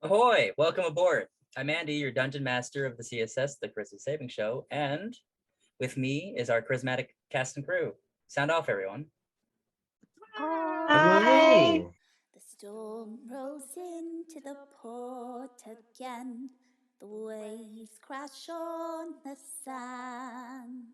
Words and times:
Ahoy! 0.00 0.52
Welcome 0.56 0.84
aboard. 0.84 1.26
I'm 1.56 1.68
Andy, 1.68 1.94
your 1.94 2.12
dungeon 2.12 2.44
master 2.44 2.86
of 2.86 2.96
the 2.96 3.02
CSS, 3.02 3.54
the 3.60 3.66
Charisma 3.66 3.98
Saving 3.98 4.28
Show, 4.28 4.64
and 4.70 5.12
with 5.80 5.96
me 5.96 6.36
is 6.38 6.50
our 6.50 6.62
charismatic 6.62 7.08
cast 7.32 7.56
and 7.56 7.66
crew. 7.66 7.94
Sound 8.28 8.52
off, 8.52 8.68
everyone. 8.68 9.06
Hi. 10.36 11.84
The 12.32 12.40
storm 12.40 13.18
rolls 13.28 13.76
into 13.76 14.40
the 14.44 14.54
port 14.80 15.60
again. 15.66 16.50
The 17.00 17.06
waves 17.08 17.98
crash 18.00 18.48
on 18.48 19.14
the 19.24 19.36
sand. 19.64 20.84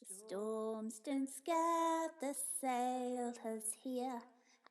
The 0.00 0.12
storms 0.26 1.00
don't 1.04 1.28
scare 1.30 2.08
the 2.20 2.34
sailors 2.60 3.76
here 3.84 4.22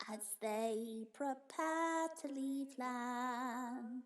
as 0.09 0.19
they 0.41 1.05
prepare 1.13 2.07
to 2.21 2.27
leave 2.27 2.77
land. 2.77 4.03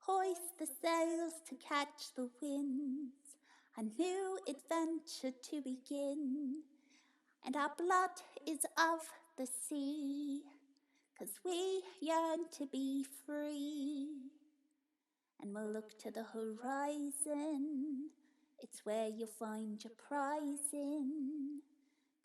Hoist 0.00 0.58
the 0.58 0.66
sails 0.66 1.34
to 1.48 1.54
catch 1.56 2.14
the 2.16 2.28
winds, 2.40 3.36
a 3.76 3.82
new 3.82 4.38
adventure 4.48 5.36
to 5.50 5.62
begin. 5.62 6.62
And 7.44 7.56
our 7.56 7.72
blood 7.76 8.10
is 8.46 8.64
of 8.76 9.08
the 9.36 9.46
sea, 9.46 10.44
'cause 11.16 11.38
we 11.44 11.82
yearn 12.00 12.48
to 12.50 12.66
be 12.66 13.04
free. 13.04 14.30
And 15.38 15.54
we'll 15.54 15.70
look 15.70 15.98
to 16.00 16.10
the 16.10 16.24
horizon, 16.24 18.10
it's 18.58 18.84
where 18.84 19.08
you'll 19.08 19.26
find 19.26 19.82
your 19.82 19.94
prize 19.94 20.72
in. 20.72 21.62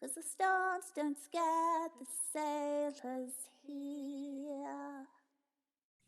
'Cause 0.05 0.13
the 0.13 0.21
storms 0.21 0.85
don't 0.95 1.17
scare 1.17 1.89
the 1.99 2.05
sailors 2.31 3.31
here. 3.65 5.07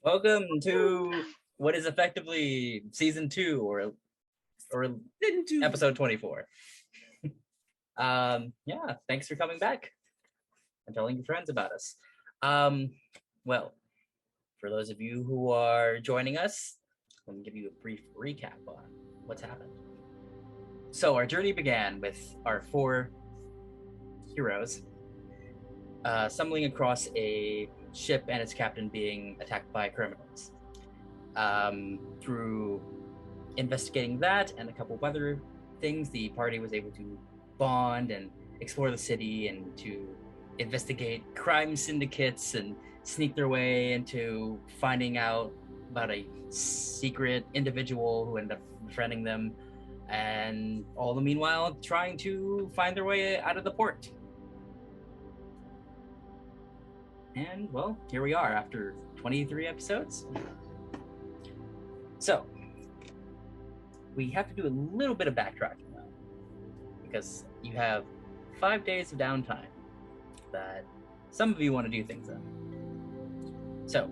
Welcome 0.03 0.43
to 0.65 1.23
what 1.55 1.73
is 1.73 1.87
effectively 1.87 2.83
season 2.91 3.27
two 3.27 3.61
or 3.63 3.93
or 4.71 4.99
episode 5.63 5.95
24. 5.95 6.45
um, 7.97 8.53
yeah, 8.67 8.97
thanks 9.07 9.27
for 9.27 9.35
coming 9.35 9.57
back 9.57 9.91
and 10.85 10.95
telling 10.95 11.15
your 11.15 11.25
friends 11.25 11.49
about 11.49 11.71
us. 11.71 11.95
Um, 12.43 12.91
well, 13.45 13.73
for 14.59 14.69
those 14.69 14.91
of 14.91 15.01
you 15.01 15.23
who 15.23 15.49
are 15.49 15.97
joining 15.97 16.37
us, 16.37 16.77
let 17.25 17.35
me 17.35 17.41
give 17.41 17.55
you 17.55 17.69
a 17.69 17.81
brief 17.81 18.03
recap 18.15 18.61
on 18.67 18.91
what's 19.25 19.41
happened. 19.41 19.71
So, 20.91 21.15
our 21.15 21.25
journey 21.25 21.51
began 21.51 21.99
with 21.99 22.35
our 22.45 22.61
four 22.61 23.09
heroes 24.37 24.83
uh, 26.05 26.29
stumbling 26.29 26.65
across 26.65 27.09
a 27.15 27.67
ship 27.93 28.23
and 28.29 28.41
its 28.41 28.53
captain 28.53 28.87
being 28.87 29.35
attacked 29.41 29.71
by 29.73 29.89
criminals. 29.89 30.51
Um, 31.35 31.99
through 32.21 32.81
investigating 33.57 34.19
that 34.19 34.53
and 34.57 34.69
a 34.69 34.71
couple 34.71 34.97
other 35.03 35.41
things, 35.81 36.09
the 36.09 36.29
party 36.29 36.59
was 36.59 36.71
able 36.73 36.91
to 36.91 37.19
bond 37.57 38.11
and 38.11 38.29
explore 38.61 38.91
the 38.91 38.97
city 38.97 39.47
and 39.47 39.75
to 39.77 40.07
investigate 40.59 41.23
crime 41.35 41.75
syndicates 41.75 42.55
and 42.55 42.75
sneak 43.03 43.35
their 43.35 43.49
way 43.49 43.93
into 43.93 44.59
finding 44.79 45.17
out 45.17 45.51
about 45.91 46.09
a 46.11 46.25
secret 46.49 47.45
individual 47.53 48.25
who 48.25 48.37
ended 48.37 48.53
up 48.57 48.61
befriending 48.85 49.23
them 49.23 49.51
and 50.09 50.85
all 50.95 51.13
the 51.13 51.21
meanwhile 51.21 51.73
trying 51.81 52.17
to 52.17 52.71
find 52.73 52.95
their 52.95 53.05
way 53.05 53.39
out 53.39 53.57
of 53.57 53.63
the 53.63 53.71
port 53.71 54.09
and 57.37 57.71
well 57.71 57.97
here 58.11 58.21
we 58.21 58.33
are 58.33 58.51
after 58.51 58.93
23 59.17 59.67
episodes 59.67 60.25
so 62.19 62.45
we 64.15 64.29
have 64.31 64.47
to 64.49 64.55
do 64.55 64.67
a 64.67 64.73
little 64.95 65.15
bit 65.15 65.27
of 65.27 65.35
backtracking 65.35 65.87
because 67.03 67.45
you 67.63 67.73
have 67.73 68.03
five 68.59 68.83
days 68.85 69.11
of 69.11 69.17
downtime 69.17 69.65
that 70.51 70.85
some 71.31 71.51
of 71.51 71.61
you 71.61 71.73
want 71.73 71.85
to 71.85 71.91
do 71.91 72.03
things 72.03 72.29
in. 72.29 72.39
So, 73.85 74.05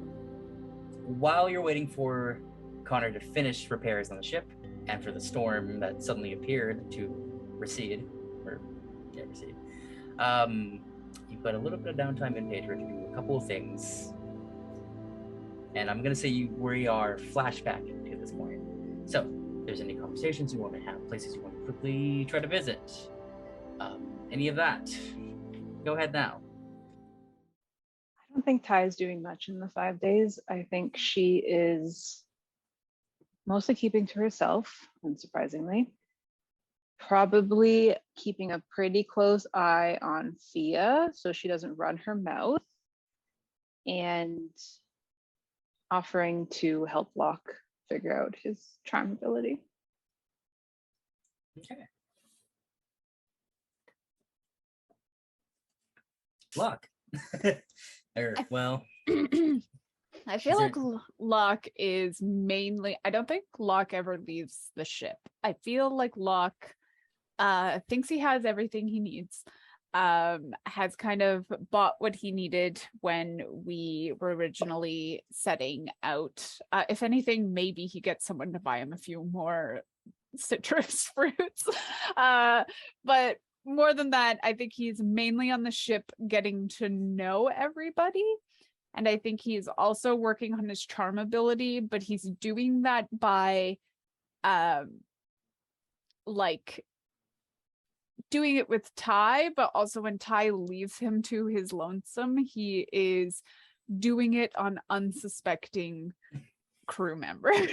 while 1.04 1.50
you're 1.50 1.62
waiting 1.62 1.88
for 1.88 2.40
Connor 2.84 3.12
to 3.12 3.20
finish 3.20 3.70
repairs 3.70 4.12
on 4.12 4.18
the 4.18 4.24
ship 4.24 4.50
and 4.88 5.04
for 5.04 5.12
the 5.12 5.20
storm 5.20 5.80
that 5.80 6.02
suddenly 6.02 6.34
appeared 6.34 6.92
to 6.92 7.14
recede, 7.58 8.06
or 8.46 8.60
yeah, 9.14 9.24
recede, 9.28 9.56
um, 10.20 10.80
you've 11.36 11.44
got 11.44 11.56
a 11.56 11.58
little 11.58 11.78
bit 11.78 11.90
of 11.90 11.96
downtime 11.98 12.38
in 12.38 12.50
Pedro 12.50 12.78
to 12.78 12.82
do 12.82 13.08
a 13.12 13.16
couple 13.16 13.38
of 13.38 13.46
things. 13.46 14.14
And 15.76 15.90
I'm 15.90 16.02
gonna 16.02 16.16
say 16.16 16.30
you 16.30 16.48
we 16.58 16.88
are 16.88 17.18
flashbacking 17.18 18.10
to 18.10 18.18
this 18.18 18.32
point. 18.32 18.62
So, 19.06 19.30
there's 19.66 19.82
any 19.82 19.96
conversations 19.96 20.54
you 20.54 20.60
want 20.60 20.74
to 20.74 20.80
have, 20.82 21.08
places 21.10 21.36
you 21.36 21.42
want 21.42 21.56
to 21.56 21.62
quickly 21.62 22.26
try 22.26 22.40
to 22.40 22.48
visit, 22.48 23.10
um, 23.80 24.08
any 24.32 24.48
of 24.48 24.56
that, 24.56 24.90
go 25.84 25.94
ahead 25.96 26.14
now. 26.14 26.40
I 28.20 28.34
don't 28.34 28.46
think 28.46 28.64
Ty 28.64 28.86
is 28.86 28.96
doing 28.96 29.22
much 29.22 29.50
in 29.50 29.60
the 29.60 29.70
five 29.70 30.00
days. 30.00 30.40
I 30.50 30.66
think 30.70 30.96
she 30.98 31.38
is 31.38 32.24
mostly 33.46 33.76
keeping 33.76 34.08
to 34.08 34.20
herself, 34.20 34.88
unsurprisingly. 35.04 35.88
Probably 37.00 37.96
keeping 38.16 38.52
a 38.52 38.64
pretty 38.72 39.04
close 39.04 39.46
eye 39.54 39.98
on 40.02 40.36
Fia 40.52 41.10
so 41.14 41.32
she 41.32 41.48
doesn't 41.48 41.78
run 41.78 41.98
her 41.98 42.16
mouth. 42.16 42.62
And 43.86 44.50
offering 45.92 46.48
to 46.48 46.86
help 46.86 47.12
Locke 47.16 47.54
figure 47.90 48.20
out 48.20 48.36
his 48.42 48.60
charm 48.84 49.12
ability. 49.12 49.62
Okay. 51.60 51.82
Luck. 56.58 56.88
or 58.18 58.36
well, 58.50 58.84
I 59.08 60.38
feel 60.40 60.54
Is 60.54 60.60
like 60.60 60.74
there- 60.74 61.02
Locke 61.20 61.68
is 61.78 62.22
mainly. 62.22 62.98
I 63.06 63.10
don't 63.10 63.28
think 63.28 63.46
Locke 63.60 63.94
ever 63.94 64.18
leaves 64.18 64.72
the 64.76 64.86
ship. 64.86 65.18
I 65.44 65.54
feel 65.54 65.96
like 65.96 66.18
Locke 66.18 66.74
uh, 67.40 67.80
thinks 67.90 68.10
he 68.10 68.20
has 68.20 68.46
everything 68.46 68.88
he 68.88 69.00
needs. 69.00 69.44
Um, 69.94 70.52
has 70.66 70.98
kind 70.98 71.22
of 71.22 71.46
bought 71.72 71.94
what 72.00 72.16
he 72.16 72.34
needed 72.34 72.82
when 73.00 73.40
we 73.50 74.12
were 74.20 74.36
originally 74.36 75.24
setting 75.32 75.88
out. 76.04 76.46
Uh, 76.70 76.84
if 76.90 77.02
anything, 77.02 77.54
maybe 77.54 77.86
he 77.86 78.02
gets 78.02 78.26
someone 78.26 78.52
to 78.52 78.60
buy 78.60 78.80
him 78.80 78.92
a 78.92 78.98
few 78.98 79.24
more 79.24 79.84
citrus 80.36 81.10
fruits. 81.16 81.64
Uh, 82.18 82.66
but 83.06 83.38
more 83.66 83.94
than 83.94 84.10
that, 84.10 84.38
I 84.44 84.52
think 84.52 84.74
he's 84.76 85.00
mainly 85.02 85.50
on 85.50 85.64
the 85.64 85.72
ship 85.72 86.12
getting 86.28 86.68
to 86.78 86.90
know 86.90 87.48
everybody. 87.48 88.26
And 88.94 89.08
I 89.08 89.18
think 89.18 89.42
he's 89.42 89.68
also 89.68 90.16
working 90.16 90.54
on 90.54 90.70
his 90.70 90.86
charm 90.86 91.18
ability, 91.20 91.80
but 91.80 92.04
he's 92.04 92.24
doing 92.24 92.84
that 92.84 93.08
by 93.18 93.78
um 94.44 95.00
like 96.28 96.84
doing 98.36 98.58
it 98.58 98.68
with 98.68 98.94
Ty, 98.96 99.52
but 99.56 99.72
also 99.74 100.02
when 100.02 100.18
Ty 100.18 100.50
leaves 100.50 100.98
him 100.98 101.22
to 101.24 101.46
his 101.46 101.72
lonesome, 101.72 102.38
he 102.38 102.86
is 102.92 103.42
doing 103.98 104.34
it 104.34 104.52
on 104.58 104.78
unsuspecting 104.90 106.12
crew 106.86 107.16
members. 107.16 107.70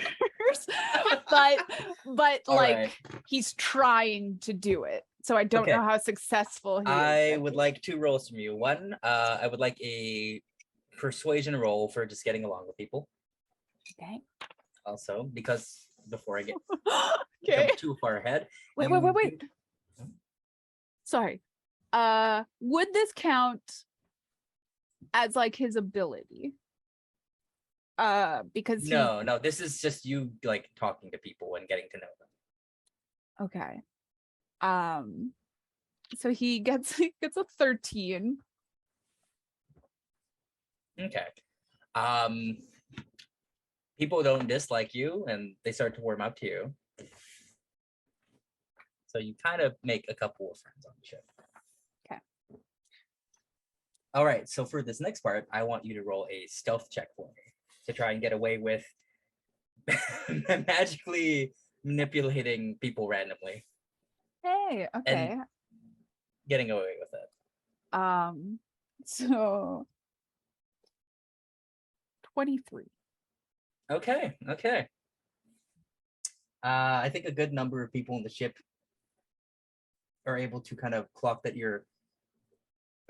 but 1.30 1.58
but 2.06 2.42
All 2.46 2.54
like 2.54 2.76
right. 2.76 2.96
he's 3.26 3.54
trying 3.54 4.38
to 4.42 4.52
do 4.52 4.84
it. 4.84 5.02
So 5.24 5.36
I 5.36 5.42
don't 5.42 5.62
Okay. 5.62 5.72
know 5.72 5.82
how 5.82 5.98
successful 5.98 6.78
he 6.78 6.86
is. 6.86 6.92
I 6.92 7.36
would 7.38 7.56
like 7.56 7.82
two 7.82 7.98
rolls 7.98 8.28
from 8.28 8.38
you. 8.38 8.54
One, 8.54 8.96
uh, 9.02 9.38
I 9.42 9.48
would 9.48 9.58
like 9.58 9.80
a 9.80 10.40
persuasion 10.96 11.56
roll 11.56 11.88
for 11.88 12.06
just 12.06 12.22
getting 12.22 12.44
along 12.44 12.68
with 12.68 12.76
people. 12.76 13.08
Okay. 14.00 14.20
Also, 14.86 15.28
because 15.32 15.88
before 16.08 16.38
I 16.38 16.42
get 16.42 16.56
okay. 17.48 17.70
too 17.76 17.96
far 18.00 18.18
ahead. 18.18 18.46
Wait, 18.76 18.88
wait, 18.92 19.02
wait, 19.02 19.14
wait. 19.14 19.42
Sorry. 21.12 21.42
Uh 21.92 22.44
would 22.60 22.88
this 22.94 23.12
count 23.14 23.84
as 25.12 25.36
like 25.36 25.54
his 25.54 25.76
ability? 25.76 26.54
Uh 27.98 28.44
because 28.54 28.84
he 28.84 28.90
No, 28.90 29.20
no, 29.20 29.38
this 29.38 29.60
is 29.60 29.78
just 29.78 30.06
you 30.06 30.32
like 30.42 30.70
talking 30.74 31.10
to 31.10 31.18
people 31.18 31.56
and 31.56 31.68
getting 31.68 31.84
to 31.90 31.98
know 31.98 32.12
them. 32.18 33.46
okay. 33.46 33.82
Um 34.62 35.32
so 36.16 36.30
he 36.30 36.60
gets 36.60 36.96
he 37.02 37.12
gets 37.20 37.36
a 37.36 37.44
13. 37.58 38.38
Okay. 40.98 41.26
Um, 41.94 42.56
people 43.98 44.22
don't 44.22 44.48
dislike 44.48 44.94
you 44.94 45.26
and 45.28 45.56
they 45.64 45.72
start 45.72 45.94
to 45.96 46.00
warm 46.00 46.22
up 46.22 46.36
to 46.36 46.46
you. 46.46 46.74
So 49.12 49.18
you 49.18 49.34
kind 49.44 49.60
of 49.60 49.76
make 49.84 50.06
a 50.08 50.14
couple 50.14 50.50
of 50.50 50.56
friends 50.56 50.86
on 50.86 50.92
the 50.98 51.06
ship. 51.06 51.22
Okay. 52.10 52.18
All 54.14 54.24
right. 54.24 54.48
So 54.48 54.64
for 54.64 54.80
this 54.80 55.02
next 55.02 55.20
part, 55.20 55.46
I 55.52 55.64
want 55.64 55.84
you 55.84 55.92
to 55.94 56.02
roll 56.02 56.26
a 56.30 56.46
stealth 56.46 56.88
check 56.90 57.08
for 57.14 57.26
me 57.26 57.42
to 57.86 57.92
try 57.92 58.12
and 58.12 58.22
get 58.22 58.32
away 58.32 58.56
with 58.56 58.86
magically 60.66 61.52
manipulating 61.84 62.78
people 62.80 63.06
randomly, 63.06 63.66
Hey, 64.42 64.88
okay. 64.96 65.36
getting 66.48 66.70
away 66.70 66.94
with 66.98 67.08
it. 67.12 67.98
Um, 67.98 68.60
so 69.04 69.86
23. 72.32 72.84
Okay. 73.90 74.36
Okay. 74.48 74.88
Uh, 76.64 77.02
I 77.04 77.10
think 77.12 77.26
a 77.26 77.32
good 77.32 77.52
number 77.52 77.82
of 77.82 77.92
people 77.92 78.16
in 78.16 78.22
the 78.22 78.30
ship 78.30 78.56
are 80.26 80.38
able 80.38 80.60
to 80.60 80.76
kind 80.76 80.94
of 80.94 81.12
clock 81.14 81.42
that 81.42 81.56
you're 81.56 81.84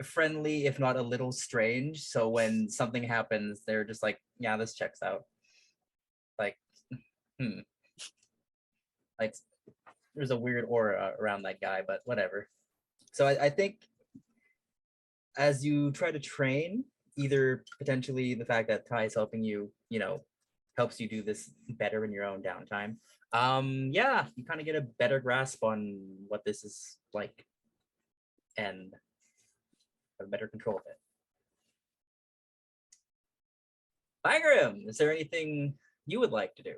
friendly, 0.03 0.67
if 0.67 0.79
not 0.79 0.97
a 0.97 1.03
little 1.03 1.32
strange. 1.32 2.03
So 2.03 2.29
when 2.29 2.69
something 2.69 3.03
happens, 3.03 3.62
they're 3.67 3.85
just 3.85 4.03
like, 4.03 4.19
"Yeah, 4.38 4.56
this 4.56 4.75
checks 4.75 5.03
out." 5.03 5.25
Like, 6.38 6.56
hmm. 7.41 7.61
Like, 9.20 9.35
there's 10.14 10.31
a 10.31 10.37
weird 10.37 10.64
aura 10.69 11.14
around 11.19 11.43
that 11.43 11.61
guy, 11.61 11.82
but 11.87 12.00
whatever. 12.05 12.49
So 13.12 13.26
I, 13.26 13.44
I 13.44 13.50
think 13.50 13.76
as 15.37 15.65
you 15.65 15.93
try 15.93 16.11
to 16.11 16.19
train, 16.19 16.85
either 17.17 17.65
potentially 17.79 18.35
the 18.35 18.44
fact 18.44 18.69
that 18.69 18.88
Ty 18.88 19.05
is 19.05 19.15
helping 19.15 19.43
you, 19.43 19.70
you 19.88 19.99
know, 19.99 20.23
helps 20.76 20.99
you 20.99 21.08
do 21.08 21.23
this 21.23 21.50
better 21.69 22.05
in 22.05 22.12
your 22.12 22.25
own 22.25 22.43
downtime. 22.43 22.97
Um, 23.32 23.91
yeah, 23.93 24.26
you 24.35 24.44
kind 24.44 24.61
of 24.61 24.67
get 24.67 24.76
a 24.76 24.87
better 24.99 25.20
grasp 25.20 25.62
on 25.62 25.99
what 26.29 26.44
this 26.44 26.65
is 26.65 26.99
like 27.14 27.47
and 28.56 28.94
have 30.20 30.31
better 30.31 30.47
control 30.47 30.76
of 30.76 30.82
it. 30.87 30.99
Bygram, 34.26 34.88
is 34.88 34.99
there 34.99 35.12
anything 35.12 35.75
you 36.06 36.20
would 36.20 36.31
like 36.31 36.55
to 36.56 36.62
do? 36.62 36.75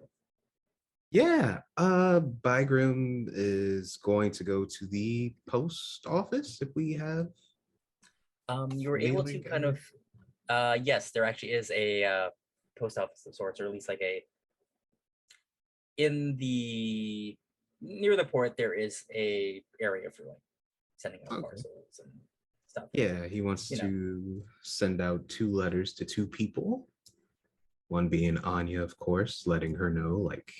Yeah, 1.11 1.61
uh, 1.77 2.21
Bygram 2.21 3.29
is 3.33 3.99
going 4.03 4.33
to 4.33 4.45
go 4.45 4.65
to 4.65 4.87
the 4.87 5.35
post 5.49 6.07
office 6.07 6.61
if 6.61 6.69
we 6.75 6.95
have. 6.95 7.29
Um, 8.49 8.73
you 8.73 8.91
were 8.91 8.99
able 8.99 9.23
to 9.25 9.39
kind 9.41 9.65
of, 9.65 9.79
uh, 10.49 10.77
yes, 10.83 11.11
there 11.11 11.25
actually 11.25 11.53
is 11.53 11.71
a 11.71 12.05
uh, 12.05 12.29
post 12.79 12.99
office 12.99 13.25
of 13.27 13.35
sorts, 13.35 13.61
or 13.61 13.67
at 13.67 13.73
least 13.73 13.89
like 13.89 14.03
a 14.03 14.25
in 15.97 16.37
the 16.37 17.37
near 17.85 18.17
the 18.17 18.25
port. 18.25 18.57
There 18.57 18.75
is 18.75 19.03
a 19.15 19.63
area 19.81 20.11
for 20.11 20.25
like 20.25 20.39
sending 20.97 21.21
out 21.27 21.33
Okay. 21.33 21.43
parcels 21.43 22.01
and 22.03 22.13
stuff. 22.67 22.89
Yeah, 22.93 23.27
he 23.27 23.41
wants 23.41 23.71
You 23.71 23.77
know. 23.79 23.83
to 23.85 24.45
send 24.63 25.01
out 25.01 25.29
two 25.29 25.53
letters 25.53 25.93
to 25.95 26.05
two 26.05 26.27
people. 26.27 26.89
One 27.89 28.09
being 28.09 28.39
Anya, 28.39 28.83
of 28.83 28.99
course, 28.99 29.47
letting 29.47 29.75
her 29.75 29.91
know 29.91 30.17
like 30.19 30.51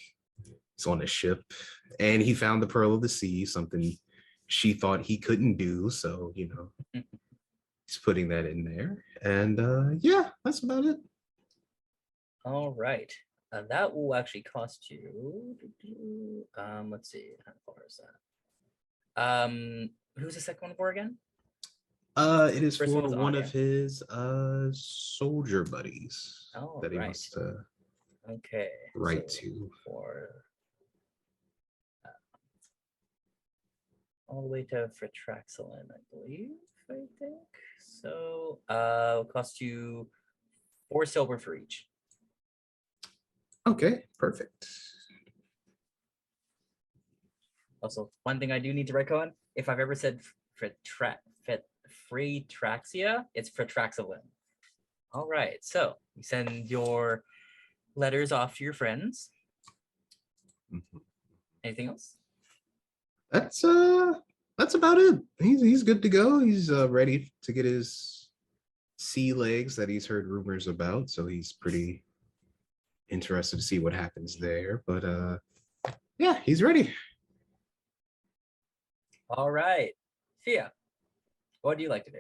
he's 0.45 0.87
on 0.87 1.03
a 1.03 1.07
ship, 1.07 1.43
and 1.99 2.23
he 2.23 2.35
found 2.35 2.63
the 2.63 2.67
Pearl 2.67 2.95
of 2.95 3.01
the 3.03 3.09
Sea, 3.09 3.45
something 3.47 3.97
she 4.47 4.75
thought 4.75 5.03
he 5.03 5.17
couldn't 5.17 5.57
do. 5.57 5.89
So 5.91 6.33
you 6.35 6.49
know, 6.49 7.03
he's 7.87 7.99
putting 8.05 8.29
that 8.29 8.45
in 8.47 8.63
there, 8.65 9.03
and 9.23 9.59
uh, 9.59 9.91
yeah, 9.99 10.31
that's 10.45 10.63
about 10.63 10.85
it. 10.85 10.99
All 12.45 12.73
right. 12.73 13.11
Uh, 13.55 13.63
that 13.71 13.95
will 13.95 14.15
actually 14.15 14.43
cost 14.43 14.91
you. 14.91 15.65
Um, 16.59 16.91
let's 16.91 17.11
see. 17.11 17.33
How 17.47 17.53
far 17.65 17.77
is 17.87 18.01
that? 19.17 19.23
Um, 19.23 19.91
who's 20.17 20.35
the 20.35 20.41
second 20.41 20.69
one 20.69 20.77
for 20.77 20.91
again? 20.91 21.17
Uh, 22.17 22.51
it 22.53 22.63
is 22.65 22.77
First 22.77 22.91
for 22.93 22.95
one 23.03 23.05
was 23.05 23.15
one 23.15 23.35
Anya. 23.35 23.41
of 23.47 23.51
his 23.53 24.03
uh 24.05 24.69
soldier 24.73 25.65
buddies 25.65 26.51
Oh, 26.57 26.79
that 26.83 26.93
he 26.93 26.99
right. 26.99 27.07
wants 27.07 27.31
to 27.31 27.57
Okay. 28.29 28.71
write 28.97 29.31
so 29.31 29.41
to. 29.41 29.71
For 29.85 30.29
uh, 32.05 32.11
all 34.29 34.43
the 34.43 34.49
way 34.49 34.65
to 34.71 34.91
Fratraxilin, 34.99 35.91
I 35.91 36.01
believe. 36.13 36.51
I 36.91 36.95
think 37.21 37.39
so. 37.81 38.59
Uh, 38.69 39.09
it'll 39.13 39.25
cost 39.27 39.61
you 39.61 40.09
four 40.89 41.07
silver 41.07 41.39
for 41.39 41.55
each. 41.55 41.87
Okay, 43.67 44.05
perfect. 44.19 44.69
Also, 47.83 48.11
one 48.23 48.39
thing 48.39 48.53
I 48.53 48.59
do 48.59 48.73
need 48.73 48.87
to 48.89 48.93
write 48.93 49.11
on, 49.11 49.33
if 49.57 49.69
I've 49.69 49.81
ever 49.81 49.95
said 49.95 50.21
Fratra- 50.61 51.17
Fet- 51.47 51.67
Fratraxia, 52.11 53.25
it's 53.35 53.51
Fratraxilin. 53.51 54.23
All 55.13 55.29
right, 55.29 55.59
so 55.63 55.95
you 56.17 56.23
send 56.23 56.71
your 56.71 57.25
letters 57.95 58.33
off 58.33 58.57
to 58.57 58.65
your 58.65 58.73
friends. 58.73 59.31
Mhm. 60.73 61.01
Anything 61.63 61.89
else? 61.89 62.17
That's 63.31 63.65
uh 63.65 64.13
that's 64.59 64.75
about 64.75 64.99
it. 64.99 65.21
He's 65.41 65.61
he's 65.61 65.83
good 65.83 66.03
to 66.03 66.09
go. 66.09 66.39
He's 66.39 66.71
uh, 66.71 66.89
ready 66.89 67.33
to 67.43 67.53
get 67.53 67.65
his 67.65 68.29
sea 68.97 69.33
legs 69.33 69.75
that 69.77 69.89
he's 69.89 70.07
heard 70.07 70.27
rumors 70.27 70.69
about, 70.69 71.11
so 71.11 71.27
he's 71.27 71.53
pretty 71.53 72.04
interested 73.11 73.57
to 73.57 73.63
see 73.63 73.79
what 73.79 73.93
happens 73.93 74.37
there. 74.39 74.83
But 74.87 75.05
uh 75.05 75.39
yeah, 76.19 76.39
he's 76.45 76.63
ready. 76.63 76.95
All 79.31 79.51
right, 79.51 79.93
Fia, 80.45 80.71
what 81.63 81.77
do 81.77 81.83
you 81.83 81.89
like 81.89 82.05
to 82.05 82.13
do? 82.13 82.19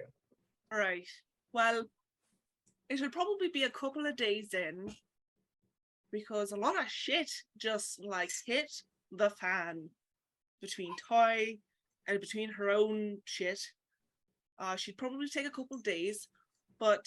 All 0.73 0.79
right. 0.79 1.07
Well, 1.53 1.85
it'll 2.89 3.11
probably 3.11 3.49
be 3.49 3.63
a 3.63 3.71
couple 3.71 4.07
of 4.07 4.17
days 4.17 4.55
in 4.55 4.93
because 6.11 6.53
a 6.53 6.57
lot 6.57 6.79
of 6.79 6.89
shit 6.89 7.31
just 7.59 8.03
like 8.05 8.31
hit 8.47 8.73
the 9.13 9.31
fan 9.31 9.91
between 10.61 10.95
Toy 11.09 11.59
and 12.09 12.21
between 12.21 12.53
her 12.53 12.71
own 12.71 13.19
shit. 13.25 13.61
Uh, 14.59 14.77
she'd 14.77 14.97
probably 14.97 15.29
take 15.29 15.47
a 15.47 15.51
couple 15.51 15.77
of 15.77 15.83
days, 15.83 16.29
but 16.79 17.05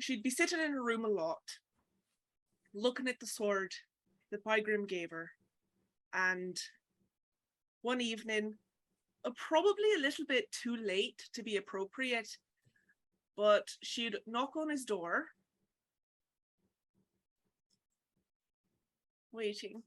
she'd 0.00 0.22
be 0.22 0.30
sitting 0.30 0.60
in 0.60 0.72
her 0.72 0.82
room 0.82 1.04
a 1.04 1.08
lot, 1.08 1.42
looking 2.74 3.08
at 3.08 3.20
the 3.20 3.26
sword 3.26 3.72
that 4.30 4.44
Bygram 4.44 4.88
gave 4.88 5.10
her. 5.10 5.30
And 6.14 6.58
one 7.82 8.00
evening, 8.00 8.54
uh, 9.24 9.30
probably 9.36 9.94
a 9.96 10.00
little 10.00 10.24
bit 10.26 10.50
too 10.52 10.76
late 10.76 11.28
to 11.32 11.42
be 11.42 11.56
appropriate, 11.56 12.36
but 13.36 13.68
she'd 13.82 14.16
knock 14.26 14.56
on 14.56 14.70
his 14.70 14.84
door. 14.84 15.26
Waiting. 19.32 19.82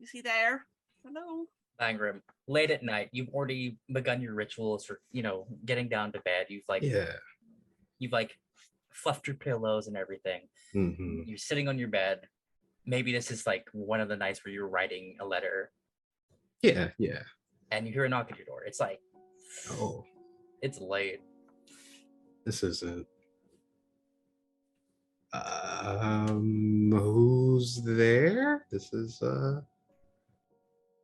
Is 0.00 0.10
he 0.10 0.20
there? 0.20 0.66
Hello? 1.04 1.46
Bygram, 1.80 2.20
late 2.48 2.70
at 2.70 2.82
night, 2.82 3.10
you've 3.12 3.28
already 3.34 3.76
begun 3.92 4.22
your 4.22 4.34
rituals 4.34 4.84
for, 4.86 5.00
you 5.12 5.22
know, 5.22 5.46
getting 5.66 5.88
down 5.88 6.10
to 6.12 6.20
bed. 6.20 6.46
You've 6.48 6.64
like, 6.68 6.82
Yeah. 6.82 7.12
you've 7.98 8.12
like 8.12 8.38
fluffed 8.96 9.26
your 9.26 9.36
pillows 9.36 9.86
and 9.88 9.96
everything. 9.96 10.42
hmm 10.72 11.22
You're 11.26 11.38
sitting 11.38 11.68
on 11.68 11.78
your 11.78 11.88
bed. 11.88 12.26
Maybe 12.86 13.12
this 13.12 13.30
is 13.30 13.46
like 13.46 13.66
one 13.72 14.00
of 14.00 14.08
the 14.08 14.16
nights 14.16 14.44
where 14.44 14.52
you're 14.54 14.68
writing 14.68 15.16
a 15.20 15.24
letter 15.26 15.70
Yeah, 16.62 16.90
yeah. 16.98 17.22
and 17.70 17.86
you 17.86 17.92
hear 17.92 18.04
a 18.04 18.08
knock 18.08 18.30
at 18.30 18.36
your 18.38 18.46
door. 18.46 18.64
It's 18.64 18.80
like, 18.80 19.00
Oh, 19.72 20.04
it's 20.62 20.80
late. 20.80 21.20
this 22.44 22.62
isn't 22.62 23.06
um 25.32 26.90
who's 26.92 27.82
there? 27.84 28.66
This 28.70 28.92
is 28.92 29.20
uh 29.22 29.60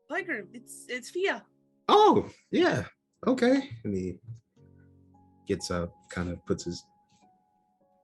Tiger, 0.09 0.47
it's 0.53 0.87
it's 0.89 1.11
Fia. 1.11 1.45
Oh, 1.89 2.29
yeah. 2.51 2.85
Okay. 3.27 3.71
And 3.85 3.95
he 3.97 4.19
gets 5.49 5.71
up, 5.71 5.93
kind 6.11 6.31
of 6.31 6.45
puts 6.47 6.65
his 6.65 6.85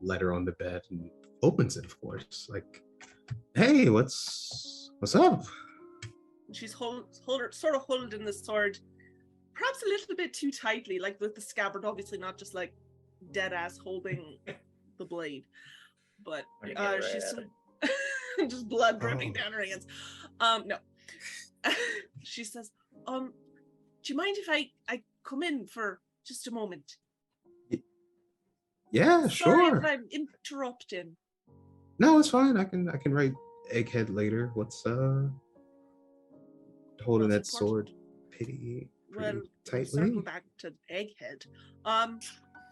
letter 0.01 0.33
on 0.33 0.45
the 0.45 0.53
bed 0.53 0.83
and 0.91 1.11
opens 1.43 1.77
it, 1.77 1.85
of 1.85 2.01
course. 2.01 2.49
Like, 2.53 2.83
hey, 3.55 3.89
what's 3.89 4.91
what's 4.99 5.15
up? 5.15 5.45
She's 6.53 6.73
hold, 6.73 7.05
hold, 7.27 7.53
sort 7.53 7.75
of 7.75 7.83
holding 7.83 8.25
the 8.25 8.33
sword, 8.33 8.79
perhaps 9.55 9.83
a 9.83 9.89
little 9.89 10.17
bit 10.17 10.33
too 10.33 10.51
tightly, 10.51 10.99
like 10.99 11.21
with 11.21 11.35
the 11.35 11.41
scabbard, 11.41 11.85
obviously 11.85 12.17
not 12.19 12.39
just 12.39 12.55
like 12.55 12.73
dead 13.33 13.53
ass 13.53 13.77
holding 13.77 14.39
the 14.99 15.05
blade, 15.05 15.45
but 16.25 16.45
When 16.61 16.71
you 16.71 16.77
get 16.77 16.85
uh, 16.87 16.93
right 16.95 17.05
she's 17.05 17.31
sort 17.31 17.45
of- 17.83 18.49
just 18.49 18.69
blood 18.69 18.99
dripping 19.01 19.31
Oh. 19.37 19.43
down 19.43 19.53
her 19.53 19.65
hands. 19.65 19.87
Um, 20.41 20.65
no, 20.67 20.77
she 22.23 22.45
says, 22.45 22.71
um, 23.07 23.33
do 24.03 24.13
you 24.13 24.17
mind 24.17 24.37
if 24.39 24.47
I 24.49 24.71
I 24.89 25.03
come 25.25 25.43
in 25.43 25.67
for 25.67 26.01
just 26.25 26.47
a 26.47 26.51
moment? 26.51 26.97
Yeah, 28.91 29.27
Sorry 29.29 29.31
sure. 29.69 29.77
if 29.79 29.85
I'm 29.85 30.07
interrupting. 30.11 31.17
No, 31.99 32.19
it's 32.19 32.31
fine. 32.31 32.57
I 32.57 32.65
can 32.65 32.89
I 32.89 32.97
can 32.97 33.13
write 33.13 33.35
egghead 33.73 34.15
later. 34.15 34.51
What's 34.55 34.87
uh 34.87 35.29
holding 37.05 37.29
that 37.29 37.39
What's 37.41 37.55
important? 37.61 37.89
sword? 37.89 37.91
Pity. 38.31 38.89
well, 39.17 39.43
tightly. 39.65 39.85
circle 39.87 40.23
back 40.23 40.45
to 40.59 40.73
Egghead. 40.93 41.47
Um, 41.85 42.21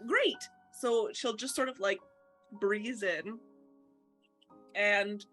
great. 0.06 0.36
So 0.80 1.10
she'll 1.12 1.34
just 1.36 1.56
sort 1.56 1.68
of 1.68 1.80
like 1.80 1.98
breeze 2.60 3.02
in, 3.02 3.38
and 4.74 5.24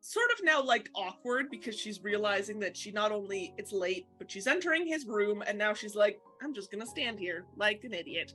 sort 0.00 0.30
of 0.32 0.44
now 0.44 0.62
like 0.62 0.88
awkward 0.94 1.50
because 1.50 1.78
she's 1.78 2.02
realizing 2.02 2.58
that 2.60 2.76
she 2.76 2.90
not 2.92 3.12
only 3.12 3.52
it's 3.58 3.72
late, 3.72 4.06
but 4.18 4.30
she's 4.30 4.46
entering 4.46 4.86
his 4.86 5.06
room, 5.06 5.42
and 5.46 5.58
now 5.58 5.74
she's 5.74 5.94
like, 5.94 6.18
I'm 6.42 6.54
just 6.54 6.70
gonna 6.70 6.86
stand 6.86 7.18
here 7.18 7.44
like 7.56 7.84
an 7.84 7.92
idiot. 7.92 8.32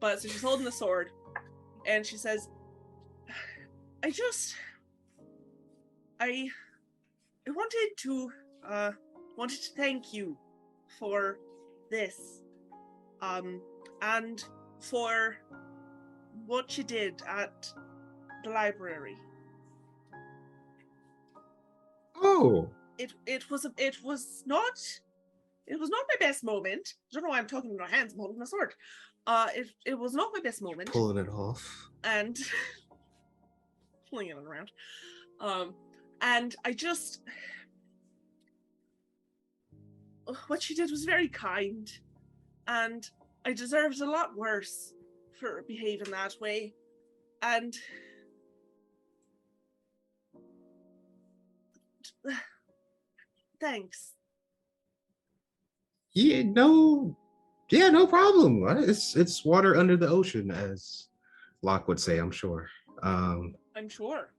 But 0.00 0.20
so 0.20 0.28
she's 0.28 0.42
holding 0.42 0.64
the 0.64 0.72
sword, 0.72 1.10
and 1.86 2.04
she 2.04 2.16
says, 2.16 2.48
I 4.02 4.10
just, 4.10 4.54
I, 6.20 6.48
I 7.46 7.50
wanted 7.50 7.88
to, 7.98 8.32
uh, 8.68 8.92
wanted 9.36 9.62
to 9.62 9.70
thank 9.76 10.12
you 10.12 10.36
for 10.98 11.38
this 11.90 12.40
um 13.20 13.60
and 14.02 14.44
for 14.80 15.36
what 16.46 16.76
you 16.76 16.84
did 16.84 17.22
at 17.26 17.72
the 18.44 18.50
library. 18.50 19.16
Oh, 22.16 22.68
it 22.98 23.12
it 23.26 23.50
was 23.50 23.64
a, 23.64 23.72
it 23.78 23.96
was 24.02 24.42
not 24.46 24.78
it 25.66 25.78
was 25.80 25.90
not 25.90 26.04
my 26.08 26.26
best 26.26 26.44
moment. 26.44 26.94
I 27.10 27.14
don't 27.14 27.24
know 27.24 27.30
why 27.30 27.38
i'm 27.38 27.46
talking 27.46 27.70
with 27.70 27.80
my 27.80 27.88
hands 27.88 28.12
i'm 28.12 28.18
holding 28.18 28.40
a 28.42 28.46
sword 28.46 28.74
uh 29.26 29.48
it, 29.54 29.66
it 29.84 29.98
was 29.98 30.14
not 30.14 30.30
my 30.32 30.40
best 30.40 30.62
moment 30.62 30.90
pulling 30.92 31.16
it 31.18 31.28
off. 31.28 31.88
and 32.04 32.38
pulling 34.10 34.28
it 34.28 34.36
around. 34.36 34.70
Um, 35.40 35.74
and 36.20 36.54
I 36.64 36.72
just 36.72 37.20
what 40.48 40.62
she 40.62 40.74
did 40.74 40.90
was 40.90 41.04
very 41.04 41.28
kind, 41.28 41.90
and 42.66 43.08
I 43.44 43.52
deserved 43.52 44.00
a 44.00 44.10
lot 44.10 44.36
worse 44.36 44.92
for 45.38 45.62
behaving 45.68 46.10
that 46.10 46.34
way. 46.40 46.74
And 47.42 47.74
thanks. 53.60 54.12
Yeah, 56.12 56.42
no, 56.44 57.16
yeah, 57.70 57.88
no 57.88 58.06
problem. 58.06 58.66
It's 58.88 59.16
it's 59.16 59.44
water 59.44 59.76
under 59.76 59.96
the 59.96 60.08
ocean, 60.08 60.50
as 60.50 61.08
Locke 61.62 61.88
would 61.88 62.00
say. 62.00 62.18
I'm 62.18 62.30
sure. 62.30 62.68
Um, 63.02 63.54
I'm 63.76 63.88
sure. 63.88 64.32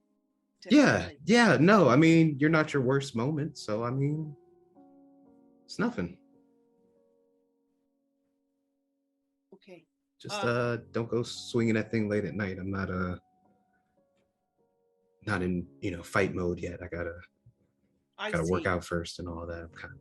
yeah, 0.70 1.10
yeah. 1.26 1.56
No, 1.60 1.88
I 1.88 1.96
mean 1.96 2.36
you're 2.38 2.50
not 2.50 2.72
your 2.72 2.82
worst 2.82 3.14
moment, 3.14 3.58
so 3.58 3.84
I 3.84 3.90
mean 3.90 4.34
it's 5.64 5.78
nothing. 5.78 6.16
Okay. 9.54 9.84
Just 10.20 10.42
Uh, 10.42 10.46
uh, 10.48 10.76
don't 10.92 11.08
go 11.08 11.22
swinging 11.22 11.74
that 11.74 11.90
thing 11.90 12.08
late 12.08 12.24
at 12.24 12.34
night. 12.34 12.58
I'm 12.58 12.70
not 12.70 12.90
uh 12.90 13.16
not 15.26 15.42
in 15.42 15.66
you 15.80 15.90
know 15.90 16.02
fight 16.02 16.34
mode 16.34 16.58
yet. 16.58 16.82
I 16.82 16.88
gotta 16.88 17.14
I 18.18 18.30
gotta 18.30 18.50
work 18.50 18.66
out 18.66 18.84
first 18.84 19.18
and 19.18 19.28
all 19.28 19.46
that. 19.46 19.60
I'm 19.60 19.68
kind 19.76 19.92
of 19.92 20.00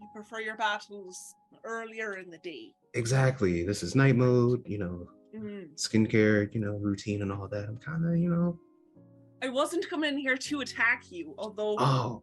You 0.00 0.08
prefer 0.12 0.40
your 0.40 0.56
battles 0.56 1.34
earlier 1.64 2.16
in 2.16 2.30
the 2.30 2.38
day. 2.38 2.74
exactly. 2.94 3.64
This 3.64 3.82
is 3.82 3.94
night 3.94 4.16
mode. 4.16 4.62
You 4.66 4.78
know, 4.78 5.08
Mhm. 5.34 5.74
skincare. 5.74 6.52
You 6.54 6.60
know, 6.60 6.76
routine 6.76 7.22
and 7.22 7.30
all 7.32 7.46
that. 7.48 7.64
I'm 7.68 7.76
kind 7.78 8.04
of 8.06 8.16
you 8.16 8.30
know. 8.30 8.58
I 9.42 9.48
wasn't 9.48 9.88
coming 9.88 10.18
here 10.18 10.36
to 10.36 10.60
attack 10.60 11.12
you, 11.12 11.34
although 11.38 11.76
Oh, 11.78 12.22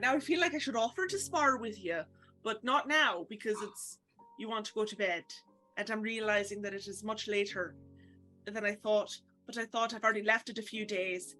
now 0.00 0.14
I 0.14 0.20
feel 0.20 0.40
like 0.40 0.54
I 0.54 0.58
should 0.58 0.76
offer 0.76 1.06
to 1.06 1.18
spar 1.18 1.56
with 1.58 1.82
you, 1.82 2.02
but 2.42 2.62
not 2.64 2.88
now 2.88 3.26
because 3.28 3.60
it's 3.62 3.98
you 4.38 4.48
want 4.48 4.64
to 4.66 4.72
go 4.72 4.84
to 4.84 4.96
bed, 4.96 5.24
and 5.76 5.90
I'm 5.90 6.00
realizing 6.00 6.62
that 6.62 6.72
it 6.74 6.86
is 6.86 7.02
much 7.04 7.28
later 7.28 7.74
than 8.46 8.64
I 8.64 8.74
thought. 8.76 9.16
But 9.46 9.58
I 9.58 9.66
thought 9.66 9.92
I've 9.92 10.04
already 10.04 10.22
left 10.22 10.48
it 10.48 10.58
a 10.58 10.62
few 10.62 10.86
days, 10.86 11.34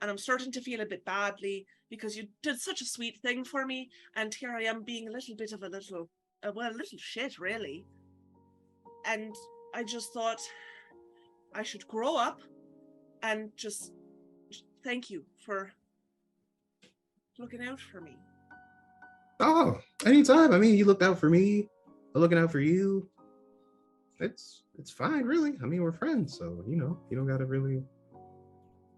and 0.00 0.10
I'm 0.10 0.18
starting 0.18 0.52
to 0.52 0.60
feel 0.60 0.80
a 0.80 0.86
bit 0.86 1.04
badly 1.04 1.66
because 1.90 2.16
you 2.16 2.28
did 2.42 2.60
such 2.60 2.80
a 2.80 2.84
sweet 2.84 3.18
thing 3.22 3.44
for 3.44 3.66
me, 3.66 3.88
and 4.16 4.34
here 4.34 4.52
I 4.52 4.62
am 4.62 4.82
being 4.82 5.08
a 5.08 5.12
little 5.12 5.36
bit 5.36 5.52
of 5.52 5.62
a 5.62 5.68
little, 5.68 6.08
uh, 6.42 6.52
well, 6.54 6.70
a 6.70 6.72
little 6.72 6.98
shit 6.98 7.38
really. 7.38 7.86
And 9.06 9.34
I 9.74 9.84
just 9.84 10.12
thought 10.12 10.40
I 11.54 11.62
should 11.62 11.86
grow 11.88 12.16
up 12.16 12.40
and 13.22 13.50
just 13.56 13.92
thank 14.84 15.10
you 15.10 15.24
for 15.44 15.72
looking 17.38 17.62
out 17.62 17.80
for 17.80 18.00
me. 18.00 18.16
oh, 19.40 19.78
anytime. 20.04 20.52
I 20.52 20.58
mean, 20.58 20.74
you 20.74 20.84
looked 20.84 21.02
out 21.02 21.18
for 21.18 21.30
me. 21.30 21.68
I'm 22.14 22.20
looking 22.20 22.38
out 22.38 22.50
for 22.50 22.60
you. 22.60 23.08
It's 24.20 24.62
it's 24.78 24.90
fine, 24.90 25.22
really. 25.22 25.52
I 25.62 25.66
mean, 25.66 25.82
we're 25.82 25.92
friends, 25.92 26.36
so 26.36 26.62
you 26.66 26.76
know, 26.76 26.98
you 27.10 27.16
don't 27.16 27.28
gotta 27.28 27.46
really 27.46 27.82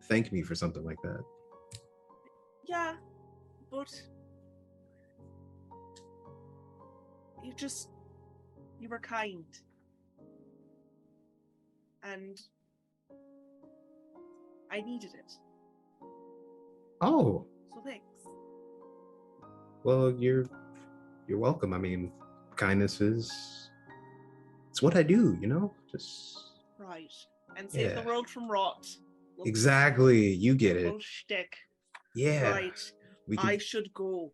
thank 0.05 0.33
me 0.33 0.43
for 0.43 0.55
something 0.55 0.85
like 0.85 1.01
that. 1.03 1.23
Yeah, 2.71 2.95
but 3.69 3.91
you 7.43 7.53
just 7.57 7.89
you 8.81 8.89
were 8.89 9.01
kind. 9.01 9.45
And 12.05 12.41
I 14.71 14.81
needed 14.83 15.11
it. 15.15 15.33
Oh, 17.01 17.45
So 17.75 17.81
thanks. 17.85 18.05
well, 19.83 20.13
you're 20.17 20.47
you're 21.27 21.39
welcome. 21.39 21.75
I 21.75 21.79
mean, 21.79 22.13
kindness 22.55 23.01
is 23.01 23.33
it's 24.71 24.81
what 24.81 24.95
I 24.95 25.03
do, 25.03 25.37
you 25.41 25.49
know? 25.49 25.75
Just 25.91 26.39
Right. 26.79 27.13
And 27.57 27.69
save 27.69 27.97
the 27.97 28.03
world 28.03 28.29
from 28.29 28.49
rot. 28.49 28.87
Little- 29.37 29.49
exactly. 29.49 30.29
You 30.33 30.55
get 30.55 30.77
it. 30.77 31.03
Shtick. 31.03 31.57
Yeah. 32.15 32.51
Right. 32.51 32.93
We 33.27 33.39
I 33.39 33.59
should 33.59 33.93
go. 33.95 34.33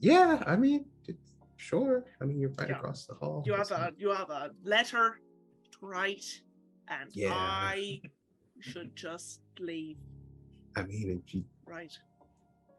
yeah, 0.00 0.42
I 0.46 0.56
mean, 0.56 0.86
it's, 1.06 1.36
sure. 1.56 2.04
I 2.20 2.24
mean, 2.24 2.40
you're 2.40 2.50
right 2.58 2.68
Yeah. 2.68 2.76
across 2.78 3.06
the 3.06 3.14
hall. 3.14 3.42
You 3.46 3.54
have 3.54 3.70
a 3.70 3.92
you 3.96 4.10
have 4.10 4.30
a 4.30 4.50
letter 4.64 5.20
to 5.72 5.78
write, 5.86 6.24
and 6.88 7.08
Yeah. 7.14 7.32
I 7.34 8.00
should 8.60 8.94
just 8.96 9.40
leave. 9.58 9.98
I 10.76 10.82
mean, 10.82 11.22
if 11.24 11.34
you 11.34 11.44
Right. 11.66 11.92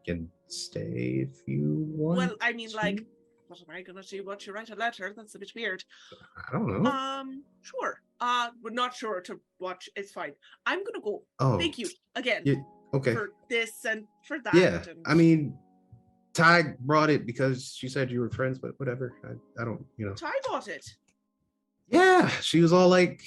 can 0.06 0.30
stay 0.48 1.26
if 1.28 1.42
you 1.46 1.86
want. 1.96 2.18
Well, 2.18 2.36
I 2.40 2.52
mean, 2.52 2.70
like, 2.72 3.06
what 3.46 3.58
am 3.60 3.74
I 3.74 3.82
gonna 3.82 4.02
do? 4.02 4.24
Once 4.24 4.46
you 4.46 4.52
write 4.52 4.70
a 4.70 4.74
letter, 4.74 5.14
that's 5.16 5.34
a 5.34 5.38
bit 5.38 5.52
weird. 5.54 5.82
I 6.36 6.52
don't 6.52 6.82
know. 6.82 6.90
Um, 6.90 7.44
sure. 7.62 8.02
Uh, 8.20 8.50
we're 8.62 8.70
not 8.70 8.94
sure 8.94 9.20
to 9.22 9.40
watch. 9.58 9.88
It's 9.96 10.12
fine. 10.12 10.34
I'm 10.66 10.84
gonna 10.84 11.00
go. 11.00 11.24
oh, 11.38 11.58
Thank 11.58 11.78
you 11.78 11.88
again 12.14 12.42
Yeah, 12.44 12.62
okay. 12.94 13.14
for 13.14 13.30
this 13.48 13.84
and 13.84 14.04
for 14.26 14.38
that. 14.44 14.54
Yeah, 14.54 14.82
and 14.88 15.06
I 15.06 15.14
mean, 15.14 15.56
Ty 16.34 16.74
brought 16.80 17.10
it 17.10 17.26
because 17.26 17.74
she 17.76 17.88
said 17.88 18.10
you 18.10 18.20
were 18.20 18.30
friends, 18.30 18.58
but 18.58 18.78
whatever. 18.78 19.14
I, 19.24 19.60
I 19.60 19.64
don't, 19.64 19.84
you 19.96 20.06
know. 20.06 20.14
Ty 20.14 20.32
bought 20.48 20.68
it. 20.68 20.86
Yeah, 21.88 22.28
she 22.40 22.60
was 22.60 22.72
all 22.72 22.88
like, 22.88 23.22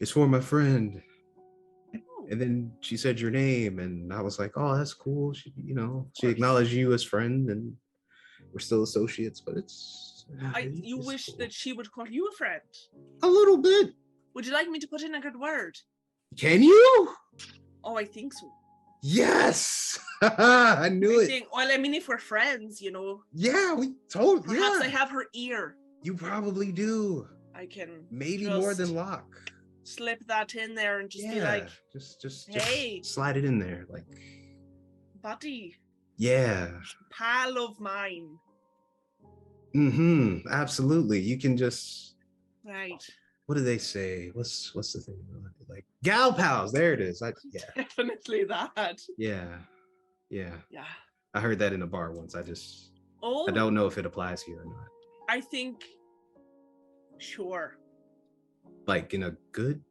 "It's 0.00 0.10
for 0.10 0.26
my 0.26 0.40
friend," 0.40 1.02
Oh, 1.94 2.26
and 2.30 2.40
then 2.40 2.72
she 2.80 2.96
said 2.96 3.20
your 3.20 3.30
name, 3.30 3.78
and 3.78 4.12
I 4.12 4.22
was 4.22 4.38
like, 4.38 4.52
"Oh, 4.56 4.76
that's 4.76 4.94
cool." 4.94 5.34
She, 5.34 5.52
you 5.56 5.74
know, 5.74 6.06
she 6.18 6.28
acknowledged 6.28 6.72
you 6.72 6.92
as 6.92 7.02
friend, 7.02 7.50
and 7.50 7.76
we're 8.52 8.60
still 8.60 8.82
associates, 8.82 9.40
but 9.40 9.56
it's. 9.56 10.26
I, 10.54 10.60
it's 10.60 10.80
you 10.82 10.98
wish 10.98 11.26
cool. 11.26 11.38
that 11.38 11.52
she 11.52 11.72
would 11.72 11.90
call 11.90 12.06
you 12.06 12.28
a 12.28 12.36
friend. 12.36 12.60
a 13.22 13.26
little 13.26 13.58
bit. 13.58 13.90
Would 14.34 14.46
you 14.46 14.52
like 14.52 14.68
me 14.68 14.78
to 14.78 14.86
put 14.86 15.02
in 15.02 15.16
a 15.16 15.20
good 15.20 15.38
word? 15.38 15.76
Can 16.36 16.62
you? 16.62 17.14
Oh, 17.82 17.96
I 17.96 18.04
think 18.04 18.32
so. 18.32 18.50
Yes, 19.02 19.98
I 20.22 20.90
knew 20.92 21.20
I 21.20 21.24
it. 21.24 21.26
think, 21.26 21.46
well, 21.54 21.70
I 21.72 21.76
mean, 21.78 21.94
if 21.94 22.08
we're 22.08 22.18
friends, 22.18 22.80
you 22.82 22.90
know, 22.92 23.22
Yeah, 23.32 23.72
we 23.74 23.94
told. 24.10 24.44
perhaps 24.44 24.76
yeah, 24.80 24.86
I 24.86 24.88
have 24.88 25.10
her 25.10 25.26
ear. 25.34 25.76
you 26.02 26.14
probably 26.14 26.70
do. 26.72 27.26
I 27.54 27.66
can 27.66 28.04
Maybe 28.10 28.48
more 28.48 28.74
than 28.74 28.94
Locke. 28.94 29.50
slip 29.84 30.24
that 30.26 30.54
in 30.54 30.74
there 30.74 31.00
and 31.00 31.08
just 31.10 31.24
yeah, 31.24 31.34
be 31.34 31.40
like, 31.40 31.68
just 31.92 32.20
just 32.20 32.50
just 32.52 32.66
"Hey." 32.66 33.02
slide 33.02 33.36
it 33.36 33.44
in 33.44 33.58
there, 33.58 33.86
like 33.88 34.04
buddy, 35.22 35.76
yeah. 36.16 36.68
pal 37.10 37.58
of 37.58 37.78
mine. 37.80 38.28
Mm-hmm. 39.74 40.48
Absolutely. 40.50 41.20
You 41.20 41.38
can 41.38 41.56
just 41.56 42.16
Right. 42.64 43.02
What 43.50 43.56
do 43.56 43.64
they 43.64 43.78
say? 43.78 44.30
What's 44.32 44.72
what's 44.76 44.92
the 44.92 45.00
thing? 45.00 45.18
Like 45.68 45.84
gal 46.04 46.32
pals. 46.32 46.70
There 46.70 46.92
it 46.92 47.00
is. 47.00 47.20
I, 47.20 47.32
yeah, 47.52 47.62
Definitely 47.76 48.44
that. 48.44 49.00
yeah, 49.18 49.56
yeah. 50.28 50.52
Yeah. 50.70 50.84
I 51.34 51.40
heard 51.40 51.58
that 51.58 51.72
in 51.72 51.82
a 51.82 51.86
bar 51.86 52.12
once. 52.12 52.36
I 52.36 52.42
just 52.42 52.92
Oh, 53.24 53.48
I 53.48 53.50
don't 53.50 53.74
know 53.74 53.86
if 53.86 53.98
it 53.98 54.06
applies 54.06 54.40
here 54.40 54.60
or 54.60 54.66
not. 54.66 54.86
I 55.28 55.40
think, 55.40 55.82
sure. 57.18 57.76
Like 58.86 59.14
in 59.14 59.24
a 59.24 59.32
good, 59.50 59.82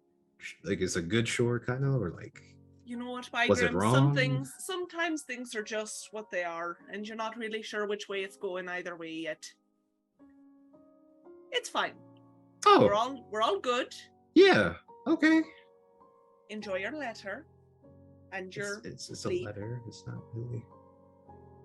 like 0.64 0.80
it's 0.80 0.96
a 0.96 1.02
good 1.02 1.28
shore 1.28 1.60
kind 1.60 1.84
of, 1.84 2.02
or 2.02 2.12
like 2.12 2.42
you 2.86 2.96
know 2.96 3.12
what, 3.12 3.30
Was 3.50 3.60
it 3.60 3.72
Bygram? 3.74 3.92
Some 3.92 4.06
wrong? 4.06 4.16
things, 4.16 4.54
sometimes 4.60 5.24
things 5.24 5.54
are 5.54 5.64
just 5.64 6.08
what 6.14 6.32
they 6.32 6.46
are, 6.46 6.78
and 6.94 7.06
you're 7.06 7.18
not 7.18 7.36
really 7.36 7.62
sure 7.62 7.86
which 7.88 8.08
way 8.08 8.24
it's 8.24 8.38
going 8.38 8.70
either 8.70 8.96
way 8.96 9.12
yet. 9.12 9.52
It's 11.52 11.68
fine. 11.68 11.96
Oh. 12.66 12.82
We're 12.86 12.94
Oh, 12.94 12.98
all 12.98 13.28
we're 13.32 13.42
all 13.42 13.60
good. 13.60 13.94
yeah. 14.36 14.74
Okay. 15.08 15.42
Enjoy 16.50 16.76
your 16.78 16.92
letter, 16.92 17.46
and 18.34 18.56
your 18.56 18.82
it's, 18.84 19.10
it's 19.10 19.26
a 19.26 19.30
letter. 19.30 19.82
It's 19.88 20.04
not 20.08 20.18
really. 20.34 20.64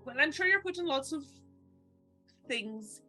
well. 0.04 0.16
I'm 0.18 0.30
sure 0.32 0.46
you're 0.46 0.60
putting 0.62 0.86
lots 0.86 1.12
of 1.12 1.24
things 2.48 3.00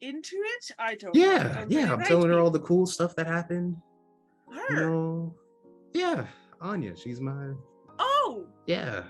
into 0.00 0.36
it. 0.36 0.70
I 0.78 0.94
don't. 0.94 1.14
Yeah, 1.14 1.60
Don't 1.60 1.70
yeah. 1.70 1.92
I'm 1.92 2.02
telling 2.04 2.30
her 2.30 2.40
all 2.40 2.50
the 2.50 2.60
cool 2.60 2.86
stuff 2.86 3.14
that 3.16 3.26
happened. 3.26 3.76
You 4.50 4.60
Her. 4.68 4.74
know. 4.76 5.34
Yeah, 5.92 6.26
Anya. 6.60 6.96
She's 6.96 7.20
my. 7.20 7.50
Oh, 7.98 8.46
Yeah, 8.66 9.04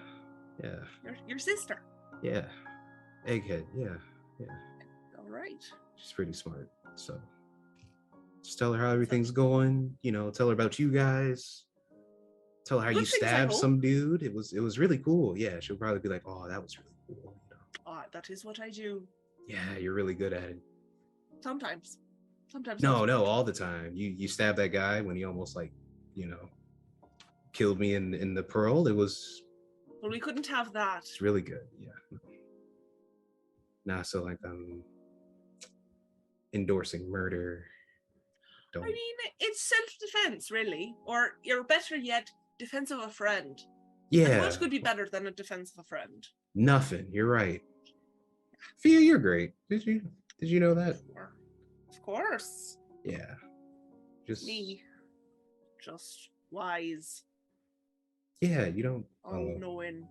yeah, 0.63 0.77
your 1.05 1.17
your 1.29 1.39
sister. 1.39 1.83
yeah. 2.23 2.47
Egghead. 3.27 3.65
Yeah. 3.75 3.97
Yeah, 4.39 4.47
All 5.19 5.25
right. 5.31 5.65
she's 5.97 6.13
pretty 6.13 6.33
smart. 6.35 6.69
So 6.97 7.19
just 8.45 8.59
tell 8.59 8.73
her 8.73 8.81
how 8.85 8.93
everything's 8.93 9.31
going. 9.31 9.97
You 10.03 10.13
know, 10.13 10.31
tell 10.31 10.49
her 10.49 10.53
about 10.53 10.79
you 10.79 10.93
guys. 10.93 11.65
Tell 12.67 12.79
her 12.79 12.85
how 12.93 12.99
you 12.99 13.05
stabbed 13.05 13.53
some 13.53 13.81
dude. 13.81 14.23
It 14.23 14.33
was 14.33 14.53
it 14.53 14.61
was 14.61 14.79
really 14.79 14.99
cool. 14.99 15.37
Yeah, 15.37 15.61
she'll 15.61 15.77
probably 15.77 16.01
be 16.01 16.09
like, 16.09 16.23
"Oh, 16.27 16.47
that 16.49 16.63
was 16.63 16.79
really 16.79 16.95
cool." 17.07 17.35
You 17.49 17.57
know? 17.57 17.83
Ah, 17.87 18.05
that 18.13 18.31
is 18.31 18.45
what 18.45 18.61
I 18.61 18.71
do. 18.71 19.07
Yeah, 19.49 19.77
you're 19.79 19.93
really 19.95 20.15
good 20.15 20.33
at 20.33 20.45
it. 20.45 20.59
Sometimes. 21.41 21.99
Sometimes. 22.49 22.83
No, 22.83 23.05
no, 23.05 23.25
all 23.25 23.45
the 23.45 23.53
time. 23.53 23.91
You 23.95 24.11
you 24.11 24.29
stabbed 24.29 24.59
that 24.59 24.69
guy 24.69 25.01
when 25.01 25.17
he 25.17 25.25
almost 25.25 25.57
like, 25.57 25.73
you 26.15 26.27
know, 26.27 26.49
killed 27.53 27.79
me 27.79 27.95
in 27.95 28.15
in 28.15 28.33
the 28.35 28.43
pearl. 28.43 28.87
It 28.89 28.97
was 28.97 29.43
Well, 30.01 30.11
we 30.11 30.21
couldn't 30.21 30.47
have 30.47 30.73
that. 30.73 30.99
it's 30.99 31.21
really 31.21 31.43
good. 31.43 31.67
Yeah. 31.79 32.19
Nah, 33.85 34.03
so 34.03 34.23
like 34.23 34.39
I'm 34.45 34.83
endorsing 36.55 37.11
murder. 37.11 37.67
Don't 38.75 38.83
I 38.83 38.87
mean, 38.87 39.17
it's 39.41 39.63
self-defense, 39.63 40.51
really, 40.51 40.95
or 41.07 41.39
you're 41.43 41.65
better 41.65 41.97
yet, 41.97 42.31
defense 42.59 42.91
of 42.91 43.01
a 43.01 43.09
friend. 43.09 43.59
And 44.13 44.21
yeah. 44.29 44.41
what 44.41 44.59
could 44.59 44.71
be 44.71 44.79
better 44.79 45.09
than 45.11 45.27
a 45.27 45.31
defense 45.31 45.73
of 45.73 45.79
a 45.79 45.85
friend? 45.85 46.27
Nothing. 46.55 47.07
You're 47.11 47.29
right. 47.29 47.63
Fia, 48.79 49.01
you're 49.01 49.19
great. 49.19 49.53
Did 49.71 49.87
you 49.87 50.03
did 50.41 50.51
you 50.51 50.61
know 50.61 50.75
that? 50.75 50.97
Of 51.91 52.03
course, 52.03 52.79
Yeah. 53.05 53.35
Just 54.27 54.47
me, 54.47 54.83
just 55.83 56.31
wise, 56.51 57.25
yeah, 58.41 58.67
you 58.67 58.83
don't 58.83 59.07
all 59.25 59.57
knowing. 59.59 60.07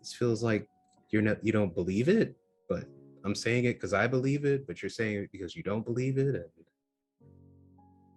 this 0.00 0.12
feels 0.12 0.42
like 0.42 0.66
you're 1.10 1.22
not 1.22 1.44
you 1.44 1.52
don't 1.52 1.74
believe 1.74 2.08
it 2.08 2.36
but 2.68 2.84
i'm 3.24 3.34
saying 3.34 3.64
it 3.64 3.74
because 3.74 3.92
i 3.92 4.06
believe 4.06 4.44
it 4.44 4.66
but 4.66 4.82
you're 4.82 4.90
saying 4.90 5.16
it 5.16 5.32
because 5.32 5.54
you 5.54 5.62
don't 5.62 5.84
believe 5.84 6.18
it 6.18 6.34
and 6.34 6.44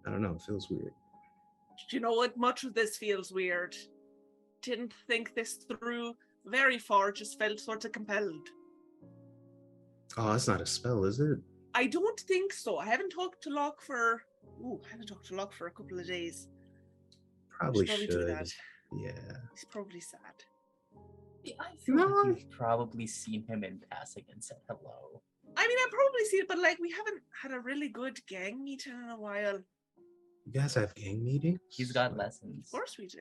i 0.06 0.10
don't 0.10 0.22
know 0.22 0.34
it 0.34 0.42
feels 0.42 0.68
weird 0.70 0.92
Do 1.90 1.96
you 1.96 2.00
know 2.00 2.12
what? 2.12 2.36
Much 2.36 2.62
of 2.64 2.72
this 2.72 2.96
feels 2.96 3.32
weird. 3.32 3.74
Didn't 4.62 4.94
think 5.08 5.34
this 5.34 5.54
through 5.68 6.14
very 6.46 6.78
far. 6.78 7.10
Just 7.12 7.36
felt 7.38 7.58
sort 7.60 7.84
of 7.84 7.90
compelled. 7.92 8.46
oh 10.16 10.30
that's 10.32 10.46
not 10.48 10.60
a 10.60 10.66
spell 10.66 11.04
is 11.04 11.18
it 11.20 11.38
I 11.76 11.86
don't 11.88 12.20
think 12.20 12.52
so. 12.52 12.78
I 12.78 12.86
haven't 12.86 13.10
talked 13.10 13.42
to 13.42 13.50
Locke 13.50 13.82
for. 13.82 14.22
Ooh, 14.62 14.80
I 14.86 14.90
haven't 14.92 15.08
talked 15.08 15.26
to 15.26 15.34
Locke 15.34 15.52
for 15.52 15.66
a 15.66 15.72
couple 15.72 15.98
of 15.98 16.06
days. 16.06 16.46
probably 17.50 17.86
probably 17.86 18.06
should 18.06 18.10
do 18.20 18.24
that. 18.26 18.48
yeah 18.96 19.32
He's 19.52 19.64
probably 19.64 20.00
sad. 20.00 20.36
Yeah, 21.42 21.54
I 21.58 21.74
feel 21.84 21.96
No. 21.96 22.06
like 22.06 22.38
you've 22.38 22.50
probably 22.50 23.06
seen 23.08 23.42
him 23.48 23.64
in 23.64 23.80
passing 23.90 24.24
and 24.32 24.42
said 24.42 24.58
hello. 24.68 25.20
I 25.56 25.66
mean, 25.68 25.78
I 25.84 25.86
probably 25.90 26.24
see 26.26 26.36
it, 26.38 26.48
but 26.48 26.58
like, 26.58 26.78
we 26.80 26.90
haven't 26.90 27.22
had 27.42 27.52
a 27.52 27.60
really 27.60 27.88
good 27.88 28.18
gang 28.28 28.62
meeting 28.62 28.94
in 29.04 29.10
a 29.10 29.18
while. 29.28 29.58
You 30.44 30.52
guys 30.52 30.74
have 30.74 30.94
gang 30.94 31.24
meetings 31.24 31.58
He's 31.68 31.92
got 31.92 32.16
lessons. 32.16 32.66
Of 32.66 32.72
course, 32.72 32.96
we 32.98 33.06
do. 33.06 33.18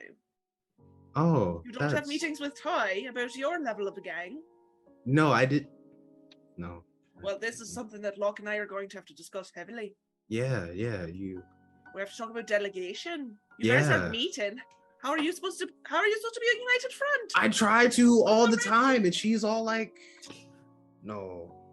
oh 1.16 1.62
You 1.66 1.72
don't 1.72 1.92
have 1.92 2.08
meetings 2.08 2.40
with 2.40 2.60
Ty 2.62 3.06
about 3.10 3.36
your 3.36 3.60
level 3.60 3.88
of 3.88 3.98
a 3.98 4.02
gang. 4.02 4.42
no 5.06 5.32
i 5.32 5.46
did 5.46 5.68
no 6.58 6.84
Well, 7.24 7.40
this 7.40 7.60
is 7.62 7.74
something 7.74 8.02
that 8.02 8.18
Locke 8.18 8.40
and 8.40 8.50
I 8.50 8.56
are 8.58 8.66
going 8.76 8.90
to 8.90 8.98
have 8.98 9.06
to 9.06 9.14
discuss 9.14 9.52
heavily. 9.56 9.96
yeah 10.28 10.68
yeah 10.86 11.06
you 11.06 11.42
We 11.96 12.02
have 12.02 12.12
to 12.12 12.18
talk 12.18 12.32
about 12.32 12.48
delegation. 12.48 13.38
You 13.60 13.72
guys 13.74 13.88
Yeah. 13.88 13.94
aren't 14.00 14.12
meeting. 14.12 14.56
How 15.04 15.10
are 15.16 15.20
you 15.28 15.32
supposed 15.38 15.60
to? 15.60 15.68
How 15.92 15.98
are 15.98 16.08
you 16.12 16.18
supposed 16.20 16.34
to 16.40 16.44
be 16.46 16.52
a 16.56 16.60
united 16.68 16.92
front? 17.02 17.28
i 17.44 17.48
try 17.64 17.82
to 18.00 18.06
all 18.32 18.48
the 18.56 18.62
time 18.76 19.02
and 19.08 19.14
she's 19.22 19.44
all 19.50 19.64
like 19.64 19.94
no 21.04 21.22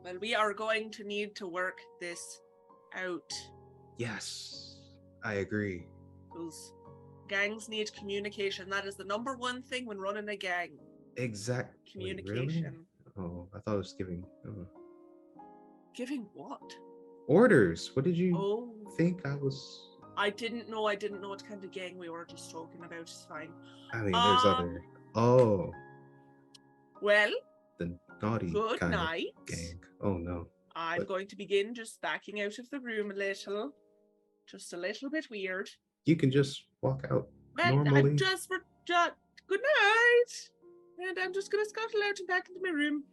Well, 0.05 0.19
we 0.21 0.35
are 0.35 0.53
going 0.53 0.91
to 0.99 1.05
need 1.05 1.35
to 1.37 1.47
work 1.47 1.79
this 2.01 2.23
out. 3.05 3.31
yes 3.99 4.70
i 5.25 5.35
agree 5.35 5.87
Because 6.31 6.73
gangs 7.29 7.69
need 7.69 7.93
communication. 7.95 8.69
That 8.71 8.87
is 8.87 8.97
the 8.97 9.05
number 9.05 9.37
one 9.37 9.63
thing 9.63 9.87
when 9.87 9.99
running 9.99 10.29
a 10.29 10.37
gang. 10.37 10.71
exact 11.17 11.77
wait, 11.95 12.05
really? 12.05 12.23
Communication. 12.23 12.87
oh 13.19 13.49
i 13.55 13.59
thought 13.61 13.75
it 13.75 13.79
was 13.79 13.95
giving 13.97 14.25
oh. 14.49 14.67
Giving 15.95 16.27
what? 16.35 16.63
orders 17.27 17.91
what 17.95 18.05
did 18.05 18.17
you 18.17 18.37
Oh, 18.37 18.73
think 18.97 19.27
I 19.27 19.35
was? 19.35 19.87
I 20.17 20.29
didn't 20.31 20.69
know. 20.69 20.85
I 20.87 20.95
didn't 20.97 21.21
know 21.23 21.31
what 21.31 21.47
kind 21.49 21.63
of 21.65 21.71
gang 21.71 21.97
we 21.99 22.09
were 22.11 22.27
just 22.27 22.51
talking 22.51 22.81
about. 22.85 22.93
It's 23.01 23.25
fine. 23.29 23.51
I 23.93 23.99
mean, 24.03 24.13
there's 24.13 24.45
Um, 24.45 24.55
other. 24.55 24.83
Oh, 25.15 25.73
Well, 27.01 27.31
the 27.79 27.97
naughty 28.23 28.51
good 28.51 28.81
night. 28.83 29.29
gang. 29.47 29.81
Oh 30.03 30.15
no. 30.19 30.49
I'm 30.77 30.99
But- 30.99 31.09
going 31.09 31.27
to 31.29 31.37
begin 31.37 31.75
just 31.75 32.01
backing 32.03 32.41
out 32.41 32.59
of 32.59 32.69
the 32.71 32.81
room 32.81 33.11
a 33.11 33.15
little. 33.15 33.73
Just 34.51 34.73
a 34.73 34.77
little 34.77 35.11
bit 35.11 35.31
weird. 35.31 35.71
You 36.07 36.17
can 36.17 36.31
just 36.31 36.65
walk 36.83 37.07
out. 37.11 37.29
Well, 37.57 37.77
Normally- 37.77 38.01
I'm 38.11 38.17
just 38.17 38.49
for 38.49 38.65
just 38.85 39.13
good 39.47 39.61
night. 39.61 40.51
And 41.09 41.19
I'm 41.19 41.33
just 41.33 41.51
gonna 41.53 41.65
scuttle 41.65 42.03
out 42.03 42.19
and 42.19 42.27
back 42.29 42.49
into 42.49 42.61
my 42.63 42.71
room. 42.71 43.05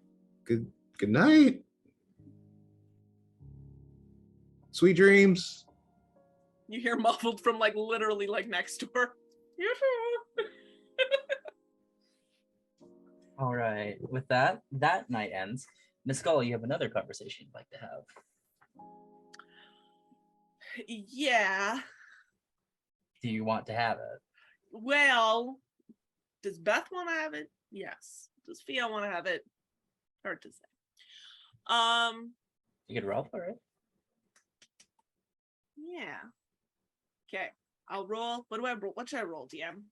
Good. 0.45 0.71
Good 0.97 1.10
night. 1.10 1.62
Sweet 4.71 4.95
dreams. 4.95 5.65
You 6.67 6.82
hear 6.82 6.97
muffled 6.97 7.41
from 7.41 7.60
like 7.60 7.76
literally 7.76 8.26
like 8.28 8.47
next 8.47 8.78
door. 8.78 9.15
Yoo-hoo. 9.60 10.43
All 13.39 13.56
right. 13.56 13.97
With 14.12 14.28
that, 14.30 14.62
that 14.73 15.10
night 15.10 15.32
ends. 15.34 15.67
Miss 16.06 16.19
Skull, 16.19 16.41
you 16.41 16.54
have 16.54 16.63
another 16.63 16.89
conversation 16.89 17.45
you'd 17.47 17.54
like 17.54 17.69
to 17.69 17.78
have. 17.78 18.04
Yeah. 20.87 21.79
Do 23.21 23.29
you 23.29 23.43
want 23.43 23.65
to 23.67 23.73
have 23.73 23.97
it? 23.97 24.21
Well, 24.71 25.59
does 26.43 26.59
Beth 26.59 26.87
want 26.91 27.09
to 27.09 27.15
have 27.15 27.33
it? 27.33 27.49
Yes. 27.71 28.29
Does 28.45 28.61
Fia 28.61 28.87
want 28.87 29.05
to 29.05 29.11
have 29.11 29.25
it? 29.25 29.43
Hard 30.23 30.41
to 30.41 30.49
say. 30.49 30.67
Um. 31.67 32.33
You 32.87 32.99
could 32.99 33.07
roll 33.07 33.27
for 33.29 33.43
it. 33.43 33.55
Yeah. 35.75 36.19
Okay. 37.27 37.47
I'll 37.89 38.07
roll. 38.07 38.45
What 38.49 38.59
do 38.59 38.65
I 38.65 38.73
roll? 38.73 38.91
What 38.93 39.09
should 39.09 39.19
I 39.19 39.23
roll, 39.23 39.47
DM? 39.47 39.83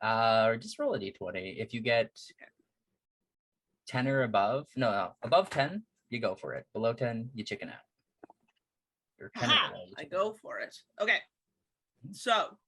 Uh, 0.00 0.56
just 0.56 0.78
roll 0.78 0.94
a 0.94 0.98
d20. 0.98 1.54
If 1.58 1.72
you 1.72 1.80
get 1.80 2.10
10 3.86 4.08
or 4.08 4.22
above, 4.22 4.66
no, 4.76 4.90
no, 4.90 5.12
above 5.22 5.48
10, 5.50 5.84
you 6.10 6.20
go 6.20 6.34
for 6.34 6.54
it. 6.54 6.66
Below 6.72 6.92
10, 6.92 7.30
you 7.34 7.44
chicken 7.44 7.68
out. 7.68 7.91
Or 9.22 9.30
10 9.38 9.48
Aha, 9.48 9.72
I 9.96 10.04
go 10.04 10.32
for 10.42 10.58
it. 10.58 10.76
Okay. 11.00 11.12
Mm-hmm. 12.04 12.12
So 12.12 12.58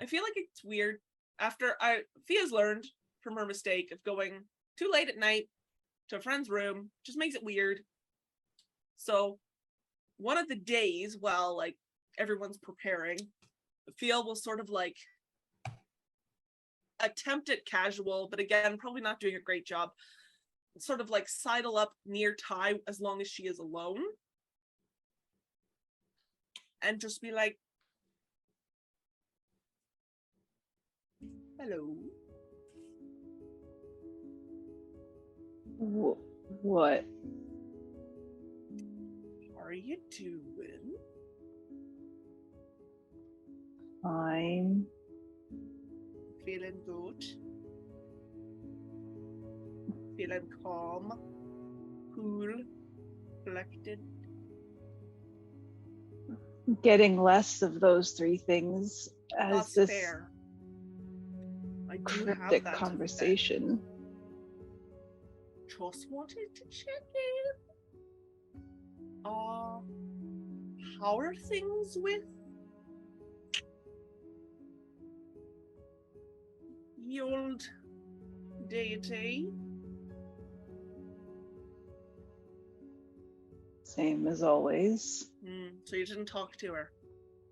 I 0.00 0.06
feel 0.06 0.22
like 0.22 0.34
it's 0.36 0.62
weird 0.64 0.98
after 1.40 1.74
I 1.80 2.02
Fia's 2.26 2.52
learned 2.52 2.86
from 3.22 3.36
her 3.36 3.44
mistake 3.46 3.90
of 3.92 4.02
going 4.04 4.44
too 4.78 4.88
late 4.92 5.08
at 5.08 5.18
night 5.18 5.48
to 6.08 6.16
a 6.16 6.20
friend's 6.20 6.48
room, 6.48 6.90
just 7.04 7.18
makes 7.18 7.34
it 7.34 7.44
weird. 7.44 7.80
So 8.96 9.38
one 10.16 10.38
of 10.38 10.48
the 10.48 10.56
days 10.56 11.16
while 11.18 11.56
like 11.56 11.76
everyone's 12.18 12.58
preparing, 12.58 13.18
Fia 13.96 14.20
will 14.20 14.36
sort 14.36 14.60
of 14.60 14.70
like 14.70 14.96
attempt 17.00 17.48
at 17.48 17.66
casual, 17.66 18.28
but 18.30 18.40
again, 18.40 18.76
probably 18.78 19.00
not 19.00 19.20
doing 19.20 19.36
a 19.36 19.40
great 19.40 19.66
job. 19.66 19.90
Sort 20.78 21.00
of 21.00 21.10
like 21.10 21.28
sidle 21.28 21.76
up 21.76 21.92
near 22.06 22.34
Ty 22.34 22.74
as 22.86 23.00
long 23.00 23.20
as 23.20 23.28
she 23.28 23.44
is 23.44 23.58
alone 23.58 24.00
and 26.82 27.00
just 27.00 27.20
be 27.20 27.32
like, 27.32 27.58
hello. 31.58 31.96
Wh- 35.78 36.64
what? 36.64 37.04
How 39.56 39.64
are 39.64 39.72
you 39.72 39.98
doing? 40.16 40.94
Fine. 44.02 44.86
feeling 46.44 46.80
good? 46.86 47.47
Feeling 50.18 50.48
calm, 50.64 51.12
cool, 52.12 52.52
collected. 53.46 54.00
Getting 56.82 57.22
less 57.22 57.62
of 57.62 57.78
those 57.78 58.10
three 58.10 58.36
things 58.36 59.08
as 59.38 59.58
That's 59.58 59.74
this 59.74 59.90
fair. 59.90 60.28
I 61.88 61.98
do 61.98 62.02
have 62.02 62.36
cryptic 62.36 62.64
that 62.64 62.74
conversation. 62.74 63.80
Just 65.68 66.10
wanted 66.10 66.52
to 66.56 66.64
check 66.68 67.04
in. 68.50 68.60
Uh, 69.24 69.78
how 71.00 71.16
are 71.16 71.32
things 71.36 71.96
with 72.00 72.24
the 77.06 77.20
old 77.20 77.62
deity? 78.66 79.52
Same 83.98 84.28
as 84.28 84.44
always. 84.44 85.28
Hmm, 85.44 85.70
so 85.82 85.96
you 85.96 86.06
didn't 86.06 86.26
talk 86.26 86.56
to 86.58 86.72
her. 86.72 86.92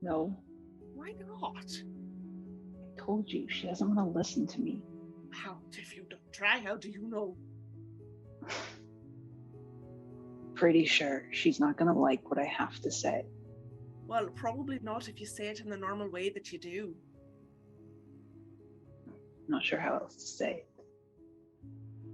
No, 0.01 0.33
Why 0.95 1.13
not? 1.19 1.73
I 1.75 3.01
told 3.05 3.29
you 3.29 3.49
she 3.49 3.67
doesn't 3.67 3.93
want 3.93 3.99
to 3.99 4.17
listen 4.17 4.47
to 4.47 4.61
me. 4.61 4.81
How 5.33 5.59
if 5.73 5.97
you 5.97 6.07
don't 6.09 6.33
try, 6.33 6.61
how 6.61 6.77
do 6.77 6.89
you 6.89 7.09
know? 7.09 7.37
Pretty 10.55 10.85
sure 10.85 11.25
she's 11.33 11.59
not 11.59 11.77
gonna 11.77 11.99
like 11.99 12.31
what 12.31 12.39
I 12.39 12.45
have 12.45 12.79
to 12.83 12.93
say. 12.93 13.27
Well, 14.07 14.29
probably 14.29 14.79
not 14.81 15.09
if 15.09 15.19
you 15.19 15.27
say 15.27 15.49
it 15.49 15.59
in 15.59 15.69
the 15.69 15.77
normal 15.77 16.09
way 16.09 16.31
that 16.31 16.53
you 16.53 16.61
do. 16.61 16.95
Not 19.49 19.65
sure 19.65 19.81
how 19.81 19.95
else 19.99 20.15
to 20.15 20.29
say 20.29 20.53
it. 20.53 20.69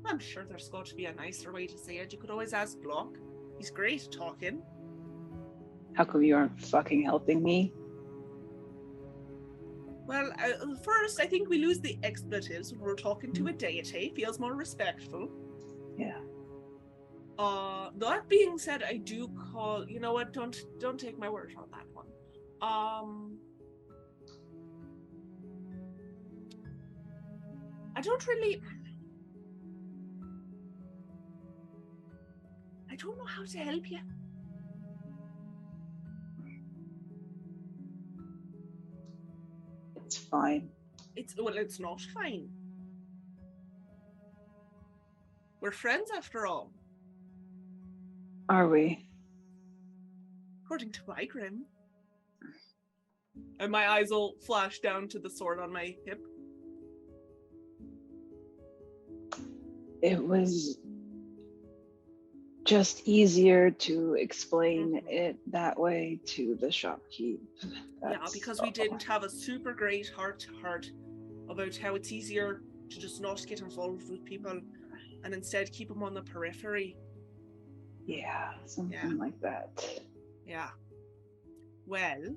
I'm 0.07 0.18
sure 0.18 0.47
there's 0.47 0.71
got 0.71 0.87
to 0.87 0.95
be 0.95 1.05
a 1.05 1.12
nicer 1.12 1.53
way 1.53 1.66
to 1.66 1.77
say 1.77 1.99
it. 1.99 2.14
You 2.14 2.18
could 2.18 2.31
always 2.31 2.55
ask 2.55 2.79
Locke. 2.83 3.18
He's 3.62 3.70
great 3.70 4.11
talking. 4.11 4.61
How 5.94 6.03
come 6.03 6.25
you 6.25 6.35
aren't 6.35 6.61
fucking 6.61 7.05
helping 7.05 7.44
me? 7.44 7.72
Well, 10.05 10.33
uh, 10.33 10.75
first, 10.83 11.20
I 11.20 11.27
think 11.27 11.48
we 11.48 11.59
lose 11.59 11.79
the 11.79 11.96
expletives 12.03 12.72
when 12.72 12.81
we're 12.81 12.96
talking 12.96 13.33
to 13.35 13.46
a 13.46 13.53
deity. 13.53 14.12
Feels 14.16 14.40
more 14.40 14.55
respectful. 14.55 15.31
Yeah. 15.96 16.18
Uh, 17.38 17.90
that 17.98 18.29
being 18.29 18.59
said, 18.59 18.83
I 18.83 18.96
do 18.96 19.29
call. 19.53 19.88
You 19.88 20.01
know 20.01 20.12
what? 20.12 20.33
Don't 20.33 20.61
don't 20.81 20.98
take 20.98 21.16
my 21.16 21.29
word 21.29 21.53
on 21.57 21.66
that 21.70 21.87
one. 21.92 22.07
Um, 22.61 23.38
I 27.94 28.01
don't 28.01 28.27
really. 28.27 28.61
I 32.92 32.96
don't 32.96 33.16
know 33.16 33.24
how 33.24 33.42
to 33.42 33.59
help 33.59 33.90
you. 33.90 34.00
It's 39.96 40.18
fine. 40.18 40.68
It's 41.16 41.35
well, 41.38 41.57
it's 41.57 41.81
not 41.81 42.02
fine. 42.02 42.50
We're 45.62 45.70
friends 45.70 46.11
after 46.14 46.46
all, 46.46 46.70
Are 48.50 48.68
we? 48.68 49.07
according 50.64 50.92
to 50.92 51.00
Bygram. 51.02 51.61
And 53.59 53.72
my 53.72 53.88
eyes 53.88 54.11
will 54.11 54.35
flash 54.44 54.81
down 54.81 55.09
to 55.09 55.18
the 55.18 55.31
sword 55.31 55.61
on 55.61 55.72
my 55.72 55.94
hip. 56.05 56.20
It 60.02 60.22
was 60.22 60.78
just 62.64 63.07
easier 63.09 63.70
to 63.70 64.14
explain 64.14 64.92
Mhm. 64.92 65.11
it 65.11 65.37
that 65.48 65.79
way 65.79 66.20
to 66.27 66.55
the 66.57 66.68
shopkeep. 66.68 67.40
yeah, 68.03 68.27
because 68.33 68.61
we 68.62 68.70
didn't 68.70 69.03
have 69.03 69.25
a 69.25 69.31
super 69.31 69.72
great 69.72 70.09
heart 70.09 70.38
to 70.40 70.53
heart 70.53 70.90
about 71.48 71.77
how 71.77 71.94
it's 71.94 72.12
easier 72.12 72.62
to 72.90 72.98
just 72.98 73.20
not 73.20 73.44
get 73.46 73.61
involved 73.61 74.09
with 74.11 74.25
people 74.25 74.61
and 75.25 75.35
instead 75.35 75.70
keep 75.72 75.88
them 75.88 76.03
on 76.03 76.14
the 76.14 76.22
periphery. 76.22 76.96
Yeah, 78.07 78.55
something 78.66 78.98
Yeah. 79.12 79.16
like 79.25 79.40
that. 79.40 80.03
Yeah. 80.44 80.70
Well, 81.87 82.37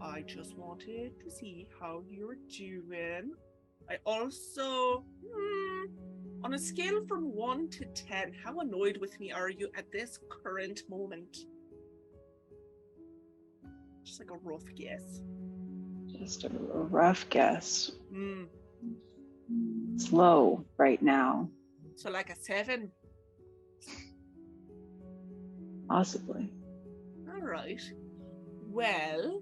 I 0.00 0.22
just 0.22 0.56
wanted 0.56 1.18
to 1.20 1.30
see 1.30 1.66
how 1.80 2.04
you're 2.10 2.36
doing. 2.48 3.34
I 3.88 3.98
also, 4.06 5.04
hmm, 5.26 5.84
on 6.44 6.52
a 6.52 6.58
scale 6.58 7.02
from 7.08 7.34
1 7.34 7.70
to 7.70 7.86
10, 7.86 8.34
how 8.44 8.60
annoyed 8.60 8.98
with 8.98 9.18
me 9.18 9.32
are 9.32 9.48
you 9.48 9.70
at 9.78 9.90
this 9.90 10.18
current 10.28 10.82
moment? 10.90 11.38
Just 14.04 14.20
like 14.20 14.30
a 14.30 14.36
rough 14.42 14.66
guess. 14.76 15.22
Just 16.06 16.44
a, 16.44 16.50
rough 16.50 17.26
guess. 17.30 17.92
Hmm. 18.12 18.44
It's 19.94 20.12
low 20.12 20.62
right 20.76 21.00
now, 21.00 21.48
So, 21.96 22.10
like 22.10 22.28
a 22.28 22.36
7. 22.36 22.90
possibly. 25.88 26.52
All 27.32 27.40
right. 27.40 27.80
Well, 28.68 29.40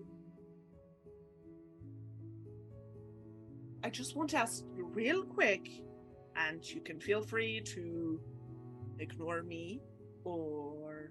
I 3.82 3.90
just 3.90 4.14
want 4.14 4.30
to 4.30 4.38
ask 4.38 4.62
you 4.76 4.86
real 4.86 5.24
quick, 5.24 5.68
and 6.36 6.68
you 6.68 6.80
can 6.80 7.00
feel 7.00 7.22
free 7.22 7.60
to 7.60 8.20
ignore 8.98 9.42
me, 9.42 9.80
or 10.24 11.10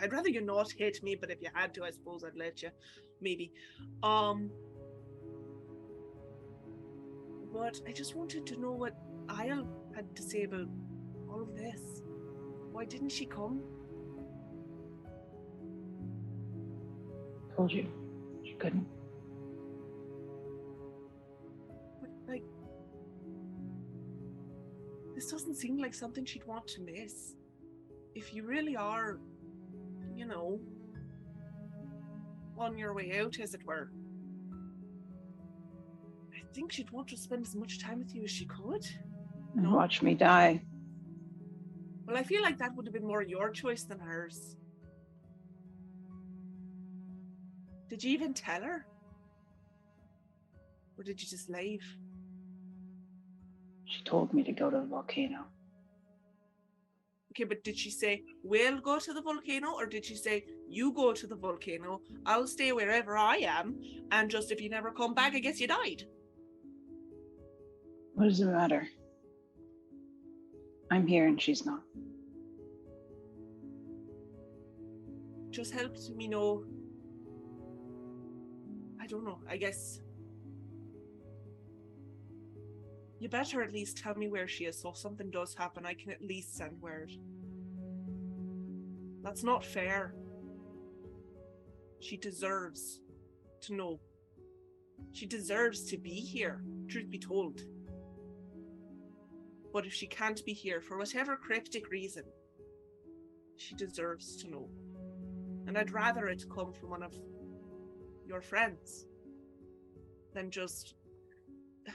I'd 0.00 0.12
rather 0.12 0.28
you 0.28 0.40
not 0.40 0.70
hit 0.72 1.02
me, 1.02 1.14
but 1.14 1.30
if 1.30 1.42
you 1.42 1.48
had 1.52 1.74
to, 1.74 1.84
I 1.84 1.90
suppose 1.90 2.24
I'd 2.24 2.36
let 2.36 2.62
you. 2.62 2.70
Maybe. 3.20 3.52
Um. 4.02 4.50
But 7.52 7.80
I 7.86 7.92
just 7.92 8.16
wanted 8.16 8.46
to 8.46 8.56
know 8.58 8.72
what 8.72 8.96
Isle 9.28 9.66
had 9.94 10.16
to 10.16 10.22
say 10.22 10.44
about 10.44 10.68
all 11.28 11.42
of 11.42 11.54
this. 11.54 12.02
Why 12.72 12.86
didn't 12.86 13.10
she 13.10 13.26
come? 13.26 13.60
Told 17.54 17.70
you. 17.70 17.86
She 18.42 18.54
couldn't. 18.54 18.86
This 25.22 25.30
doesn't 25.30 25.54
seem 25.54 25.78
like 25.78 25.94
something 25.94 26.24
she'd 26.24 26.44
want 26.46 26.66
to 26.66 26.80
miss. 26.80 27.36
If 28.16 28.34
you 28.34 28.44
really 28.44 28.74
are, 28.74 29.20
you 30.16 30.26
know, 30.26 30.58
on 32.58 32.76
your 32.76 32.92
way 32.92 33.16
out, 33.20 33.38
as 33.38 33.54
it 33.54 33.64
were, 33.64 33.92
I 36.34 36.42
think 36.52 36.72
she'd 36.72 36.90
want 36.90 37.06
to 37.08 37.16
spend 37.16 37.46
as 37.46 37.54
much 37.54 37.80
time 37.80 38.00
with 38.00 38.12
you 38.12 38.24
as 38.24 38.32
she 38.32 38.46
could. 38.46 38.84
And 39.54 39.62
No. 39.62 39.76
watch 39.76 40.02
me 40.02 40.14
die. 40.14 40.64
Well, 42.04 42.16
I 42.16 42.24
feel 42.24 42.42
like 42.42 42.58
that 42.58 42.74
would 42.74 42.86
have 42.86 42.92
been 42.92 43.06
more 43.06 43.22
your 43.22 43.50
choice 43.50 43.84
than 43.84 44.00
hers. 44.00 44.56
Did 47.88 48.02
you 48.02 48.10
even 48.10 48.34
tell 48.34 48.62
her? 48.62 48.86
Or 50.98 51.04
did 51.04 51.22
you 51.22 51.28
just 51.28 51.48
leave? 51.48 51.84
She 53.92 54.02
told 54.04 54.32
me 54.32 54.42
to 54.44 54.52
go 54.52 54.70
to 54.70 54.78
the 54.78 54.86
volcano. 54.86 55.44
Okay, 57.30 57.44
but 57.44 57.62
did 57.62 57.76
she 57.76 57.90
say, 57.90 58.22
we'll 58.42 58.80
go 58.80 58.98
to 58.98 59.12
the 59.12 59.20
volcano? 59.20 59.72
Or 59.74 59.86
did 59.86 60.04
she 60.04 60.16
say, 60.16 60.44
you 60.68 60.92
go 60.92 61.12
to 61.12 61.26
the 61.26 61.36
volcano, 61.36 62.00
I'll 62.24 62.46
stay 62.46 62.72
wherever 62.72 63.16
I 63.18 63.36
am, 63.36 63.78
and 64.10 64.30
just 64.30 64.50
if 64.50 64.60
you 64.60 64.70
never 64.70 64.90
come 64.90 65.14
back, 65.14 65.34
I 65.34 65.40
guess 65.40 65.60
you 65.60 65.66
died? 65.66 66.04
What 68.14 68.24
does 68.24 68.40
it 68.40 68.46
matter? 68.46 68.88
I'm 70.90 71.06
here 71.06 71.26
and 71.26 71.40
she's 71.40 71.64
not. 71.66 71.82
Just 75.50 75.72
helps 75.72 76.10
me 76.10 76.28
know. 76.28 76.64
I 79.00 79.06
don't 79.06 79.24
know, 79.24 79.38
I 79.48 79.56
guess. 79.58 80.00
You 83.22 83.28
better 83.28 83.62
at 83.62 83.72
least 83.72 83.98
tell 83.98 84.16
me 84.16 84.26
where 84.26 84.48
she 84.48 84.64
is, 84.64 84.80
so 84.80 84.88
if 84.88 84.96
something 84.96 85.30
does 85.30 85.54
happen, 85.54 85.86
I 85.86 85.94
can 85.94 86.10
at 86.10 86.20
least 86.20 86.56
send 86.56 86.82
word. 86.82 87.12
That's 89.22 89.44
not 89.44 89.64
fair. 89.64 90.16
She 92.00 92.16
deserves 92.16 93.00
to 93.60 93.74
know. 93.74 94.00
She 95.12 95.26
deserves 95.26 95.84
to 95.84 95.98
be 95.98 96.14
here, 96.14 96.64
truth 96.88 97.10
be 97.10 97.18
told. 97.20 97.60
But 99.72 99.86
if 99.86 99.94
she 99.94 100.08
can't 100.08 100.44
be 100.44 100.52
here 100.52 100.80
for 100.80 100.98
whatever 100.98 101.36
cryptic 101.36 101.90
reason, 101.92 102.24
she 103.56 103.76
deserves 103.76 104.34
to 104.38 104.50
know. 104.50 104.68
And 105.68 105.78
I'd 105.78 105.92
rather 105.92 106.26
it 106.26 106.42
come 106.52 106.72
from 106.72 106.90
one 106.90 107.04
of 107.04 107.14
your 108.26 108.42
friends. 108.42 109.06
than 110.34 110.50
just 110.50 110.94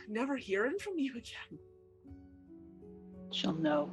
never 0.08 0.36
hearing 0.36 0.78
from 0.80 0.98
you 0.98 1.12
again. 1.12 1.60
She'll 3.32 3.54
know. 3.54 3.92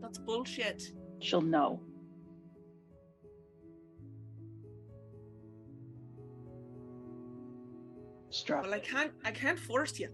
That's 0.00 0.18
bullshit. 0.18 0.82
She'll 1.20 1.42
know. 1.42 1.80
Just 8.30 8.46
drop 8.46 8.62
Well, 8.62 8.74
I 8.74 8.78
can't 8.78 9.12
I 9.24 9.32
can't 9.32 9.58
force 9.58 9.98
you. 9.98 10.08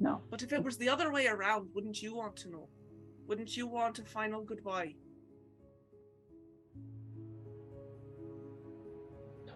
No. 0.00 0.22
But 0.30 0.42
if 0.42 0.52
it 0.52 0.62
was 0.62 0.78
the 0.78 0.88
other 0.88 1.12
way 1.12 1.26
around, 1.26 1.68
wouldn't 1.74 2.00
you 2.02 2.14
want 2.14 2.36
to 2.36 2.50
know? 2.50 2.68
Wouldn't 3.26 3.56
you 3.56 3.66
want 3.66 3.98
a 3.98 4.04
final 4.04 4.42
goodbye? 4.42 4.94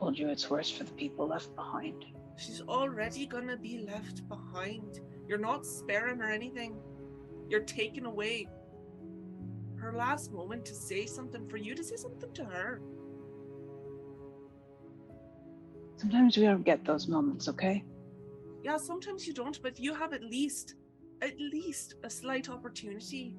Told 0.02 0.18
you 0.18 0.30
it's 0.30 0.50
worse 0.50 0.68
for 0.68 0.82
the 0.82 0.90
people 0.94 1.28
left 1.28 1.54
behind. 1.54 2.04
She's 2.36 2.60
already 2.60 3.24
gonna 3.24 3.56
be 3.56 3.86
left 3.86 4.28
behind. 4.28 4.98
You're 5.28 5.38
not 5.38 5.64
sparing 5.64 6.18
her 6.18 6.28
anything. 6.28 6.74
You're 7.48 7.60
taking 7.60 8.04
away 8.04 8.48
her 9.76 9.92
last 9.92 10.32
moment 10.32 10.64
to 10.64 10.74
say 10.74 11.06
something 11.06 11.48
for 11.48 11.56
you 11.56 11.76
to 11.76 11.84
say 11.84 11.94
something 11.94 12.32
to 12.32 12.44
her. 12.44 12.82
Sometimes 15.98 16.36
we 16.36 16.46
don't 16.46 16.64
get 16.64 16.84
those 16.84 17.06
moments, 17.06 17.46
okay? 17.46 17.84
Yeah, 18.64 18.78
sometimes 18.78 19.24
you 19.24 19.32
don't, 19.32 19.62
but 19.62 19.78
you 19.78 19.94
have 19.94 20.12
at 20.12 20.24
least, 20.24 20.74
at 21.20 21.38
least 21.38 21.94
a 22.02 22.10
slight 22.10 22.48
opportunity. 22.48 23.36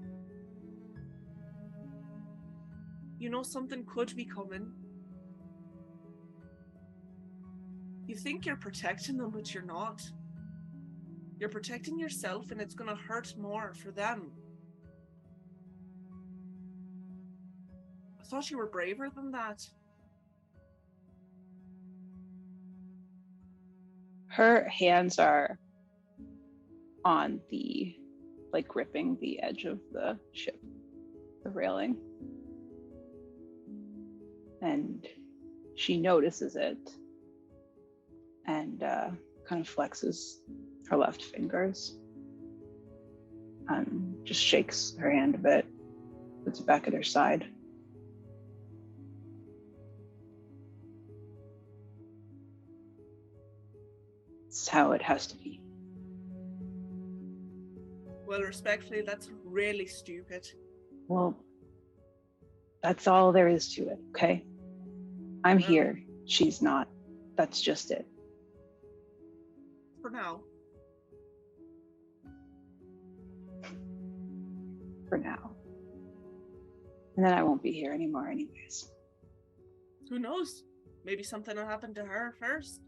You 3.20 3.30
know 3.30 3.44
something 3.44 3.84
could 3.86 4.16
be 4.16 4.24
coming. 4.24 4.72
You 8.06 8.16
think 8.16 8.46
you're 8.46 8.58
protecting 8.58 9.18
them, 9.18 9.32
but 9.32 9.54
you're 9.54 9.64
not. 9.64 10.02
You're 11.40 11.50
protecting 11.50 11.98
yourself, 11.98 12.52
and 12.52 12.60
it's 12.60 12.76
gonna 12.76 12.96
hurt 12.96 13.34
more 13.38 13.74
for 13.74 13.92
them. 13.92 14.32
I 18.20 18.24
thought 18.26 18.50
you 18.52 18.58
were 18.58 18.68
braver 18.68 19.10
than 19.10 19.32
that. 19.32 19.68
Her 24.28 24.68
hands 24.68 25.20
are 25.20 25.60
on 27.06 27.40
the, 27.50 27.96
like, 28.52 28.68
gripping 28.68 29.18
the 29.22 29.42
edge 29.42 29.66
of 29.66 29.80
the 29.92 30.18
ship, 30.32 30.60
the 31.44 31.50
railing. 31.50 31.98
And 34.62 35.06
she 35.76 35.98
notices 35.98 36.56
it 36.56 36.80
and 38.46 38.84
uh, 38.84 39.10
kind 39.48 39.62
of 39.62 39.74
flexes 39.74 40.40
her 40.90 40.98
left 40.98 41.24
fingers 41.24 41.98
and 43.70 44.16
just 44.24 44.42
shakes 44.42 44.96
her 45.00 45.10
hand 45.10 45.36
a 45.36 45.38
bit, 45.38 45.66
puts 46.44 46.60
it 46.60 46.66
back 46.66 46.88
at 46.88 46.94
her 46.94 47.04
side. 47.04 47.46
It's 54.48 54.68
how 54.68 54.92
it 54.92 55.02
has 55.02 55.28
to 55.28 55.38
be. 55.38 55.62
Well, 58.28 58.42
respectfully, 58.42 59.02
that's 59.02 59.30
really 59.44 59.88
stupid. 59.88 60.48
Well, 61.08 61.38
that's 62.82 63.08
all 63.08 63.32
there 63.32 63.48
is 63.48 63.74
to 63.76 63.90
it, 63.90 64.00
okay? 64.10 64.46
I'm 65.44 65.58
here. 65.58 66.02
She's 66.26 66.62
not. 66.62 66.88
That's 67.36 67.62
just 67.62 67.92
it. 67.92 68.06
For 70.04 70.12
now. 70.12 70.42
for 75.14 75.20
now. 75.20 75.52
And 77.16 77.24
then 77.24 77.34
I 77.34 77.44
won't 77.44 77.62
be 77.62 77.72
here 77.72 77.94
anymore, 77.94 78.28
anyways. 78.28 78.92
Who 80.10 80.18
knows? 80.18 80.64
Maybe 81.06 81.22
something 81.22 81.56
will 81.56 81.68
happen 81.68 81.94
to 81.94 82.04
her 82.04 82.34
first. 82.40 82.82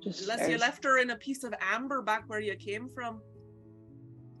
Just 0.00 0.22
Unless 0.22 0.48
you 0.48 0.58
left 0.58 0.84
her 0.84 0.98
in 0.98 1.10
a 1.10 1.16
piece 1.16 1.42
of 1.42 1.52
amber 1.60 2.02
back 2.02 2.22
where 2.28 2.40
you 2.40 2.54
came 2.54 2.88
from. 2.88 3.20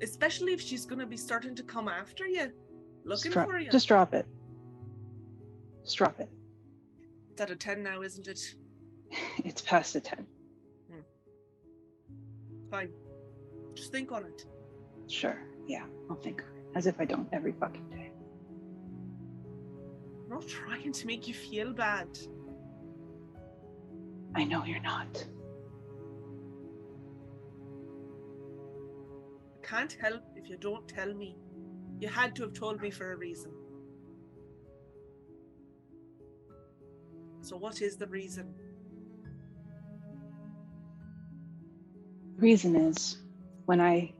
Especially 0.00 0.52
if 0.52 0.60
she's 0.60 0.86
going 0.86 1.00
to 1.00 1.06
be 1.06 1.16
starting 1.16 1.56
to 1.56 1.64
come 1.64 1.88
after 1.88 2.28
you, 2.28 2.52
looking 3.04 3.32
drop- 3.32 3.48
for 3.48 3.58
you. 3.58 3.70
Just 3.70 3.88
drop 3.88 4.14
it. 4.14 4.24
Just 5.84 5.96
drop 5.96 6.20
it. 6.20 6.28
It's 7.40 7.50
at 7.50 7.56
a 7.56 7.56
10 7.56 7.82
now, 7.82 8.02
isn't 8.02 8.28
it? 8.28 8.54
It's 9.46 9.62
past 9.62 9.94
the 9.94 10.00
10. 10.02 10.26
Hmm. 10.90 11.00
Fine. 12.70 12.90
Just 13.72 13.92
think 13.92 14.12
on 14.12 14.26
it. 14.26 14.44
Sure. 15.06 15.38
Yeah, 15.66 15.86
I'll 16.10 16.16
think 16.16 16.40
it. 16.40 16.76
As 16.76 16.86
if 16.86 17.00
I 17.00 17.06
don't 17.06 17.26
every 17.32 17.52
fucking 17.52 17.88
day. 17.88 18.12
I'm 20.22 20.28
not 20.28 20.46
trying 20.46 20.92
to 20.92 21.06
make 21.06 21.26
you 21.26 21.32
feel 21.32 21.72
bad. 21.72 22.08
I 24.34 24.44
know 24.44 24.62
you're 24.66 24.82
not. 24.82 25.24
I 29.56 29.66
can't 29.66 29.96
help 29.98 30.24
if 30.36 30.50
you 30.50 30.58
don't 30.58 30.86
tell 30.86 31.14
me. 31.14 31.38
You 32.00 32.08
had 32.08 32.36
to 32.36 32.42
have 32.42 32.52
told 32.52 32.82
me 32.82 32.90
for 32.90 33.12
a 33.12 33.16
reason. 33.16 33.50
So, 37.42 37.56
what 37.56 37.80
is 37.80 37.96
the 37.96 38.06
reason? 38.06 38.54
The 42.36 42.42
reason 42.42 42.76
is 42.76 43.18
when 43.66 43.80
I 43.80 44.12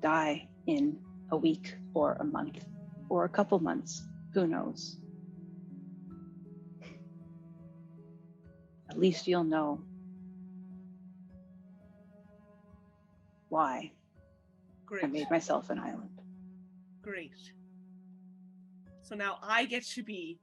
die 0.00 0.48
in 0.66 0.98
a 1.30 1.36
week 1.36 1.74
or 1.94 2.16
a 2.20 2.24
month 2.24 2.64
or 3.08 3.24
a 3.24 3.28
couple 3.28 3.58
months, 3.58 4.02
who 4.34 4.46
knows? 4.46 4.96
At 8.88 8.98
least 8.98 9.26
you'll 9.26 9.44
know 9.44 9.80
why 13.48 13.92
I 15.02 15.06
made 15.06 15.30
myself 15.30 15.70
an 15.70 15.78
island. 15.78 16.20
Great. 17.00 17.52
So 19.02 19.14
now 19.14 19.38
I 19.42 19.64
get 19.64 19.84
to 19.88 20.02
be 20.02 20.38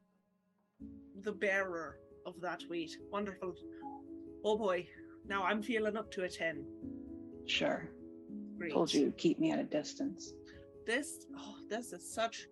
the 1.22 1.32
bearer 1.32 2.00
of 2.30 2.42
that 2.42 2.64
weight. 2.70 2.98
Wonderful. 3.12 3.54
Oh 4.44 4.58
boy. 4.58 4.88
Now 5.28 5.44
I'm 5.44 5.62
feeling 5.62 5.98
up 5.98 6.12
to 6.12 6.24
a 6.24 6.30
10. 6.30 6.66
Sure. 7.46 7.90
Great. 8.58 8.74
Told 8.74 8.94
you 8.94 9.14
keep 9.18 9.40
me 9.40 9.52
at 9.52 9.60
a 9.60 9.64
distance. 9.64 10.34
This, 10.86 11.26
oh, 11.38 11.56
this 11.70 11.94
is 11.94 12.14
such. 12.14 12.48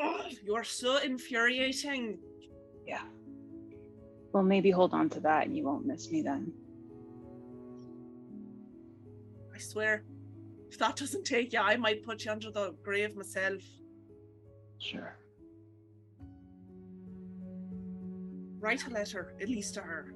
Oh, 0.00 0.24
you're 0.44 0.64
so 0.64 0.98
infuriating. 0.98 2.18
Yeah. 2.86 3.04
Well, 4.32 4.42
maybe 4.42 4.70
hold 4.70 4.92
on 4.92 5.08
to 5.10 5.20
that 5.20 5.46
and 5.46 5.56
you 5.56 5.64
won't 5.64 5.86
miss 5.86 6.10
me 6.10 6.22
then. 6.22 6.52
I 9.54 9.58
swear, 9.58 10.04
if 10.70 10.78
that 10.78 10.96
doesn't 10.96 11.24
take 11.24 11.52
you, 11.52 11.60
I 11.60 11.76
might 11.76 12.04
put 12.04 12.24
you 12.24 12.30
under 12.30 12.50
the 12.50 12.74
grave 12.82 13.16
myself. 13.16 13.62
Sure. 14.78 15.16
Write 18.60 18.86
a 18.86 18.90
letter, 18.90 19.34
at 19.40 19.48
least 19.48 19.74
to 19.74 19.80
her. 19.80 20.12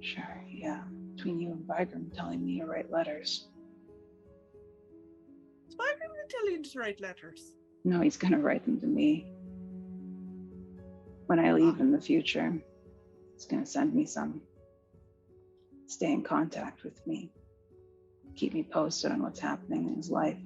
Sure. 0.00 0.44
Yeah. 0.48 0.82
Between 1.16 1.40
you 1.40 1.50
and 1.50 1.66
Bygram 1.66 2.14
telling 2.14 2.44
me 2.44 2.60
to 2.60 2.66
write 2.66 2.90
letters. 2.90 3.48
Is 5.68 5.76
my 5.76 5.92
going 5.98 6.10
to 6.10 6.34
tell 6.34 6.50
you 6.50 6.62
to 6.62 6.78
write 6.78 7.00
letters? 7.00 7.54
No, 7.84 8.00
he's 8.00 8.16
going 8.16 8.32
to 8.32 8.38
write 8.38 8.64
them 8.64 8.80
to 8.80 8.86
me. 8.86 9.32
When 11.26 11.38
I 11.38 11.52
leave 11.52 11.80
in 11.80 11.90
the 11.90 12.00
future, 12.00 12.52
he's 13.34 13.46
going 13.46 13.64
to 13.64 13.68
send 13.70 13.94
me 13.94 14.06
some. 14.06 14.40
Stay 15.86 16.12
in 16.12 16.22
contact 16.22 16.84
with 16.84 17.04
me. 17.06 17.32
Keep 18.36 18.54
me 18.54 18.62
posted 18.62 19.10
on 19.10 19.22
what's 19.22 19.40
happening 19.40 19.88
in 19.88 19.96
his 19.96 20.10
life. 20.10 20.38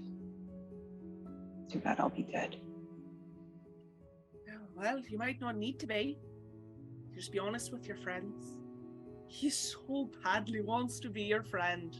Too 1.72 1.78
bad 1.78 2.00
I'll 2.00 2.10
be 2.10 2.22
dead. 2.22 2.56
Well, 4.76 5.00
you 5.08 5.16
might 5.16 5.40
not 5.40 5.56
need 5.56 5.78
to 5.80 5.86
be. 5.86 6.18
Just 7.14 7.32
be 7.32 7.38
honest 7.38 7.72
with 7.72 7.86
your 7.86 7.96
friends. 7.96 8.58
He 9.28 9.48
so 9.48 10.10
badly 10.22 10.60
wants 10.60 11.00
to 11.00 11.08
be 11.08 11.22
your 11.22 11.42
friend. 11.42 11.96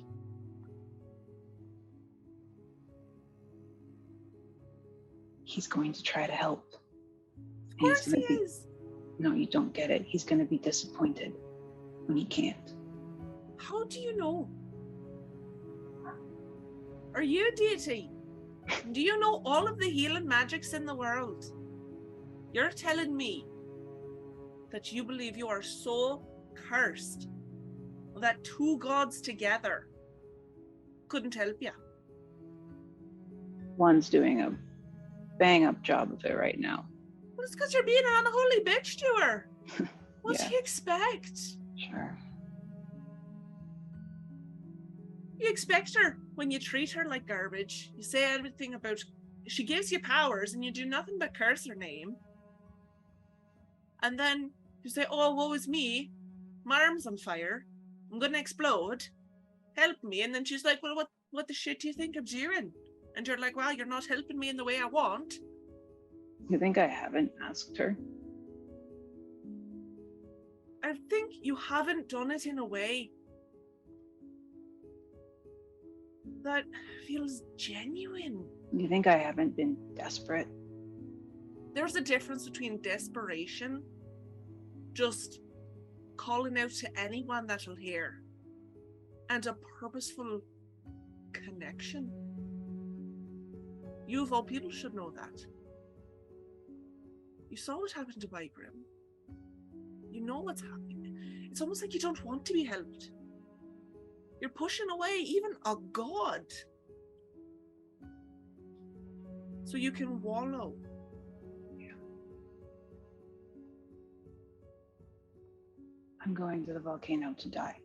He's 5.45 5.67
going 5.67 5.93
to 5.93 6.03
try 6.03 6.27
to 6.27 6.33
help. 6.33 6.75
Of 7.71 7.79
course 7.79 8.05
he 8.05 8.13
be 8.13 8.35
is. 8.35 8.67
No, 9.19 9.33
you 9.33 9.47
don't 9.47 9.73
get 9.73 9.91
it. 9.91 10.03
He's 10.07 10.25
going 10.25 10.41
to 10.41 10.45
be 10.45 10.59
disappointed 10.59 11.33
when 12.07 12.17
he 12.19 12.25
can't. 12.25 12.75
How 13.57 13.85
do 13.85 14.01
you 14.01 14.17
know? 14.17 14.49
Are 17.15 17.23
you 17.23 17.49
a 17.49 17.53
deity? 17.55 18.11
Do 18.93 19.01
you 19.01 19.19
know 19.19 19.43
all 19.45 19.67
of 19.67 19.79
the 19.79 19.89
healing 19.89 20.27
magics 20.27 20.73
in 20.73 20.85
the 20.85 20.95
world? 20.95 21.45
You're 22.53 22.71
telling 22.71 23.17
me 23.17 23.47
that 24.71 24.93
you 24.93 25.05
believe 25.05 25.37
you 25.37 25.49
are 25.49 25.63
so 25.63 26.23
cursed 26.55 27.29
that 28.17 28.43
two 28.45 28.79
gods 28.79 29.21
together 29.21 29.89
couldn't 31.09 31.35
help 31.35 31.57
you. 31.61 31.71
One's 33.77 34.09
doing 34.11 34.41
a 34.43 34.55
bang 35.39 35.65
up 35.65 35.83
job 35.83 36.13
of 36.13 36.25
it 36.25 36.37
right 36.37 36.59
now. 36.59 36.87
Well, 37.37 37.45
it's 37.45 37.55
because 37.55 37.73
you're 37.73 37.83
being 37.85 38.03
an 38.05 38.27
unholy 38.27 38.61
bitch 38.65 38.97
to 38.99 39.23
her. 39.23 39.49
What 40.23 40.39
Yeah. 40.39 40.47
do 40.49 40.55
you 40.55 40.61
expect? 40.61 41.37
Sure. 41.77 42.17
You 45.43 45.51
expect 45.51 45.97
her 45.97 46.19
when 46.37 46.53
you 46.53 46.61
treat 46.61 46.93
her 46.93 47.05
like 47.05 47.27
garbage. 47.27 47.91
You 47.97 48.05
say 48.05 48.33
everything 48.33 48.75
about 48.75 49.03
she 49.49 49.65
gives 49.65 49.91
you 49.91 49.99
powers 49.99 50.55
and 50.55 50.65
you 50.65 50.71
do 50.71 50.87
nothing 50.87 51.19
but 51.19 51.37
curse 51.37 51.67
her 51.67 51.75
name. 51.75 52.15
And 54.05 54.17
then 54.17 54.53
you 54.85 54.91
say, 54.91 55.05
Oh, 55.11 55.35
woe 55.35 55.53
is 55.55 55.67
me. 55.67 56.13
My 56.65 56.83
arm's 56.83 57.09
on 57.09 57.17
fire. 57.17 57.67
I'm 58.13 58.21
gonna 58.21 58.39
explode. 58.39 59.05
Help 59.77 59.97
me. 60.05 60.23
And 60.23 60.33
then 60.33 60.45
she's 60.45 60.65
like, 60.65 60.81
Well, 60.81 60.95
what 60.95 61.09
what 61.33 61.49
the 61.49 61.55
shit 61.55 61.81
do 61.81 61.89
you 61.89 61.95
think 61.95 62.17
I'm 62.17 62.25
doing? 62.25 62.71
And 63.17 63.27
you're 63.27 63.37
like, 63.37 63.57
Well, 63.57 63.73
you're 63.73 63.85
not 63.85 64.07
helping 64.07 64.39
me 64.39 64.49
in 64.49 64.57
the 64.57 64.65
way 64.65 64.79
I 64.79 64.87
want. 64.87 65.35
You 66.49 66.57
think 66.57 66.79
I 66.79 66.87
haven't 66.87 67.33
asked 67.43 67.77
her? 67.79 67.97
I 70.85 70.95
think 71.11 71.33
you 71.43 71.57
haven't 71.57 72.09
done 72.09 72.31
it 72.31 72.47
in 72.47 72.61
a 72.61 72.65
way 72.65 73.11
that 76.43 76.65
feels 77.07 77.43
genuine. 77.57 78.45
You 78.73 78.89
think 78.89 79.07
I 79.07 79.17
haven't 79.17 79.57
been 79.57 79.77
desperate? 79.95 80.49
there's 81.75 81.97
a 81.97 82.01
difference 82.01 82.49
between 82.49 82.81
desperation, 82.83 83.83
just 84.93 85.41
calling 86.17 86.59
out 86.59 86.71
to 86.71 87.01
anyone 87.01 87.47
that'll 87.47 87.77
hear, 87.77 88.23
and 89.31 89.47
a 89.47 89.55
purposeful 89.81 90.41
connection. 91.33 92.11
You, 94.07 94.23
of 94.23 94.33
all 94.33 94.43
people, 94.43 94.71
should 94.71 94.95
know 94.95 95.11
that. 95.13 95.45
You 97.49 97.57
saw 97.57 97.79
what 97.79 97.93
happened 97.93 98.21
to 98.21 98.29
Bygram. 98.29 98.77
You 100.11 100.21
know 100.23 100.41
what's 100.41 100.61
happening. 100.61 101.17
It's 101.51 101.61
almost 101.61 101.83
like 101.83 101.95
you 101.95 102.01
don't 102.01 102.23
want 102.25 102.45
to 102.47 102.53
be 102.53 102.65
helped. 102.65 103.12
You're 104.43 104.51
pushing 104.51 104.91
away 104.91 105.19
even 105.25 105.53
a 105.65 105.77
god. 105.93 106.45
So 109.63 109.77
you 109.77 109.93
can 109.93 110.21
wallow. 110.21 110.75
I'm 116.25 116.35
going 116.35 116.65
to 116.67 116.73
the 116.73 116.81
volcano 116.81 117.35
to 117.39 117.49
die. 117.49 117.79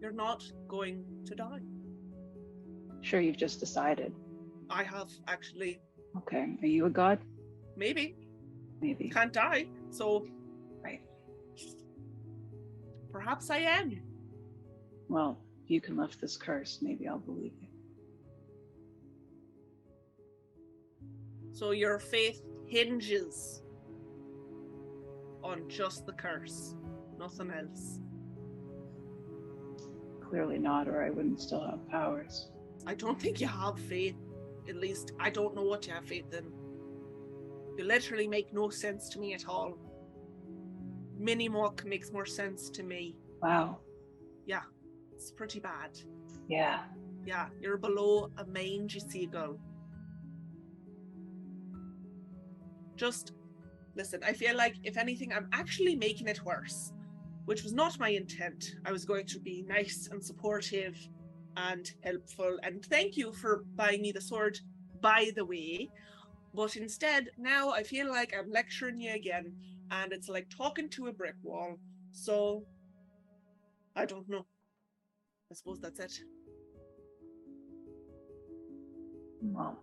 You're 0.00 0.12
not 0.12 0.44
going 0.68 1.04
to 1.26 1.34
die. 1.34 1.60
Sure, 3.00 3.20
you've 3.20 3.36
just 3.36 3.60
decided. 3.60 4.12
I 4.70 4.82
have 4.82 5.10
actually, 5.28 5.80
Okay, 6.16 6.56
are 6.62 6.66
you 6.66 6.86
a 6.86 6.90
god? 6.90 7.18
maybe, 7.76 8.16
Maybe. 8.80 9.08
can't 9.08 9.32
die. 9.32 9.66
So 9.90 10.26
Right. 10.82 11.02
perhaps 13.12 13.50
I 13.50 13.58
am. 13.58 14.02
Well, 15.08 15.38
if 15.64 15.70
you 15.70 15.80
can 15.80 15.96
lift 15.96 16.20
this 16.20 16.36
curse, 16.36 16.80
maybe 16.82 17.08
I'll 17.08 17.18
believe 17.18 17.52
you. 17.60 17.68
So 21.52 21.70
your 21.70 21.98
faith 21.98 22.42
hinges 22.66 23.62
on 25.42 25.68
just 25.68 26.04
the 26.04 26.12
curse, 26.12 26.74
nothing 27.18 27.50
else. 27.50 28.00
Clearly 30.20 30.58
not, 30.58 30.86
or 30.86 31.02
I 31.02 31.10
wouldn't 31.10 31.40
still 31.40 31.64
have 31.64 31.88
powers. 31.88 32.50
I 32.86 32.94
don't 32.94 33.18
think 33.18 33.40
you 33.40 33.46
have 33.46 33.78
faith. 33.78 34.16
At 34.68 34.76
least 34.76 35.12
I 35.18 35.30
don't 35.30 35.54
know 35.54 35.62
what 35.62 35.86
you 35.86 35.94
have 35.94 36.04
faith 36.04 36.34
in. 36.34 36.52
You 37.78 37.84
literally 37.84 38.26
make 38.26 38.52
no 38.52 38.68
sense 38.68 39.08
to 39.10 39.18
me 39.18 39.32
at 39.32 39.48
all. 39.48 39.78
Minimock 41.18 41.84
makes 41.84 42.12
more 42.12 42.26
sense 42.26 42.68
to 42.70 42.82
me. 42.82 43.16
Wow. 43.42 43.78
It's 45.14 45.30
pretty 45.30 45.60
bad. 45.60 45.98
Yeah. 46.48 46.80
Yeah, 47.24 47.46
you're 47.60 47.78
below 47.78 48.30
a 48.36 48.44
mangy 48.44 49.00
seagull. 49.00 49.58
Just 52.96 53.32
listen, 53.96 54.20
I 54.24 54.32
feel 54.32 54.56
like 54.56 54.76
if 54.82 54.96
anything, 54.96 55.32
I'm 55.32 55.48
actually 55.52 55.96
making 55.96 56.28
it 56.28 56.44
worse, 56.44 56.92
which 57.44 57.62
was 57.62 57.72
not 57.72 57.98
my 57.98 58.10
intent. 58.10 58.76
I 58.84 58.92
was 58.92 59.04
going 59.04 59.26
to 59.26 59.40
be 59.40 59.64
nice 59.66 60.08
and 60.10 60.22
supportive 60.22 60.96
and 61.56 61.90
helpful, 62.02 62.58
and 62.62 62.84
thank 62.84 63.16
you 63.16 63.32
for 63.32 63.64
buying 63.76 64.02
me 64.02 64.12
the 64.12 64.20
sword, 64.20 64.58
by 65.00 65.30
the 65.36 65.44
way. 65.44 65.88
But 66.52 66.76
instead, 66.76 67.30
now 67.38 67.70
I 67.70 67.82
feel 67.82 68.08
like 68.08 68.34
I'm 68.36 68.50
lecturing 68.50 69.00
you 69.00 69.12
again, 69.14 69.54
and 69.90 70.12
it's 70.12 70.28
like 70.28 70.48
talking 70.50 70.88
to 70.90 71.06
a 71.06 71.12
brick 71.12 71.36
wall. 71.42 71.78
So, 72.12 72.64
I 73.96 74.04
don't 74.04 74.28
know. 74.28 74.46
I 75.50 75.54
suppose 75.54 75.80
that's 75.80 76.00
it. 76.00 76.12
Well, 79.42 79.78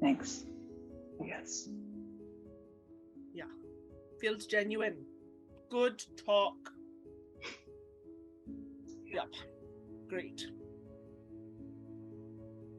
thanks. 0.00 0.44
Yes. 1.24 1.68
Yeah. 3.32 3.44
Feels 4.20 4.46
genuine. 4.46 4.96
Good 5.70 6.02
talk. 6.26 6.56
Yep. 9.06 9.28
Great. 10.08 10.42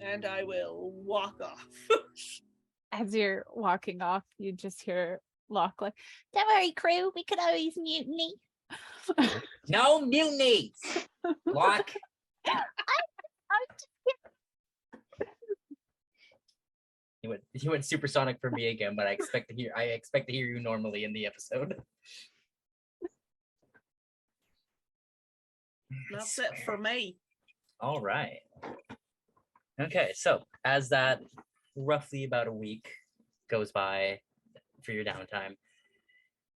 And 0.01 0.25
I 0.25 0.43
will 0.43 0.91
walk 0.93 1.35
off. 1.41 1.67
As 2.91 3.15
you're 3.15 3.45
walking 3.53 4.01
off, 4.01 4.23
you 4.37 4.51
just 4.51 4.81
hear 4.81 5.21
Locke 5.49 5.81
like, 5.81 5.93
Don't 6.33 6.47
worry, 6.47 6.71
crew. 6.71 7.11
We 7.15 7.23
could 7.23 7.39
always 7.39 7.77
mutiny. 7.77 8.33
No 9.67 10.01
mutiny. 10.01 10.73
Locke. 11.45 11.91
You 17.21 17.29
went 17.29 17.41
you 17.53 17.71
went 17.71 17.85
supersonic 17.85 18.39
for 18.39 18.51
me 18.51 18.67
again, 18.67 18.95
but 18.95 19.07
I 19.07 19.11
expect 19.11 19.49
to 19.49 19.55
hear 19.55 19.71
I 19.75 19.83
expect 19.83 20.27
to 20.27 20.33
hear 20.33 20.45
you 20.45 20.59
normally 20.59 21.03
in 21.03 21.13
the 21.13 21.25
episode. 21.25 21.75
That's 26.11 26.37
it 26.39 26.51
for 26.65 26.77
me. 26.77 27.17
All 27.79 28.01
right. 28.01 28.39
Okay, 29.81 30.11
so 30.13 30.43
as 30.63 30.89
that 30.89 31.19
roughly 31.75 32.23
about 32.23 32.47
a 32.47 32.51
week 32.51 32.89
goes 33.49 33.71
by 33.71 34.19
for 34.83 34.91
your 34.91 35.03
downtime, 35.03 35.55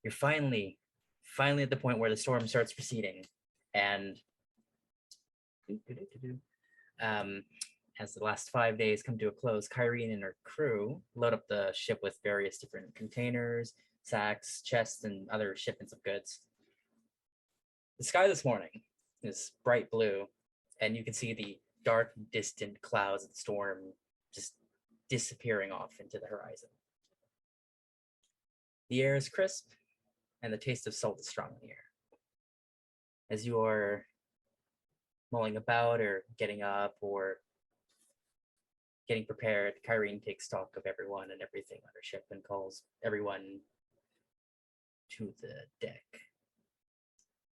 you're 0.03 0.11
finally, 0.11 0.77
finally 1.35 1.63
at 1.63 1.69
the 1.69 1.75
point 1.75 1.99
where 1.99 2.09
the 2.09 2.17
storm 2.17 2.47
starts 2.47 2.73
receding, 2.77 3.25
and 3.73 4.17
um, 7.01 7.43
as 7.99 8.13
the 8.13 8.23
last 8.23 8.49
five 8.49 8.77
days 8.77 9.03
come 9.03 9.17
to 9.17 9.27
a 9.27 9.31
close, 9.31 9.67
Kyrene 9.67 10.13
and 10.13 10.23
her 10.23 10.35
crew 10.43 11.01
load 11.15 11.33
up 11.33 11.47
the 11.47 11.71
ship 11.73 11.99
with 12.01 12.17
various 12.23 12.57
different 12.57 12.93
containers, 12.95 13.73
sacks, 14.03 14.61
chests, 14.63 15.03
and 15.03 15.27
other 15.29 15.55
shipments 15.55 15.91
of 15.93 16.03
goods. 16.03 16.41
The 17.97 18.05
sky 18.05 18.27
this 18.27 18.45
morning 18.45 18.81
is 19.23 19.51
bright 19.63 19.89
blue, 19.89 20.27
and 20.81 20.95
you 20.95 21.03
can 21.03 21.13
see 21.13 21.33
the 21.33 21.57
dark, 21.83 22.11
distant 22.31 22.81
clouds 22.81 23.23
of 23.23 23.31
the 23.31 23.35
storm 23.35 23.79
just 24.33 24.53
disappearing 25.09 25.71
off 25.71 25.91
into 25.99 26.19
the 26.19 26.27
horizon. 26.27 26.69
The 28.89 29.01
air 29.01 29.15
is 29.15 29.29
crisp, 29.29 29.71
and 30.45 30.53
the 30.53 30.57
taste 30.57 30.85
of 30.85 30.93
salt 30.93 31.19
is 31.19 31.27
strong 31.27 31.49
in 31.49 31.67
the 31.67 31.73
air. 31.73 31.79
As 33.31 33.47
you 33.47 33.59
are 33.61 34.05
mulling 35.31 35.57
about 35.57 35.99
or 35.99 36.23
getting 36.37 36.61
up 36.61 36.95
or 37.01 37.37
getting 39.07 39.25
prepared, 39.25 39.73
Kyrene 39.89 40.23
takes 40.23 40.45
stock 40.45 40.69
of 40.77 40.85
everyone 40.85 41.31
and 41.31 41.41
everything 41.41 41.79
on 41.83 41.89
her 41.95 42.03
ship 42.03 42.25
and 42.29 42.43
calls 42.43 42.83
everyone 43.03 43.59
to 45.17 45.33
the 45.41 45.53
deck. 45.81 46.03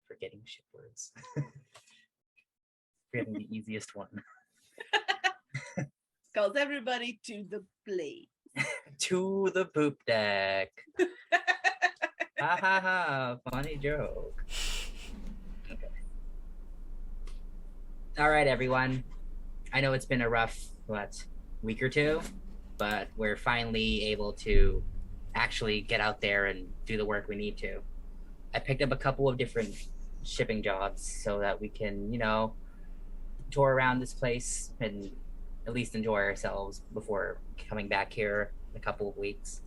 Forgetting 0.06 0.42
ship 0.44 0.66
words. 0.74 1.12
Forgetting 3.10 3.32
the 3.32 3.48
easiest 3.56 3.96
one. 3.96 4.08
Calls 6.34 6.56
everybody 6.56 7.20
to 7.24 7.44
the 7.50 7.64
plate. 7.88 8.28
to 8.98 9.50
the 9.54 9.64
poop 9.64 9.98
deck. 10.06 10.70
Ha 12.42 12.56
ha 12.60 12.80
ha! 12.80 13.36
Funny 13.50 13.76
joke. 13.76 14.44
Okay. 15.70 15.86
All 18.18 18.30
right, 18.30 18.46
everyone. 18.46 19.04
I 19.72 19.80
know 19.80 19.92
it's 19.92 20.06
been 20.06 20.22
a 20.22 20.28
rough, 20.28 20.58
what 20.86 21.24
week 21.62 21.80
or 21.82 21.88
two, 21.88 22.20
but 22.78 23.08
we're 23.16 23.36
finally 23.36 24.06
able 24.06 24.32
to 24.32 24.82
actually 25.34 25.80
get 25.82 26.00
out 26.00 26.20
there 26.20 26.46
and 26.46 26.68
do 26.84 26.96
the 26.96 27.04
work 27.04 27.28
we 27.28 27.36
need 27.36 27.56
to. 27.58 27.80
I 28.52 28.58
picked 28.58 28.82
up 28.82 28.90
a 28.90 28.96
couple 28.96 29.28
of 29.28 29.38
different 29.38 29.74
shipping 30.24 30.62
jobs 30.62 31.22
so 31.24 31.38
that 31.38 31.60
we 31.60 31.68
can, 31.68 32.12
you 32.12 32.18
know, 32.18 32.54
tour 33.50 33.72
around 33.72 34.00
this 34.00 34.12
place 34.12 34.72
and 34.80 35.10
at 35.66 35.72
least 35.72 35.94
enjoy 35.94 36.16
ourselves 36.16 36.82
before 36.92 37.38
coming 37.68 37.86
back 37.86 38.12
here 38.12 38.52
in 38.72 38.78
a 38.78 38.80
couple 38.80 39.08
of 39.08 39.16
weeks. 39.16 39.62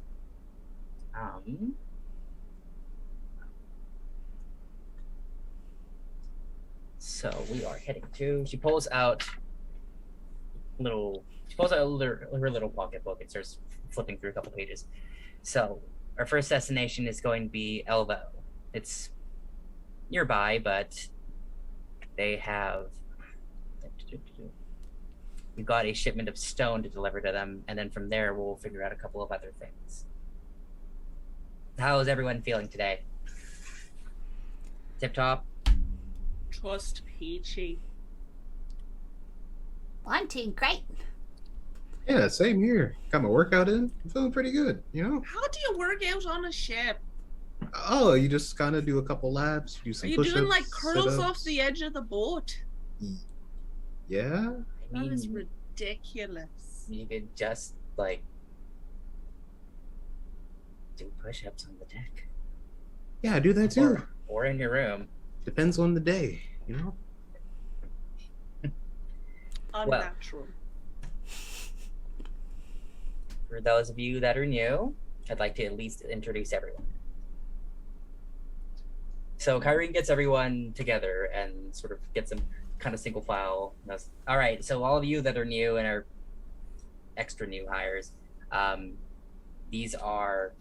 Um, 1.18 1.76
so 7.06 7.46
we 7.52 7.64
are 7.64 7.78
heading 7.78 8.04
to. 8.16 8.44
She 8.48 8.58
pulls 8.58 8.88
out 8.92 9.24
little. 10.80 11.24
She 11.48 11.56
pulls 11.56 11.72
out 11.72 11.88
little, 11.88 12.18
her 12.36 12.50
little 12.50 12.70
pocketbook 12.70 13.22
and 13.22 13.30
starts 13.30 13.60
flipping 13.92 14.18
through 14.18 14.32
a 14.32 14.34
couple 14.34 14.52
pages. 14.52 14.86
So 15.44 15.82
our 16.18 16.26
first 16.26 16.50
destination 16.50 17.08
is 17.08 17.22
going 17.22 17.44
to 17.44 17.50
be 17.50 17.84
Elvo. 17.88 18.22
It's 18.74 19.12
nearby, 20.10 20.58
but 20.58 21.08
they 22.18 22.38
have. 22.38 22.88
We've 25.56 25.66
got 25.66 25.86
a 25.86 25.94
shipment 25.94 26.28
of 26.28 26.40
stone 26.40 26.82
to 26.82 26.90
deliver 26.90 27.22
to 27.22 27.32
them, 27.32 27.64
and 27.68 27.78
then 27.78 27.92
from 27.92 28.10
there 28.10 28.34
we'll 28.34 28.56
figure 28.56 28.84
out 28.84 28.92
a 28.92 28.96
couple 28.96 29.22
of 29.22 29.32
other 29.32 29.54
things. 29.60 30.06
How 31.78 32.00
is 32.00 32.08
everyone 32.08 32.42
feeling 32.42 32.68
today? 32.68 33.02
Tip 35.00 35.14
top. 35.14 35.46
Trust 36.60 37.02
Peachy. 37.06 37.80
I'm 40.08 40.28
doing 40.28 40.52
great. 40.52 40.84
Yeah, 42.08 42.28
same 42.28 42.62
here. 42.62 42.96
Got 43.10 43.24
my 43.24 43.30
workout 43.30 43.68
in. 43.68 43.92
I'm 44.04 44.10
feeling 44.12 44.32
pretty 44.32 44.52
good, 44.52 44.84
you 44.94 45.04
know? 45.04 45.24
How 45.26 45.42
do 45.48 45.60
you 45.70 45.78
work 45.78 46.04
out 46.06 46.26
on 46.28 46.46
a 46.46 46.52
ship? 46.52 47.00
Oh, 47.74 48.14
you 48.14 48.30
just 48.30 48.58
kind 48.58 48.76
of 48.76 48.86
do 48.86 49.00
a 49.00 49.04
couple 49.04 49.34
laps, 49.34 49.80
do 49.84 49.90
Are 49.90 49.94
some 49.94 50.10
you 50.10 50.18
push-ups, 50.18 50.36
doing 50.36 50.48
like 50.48 50.70
curls 50.70 51.18
off 51.18 51.42
the 51.44 51.60
edge 51.60 51.82
of 51.82 51.94
the 51.94 52.02
boat? 52.02 52.56
Yeah. 54.08 54.52
I 54.94 55.00
That 55.04 55.12
is 55.12 55.28
mean, 55.28 55.48
ridiculous. 55.76 56.86
you 56.88 57.08
could 57.08 57.36
just 57.36 57.74
like 57.98 58.22
do 60.96 61.12
push-ups 61.24 61.66
on 61.68 61.76
the 61.80 61.86
deck 61.86 62.28
Yeah, 63.24 63.40
do 63.40 63.52
that 63.54 63.72
too. 63.72 63.82
or, 63.84 64.10
or 64.28 64.46
in 64.46 64.60
your 64.60 64.72
room. 64.72 65.08
Depends 65.46 65.78
on 65.78 65.94
the 65.94 66.00
day, 66.00 66.42
you 66.68 66.76
know? 66.76 66.96
Unnatural. 69.74 70.48
For 73.48 73.62
those 73.62 73.92
of 73.92 74.00
you 74.00 74.20
that 74.20 74.38
are 74.38 74.46
new, 74.46 74.96
I'd 75.30 75.40
like 75.40 75.54
to 75.56 75.66
at 75.66 75.78
least 75.78 76.02
introduce 76.02 76.52
everyone. 76.52 76.84
So 79.38 79.62
Kyrene 79.62 79.94
gets 79.94 80.10
everyone 80.10 80.74
together 80.76 81.26
and 81.26 81.74
sort 81.76 81.94
of 81.94 82.00
gets 82.16 82.32
them 82.32 82.42
kind 82.80 82.96
of 82.96 83.00
single 83.00 83.22
file. 83.22 83.76
All 84.28 84.38
right, 84.38 84.66
so 84.66 84.84
all 84.84 84.98
of 84.98 85.04
you 85.04 85.22
that 85.22 85.38
are 85.38 85.46
new 85.46 85.78
and 85.78 85.88
are 85.88 86.06
extra 87.18 87.46
new 87.46 87.68
hires, 87.70 88.12
um, 88.52 88.94
these 89.72 89.94
are 89.94 90.54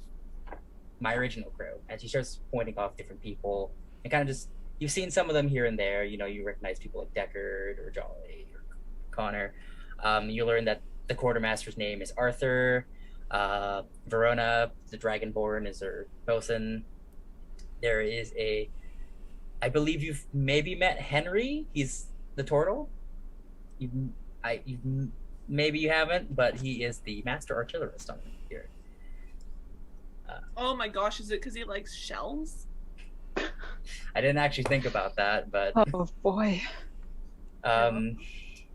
my 1.00 1.14
original 1.14 1.50
crew. 1.50 1.80
And 1.88 1.98
she 1.98 2.08
starts 2.08 2.40
pointing 2.52 2.76
off 2.76 2.96
different 2.98 3.22
people 3.22 3.72
and 4.04 4.10
kind 4.10 4.20
of 4.20 4.28
just 4.28 4.48
you've 4.78 4.90
seen 4.90 5.10
some 5.10 5.28
of 5.28 5.34
them 5.34 5.48
here 5.48 5.66
and 5.66 5.78
there. 5.78 6.04
You 6.04 6.18
know, 6.18 6.26
you 6.26 6.44
recognize 6.44 6.78
people 6.78 7.00
like 7.00 7.14
Deckard 7.14 7.78
or 7.78 7.90
Jolly 7.94 8.46
or 8.54 8.62
Connor. 9.10 9.54
Um, 10.02 10.30
you 10.30 10.44
learn 10.44 10.64
that 10.66 10.82
the 11.08 11.14
quartermaster's 11.14 11.76
name 11.76 12.02
is 12.02 12.12
Arthur. 12.16 12.86
Uh, 13.30 13.82
Verona, 14.06 14.72
the 14.90 14.98
Dragonborn, 14.98 15.68
is 15.68 15.80
her 15.80 16.06
bosun. 16.26 16.84
There 17.82 18.00
is 18.02 18.32
a, 18.36 18.68
I 19.60 19.68
believe 19.68 20.02
you've 20.02 20.24
maybe 20.32 20.74
met 20.74 21.00
Henry. 21.00 21.66
He's 21.72 22.06
the 22.36 22.42
turtle. 22.42 22.88
You, 23.78 24.12
I, 24.42 24.60
you, 24.64 25.10
maybe 25.48 25.78
you 25.78 25.90
haven't, 25.90 26.34
but 26.34 26.56
he 26.56 26.84
is 26.84 26.98
the 26.98 27.22
master 27.24 27.54
artillerist 27.54 28.10
on 28.10 28.18
here. 28.48 28.68
Oh 30.56 30.74
my 30.76 30.88
gosh, 30.88 31.20
is 31.20 31.30
it 31.30 31.40
because 31.40 31.54
he 31.54 31.64
likes 31.64 31.94
shells? 31.94 32.66
I 34.14 34.20
didn't 34.20 34.38
actually 34.38 34.64
think 34.64 34.86
about 34.86 35.16
that, 35.16 35.50
but 35.50 35.72
Oh 35.76 36.06
boy. 36.22 36.62
Um, 37.62 38.18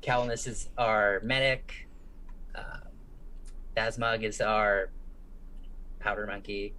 Calnus 0.02 0.48
is 0.48 0.70
our 0.78 1.22
medic. 1.24 1.88
Um, 2.56 2.90
Dasmug 3.76 4.24
is 4.24 4.42
our 4.42 4.90
powder 6.00 6.26
monkey. 6.26 6.74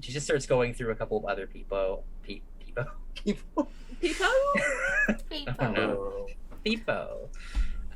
She 0.00 0.12
just 0.12 0.26
starts 0.26 0.46
going 0.46 0.74
through 0.74 0.90
a 0.90 0.94
couple 0.94 1.16
of 1.16 1.24
other 1.24 1.46
people. 1.46 2.04
Pe- 2.22 2.42
people. 2.60 2.84
People. 3.14 3.70
People? 4.00 4.26
oh 5.58 5.70
no. 5.70 6.26
People. 6.64 7.30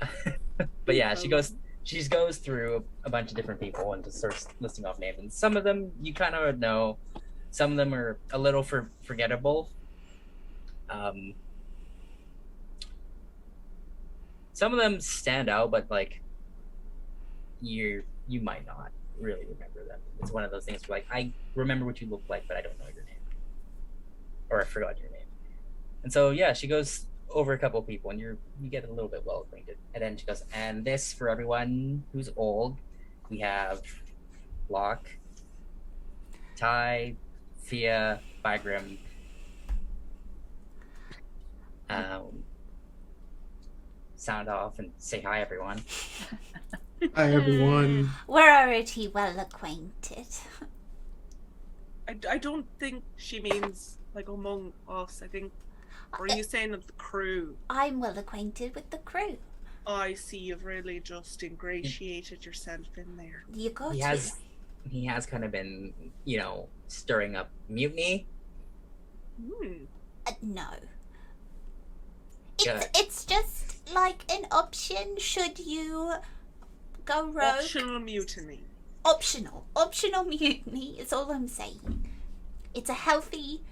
but 0.86 0.94
yeah, 0.94 1.14
she 1.14 1.28
goes. 1.28 1.54
She 1.82 2.02
goes 2.08 2.38
through 2.38 2.84
a 3.04 3.10
bunch 3.10 3.30
of 3.30 3.36
different 3.36 3.58
people 3.60 3.94
and 3.94 4.04
just 4.04 4.18
starts 4.18 4.46
listing 4.60 4.84
off 4.84 4.98
names. 4.98 5.18
And 5.18 5.32
some 5.32 5.56
of 5.56 5.64
them 5.64 5.90
you 6.00 6.14
kind 6.14 6.34
of 6.34 6.58
know. 6.58 6.98
Some 7.50 7.72
of 7.72 7.76
them 7.76 7.94
are 7.94 8.18
a 8.32 8.38
little 8.38 8.62
for 8.62 8.90
forgettable. 9.02 9.68
Um, 10.88 11.34
some 14.52 14.72
of 14.72 14.78
them 14.78 15.00
stand 15.00 15.48
out, 15.48 15.70
but 15.70 15.90
like 15.90 16.20
you 17.60 18.02
you 18.28 18.40
might 18.40 18.66
not 18.66 18.90
really 19.18 19.44
remember 19.44 19.84
them. 19.86 19.98
It's 20.20 20.30
one 20.30 20.44
of 20.44 20.50
those 20.50 20.64
things 20.64 20.88
where 20.88 20.98
like 20.98 21.06
I 21.10 21.32
remember 21.54 21.84
what 21.84 22.00
you 22.00 22.08
look 22.08 22.22
like, 22.28 22.46
but 22.46 22.56
I 22.56 22.62
don't 22.62 22.78
know 22.78 22.86
your 22.94 23.04
name, 23.04 23.14
or 24.50 24.60
I 24.60 24.64
forgot 24.64 24.98
your 24.98 25.10
name. 25.10 25.26
And 26.02 26.12
so 26.12 26.30
yeah, 26.30 26.52
she 26.52 26.66
goes 26.66 27.06
over 27.30 27.52
a 27.52 27.58
couple 27.58 27.80
people, 27.82 28.10
and 28.10 28.20
you're 28.20 28.36
you 28.60 28.70
get 28.70 28.84
a 28.84 28.90
little 28.90 29.08
bit 29.08 29.24
well 29.24 29.42
acquainted. 29.46 29.76
And 29.94 30.02
then 30.02 30.16
she 30.16 30.26
goes, 30.26 30.44
and 30.54 30.84
this 30.84 31.12
for 31.12 31.28
everyone 31.28 32.04
who's 32.12 32.30
old, 32.36 32.76
we 33.28 33.40
have 33.40 33.82
Locke, 34.68 35.08
Ty, 36.56 37.14
Fia, 37.60 38.20
Bygram. 38.44 38.98
Um, 41.88 42.44
sound 44.16 44.48
off 44.48 44.78
and 44.78 44.92
say 44.98 45.20
hi, 45.20 45.40
everyone. 45.40 45.82
Hi, 47.14 47.32
everyone. 47.32 48.10
We're 48.28 48.54
already 48.54 49.08
well 49.08 49.40
acquainted. 49.40 50.26
I, 52.06 52.14
I 52.30 52.36
don't 52.36 52.66
think 52.78 53.02
she 53.16 53.40
means 53.40 53.96
like 54.14 54.28
among 54.28 54.74
us. 54.86 55.22
I 55.24 55.26
think. 55.26 55.50
Or 56.12 56.26
are 56.26 56.36
you 56.36 56.42
saying 56.42 56.74
of 56.74 56.86
the 56.86 56.92
crew? 56.94 57.56
I'm 57.70 58.00
well 58.00 58.18
acquainted 58.18 58.74
with 58.74 58.90
the 58.90 58.98
crew. 58.98 59.38
I 59.86 60.12
see 60.12 60.36
you've 60.36 60.66
really 60.66 61.00
just 61.00 61.42
ingratiated 61.42 62.44
yourself 62.44 62.86
in 62.98 63.16
there. 63.16 63.44
You 63.54 63.70
got 63.70 63.94
he 63.94 64.00
to. 64.00 64.06
has 64.06 64.36
he 64.90 65.06
has 65.06 65.24
kind 65.24 65.42
of 65.44 65.50
been 65.52 65.94
you 66.26 66.36
know 66.38 66.68
stirring 66.90 67.36
up 67.36 67.50
mutiny 67.68 68.26
Hmm. 69.40 69.84
Uh, 70.26 70.32
no. 70.42 70.66
It's, 72.58 72.64
Good. 72.66 72.88
it's 72.94 73.24
just 73.24 73.88
like 73.94 74.30
an 74.30 74.44
option 74.50 75.16
should 75.16 75.58
you 75.58 76.12
go 77.06 77.24
rogue. 77.26 77.36
Optional 77.60 78.00
mutiny. 78.00 78.60
Optional. 79.04 79.64
Optional 79.74 80.24
mutiny 80.24 80.98
is 81.00 81.10
all 81.14 81.32
I'm 81.32 81.48
saying. 81.48 82.06
It's 82.74 82.90
a 82.90 82.94
healthy. 82.94 83.62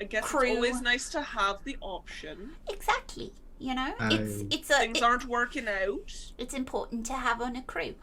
I 0.00 0.04
guess 0.04 0.24
Crew. 0.24 0.46
it's 0.46 0.56
always 0.56 0.80
nice 0.80 1.10
to 1.10 1.20
have 1.20 1.62
the 1.64 1.76
option. 1.82 2.52
Exactly. 2.70 3.34
You 3.58 3.74
know, 3.74 3.92
it's 4.00 4.44
it's 4.54 4.70
a 4.70 4.78
Things 4.78 4.98
it- 4.98 5.04
aren't 5.04 5.26
working 5.26 5.68
out. 5.68 6.10
it's 6.38 6.54
important 6.54 7.04
to 7.06 7.12
have 7.12 7.42
on 7.42 7.54
a 7.56 7.62
crew. 7.62 7.94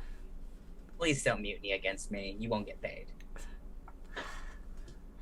please 1.00 1.24
don't 1.24 1.42
mutiny 1.42 1.72
against 1.72 2.12
me 2.12 2.36
you 2.40 2.50
won't 2.50 2.66
get 2.68 2.80
paid 2.82 3.08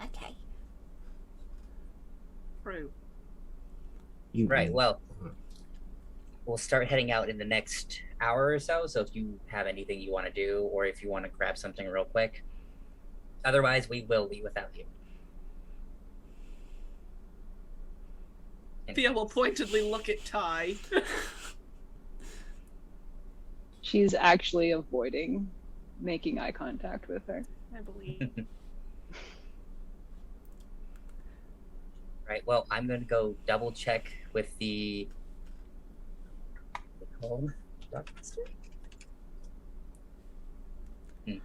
Okay. 0.04 0.36
Crew. 2.64 2.92
You, 4.34 4.48
right 4.48 4.72
well 4.72 5.00
mm-hmm. 5.16 5.30
we'll 6.46 6.58
start 6.58 6.88
heading 6.88 7.12
out 7.12 7.28
in 7.30 7.38
the 7.38 7.46
next 7.46 8.02
hour 8.22 8.48
or 8.50 8.60
so 8.60 8.86
so 8.86 9.02
if 9.02 9.16
you 9.16 9.40
have 9.48 9.66
anything 9.66 10.00
you 10.00 10.12
want 10.12 10.28
to 10.28 10.32
do 10.32 10.70
or 10.72 10.86
if 10.86 11.02
you 11.02 11.10
want 11.10 11.26
to 11.26 11.32
grab 11.32 11.58
something 11.58 11.88
real 11.88 12.06
quick 12.06 12.44
otherwise 13.46 13.90
we 13.90 14.04
will 14.04 14.28
leave 14.28 14.44
without 14.44 14.70
you 14.76 14.84
And- 18.88 18.96
Fia 18.96 19.12
will 19.12 19.26
pointedly 19.26 19.82
look 19.82 20.10
at 20.10 20.24
Ty. 20.26 20.76
She's 23.82 24.14
actually 24.14 24.72
avoiding 24.72 25.50
making 26.00 26.40
eye 26.40 26.52
contact 26.52 27.08
with 27.08 27.26
her. 27.28 27.44
I 27.76 27.82
believe. 27.82 28.46
Right. 32.28 32.44
Well, 32.46 32.68
I'm 32.70 32.88
going 32.88 33.00
to 33.00 33.06
go 33.06 33.36
double 33.46 33.72
check 33.72 34.12
with 34.34 34.58
the. 34.60 35.08
what's 37.00 37.02
it 37.02 37.22
called? 37.22 37.52
Dockmaster? 37.94 38.46
Hmm. 41.26 41.38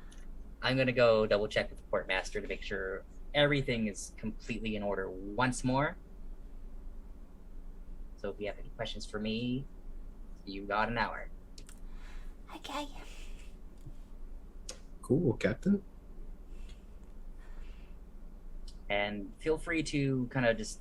I'm 0.61 0.77
gonna 0.77 0.93
go 0.93 1.27
double 1.27 1.49
check 1.49 1.71
with 1.71 1.79
the 1.79 1.85
port 1.91 2.09
master 2.09 2.41
to 2.41 2.49
make 2.49 2.63
sure 2.63 3.03
everything 3.35 3.87
is 3.87 4.13
completely 4.17 4.77
in 4.77 4.83
order 4.83 5.09
once 5.11 5.65
more. 5.65 5.97
So 8.17 8.29
if 8.29 8.37
you 8.39 8.47
have 8.47 8.57
any 8.59 8.69
questions 8.77 9.07
for 9.07 9.19
me, 9.19 9.65
you 10.45 10.63
got 10.63 10.89
an 10.89 10.99
hour. 10.99 11.29
Okay. 12.57 12.87
Cool, 15.01 15.33
Captain. 15.35 15.83
And 18.93 19.29
feel 19.39 19.57
free 19.57 19.83
to 19.83 20.29
kind 20.31 20.45
of 20.45 20.57
just 20.57 20.81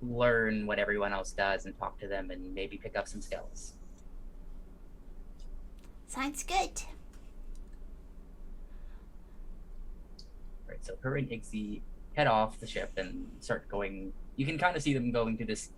learn 0.00 0.66
what 0.66 0.78
everyone 0.78 1.12
else 1.12 1.32
does 1.32 1.66
and 1.66 1.76
talk 1.76 1.98
to 1.98 2.06
them 2.06 2.30
and 2.30 2.54
maybe 2.54 2.76
pick 2.76 2.96
up 2.96 3.08
some 3.08 3.20
skills. 3.20 3.74
Sounds 6.06 6.44
good. 6.44 6.82
Right, 10.68 10.78
so 10.82 10.94
her 11.00 11.16
and 11.16 11.28
Ixie 11.28 11.80
head 12.14 12.28
off 12.28 12.60
the 12.60 12.66
ship 12.66 12.92
and 12.96 13.26
start 13.40 13.68
going. 13.68 14.12
You 14.36 14.46
can 14.46 14.58
kind 14.58 14.76
of 14.76 14.82
see 14.82 14.94
them 14.94 15.10
going 15.10 15.36
to 15.38 15.44
this 15.44 15.70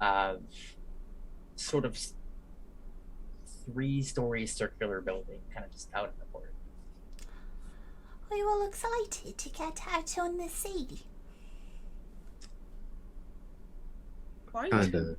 uh, 0.00 0.34
sort 1.56 1.84
of 1.84 1.98
three-story 3.64 4.46
circular 4.46 5.00
building, 5.00 5.40
kind 5.54 5.64
of 5.64 5.72
just 5.72 5.88
out 5.94 6.06
in 6.06 6.18
the 6.18 6.26
port. 6.26 6.49
Are 8.30 8.36
you 8.36 8.48
all 8.48 8.66
excited 8.66 9.36
to 9.36 9.48
get 9.48 9.80
out 9.92 10.18
on 10.18 10.36
the 10.36 10.48
sea? 10.48 11.02
Quite. 14.46 14.70
Kinda 14.70 15.16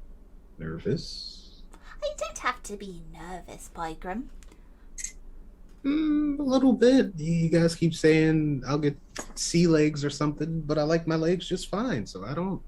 nervous. 0.58 1.64
I 2.04 2.10
don't 2.18 2.38
have 2.40 2.64
to 2.64 2.78
be 2.78 3.02
nervous, 3.14 3.70
Bygram. 3.76 4.24
Mm, 5.84 6.40
a 6.40 6.44
little 6.44 6.74
bit. 6.74 7.14
You 7.18 7.50
guys 7.50 7.76
keep 7.76 7.94
saying 7.94 8.64
I'll 8.68 8.78
get 8.78 8.98
sea 9.36 9.68
legs 9.68 10.06
or 10.06 10.10
something, 10.10 10.62
but 10.62 10.78
I 10.78 10.84
like 10.84 11.08
my 11.08 11.16
legs 11.16 11.48
just 11.48 11.70
fine, 11.70 12.06
so 12.06 12.24
I 12.24 12.34
don't. 12.34 12.62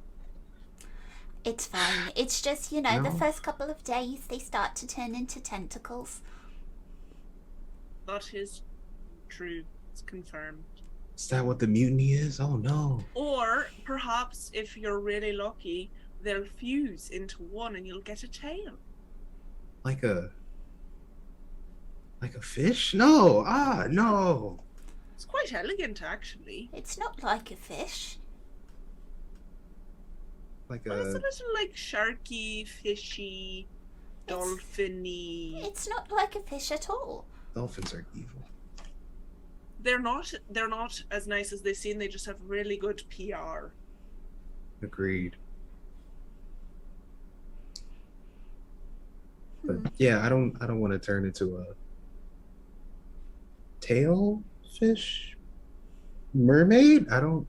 It's 1.44 1.68
fine. 1.68 2.12
It's 2.16 2.42
just, 2.42 2.72
you 2.72 2.82
know, 2.82 3.04
the 3.04 3.12
first 3.12 3.44
couple 3.44 3.70
of 3.70 3.84
days 3.84 4.28
they 4.28 4.40
start 4.40 4.76
to 4.78 4.88
turn 4.88 5.14
into 5.14 5.42
tentacles. 5.42 6.22
That 8.08 8.34
is 8.34 8.62
true. 9.30 9.64
It's 9.94 10.02
confirmed. 10.02 10.64
Is 11.16 11.28
that 11.28 11.46
what 11.46 11.60
the 11.60 11.68
mutiny 11.68 12.14
is? 12.14 12.40
Oh 12.40 12.58
no. 12.58 13.04
Or 13.14 13.68
perhaps 13.86 14.50
if 14.54 14.76
you're 14.76 15.00
really 15.00 15.32
lucky, 15.34 15.92
they'll 16.24 16.46
fuse 16.46 17.10
into 17.12 17.44
one 17.44 17.76
and 17.76 17.86
you'll 17.86 18.02
get 18.02 18.24
a 18.24 18.28
tail. 18.28 18.74
Like 19.84 20.02
a. 20.04 20.32
Like 22.24 22.34
a 22.36 22.42
fish? 22.42 22.96
No. 22.96 23.44
Ah, 23.46 23.86
no. 23.90 24.60
It's 25.14 25.26
quite 25.26 25.54
elegant, 25.54 26.02
actually. 26.02 26.70
It's 26.74 26.98
not 26.98 27.22
like 27.22 27.52
a 27.52 27.56
fish. 27.56 28.18
Like 30.70 30.86
But 30.86 30.98
it's 30.98 31.14
a 31.14 31.18
a. 31.20 31.22
little 31.28 31.54
like 31.54 31.74
sharky, 31.76 32.68
fishy, 32.68 33.68
It's- 34.26 34.36
dolphiny. 34.40 35.64
It's 35.64 35.88
not 35.88 36.12
like 36.12 36.36
a 36.36 36.40
fish 36.42 36.72
at 36.72 36.90
all. 36.90 37.26
Dolphins 37.54 37.94
are 37.94 38.06
evil. 38.16 38.42
They're 39.84 40.00
not. 40.00 40.34
They're 40.50 40.70
not 40.70 41.04
as 41.12 41.28
nice 41.28 41.52
as 41.52 41.62
they 41.62 41.74
seem. 41.74 42.00
They 42.00 42.08
just 42.08 42.26
have 42.26 42.38
really 42.48 42.78
good 42.78 43.04
PR. 43.10 43.68
Agreed. 44.82 45.36
But 49.64 49.76
Hmm. 49.76 49.86
yeah, 49.98 50.26
I 50.26 50.30
don't. 50.30 50.56
I 50.62 50.68
don't 50.68 50.80
want 50.80 50.94
to 50.94 51.00
turn 51.00 51.26
into 51.26 51.58
a 51.58 51.66
tail 53.82 54.42
fish 54.80 55.38
mermaid. 56.34 57.08
I 57.10 57.20
don't. 57.20 57.48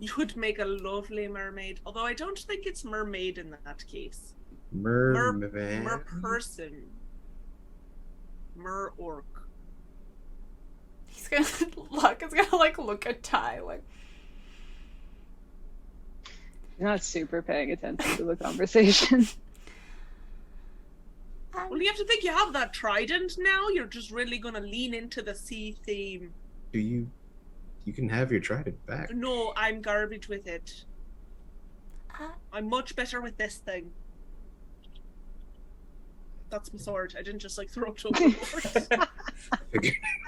You 0.00 0.12
would 0.18 0.36
make 0.36 0.58
a 0.58 0.64
lovely 0.64 1.28
mermaid, 1.28 1.78
although 1.86 2.04
I 2.04 2.14
don't 2.14 2.38
think 2.38 2.66
it's 2.66 2.84
mermaid 2.84 3.38
in 3.38 3.50
that 3.64 3.86
case. 3.86 4.34
Merman. 4.72 5.84
Mer 5.84 5.98
person. 6.20 6.88
Mer 8.56 8.92
orc. 8.96 9.45
He's 11.16 11.28
gonna 11.28 11.72
Locke 11.90 12.22
is 12.22 12.32
gonna 12.32 12.56
like 12.56 12.76
look 12.78 13.06
at 13.06 13.22
Ty 13.22 13.60
like 13.60 13.82
not 16.78 17.02
super 17.02 17.40
paying 17.40 17.72
attention 17.72 18.16
to 18.18 18.24
the 18.24 18.36
conversation. 18.36 19.26
Um, 21.54 21.70
Well, 21.70 21.80
you 21.80 21.86
have 21.86 21.96
to 21.96 22.04
think 22.04 22.22
you 22.22 22.32
have 22.32 22.52
that 22.52 22.74
trident 22.74 23.32
now. 23.38 23.68
You're 23.68 23.86
just 23.86 24.10
really 24.10 24.36
gonna 24.36 24.60
lean 24.60 24.92
into 24.92 25.22
the 25.22 25.34
sea 25.34 25.74
theme. 25.86 26.34
Do 26.70 26.78
you? 26.78 27.08
You 27.86 27.94
can 27.94 28.10
have 28.10 28.30
your 28.30 28.40
trident 28.42 28.84
back. 28.84 29.10
No, 29.14 29.54
I'm 29.56 29.80
garbage 29.80 30.28
with 30.28 30.46
it. 30.46 30.84
uh, 32.20 32.28
I'm 32.52 32.68
much 32.68 32.94
better 32.94 33.22
with 33.22 33.38
this 33.38 33.56
thing. 33.56 33.90
That's 36.50 36.72
my 36.72 36.78
sword. 36.78 37.14
I 37.18 37.22
didn't 37.22 37.40
just 37.40 37.58
like 37.58 37.70
throw 37.70 37.92
it 37.92 38.04
overboard. 38.04 39.08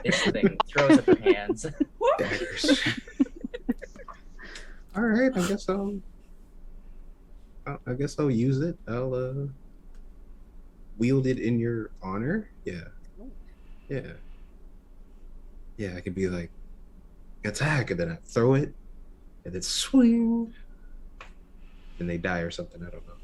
This 0.04 0.22
thing 0.22 0.56
throws 0.68 0.98
up 0.98 1.06
her 1.06 1.16
hands. 1.16 1.66
Daggers. 2.18 2.80
All 4.96 5.02
right, 5.04 5.30
I 5.36 5.48
guess 5.48 5.68
I'll. 5.68 5.94
I- 7.66 7.76
I 7.86 7.92
guess 7.94 8.18
I'll 8.18 8.30
use 8.30 8.60
it. 8.60 8.76
I'll 8.88 9.14
uh 9.14 9.46
wield 10.96 11.26
it 11.26 11.38
in 11.38 11.58
your 11.58 11.90
honor. 12.02 12.48
Yeah. 12.64 12.84
Yeah. 13.88 14.12
Yeah, 15.76 15.94
I 15.96 16.00
could 16.00 16.14
be 16.14 16.28
like 16.28 16.50
attack, 17.44 17.90
and 17.90 18.00
then 18.00 18.10
I 18.10 18.16
throw 18.24 18.54
it, 18.54 18.74
and 19.44 19.54
then 19.54 19.62
swing, 19.62 20.52
and 22.00 22.08
they 22.10 22.18
die 22.18 22.40
or 22.40 22.50
something. 22.50 22.82
I 22.82 22.90
don't 22.90 23.06
know. 23.06 23.14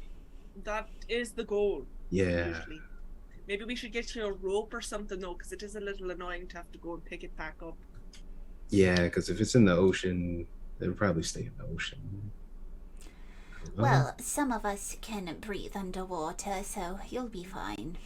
that 0.63 0.87
is 1.09 1.31
the 1.31 1.43
goal. 1.43 1.85
Yeah. 2.09 2.47
Usually. 2.47 2.81
Maybe 3.47 3.65
we 3.65 3.75
should 3.75 3.91
get 3.93 4.15
you 4.15 4.25
a 4.25 4.31
rope 4.31 4.73
or 4.73 4.81
something 4.81 5.19
though, 5.19 5.33
because 5.33 5.51
it 5.51 5.61
is 5.63 5.75
a 5.75 5.79
little 5.79 6.11
annoying 6.11 6.47
to 6.47 6.57
have 6.57 6.71
to 6.71 6.77
go 6.79 6.93
and 6.93 7.05
pick 7.05 7.23
it 7.23 7.35
back 7.37 7.55
up. 7.61 7.77
Yeah, 8.69 9.03
because 9.03 9.29
if 9.29 9.39
it's 9.39 9.55
in 9.55 9.65
the 9.65 9.75
ocean, 9.75 10.47
it'll 10.79 10.95
probably 10.95 11.23
stay 11.23 11.41
in 11.41 11.51
the 11.57 11.65
ocean. 11.73 12.31
I 13.01 13.65
don't 13.67 13.77
well, 13.77 14.01
uh-huh. 14.07 14.11
some 14.19 14.51
of 14.51 14.65
us 14.65 14.97
can 15.01 15.37
breathe 15.39 15.75
underwater, 15.75 16.63
so 16.63 16.99
you'll 17.09 17.29
be 17.29 17.43
fine. 17.43 17.97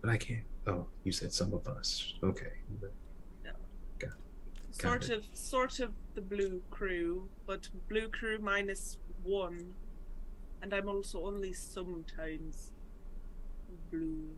but 0.00 0.10
I 0.10 0.16
can't. 0.16 0.44
Oh, 0.66 0.86
you 1.04 1.12
said 1.12 1.32
some 1.32 1.52
of 1.52 1.66
us. 1.66 2.14
Okay. 2.22 2.52
got 3.98 4.10
Sort 4.70 5.04
it. 5.10 5.18
of, 5.18 5.24
sort 5.32 5.80
of 5.80 5.92
the 6.14 6.20
blue 6.20 6.62
crew, 6.70 7.28
but 7.46 7.68
blue 7.88 8.08
crew 8.08 8.38
minus 8.38 8.96
one, 9.22 9.74
and 10.62 10.72
I'm 10.72 10.88
also 10.88 11.24
only 11.26 11.52
sometimes 11.52 12.70
blue. 13.90 14.30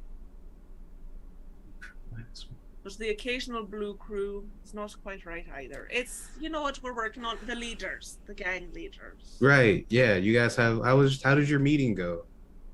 But 2.83 2.99
the 2.99 3.09
occasional 3.11 3.65
blue 3.65 3.95
crew 3.95 4.47
is 4.65 4.75
not 4.75 4.95
quite 5.03 5.25
right 5.25 5.47
either. 5.57 5.89
It's 5.91 6.29
you 6.39 6.51
know 6.51 6.63
what 6.63 6.83
we're 6.83 6.95
working 6.95 7.25
on 7.25 7.39
the 7.47 7.55
leaders, 7.55 8.19
the 8.27 8.35
gang 8.35 8.69
leaders. 8.75 9.39
Right. 9.41 9.87
Yeah. 9.89 10.17
You 10.17 10.35
guys 10.35 10.55
have. 10.57 10.85
How 10.85 10.97
was? 10.99 11.23
How 11.23 11.35
did 11.35 11.49
your 11.49 11.61
meeting 11.61 11.95
go? 11.95 12.25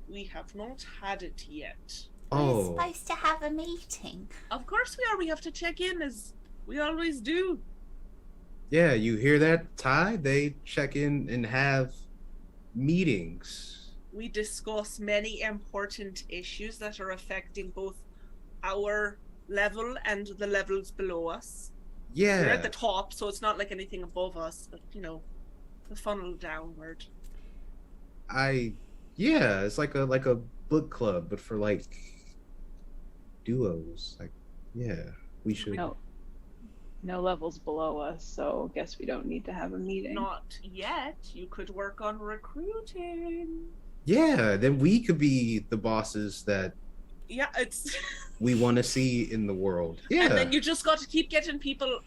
We 0.09 0.25
have 0.25 0.53
not 0.53 0.85
had 1.01 1.23
it 1.23 1.45
yet. 1.49 2.07
Oh. 2.31 2.37
We're 2.37 2.41
Oh. 2.41 2.75
supposed 2.75 3.07
to 3.07 3.13
have 3.13 3.41
a 3.43 3.49
meeting. 3.49 4.27
Of 4.51 4.65
course 4.65 4.97
we 4.97 5.05
are. 5.09 5.17
We 5.17 5.27
have 5.27 5.41
to 5.41 5.51
check 5.51 5.79
in 5.79 6.01
as 6.01 6.33
we 6.65 6.79
always 6.79 7.21
do. 7.21 7.59
Yeah. 8.69 8.91
You 8.93 9.15
hear 9.15 9.39
that, 9.39 9.77
Ty? 9.77 10.17
They 10.17 10.55
check 10.65 10.97
in 10.97 11.29
and 11.29 11.45
have 11.45 11.93
meetings. 12.75 13.91
We 14.13 14.27
discuss 14.27 14.99
many 14.99 15.41
important 15.41 16.23
issues 16.29 16.77
that 16.79 16.99
are 16.99 17.11
affecting 17.11 17.69
both 17.69 17.95
our 18.63 19.17
level 19.47 19.95
and 20.05 20.27
the 20.37 20.47
levels 20.47 20.91
below 20.91 21.27
us. 21.27 21.71
Yeah. 22.13 22.41
We're 22.41 22.49
at 22.49 22.63
the 22.63 22.69
top, 22.69 23.13
so 23.13 23.27
it's 23.27 23.41
not 23.41 23.57
like 23.57 23.71
anything 23.71 24.03
above 24.03 24.37
us, 24.37 24.67
but 24.69 24.81
you 24.93 25.01
know, 25.01 25.21
the 25.89 25.95
funnel 25.95 26.33
downward. 26.33 27.05
I. 28.29 28.73
Yeah. 29.15 29.61
It's 29.61 29.77
like 29.77 29.95
a 29.95 29.99
like 29.99 30.25
a 30.25 30.35
book 30.35 30.89
club, 30.89 31.27
but 31.29 31.39
for 31.39 31.57
like 31.57 31.85
duos. 33.45 34.17
Like, 34.19 34.31
yeah. 34.73 35.03
We 35.43 35.53
should. 35.53 35.75
no, 35.75 35.97
no 37.03 37.21
levels 37.21 37.57
below 37.57 37.97
us, 37.99 38.23
so 38.23 38.71
guess 38.75 38.99
we 38.99 39.05
don't 39.05 39.25
need 39.25 39.45
to 39.45 39.53
have 39.53 39.73
a 39.73 39.77
meeting. 39.77 40.13
Not 40.13 40.43
yet. 40.63 41.15
You 41.33 41.47
could 41.47 41.69
work 41.69 42.01
on 42.01 42.19
recruiting. 42.19 43.65
Yeah. 44.05 44.57
Then 44.57 44.79
we 44.79 44.99
could 44.99 45.17
be 45.17 45.65
the 45.69 45.77
bosses 45.77 46.43
that 46.43 46.73
Yeah, 47.27 47.47
it's 47.57 47.95
we 48.39 48.55
want 48.55 48.77
to 48.77 48.83
see 48.83 49.31
in 49.31 49.47
the 49.47 49.53
world. 49.53 49.99
Yeah. 50.09 50.25
and 50.25 50.37
then 50.37 50.51
you 50.51 50.61
just 50.61 50.83
got 50.83 50.99
to 50.99 51.07
keep 51.07 51.29
getting 51.29 51.59
people 51.59 51.99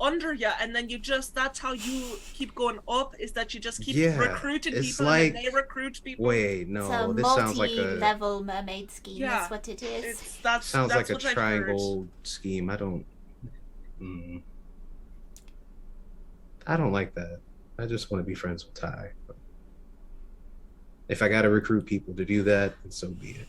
under 0.00 0.34
you, 0.34 0.50
and 0.60 0.74
then 0.74 0.88
you 0.88 0.98
just 0.98 1.34
that's 1.36 1.58
how 1.60 1.72
you 1.72 2.16
keep 2.34 2.52
going 2.54 2.80
up. 2.88 3.14
Is 3.20 3.30
that 3.32 3.54
you 3.54 3.60
just 3.60 3.80
keep 3.80 3.94
Yeah, 3.94 4.18
recruiting 4.18 4.74
it's 4.74 4.88
people 4.90 5.06
like- 5.06 5.34
and 5.36 5.44
they 5.44 5.50
recruit 5.54 6.00
people. 6.04 6.24
Wait, 6.26 6.68
no, 6.68 6.90
a 6.90 7.14
this 7.14 7.24
sounds 7.34 7.56
like 7.56 7.70
a 7.70 7.76
multi-level 7.76 8.44
mermaid 8.44 8.90
scheme. 8.90 9.18
Yeah, 9.18 9.30
That's 9.38 9.50
what 9.52 9.68
it 9.68 9.82
is. 9.82 10.04
It's 10.04 10.36
that's 10.38 10.66
sounds 10.66 10.88
that's 10.92 11.08
like 11.08 11.10
a 11.10 11.12
what 11.14 11.24
I've 11.24 11.32
triangle 11.34 12.08
scheme. 12.24 12.68
I 12.70 12.76
don't. 12.76 13.06
Mm, 14.04 14.42
I 16.66 16.76
don't 16.76 16.92
like 16.92 17.14
that. 17.14 17.40
I 17.78 17.86
just 17.86 18.10
want 18.10 18.24
to 18.24 18.26
be 18.26 18.34
friends 18.34 18.64
with 18.64 18.74
Ty. 18.74 19.12
If 21.08 21.22
I 21.22 21.28
got 21.28 21.42
to 21.42 21.50
recruit 21.50 21.86
people 21.86 22.14
to 22.14 22.24
do 22.24 22.42
that, 22.44 22.74
then 22.82 22.90
so 22.90 23.08
be 23.08 23.30
it. 23.30 23.48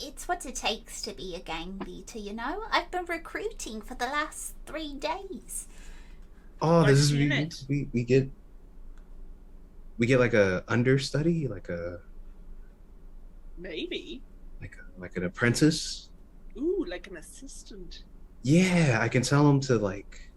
It's 0.00 0.26
what 0.26 0.44
it 0.44 0.56
takes 0.56 1.02
to 1.02 1.12
be 1.12 1.34
a 1.36 1.40
gang 1.40 1.78
leader, 1.86 2.18
you 2.18 2.32
know? 2.32 2.64
I've 2.70 2.90
been 2.90 3.04
recruiting 3.04 3.80
for 3.80 3.94
the 3.94 4.06
last 4.06 4.54
three 4.66 4.94
days. 4.94 5.68
Oh, 6.60 6.80
I've 6.80 6.86
this 6.88 6.98
is 6.98 7.12
we, 7.12 7.28
we 7.68 7.88
we 7.92 8.04
get 8.04 8.28
we 9.98 10.06
get 10.06 10.18
like 10.18 10.34
a 10.34 10.64
understudy, 10.66 11.46
like 11.46 11.68
a 11.68 12.00
Maybe. 13.56 14.22
like 14.60 14.76
a, 14.76 15.00
like 15.00 15.16
an 15.16 15.24
apprentice. 15.24 16.08
Ooh, 16.56 16.84
like 16.88 17.06
an 17.06 17.16
assistant. 17.16 18.02
Yeah, 18.44 18.98
I 19.00 19.08
can 19.08 19.22
tell 19.22 19.48
him 19.48 19.58
to 19.60 19.76
like 19.78 20.30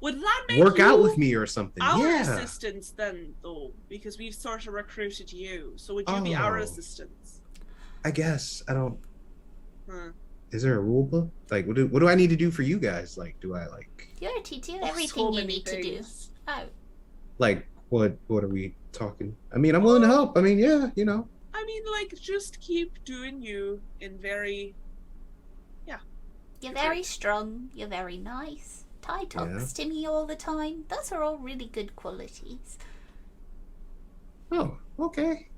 Would 0.00 0.20
that 0.22 0.44
make 0.48 0.60
work 0.62 0.78
out 0.78 1.02
with 1.02 1.18
me 1.18 1.34
or 1.34 1.44
something. 1.44 1.82
Our 1.82 2.06
yeah. 2.06 2.22
assistants 2.22 2.92
then, 2.92 3.34
though, 3.42 3.72
because 3.88 4.16
we've 4.16 4.34
sort 4.34 4.66
of 4.68 4.74
recruited 4.74 5.32
you. 5.32 5.72
So 5.76 5.94
would 5.94 6.08
you 6.08 6.20
be 6.22 6.34
our 6.36 6.58
Oh. 6.58 6.62
assistants? 6.62 7.40
I 8.04 8.12
guess 8.12 8.62
I 8.68 8.74
don't. 8.74 8.96
Huh. 9.90 10.10
Is 10.52 10.62
there 10.62 10.76
a 10.76 10.80
rule 10.80 11.02
book? 11.02 11.28
Like, 11.50 11.66
what 11.66 11.74
do 11.76 11.88
what 11.88 11.98
do 11.98 12.08
I 12.08 12.14
need 12.14 12.30
to 12.30 12.36
do 12.36 12.50
for 12.52 12.62
you 12.62 12.78
guys? 12.78 13.18
Like, 13.18 13.38
do 13.40 13.54
I 13.54 13.66
like 13.66 14.08
You're 14.20 14.30
do 14.40 14.78
Oh, 14.80 14.86
everything 14.86 15.08
so 15.08 15.30
you 15.30 15.34
many 15.40 15.46
need 15.48 15.66
to 15.66 15.82
do. 15.82 16.00
Oh, 16.46 16.64
like 17.38 17.66
what 17.88 18.16
what 18.28 18.44
are 18.44 18.48
we 18.48 18.74
talking? 18.92 19.36
I 19.52 19.58
mean, 19.58 19.74
I'm 19.74 19.82
willing 19.82 20.02
to 20.02 20.08
help. 20.08 20.38
I 20.38 20.42
mean, 20.42 20.58
yeah, 20.58 20.90
you 20.94 21.04
know. 21.04 21.26
I 21.54 21.64
mean, 21.64 21.82
like, 21.90 22.14
just 22.20 22.60
keep 22.60 23.04
doing 23.04 23.42
you 23.42 23.80
in 24.00 24.16
very. 24.18 24.74
You're 26.60 26.72
Okay. 26.72 26.80
very 26.82 27.02
strong. 27.02 27.70
You're 27.74 27.88
very 27.88 28.16
nice. 28.18 28.84
Ty 29.02 29.24
talks 29.24 29.72
to 29.74 29.86
me 29.86 30.06
all 30.06 30.26
the 30.26 30.36
time. 30.36 30.84
Those 30.88 31.12
are 31.12 31.22
all 31.22 31.38
really 31.38 31.66
good 31.66 31.94
qualities. 31.96 32.78
Oh, 34.50 34.78
okay. 34.98 35.48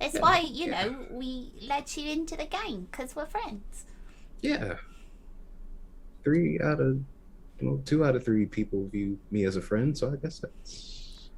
That's 0.00 0.14
Yeah, 0.14 0.20
why, 0.20 0.40
you 0.40 0.66
yeah. 0.66 0.84
know, 0.84 1.06
we 1.10 1.52
let 1.66 1.96
you 1.96 2.10
into 2.10 2.36
the 2.36 2.46
gang 2.46 2.88
because 2.90 3.14
we're 3.14 3.26
friends. 3.26 3.84
Yeah. 4.40 4.76
Three 6.24 6.58
out 6.60 6.80
of 6.80 7.00
well, 7.62 7.80
two 7.84 8.04
out 8.04 8.16
of 8.16 8.24
three 8.24 8.46
people 8.46 8.88
view 8.88 9.18
me 9.30 9.44
as 9.44 9.56
a 9.56 9.60
friend, 9.60 9.96
so 9.96 10.10
I 10.12 10.16
guess 10.16 10.38
that's 10.38 11.28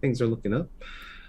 things 0.00 0.22
are 0.22 0.26
looking 0.26 0.54
up. 0.54 0.68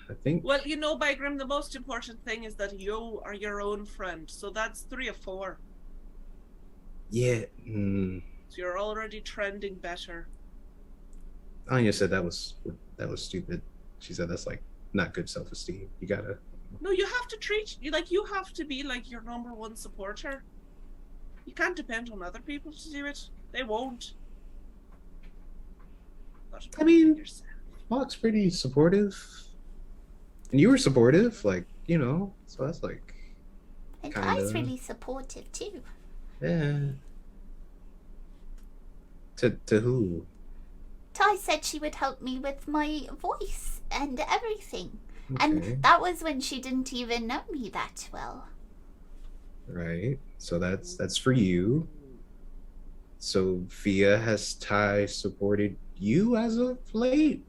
I 0.09 0.13
think. 0.23 0.43
Well, 0.43 0.61
you 0.65 0.77
know, 0.77 0.97
Bygram, 0.97 1.37
the 1.37 1.45
most 1.47 1.75
important 1.75 2.23
thing 2.25 2.43
is 2.45 2.55
that 2.55 2.79
you 2.79 3.21
are 3.25 3.33
your 3.33 3.61
own 3.61 3.85
friend. 3.85 4.29
So 4.29 4.49
that's 4.49 4.81
three 4.81 5.07
of 5.09 5.17
four. 5.17 5.59
Yeah. 7.09 7.45
Mm, 7.67 8.21
So 8.49 8.55
you're 8.57 8.79
already 8.79 9.21
trending 9.21 9.75
better. 9.75 10.27
Anya 11.69 11.93
said 11.93 12.09
that 12.09 12.23
was 12.23 12.55
that 12.97 13.07
was 13.09 13.23
stupid. 13.23 13.61
She 13.99 14.13
said 14.13 14.27
that's 14.29 14.45
like 14.47 14.61
not 14.93 15.13
good 15.13 15.29
self 15.29 15.51
esteem. 15.51 15.89
You 15.99 16.07
gotta. 16.07 16.37
No, 16.81 16.91
you 16.91 17.05
have 17.05 17.27
to 17.27 17.37
treat 17.37 17.77
you 17.81 17.91
like 17.91 18.11
you 18.11 18.25
have 18.25 18.51
to 18.53 18.65
be 18.65 18.83
like 18.83 19.09
your 19.09 19.21
number 19.21 19.53
one 19.53 19.75
supporter. 19.75 20.43
You 21.45 21.53
can't 21.53 21.75
depend 21.75 22.09
on 22.11 22.21
other 22.23 22.39
people 22.39 22.71
to 22.71 22.91
do 22.91 23.05
it. 23.05 23.29
They 23.51 23.63
won't. 23.63 24.13
I 26.53 26.57
mean- 26.57 26.69
believe 26.77 27.07
in 27.07 27.17
yourself. 27.17 27.49
Locke's 27.89 28.15
pretty 28.15 28.49
supportive, 28.49 29.15
and 30.51 30.59
you 30.59 30.69
were 30.69 30.77
supportive, 30.77 31.43
like 31.45 31.65
you 31.85 31.97
know. 31.97 32.33
So 32.47 32.65
that's 32.65 32.81
like, 32.81 33.13
And 34.03 34.13
Kinda. 34.13 34.27
Ty's 34.41 34.53
really 34.53 34.77
supportive 34.77 35.51
too. 35.51 35.81
Yeah. 36.43 36.79
To 39.37 39.49
to 39.51 39.79
who? 39.79 40.25
Ty 41.13 41.35
said 41.37 41.63
she 41.63 41.79
would 41.79 41.95
help 41.95 42.21
me 42.21 42.39
with 42.39 42.67
my 42.67 43.07
voice 43.21 43.81
and 43.91 44.19
everything. 44.29 44.99
Okay. 45.31 45.45
And 45.45 45.83
that 45.83 46.01
was 46.01 46.21
when 46.21 46.41
she 46.41 46.59
didn't 46.59 46.91
even 46.91 47.27
know 47.27 47.41
me 47.51 47.69
that 47.69 48.09
well. 48.11 48.47
Right. 49.67 50.19
So 50.37 50.59
that's 50.59 50.95
that's 50.95 51.17
for 51.17 51.31
you. 51.31 51.87
So 53.19 53.63
Fia 53.69 54.17
has 54.17 54.55
Ty 54.55 55.05
supported 55.05 55.77
you 55.97 56.35
as 56.35 56.57
of 56.57 56.77
late? 56.93 57.41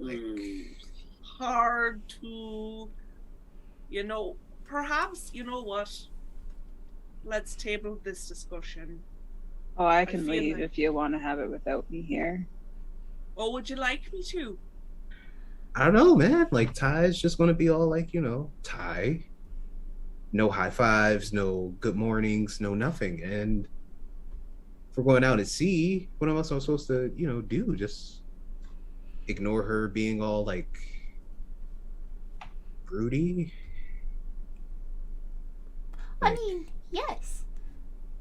Like 0.00 0.18
hard 1.22 2.00
to 2.20 2.88
you 3.90 4.02
know 4.04 4.36
perhaps 4.68 5.30
you 5.32 5.42
know 5.44 5.62
what 5.62 5.90
let's 7.24 7.54
table 7.56 7.98
this 8.04 8.28
discussion 8.28 9.00
Oh, 9.80 9.86
I 9.86 10.04
can 10.04 10.22
feel 10.24 10.30
leave 10.30 10.56
like- 10.56 10.64
if 10.64 10.76
you 10.78 10.92
want 10.92 11.14
to 11.14 11.18
have 11.20 11.38
it 11.38 11.48
without 11.50 11.88
me 11.90 12.02
here. 12.02 12.46
or 13.36 13.52
would 13.52 13.70
you 13.70 13.76
like 13.76 14.12
me 14.12 14.22
to 14.24 14.58
I 15.74 15.84
don't 15.84 15.94
know, 15.94 16.16
man. 16.16 16.48
Like 16.50 16.72
Ty's 16.74 17.20
just 17.20 17.38
gonna 17.38 17.54
be 17.54 17.68
all 17.70 17.86
like, 17.88 18.12
you 18.12 18.20
know, 18.20 18.50
Ty. 18.64 19.22
No 20.32 20.50
high 20.50 20.70
fives, 20.70 21.32
no 21.32 21.72
good 21.78 21.94
mornings, 21.94 22.60
no 22.60 22.74
nothing. 22.74 23.22
And 23.22 23.68
if 24.90 24.96
we're 24.96 25.04
going 25.04 25.22
out 25.22 25.38
at 25.38 25.46
sea, 25.46 26.08
what 26.18 26.28
else 26.28 26.50
am 26.50 26.56
I 26.56 26.60
supposed 26.60 26.88
to, 26.88 27.12
you 27.16 27.28
know, 27.28 27.40
do? 27.40 27.76
Just 27.76 28.22
ignore 29.28 29.62
her 29.62 29.86
being 29.88 30.20
all 30.20 30.44
like 30.44 30.76
broody? 32.86 33.52
I 36.20 36.34
mean, 36.34 36.66
yes. 36.90 37.44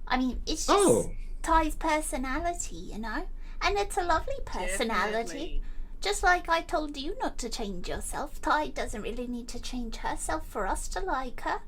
I 0.08 0.18
mean, 0.18 0.41
it's 0.45 0.68
just 0.68 0.70
oh, 0.72 1.12
Ty's 1.41 1.76
personality, 1.76 2.76
you 2.76 3.00
know? 3.00 3.26
And 3.62 3.78
it's 3.78 3.98
a 3.98 4.04
lovely 4.04 4.36
personality. 4.45 5.14
Definitely. 5.14 5.62
Just 6.00 6.22
like 6.24 6.48
I 6.48 6.62
told 6.62 6.95
you 6.95 7.18
not 7.20 7.38
to 7.39 7.50
change 7.50 7.89
yourself, 7.89 8.39
Ty 8.41 8.68
doesn't 8.70 9.02
really 9.02 9.28
need 9.28 9.48
to 9.50 9.60
change 9.60 9.98
herself 9.98 10.48
for 10.48 10.68
us 10.68 10.88
to 10.89 11.00
like 11.00 11.41
her. 11.41 11.60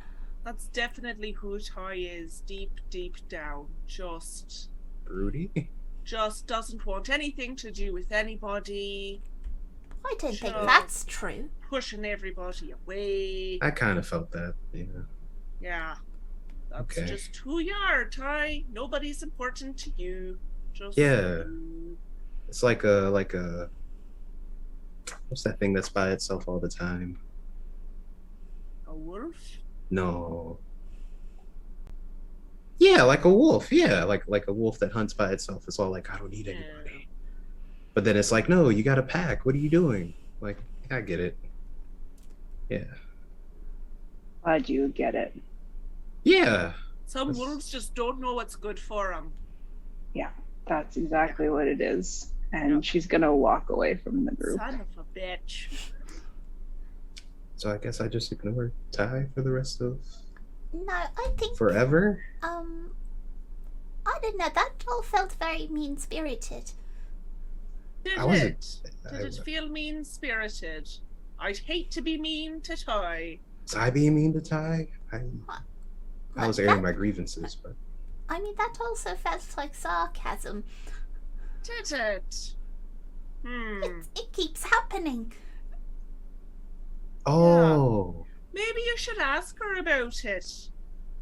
that's 0.45 0.67
definitely 0.67 1.31
who 1.31 1.59
ty 1.59 1.93
is 1.95 2.41
deep 2.47 2.71
deep 2.89 3.15
down 3.27 3.67
just 3.87 4.69
broody? 5.05 5.69
just 6.03 6.47
doesn't 6.47 6.85
want 6.85 7.09
anything 7.09 7.55
to 7.55 7.71
do 7.71 7.93
with 7.93 8.11
anybody 8.11 9.21
I 10.05 10.15
don't 10.17 10.35
think 10.35 10.55
that's 10.55 11.03
true. 11.05 11.49
pushing 11.69 12.05
everybody 12.05 12.71
away 12.71 13.59
I 13.61 13.71
kind 13.71 13.99
of 13.99 14.07
felt 14.07 14.31
that, 14.31 14.55
yeah. 14.73 14.85
yeah 15.59 15.95
that's 16.69 16.97
Okay. 16.97 17.07
just 17.07 17.35
who 17.37 17.59
you 17.59 17.73
are 17.73 18.05
ty 18.09 18.63
nobody's 18.71 19.23
important 19.23 19.77
to 19.79 19.91
you 19.97 20.37
just 20.73 20.97
Yeah. 20.97 21.37
you. 21.45 21.97
It's 22.47 22.63
like 22.63 22.83
a 22.83 23.09
like 23.11 23.33
a 23.33 23.69
what's 25.27 25.43
that 25.43 25.59
thing 25.59 25.73
that's 25.73 25.89
by 25.89 26.11
itself 26.11 26.47
all 26.47 26.59
the 26.59 26.69
time? 26.69 27.19
a 28.87 28.93
wolf 28.95 29.59
No. 29.91 30.59
Yeah, 32.77 33.03
like 33.03 33.25
a 33.25 33.29
wolf. 33.29 33.71
Yeah, 33.71 34.03
like 34.05 34.23
like 34.27 34.47
a 34.47 34.53
wolf 34.53 34.79
that 34.79 34.91
hunts 34.93 35.13
by 35.13 35.31
itself. 35.33 35.65
It's 35.67 35.79
all 35.79 35.89
like 35.91 36.09
I 36.09 36.17
don't 36.17 36.31
need 36.31 36.47
Yeah. 36.47 36.53
anybody. 36.53 37.07
But 37.93 38.03
then 38.05 38.15
it's 38.15 38.31
like, 38.31 38.47
no, 38.47 38.69
you 38.69 38.83
got 38.83 38.97
a 38.97 39.03
pack. 39.03 39.45
What 39.45 39.55
are 39.55 39.57
you 39.57 39.69
doing? 39.69 40.13
Like, 40.41 40.57
I 40.89 41.01
get 41.01 41.19
it. 41.19 41.35
Yeah. 42.69 42.85
Glad 44.43 44.69
you 44.69 44.87
get 44.89 45.15
it. 45.15 45.35
Yeah. 46.23 46.73
some 47.05 47.29
That's- 47.29 47.37
wolves 47.47 47.69
just 47.71 47.95
don't 47.95 48.19
know 48.19 48.33
what's 48.33 48.55
good 48.55 48.79
for 48.79 49.09
them 49.09 49.31
Yeah, 50.13 50.31
That's 50.67 50.97
exactly 50.97 51.49
what 51.49 51.67
it 51.67 51.81
is. 51.81 52.33
And 52.51 52.71
Yeah. 52.75 52.81
she's 52.81 53.07
gonna 53.07 53.35
walk 53.35 53.69
away 53.69 53.95
from 53.95 54.25
the 54.25 54.31
group. 54.33 54.57
son 54.59 54.81
of 54.81 54.87
a 54.97 55.19
bitch 55.19 55.91
So 57.55 57.71
I 57.71 57.77
guess 57.77 57.99
I 58.01 58.07
just 58.07 58.31
ignore 58.31 58.71
Ty 58.91 59.27
for 59.33 59.41
the 59.41 59.51
rest 59.51 59.81
of 59.81 59.99
No, 60.73 60.93
I 60.93 61.27
think 61.37 61.57
forever. 61.57 62.23
um 62.43 62.91
I 64.05 64.17
don't 64.21 64.37
know, 64.37 64.49
that 64.55 64.83
all 64.87 65.03
felt 65.03 65.33
very 65.33 65.67
mean 65.67 65.97
spirited. 65.97 66.71
did 68.03 68.17
I 68.17 68.23
it 68.23 68.27
wasn't. 68.27 68.81
did 69.11 69.13
I, 69.13 69.27
it 69.27 69.35
feel 69.45 69.67
mean 69.67 70.03
spirited 70.05 70.89
i'd 71.39 71.57
hate 71.59 71.91
to 71.91 72.01
be 72.01 72.17
mean 72.17 72.61
to 72.61 72.75
ty 72.75 73.39
was 73.63 73.75
I 73.75 73.89
being 73.91 74.15
mean 74.15 74.33
to 74.33 74.41
Ty? 74.41 74.87
I, 75.11 75.21
I 76.39 76.47
was 76.47 76.59
airing 76.59 76.81
my 76.81 76.91
grievances, 76.91 77.55
but 77.55 77.73
I 78.29 78.39
mean 78.39 78.55
that 78.57 78.75
also 78.81 79.15
felt 79.15 79.45
like 79.57 79.75
sarcasm. 79.75 80.63
did 81.63 81.91
it 81.91 82.55
hmm 83.43 83.83
It, 83.83 84.07
it 84.19 84.31
keeps 84.33 84.63
happening. 84.63 85.33
oh, 87.25 88.25
maybe 88.53 88.81
you 88.85 88.97
should 88.97 89.17
ask 89.19 89.57
her 89.59 89.77
about 89.79 90.23
it 90.25 90.69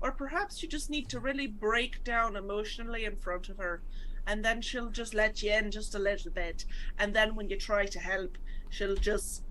Or 0.02 0.12
perhaps 0.12 0.62
you 0.62 0.70
just 0.70 0.90
need 0.90 1.10
to 1.10 1.20
really 1.20 1.48
break 1.48 2.04
down 2.04 2.36
emotionally 2.36 3.06
in 3.06 3.16
front 3.16 3.50
of 3.50 3.58
her, 3.58 3.82
and 4.28 4.44
then 4.46 4.62
she'll 4.62 4.92
just 4.92 5.14
let 5.14 5.42
you 5.42 5.52
in 5.54 5.72
just 5.72 5.96
a 5.96 6.00
little 6.00 6.32
bit. 6.32 6.66
And 7.00 7.16
then 7.16 7.36
when 7.36 7.50
you 7.50 7.58
try 7.58 7.86
to 7.88 8.00
help, 8.00 8.38
she'll 8.70 8.96
just 8.96 9.44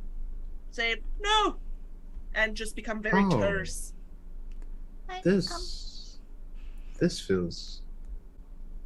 say 0.70 0.96
no, 1.20 1.56
and 2.34 2.56
just 2.56 2.76
become 2.76 3.02
very 3.02 3.24
Oh. 3.24 3.40
terse. 3.40 3.92
I- 5.08 5.16
um, 5.16 5.22
This 5.24 6.18
this 6.98 7.20
feels 7.20 7.82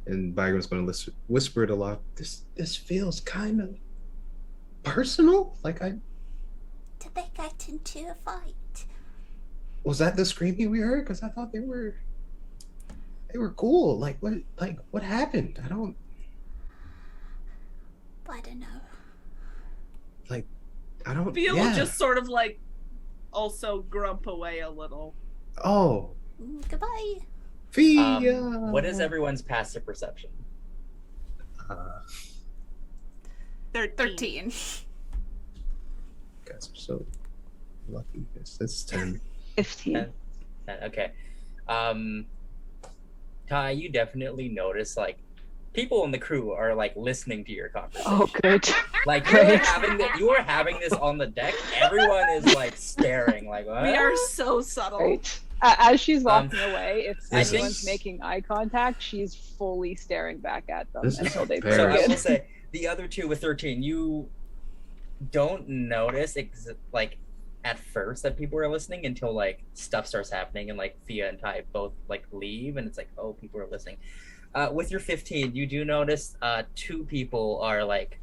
and 0.05 0.35
Bygram's 0.35 0.65
gonna 0.67 0.83
lis- 0.85 1.09
whisper 1.27 1.63
it 1.63 1.69
a 1.69 1.75
lot. 1.75 2.01
This 2.15 2.43
this 2.55 2.75
feels 2.75 3.19
kind 3.21 3.61
of 3.61 3.77
personal. 4.83 5.57
Like 5.63 5.81
I 5.81 5.95
did 6.99 7.15
they 7.15 7.29
get 7.35 7.67
into 7.69 8.09
a 8.09 8.15
fight? 8.25 8.55
was 9.83 9.97
that 9.97 10.15
the 10.15 10.23
screaming 10.25 10.69
we 10.69 10.79
heard? 10.79 11.03
Because 11.03 11.23
I 11.23 11.29
thought 11.29 11.51
they 11.51 11.59
were 11.59 11.95
they 13.31 13.39
were 13.39 13.51
cool. 13.51 13.97
Like 13.97 14.17
what 14.19 14.33
like 14.59 14.79
what 14.91 15.03
happened? 15.03 15.59
I 15.63 15.67
don't 15.67 15.95
I 18.31 18.39
don't 18.41 18.59
know. 18.59 18.67
Like, 20.29 20.45
I 21.05 21.13
don't 21.13 21.33
Fia 21.33 21.53
yeah. 21.53 21.75
just 21.75 21.97
sort 21.97 22.17
of 22.17 22.29
like 22.29 22.59
also 23.33 23.81
grump 23.81 24.27
away 24.27 24.59
a 24.59 24.69
little. 24.69 25.13
Oh 25.63 26.11
Goodbye. 26.69 27.17
Fia. 27.71 28.37
Um, 28.37 28.71
what 28.71 28.83
is 28.85 28.99
everyone's 28.99 29.41
passive 29.41 29.85
perception? 29.85 30.29
uh, 31.69 31.75
13. 33.73 33.95
13. 33.95 34.43
guys 36.45 36.69
are 36.69 36.75
so 36.75 37.05
lucky. 37.89 38.25
It's, 38.35 38.59
it's 38.59 38.83
ten. 38.83 39.21
15. 39.55 39.95
Uh, 39.97 40.05
Okay. 40.83 41.11
Um 41.67 42.25
Ty, 43.49 43.71
you 43.71 43.89
definitely 43.89 44.47
notice 44.49 44.95
like 44.95 45.17
people 45.73 46.03
in 46.05 46.11
the 46.11 46.17
crew 46.17 46.51
are 46.51 46.75
like 46.75 46.95
listening 46.95 47.43
to 47.45 47.51
your 47.51 47.69
conversation. 47.69 48.11
Oh, 48.11 48.27
good. 48.41 48.67
Like 49.07 49.27
you 49.31 49.39
are 49.39 49.57
having 49.57 49.97
the, 49.97 50.07
you 50.19 50.29
are 50.29 50.43
having 50.43 50.79
this 50.79 50.93
on 50.93 51.17
the 51.17 51.25
deck. 51.25 51.55
Everyone 51.75 52.29
is 52.29 52.53
like 52.53 52.77
staring, 52.77 53.47
like 53.49 53.65
what? 53.65 53.81
We 53.91 53.95
are 53.95 54.15
so 54.15 54.61
subtle. 54.61 54.99
Right. 54.99 55.39
A- 55.63 55.81
As 55.81 55.99
she's 55.99 56.19
Um, 56.19 56.23
walking 56.49 56.59
away, 56.59 57.05
if 57.07 57.17
I 57.31 57.43
think- 57.43 57.53
anyone's 57.55 57.83
making 57.83 58.21
eye 58.21 58.41
contact, 58.41 59.01
she's 59.01 59.33
fully 59.33 59.95
staring 59.95 60.37
back 60.37 60.65
at 60.69 60.91
them 60.93 61.03
This 61.05 61.17
until 61.17 61.45
they 61.47 61.59
So 61.61 61.87
I 61.87 62.07
will 62.07 62.15
say 62.15 62.45
the 62.71 62.87
other 62.87 63.07
two 63.07 63.27
with 63.27 63.41
thirteen, 63.41 63.81
you 63.81 64.29
don't 65.31 65.67
notice 65.67 66.37
ex- 66.37 66.67
like 66.93 67.17
at 67.63 67.79
first 67.79 68.23
that 68.23 68.37
people 68.37 68.57
are 68.59 68.67
listening 68.67 69.05
until 69.05 69.33
like 69.33 69.61
stuff 69.73 70.07
starts 70.07 70.31
happening 70.31 70.69
and 70.69 70.77
like 70.79 70.95
Fia 71.05 71.29
and 71.29 71.39
Ty 71.39 71.63
both 71.71 71.91
like 72.09 72.23
leave 72.31 72.77
and 72.77 72.87
it's 72.87 72.97
like 72.97 73.09
oh 73.17 73.33
people 73.33 73.59
are 73.59 73.67
listening. 73.67 73.97
Uh, 74.53 74.69
with 74.71 74.91
your 74.91 74.99
fifteen, 74.99 75.55
you 75.55 75.65
do 75.65 75.85
notice 75.85 76.35
uh, 76.41 76.63
two 76.75 77.03
people 77.05 77.59
are 77.61 77.83
like 77.83 78.19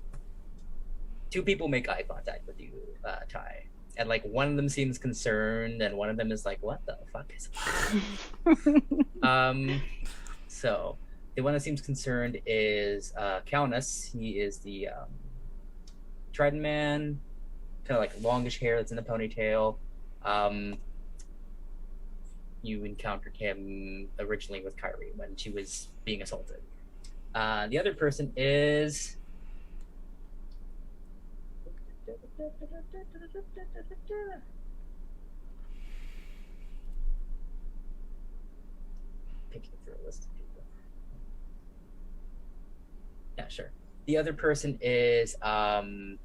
two 1.30 1.42
people 1.42 1.68
make 1.68 1.88
eye 1.88 2.04
contact 2.08 2.46
with 2.46 2.60
you, 2.60 2.72
uh, 3.04 3.20
Ty. 3.28 3.64
And 3.96 4.08
like 4.08 4.22
one 4.24 4.48
of 4.48 4.56
them 4.56 4.68
seems 4.68 4.98
concerned, 4.98 5.82
and 5.82 5.96
one 5.96 6.08
of 6.08 6.16
them 6.16 6.30
is 6.30 6.44
like, 6.44 6.58
"What 6.62 6.80
the 6.86 6.98
fuck 7.12 7.32
is?" 7.36 7.48
Um, 9.22 9.82
so 10.46 10.96
the 11.34 11.42
one 11.42 11.52
that 11.54 11.60
seems 11.60 11.80
concerned 11.80 12.40
is 12.46 13.12
uh, 13.16 13.40
Calnus. 13.46 14.12
He 14.12 14.40
is 14.40 14.58
the 14.58 14.88
um, 14.88 15.08
Trident 16.32 16.62
Man, 16.62 17.20
kind 17.84 17.96
of 17.96 18.00
like 18.00 18.12
longish 18.22 18.58
hair 18.58 18.76
that's 18.76 18.92
in 18.92 18.98
a 18.98 19.02
ponytail. 19.02 19.76
Um, 20.24 20.78
you 22.62 22.84
encountered 22.84 23.36
him 23.36 24.08
originally 24.18 24.62
with 24.62 24.76
Kyrie 24.76 25.12
when 25.16 25.36
she 25.36 25.50
was 25.50 25.88
being 26.04 26.22
assaulted. 26.22 26.60
Uh, 27.34 27.66
the 27.68 27.78
other 27.78 27.94
person 27.94 28.32
is. 28.36 29.16
Picking 39.50 39.70
through 39.84 39.94
a 39.94 40.04
list 40.04 40.24
of 40.24 40.36
people. 40.36 40.62
Yeah, 43.36 43.48
sure. 43.48 43.70
The 44.06 44.16
other 44.16 44.32
person 44.32 44.78
is 44.80 45.36
um, 45.42 46.18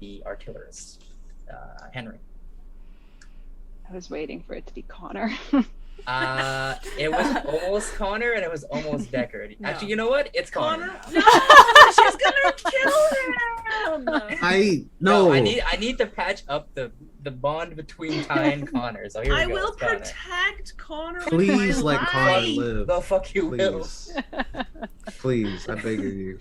the 0.00 0.22
artillerist, 0.24 1.04
uh, 1.52 1.86
Henry. 1.92 2.18
I 3.90 3.94
was 3.94 4.08
waiting 4.08 4.42
for 4.42 4.54
it 4.54 4.66
to 4.66 4.74
be 4.74 4.82
Connor. 4.82 5.32
Uh, 6.06 6.74
it 6.98 7.10
was 7.10 7.36
almost 7.62 7.94
Connor 7.94 8.32
and 8.32 8.44
it 8.44 8.50
was 8.50 8.64
almost 8.64 9.10
Deckard. 9.10 9.56
Actually, 9.64 9.88
you 9.88 9.96
know 9.96 10.08
what? 10.08 10.30
It's 10.32 10.48
Connor. 10.50 10.88
Connor, 10.88 11.14
no, 11.14 11.20
she's 11.88 12.16
gonna 12.16 12.52
kill 12.56 13.98
him. 13.98 14.08
I 14.42 14.84
no. 15.00 15.32
I 15.32 15.40
need 15.40 15.62
I 15.66 15.76
need 15.76 15.98
to 15.98 16.06
patch 16.06 16.42
up 16.48 16.72
the 16.74 16.92
the 17.22 17.30
bond 17.30 17.76
between 17.76 18.24
Ty 18.24 18.44
and 18.44 18.70
Connor. 18.72 19.10
So 19.10 19.20
here 19.22 19.34
we 19.34 19.40
I 19.40 19.46
go. 19.46 19.54
will 19.54 19.68
it's 19.72 19.76
protect 19.76 20.76
Connor. 20.78 21.18
with 21.18 21.28
Please 21.28 21.78
my 21.78 21.82
let 21.82 22.00
Connor 22.00 22.40
live. 22.46 22.86
The 22.86 23.00
fuck 23.00 23.34
you 23.34 23.48
will. 23.48 23.80
Please, 23.80 24.12
please, 25.18 25.68
I 25.68 25.74
beg 25.74 25.98
of 25.98 26.04
you. 26.04 26.38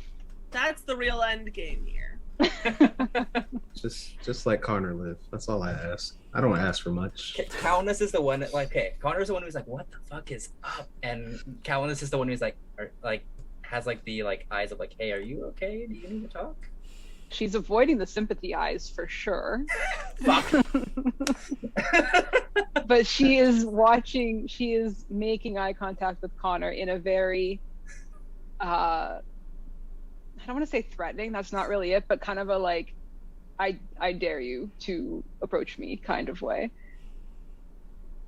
That's 0.51 0.83
the 0.83 0.95
real 0.95 1.21
end 1.21 1.51
game 1.53 1.85
here. 1.85 2.08
Just 3.75 4.21
just 4.23 4.45
let 4.45 4.61
Connor 4.61 4.93
live. 4.93 5.17
That's 5.31 5.47
all 5.47 5.63
I 5.63 5.71
ask. 5.71 6.17
I 6.33 6.41
don't 6.41 6.57
ask 6.57 6.83
for 6.83 6.89
much. 6.89 7.35
Ca- 7.37 7.45
Calnus 7.45 8.01
is 8.01 8.11
the 8.11 8.21
one 8.21 8.41
that, 8.41 8.53
like, 8.53 8.67
okay, 8.67 8.95
Connor's 8.99 9.27
the 9.27 9.33
one 9.33 9.41
who's 9.41 9.55
like, 9.55 9.67
what 9.67 9.89
the 9.89 9.97
fuck 10.09 10.31
is 10.31 10.49
up? 10.63 10.89
And 11.01 11.39
Calnus 11.63 12.03
is 12.03 12.09
the 12.09 12.17
one 12.17 12.27
who's 12.27 12.41
like, 12.41 12.57
or, 12.77 12.91
like, 13.03 13.23
has 13.61 13.85
like 13.85 14.03
the 14.03 14.23
like 14.23 14.45
eyes 14.51 14.73
of 14.73 14.79
like, 14.79 14.95
hey, 14.99 15.13
are 15.13 15.19
you 15.19 15.45
okay? 15.45 15.85
Do 15.87 15.95
you 15.95 16.09
need 16.09 16.23
to 16.23 16.27
talk? 16.27 16.67
She's 17.29 17.55
avoiding 17.55 17.97
the 17.97 18.07
sympathy 18.07 18.53
eyes 18.53 18.89
for 18.89 19.07
sure. 19.07 19.63
But 22.89 23.05
she 23.05 23.37
is 23.37 23.65
watching 23.65 24.47
she 24.47 24.73
is 24.73 25.05
making 25.11 25.59
eye 25.59 25.73
contact 25.73 26.23
with 26.23 26.35
connor 26.41 26.71
in 26.71 26.89
a 26.89 26.97
very 26.97 27.61
uh 28.59 28.63
i 28.65 29.21
don't 30.49 30.57
want 30.57 30.65
to 30.65 30.71
say 30.71 30.81
threatening 30.81 31.31
that's 31.31 31.53
not 31.53 31.69
really 31.69 31.91
it 31.91 32.05
but 32.07 32.19
kind 32.19 32.39
of 32.39 32.49
a 32.49 32.57
like 32.57 32.93
i 33.59 33.77
i 33.99 34.11
dare 34.11 34.39
you 34.39 34.69
to 34.79 35.23
approach 35.41 35.77
me 35.77 35.95
kind 35.95 36.27
of 36.27 36.41
way 36.41 36.71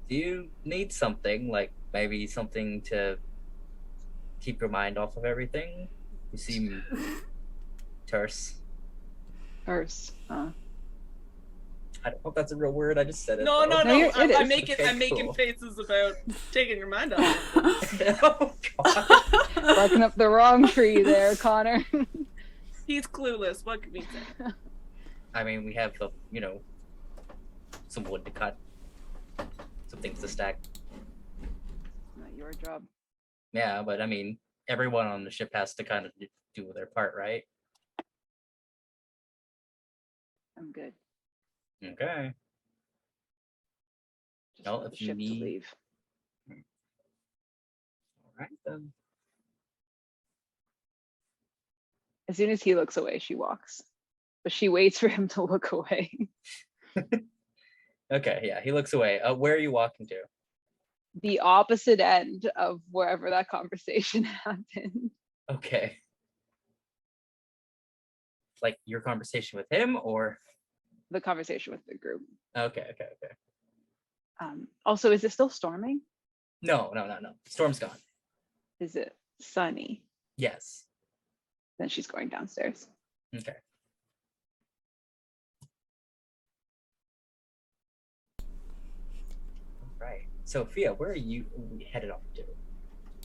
Do 0.08 0.16
you 0.16 0.50
need 0.64 0.94
something 0.94 1.50
like 1.50 1.72
maybe 1.94 2.28
something 2.28 2.82
to 2.92 3.18
keep 4.42 4.60
your 4.60 4.70
mind 4.70 4.98
off 4.98 5.16
of 5.18 5.24
everything? 5.24 5.88
You 6.32 6.38
seem 6.38 6.84
terse. 8.08 8.56
Terse. 9.66 10.12
uh, 10.30 10.50
I 12.04 12.10
don't 12.10 12.22
hope 12.24 12.36
that's 12.36 12.52
a 12.52 12.56
real 12.56 12.72
word. 12.72 12.98
I 12.98 13.04
just 13.04 13.24
said 13.26 13.40
it. 13.40 13.44
No, 13.44 13.62
though. 13.62 13.84
no, 13.84 13.84
No, 13.84 14.00
no. 14.00 14.12
I'm, 14.16 14.36
I'm 14.36 14.48
making 14.48 14.74
Okay, 14.76 14.88
I'm 14.88 14.98
making 14.98 15.34
faces 15.34 15.78
about 15.78 16.16
taking 16.52 16.78
your 16.78 16.88
mind 16.88 17.14
off. 17.14 17.56
oh 18.24 18.54
god. 18.84 19.08
barking 19.56 20.02
up 20.02 20.16
the 20.16 20.28
wrong 20.28 20.68
tree 20.68 21.04
there 21.04 21.36
connor 21.36 21.86
He's 22.88 23.06
clueless. 23.08 23.64
What 23.66 23.84
can 23.84 23.94
we 23.94 24.02
say? 24.02 24.52
I 25.34 25.44
mean, 25.44 25.64
we 25.64 25.74
have 25.76 25.94
the 26.00 26.10
you 26.32 26.42
know 26.42 26.60
some 27.88 28.04
wood 28.06 28.26
to 28.26 28.32
cut, 28.32 28.58
some 29.88 30.00
things 30.02 30.20
to 30.22 30.28
stack. 30.28 30.58
not 32.18 32.34
your 32.36 32.52
job 32.54 32.84
Yeah, 33.54 33.84
but 33.84 34.02
I 34.02 34.08
mean, 34.08 34.40
everyone 34.68 35.08
on 35.08 35.24
the 35.24 35.32
ship 35.32 35.52
has 35.54 35.74
to 35.76 35.84
kind 35.84 36.06
of 36.06 36.12
do 36.56 36.72
their 36.74 36.88
part, 36.88 37.14
right? 37.18 37.44
i'm 40.58 40.72
good 40.72 40.94
Okay. 41.84 42.34
just 44.56 44.66
No, 44.66 44.78
want 44.78 44.90
the 44.90 44.94
if 44.96 45.02
you 45.02 45.08
ship 45.08 45.18
need- 45.18 45.40
to 45.40 45.46
leave 45.46 45.66
All 46.50 48.34
right 48.40 48.50
then. 48.66 48.92
as 52.30 52.38
soon 52.38 52.50
as 52.50 52.62
he 52.64 52.76
looks 52.76 52.98
away 52.98 53.20
she 53.20 53.36
walks 53.36 53.82
but 54.44 54.52
she 54.54 54.70
waits 54.70 55.00
for 55.00 55.08
him 55.08 55.28
to 55.30 55.44
look 55.44 55.72
away 55.72 56.12
Okay, 58.14 58.42
yeah, 58.44 58.60
he 58.60 58.74
looks 58.74 58.92
away. 58.92 59.22
Uh, 59.22 59.34
where 59.34 59.54
are 59.54 59.58
you 59.58 59.72
walking 59.72 60.06
to? 60.08 60.18
the 61.22 61.40
opposite 61.40 62.02
end 62.02 62.52
of 62.58 62.82
wherever 62.92 63.30
that 63.30 63.48
conversation 63.48 64.24
happened. 64.46 65.12
Okay. 65.50 65.98
Like 68.62 68.78
your 68.86 69.00
conversation 69.00 69.56
with 69.58 69.72
him, 69.72 69.98
or 70.04 70.38
The 71.12 71.22
conversation 71.22 71.74
with 71.74 71.86
the 71.86 71.98
group. 71.98 72.22
okay, 72.58 72.82
okay, 72.92 73.06
okay. 73.24 73.34
Um, 74.40 74.68
also, 74.86 75.12
is 75.12 75.24
it 75.24 75.32
still 75.32 75.50
storming? 75.50 76.02
No, 76.62 76.92
no, 76.96 77.06
no, 77.06 77.18
no. 77.22 77.32
Storm's 77.48 77.80
gone. 77.80 77.98
Is 78.80 78.96
it 78.96 79.14
sunny? 79.40 80.04
Yes. 80.38 80.86
Then 81.78 81.90
she's 81.90 82.08
going 82.08 82.30
downstairs. 82.30 82.88
Okay. 83.36 83.56
Right. 90.00 90.28
Sophia, 90.46 90.94
where 90.94 91.12
are 91.12 91.16
you 91.16 91.46
headed 91.92 92.10
off 92.12 92.22
to? 92.36 92.44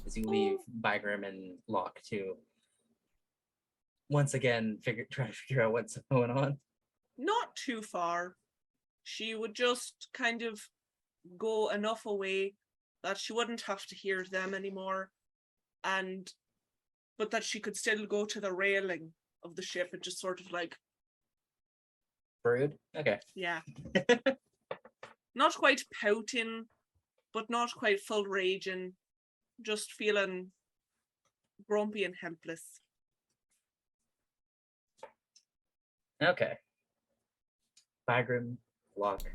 As 0.05 0.17
you 0.17 0.29
leave 0.29 0.59
Bygram 0.81 1.27
and 1.27 1.57
Locke 1.69 2.01
to 2.11 2.37
once 4.09 4.35
again 4.35 4.79
figure 4.83 5.07
try 5.11 5.27
to 5.27 5.33
figure 5.33 5.63
out 5.63 5.73
what's 5.73 5.99
going 6.11 6.31
on. 6.31 6.59
Not 7.19 7.55
too 7.57 7.83
far. 7.83 8.37
She 9.05 9.35
would 9.35 9.55
just 9.55 10.09
kind 10.13 10.43
of 10.43 10.61
go 11.39 11.71
enough 11.71 12.07
away 12.07 12.55
that 13.03 13.19
she 13.19 13.33
wouldn't 13.33 13.63
have 13.63 13.85
to 13.87 13.95
hear 13.95 14.25
them 14.31 14.55
anymore, 14.55 15.11
and 15.85 16.31
but 17.19 17.31
that 17.31 17.45
she 17.45 17.61
could 17.61 17.77
still 17.77 18.05
go 18.07 18.25
to 18.27 18.41
the 18.41 18.53
railing 18.53 19.13
of 19.45 19.55
the 19.55 19.63
ship 19.63 19.91
and 19.93 20.03
just 20.03 20.21
sort 20.21 20.41
of 20.41 20.51
like, 20.53 20.77
Brood? 22.43 22.73
Okay. 22.97 23.19
yeah. 23.35 23.61
not 25.35 25.55
quite 25.55 25.83
pouting, 26.01 26.67
but 27.33 27.49
not 27.49 27.71
quite 27.75 28.01
full 28.01 28.25
raging, 28.25 28.93
just 29.63 29.93
feeling 29.93 30.51
grumpy 31.69 32.05
and 32.05 32.15
helpless. 32.21 32.81
Okay. 36.23 36.59
Bygram, 38.09 38.57
Locke. 38.97 39.33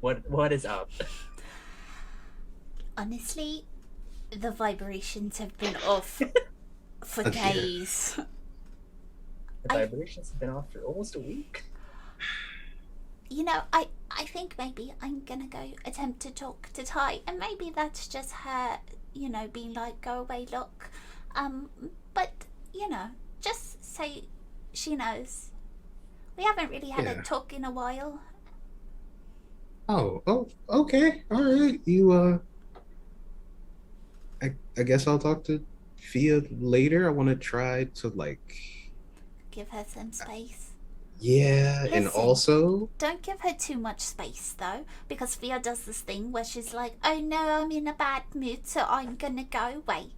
What 0.00 0.28
what 0.30 0.52
is 0.52 0.64
up? 0.64 0.90
Honestly, 2.96 3.64
the 4.30 4.50
vibrations 4.50 5.38
have 5.38 5.56
been 5.58 5.76
off 5.86 6.22
for 7.04 7.24
days. 7.30 8.18
The 9.64 9.72
I- 9.74 9.86
vibrations 9.86 10.30
have 10.30 10.38
been 10.38 10.50
off 10.50 10.70
for 10.72 10.80
almost 10.80 11.16
a 11.16 11.20
week. 11.20 11.64
You 13.28 13.42
know, 13.42 13.62
I 13.72 13.88
I 14.10 14.26
think 14.26 14.54
maybe 14.58 14.92
I'm 15.02 15.24
gonna 15.24 15.48
go 15.48 15.72
attempt 15.84 16.20
to 16.20 16.30
talk 16.30 16.70
to 16.74 16.84
Ty, 16.84 17.20
and 17.26 17.38
maybe 17.38 17.72
that's 17.74 18.06
just 18.06 18.30
her, 18.30 18.78
you 19.12 19.28
know, 19.28 19.48
being 19.48 19.72
like, 19.74 20.00
"Go 20.00 20.20
away, 20.20 20.46
look." 20.52 20.90
Um, 21.34 21.70
but 22.12 22.30
you 22.72 22.88
know, 22.88 23.08
just 23.40 23.82
say 23.84 24.24
she 24.72 24.94
knows. 24.94 25.50
We 26.36 26.44
haven't 26.44 26.70
really 26.70 26.90
had 26.90 27.04
Yeah. 27.04 27.20
a 27.20 27.22
talk 27.22 27.52
in 27.52 27.64
a 27.64 27.70
while. 27.70 28.20
Oh, 29.88 30.22
oh, 30.26 30.48
okay, 30.68 31.22
all 31.30 31.44
right. 31.44 31.80
You, 31.84 32.12
uh, 32.12 32.38
I, 34.42 34.54
I 34.78 34.82
guess 34.82 35.06
I'll 35.06 35.18
talk 35.18 35.44
to 35.44 35.64
Fia 35.96 36.42
later. 36.58 37.06
I 37.06 37.10
want 37.10 37.28
to 37.28 37.36
try 37.36 37.84
to 37.84 38.08
like, 38.08 38.56
Give 39.50 39.68
her 39.68 39.84
some 39.86 40.10
space. 40.12 40.70
yeah, 41.20 41.84
and 41.92 42.08
also, 42.08 42.88
Don't 42.98 43.22
give 43.22 43.40
her 43.42 43.52
too 43.54 43.76
much 43.78 44.00
space 44.00 44.54
though, 44.58 44.84
because 45.08 45.34
Fia 45.36 45.60
does 45.60 45.84
this 45.84 46.00
thing 46.00 46.32
where 46.32 46.44
she's 46.44 46.74
like, 46.74 46.96
"Oh 47.04 47.20
no, 47.20 47.36
I'm 47.62 47.70
in 47.70 47.86
a 47.86 47.92
bad 47.94 48.22
mood, 48.34 48.66
so 48.66 48.84
I'm 48.88 49.14
gonna 49.16 49.44
go 49.44 49.82
away." 49.86 50.08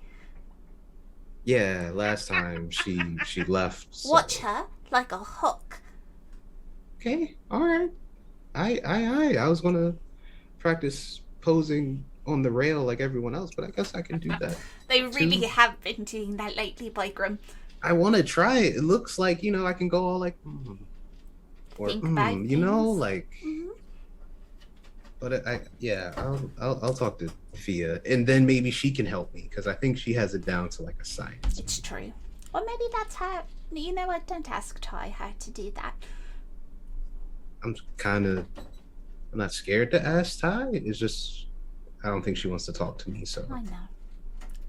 yeah, 1.45 1.91
last 1.95 2.29
time 2.29 2.71
she 2.71 2.99
she 3.27 3.45
left. 3.45 3.89
so- 3.91 4.11
Watch 4.11 4.39
her 4.39 4.67
like 4.91 5.12
a 5.12 5.19
hawk. 5.19 5.83
Okay, 7.01 7.36
all 7.51 7.61
right. 7.61 7.90
I, 8.55 8.80
I, 8.84 9.05
I, 9.05 9.34
I 9.34 9.49
was 9.49 9.61
gonna 9.61 9.94
practice 10.59 11.20
posing 11.40 12.05
on 12.26 12.42
the 12.42 12.51
rail 12.51 12.82
like 12.82 13.01
everyone 13.01 13.34
else, 13.34 13.51
but 13.55 13.64
I 13.64 13.70
guess 13.70 13.94
I 13.94 14.03
can 14.03 14.18
do 14.18 14.28
that. 14.40 14.57
They 14.88 15.03
really 15.03 15.40
Two. 15.40 15.49
have 15.49 15.80
been 15.82 16.05
doing 16.05 16.36
that 16.36 16.57
lately, 16.57 16.90
Bygram. 16.90 17.38
I 17.82 17.92
want 17.92 18.14
to 18.14 18.22
try 18.22 18.59
it. 18.59 18.76
It 18.76 18.82
looks 18.82 19.18
like 19.18 19.42
you 19.42 19.51
know 19.51 19.66
I 19.66 19.72
can 19.72 19.88
go 19.88 20.07
all 20.07 20.18
like, 20.18 20.36
mm, 20.44 20.78
or 21.76 21.88
mm, 21.88 22.49
you 22.49 22.57
know, 22.57 22.90
like. 22.90 23.28
Mhm. 23.44 23.70
But 25.18 25.47
I, 25.47 25.61
yeah, 25.80 26.12
I'll, 26.18 26.51
I'll, 26.61 26.78
I'll 26.82 26.94
talk 26.94 27.18
to 27.18 27.30
Fia, 27.55 28.01
and 28.07 28.26
then 28.26 28.44
maybe 28.47 28.70
she 28.70 28.90
can 28.90 29.07
help 29.07 29.32
me 29.34 29.49
because 29.49 29.66
I 29.66 29.72
think 29.72 29.99
she 29.99 30.12
has 30.12 30.34
it 30.34 30.44
down 30.44 30.68
to 30.70 30.82
like 30.82 31.01
a 31.01 31.05
science. 31.05 31.59
It's 31.59 31.80
true. 31.80 32.12
Or 32.55 32.62
maybe 32.64 32.84
that's 32.92 33.14
how. 33.14 33.42
You 33.72 33.92
know 33.92 34.07
what? 34.07 34.26
Don't 34.28 34.49
ask 34.49 34.78
Ty 34.80 35.09
how 35.09 35.32
to 35.40 35.51
do 35.51 35.72
that. 35.72 35.94
I'm 37.67 37.77
kind 37.97 38.27
of, 38.27 38.47
I'm 39.33 39.39
not 39.39 39.53
scared 39.53 39.91
to 39.91 40.05
ask 40.05 40.41
Ty. 40.41 40.69
It's 40.73 40.99
just, 40.99 41.47
I 42.05 42.09
don't 42.09 42.23
think 42.23 42.37
she 42.37 42.47
wants 42.49 42.64
to 42.67 42.73
talk 42.73 42.99
to 42.99 43.11
me, 43.11 43.25
so 43.25 43.45
I 43.51 43.61
know. 43.62 43.73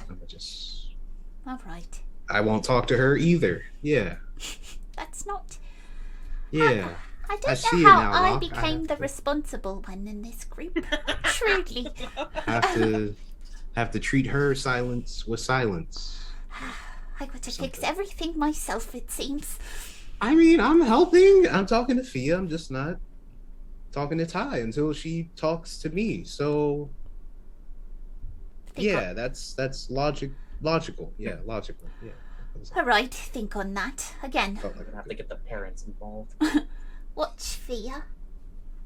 I'm 0.10 0.16
gonna 0.16 0.26
just, 0.26 0.88
All 1.46 1.60
right. 1.66 2.00
I 2.30 2.42
won't 2.42 2.64
talk 2.64 2.88
to 2.88 2.98
her 2.98 3.16
either. 3.16 3.64
Yeah, 3.82 4.16
That's 4.98 5.26
not. 5.28 5.58
yeah. 6.52 6.90
I 7.30 7.34
I 7.34 7.38
don't 7.40 7.56
see 7.58 7.84
know 7.84 7.90
how 7.90 8.00
now, 8.02 8.12
I 8.14 8.30
Locke. 8.32 8.36
I 8.36 8.40
became 8.40 8.80
have 8.80 8.88
the 8.88 8.96
to- 8.96 9.02
responsible 9.02 9.84
one 9.86 10.08
in 10.08 10.22
this 10.22 10.44
group. 10.46 10.78
Truly. 11.24 11.90
have 12.46 12.74
to, 12.76 13.16
have 13.76 13.92
to 13.92 14.00
treat 14.00 14.26
her 14.28 14.56
silence 14.56 15.28
with 15.28 15.40
silence. 15.42 16.24
I 17.20 17.26
got 17.26 17.42
to 17.44 17.52
fix 17.52 17.84
everything 17.84 18.38
myself, 18.40 18.96
it 18.96 19.12
seems. 19.12 19.60
I 20.20 20.36
mean, 20.36 20.60
I'm 20.60 20.82
helping. 20.82 21.48
I'm 21.50 21.66
talking 21.66 21.98
to 21.98 22.04
Fia. 22.04 22.38
I'm 22.38 22.50
just 22.50 22.72
not 22.72 22.98
talking 23.92 24.18
to 24.18 24.26
Ty 24.26 24.60
until 24.60 24.94
she 24.94 25.30
talks 25.36 25.78
to 25.80 25.90
me. 25.90 26.24
So 26.24 26.90
Think 28.74 28.88
yeah, 28.88 29.14
that's 29.14 29.54
that's 29.54 29.90
logic 29.90 30.32
logical. 30.62 31.14
Yeah, 31.18 31.38
logical. 31.46 31.88
Yeah. 32.04 32.12
All 32.76 32.86
right, 32.86 33.14
think 33.14 33.56
on 33.56 33.74
that. 33.76 34.14
Again, 34.24 34.56
Felt 34.56 34.76
We're 34.78 34.86
gonna 34.86 34.98
have 34.98 35.08
to 35.08 35.16
get 35.16 35.30
the 35.30 35.36
parents 35.36 35.84
involved. 35.84 36.34
watch 37.16 37.42
Fia. 37.44 38.04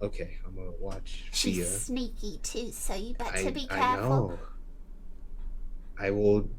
okay, 0.02 0.38
I'm 0.46 0.56
gonna 0.56 0.72
watch 0.80 1.24
Fia. 1.32 1.34
She's 1.34 1.56
Fia. 1.56 1.66
sneaky 1.66 2.40
too, 2.44 2.72
so 2.72 2.94
you 2.96 3.14
better 3.14 3.48
I, 3.48 3.52
be 3.52 3.68
I 3.70 3.76
careful. 3.80 4.10
know. 4.10 4.40
I 6.00 6.12
will 6.12 6.50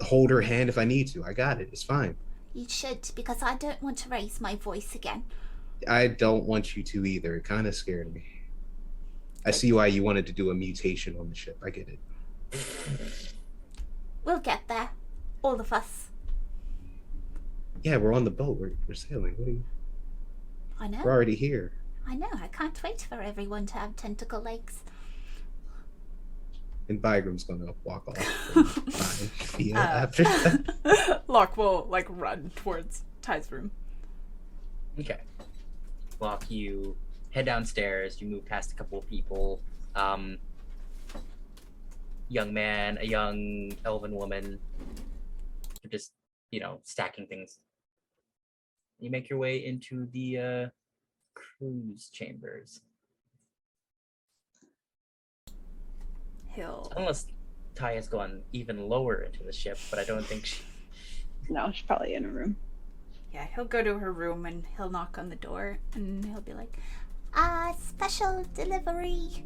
hold 0.00 0.30
her 0.30 0.40
hand 0.40 0.68
if 0.68 0.78
I 0.78 0.84
need 0.84 1.08
to. 1.08 1.24
I 1.24 1.32
got 1.32 1.60
it. 1.60 1.68
It's 1.72 1.82
fine. 1.82 2.16
You 2.54 2.68
should, 2.68 3.10
because 3.14 3.42
I 3.42 3.56
don't 3.56 3.82
want 3.82 3.98
to 3.98 4.08
raise 4.08 4.40
my 4.40 4.56
voice 4.56 4.94
again. 4.94 5.24
I 5.88 6.06
don't 6.08 6.44
want 6.44 6.76
you 6.76 6.82
to 6.82 7.06
either. 7.06 7.36
It 7.36 7.44
kind 7.44 7.66
of 7.66 7.74
scared 7.74 8.12
me. 8.12 8.24
I 9.44 9.50
see 9.50 9.72
why 9.72 9.86
you 9.86 10.02
wanted 10.02 10.26
to 10.26 10.32
do 10.32 10.50
a 10.50 10.54
mutation 10.54 11.16
on 11.18 11.28
the 11.28 11.34
ship. 11.34 11.58
I 11.64 11.70
get 11.70 11.88
it. 11.88 11.98
We'll 14.24 14.38
get 14.38 14.68
there. 14.68 14.90
All 15.42 15.60
of 15.60 15.72
us. 15.72 16.08
Yeah, 17.82 17.96
we're 17.96 18.12
on 18.12 18.24
the 18.24 18.30
boat. 18.30 18.58
We're, 18.60 18.72
we're 18.86 18.94
sailing. 18.94 19.34
What 19.36 19.48
are 19.48 19.50
you? 19.50 19.64
I 20.78 20.88
know. 20.88 21.00
We're 21.04 21.10
already 21.10 21.34
here. 21.34 21.72
I 22.06 22.14
know. 22.14 22.28
I 22.32 22.48
can't 22.48 22.80
wait 22.82 23.06
for 23.08 23.20
everyone 23.20 23.66
to 23.66 23.74
have 23.74 23.96
tentacle 23.96 24.40
legs. 24.40 24.82
And 26.92 27.00
Bygram's 27.00 27.44
gonna 27.44 27.72
walk 27.84 28.06
off 28.06 28.54
and 28.54 28.68
find 28.68 29.30
Fia 29.30 29.74
Uh, 29.74 29.78
after 29.78 30.24
that. 30.24 31.22
Locke 31.26 31.56
will 31.56 31.86
like 31.88 32.04
run 32.10 32.50
towards 32.54 33.00
Ty's 33.22 33.50
room. 33.50 33.70
Okay. 35.00 35.20
Locke, 36.20 36.50
you 36.50 36.94
head 37.30 37.46
downstairs. 37.46 38.20
You 38.20 38.28
move 38.28 38.44
past 38.44 38.72
a 38.72 38.74
couple 38.74 38.98
of 38.98 39.08
people. 39.08 39.58
Um, 39.94 40.36
young 42.28 42.52
man, 42.52 42.98
a 43.00 43.06
young 43.06 43.72
elven 43.86 44.14
woman. 44.14 44.58
You're 45.82 45.90
just, 45.90 46.12
you 46.50 46.60
know, 46.60 46.80
stacking 46.84 47.26
things. 47.26 47.58
You 49.00 49.10
make 49.10 49.30
your 49.30 49.38
way 49.38 49.64
into 49.64 50.08
the 50.12 50.38
uh, 50.38 50.66
cruise 51.34 52.10
chambers. 52.12 52.82
He'll 56.54 56.92
Unless 56.96 57.26
Ty 57.74 57.94
has 57.94 58.08
gone 58.08 58.42
even 58.52 58.88
lower 58.88 59.16
into 59.22 59.42
the 59.42 59.52
ship, 59.52 59.78
but 59.90 59.98
I 59.98 60.04
don't 60.04 60.24
think 60.24 60.44
she. 60.46 60.62
No, 61.48 61.70
she's 61.72 61.86
probably 61.86 62.14
in 62.14 62.24
a 62.24 62.28
room. 62.28 62.56
yeah 63.32 63.46
he'll 63.54 63.64
go 63.64 63.82
to 63.82 63.98
her 63.98 64.12
room 64.12 64.46
and 64.46 64.64
he'll 64.76 64.90
knock 64.90 65.16
on 65.18 65.28
the 65.30 65.36
door 65.36 65.78
and 65.94 66.24
he'll 66.24 66.40
be 66.40 66.52
like, 66.52 66.76
Ah, 67.34 67.74
special 67.80 68.44
delivery. 68.54 69.44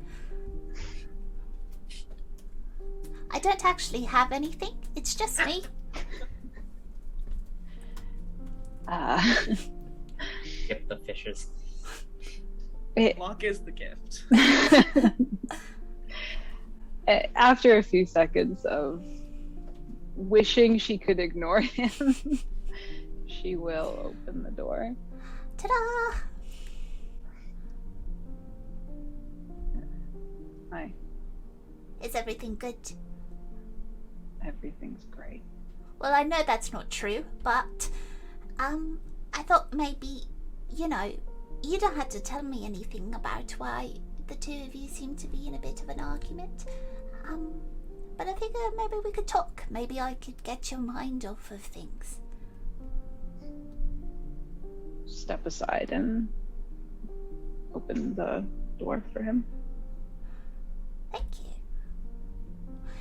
I 3.30 3.38
don't 3.38 3.64
actually 3.64 4.02
have 4.02 4.32
anything. 4.32 4.74
It's 4.96 5.14
just 5.14 5.44
me. 5.46 5.62
Uh, 8.88 9.20
Get 10.68 10.88
the 10.88 10.96
fishes. 10.98 11.48
it, 12.94 13.18
Locke 13.18 13.42
is 13.42 13.58
the 13.60 13.72
gift. 13.72 14.22
after 17.06 17.76
a 17.78 17.82
few 17.82 18.04
seconds 18.06 18.64
of 18.64 19.04
wishing 20.16 20.78
she 20.78 20.98
could 20.98 21.20
ignore 21.20 21.60
him, 21.78 21.90
she 23.26 23.56
will 23.56 24.14
open 24.26 24.42
the 24.42 24.50
door. 24.50 24.94
Ta-da! 25.56 26.18
Hi, 30.72 30.92
Is 32.02 32.14
everything 32.14 32.56
good? 32.56 32.74
everything's 34.44 35.04
great. 35.06 35.42
Well, 35.98 36.14
I 36.14 36.22
know 36.22 36.40
that's 36.46 36.72
not 36.72 36.88
true, 36.90 37.24
but 37.42 37.88
um, 38.60 39.00
I 39.32 39.42
thought 39.42 39.72
maybe, 39.72 40.22
you 40.72 40.86
know, 40.86 41.12
you 41.64 41.78
don't 41.78 41.96
have 41.96 42.08
to 42.10 42.20
tell 42.20 42.42
me 42.42 42.64
anything 42.64 43.12
about 43.14 43.50
why 43.52 43.94
the 44.28 44.34
two 44.36 44.62
of 44.66 44.74
you 44.74 44.88
seem 44.88 45.16
to 45.16 45.26
be 45.26 45.48
in 45.48 45.54
a 45.54 45.58
bit 45.58 45.82
of 45.82 45.88
an 45.88 45.98
argument. 45.98 46.66
Um, 47.28 47.52
but 48.16 48.28
I 48.28 48.34
figure 48.34 48.60
maybe 48.76 48.96
we 49.04 49.10
could 49.12 49.26
talk. 49.26 49.64
Maybe 49.70 50.00
I 50.00 50.14
could 50.14 50.42
get 50.42 50.70
your 50.70 50.80
mind 50.80 51.24
off 51.24 51.50
of 51.50 51.60
things. 51.60 52.18
Step 55.06 55.44
aside 55.46 55.90
and 55.92 56.28
open 57.74 58.14
the 58.14 58.44
door 58.78 59.02
for 59.12 59.22
him. 59.22 59.44
Thank 61.12 61.26
you. 61.44 61.50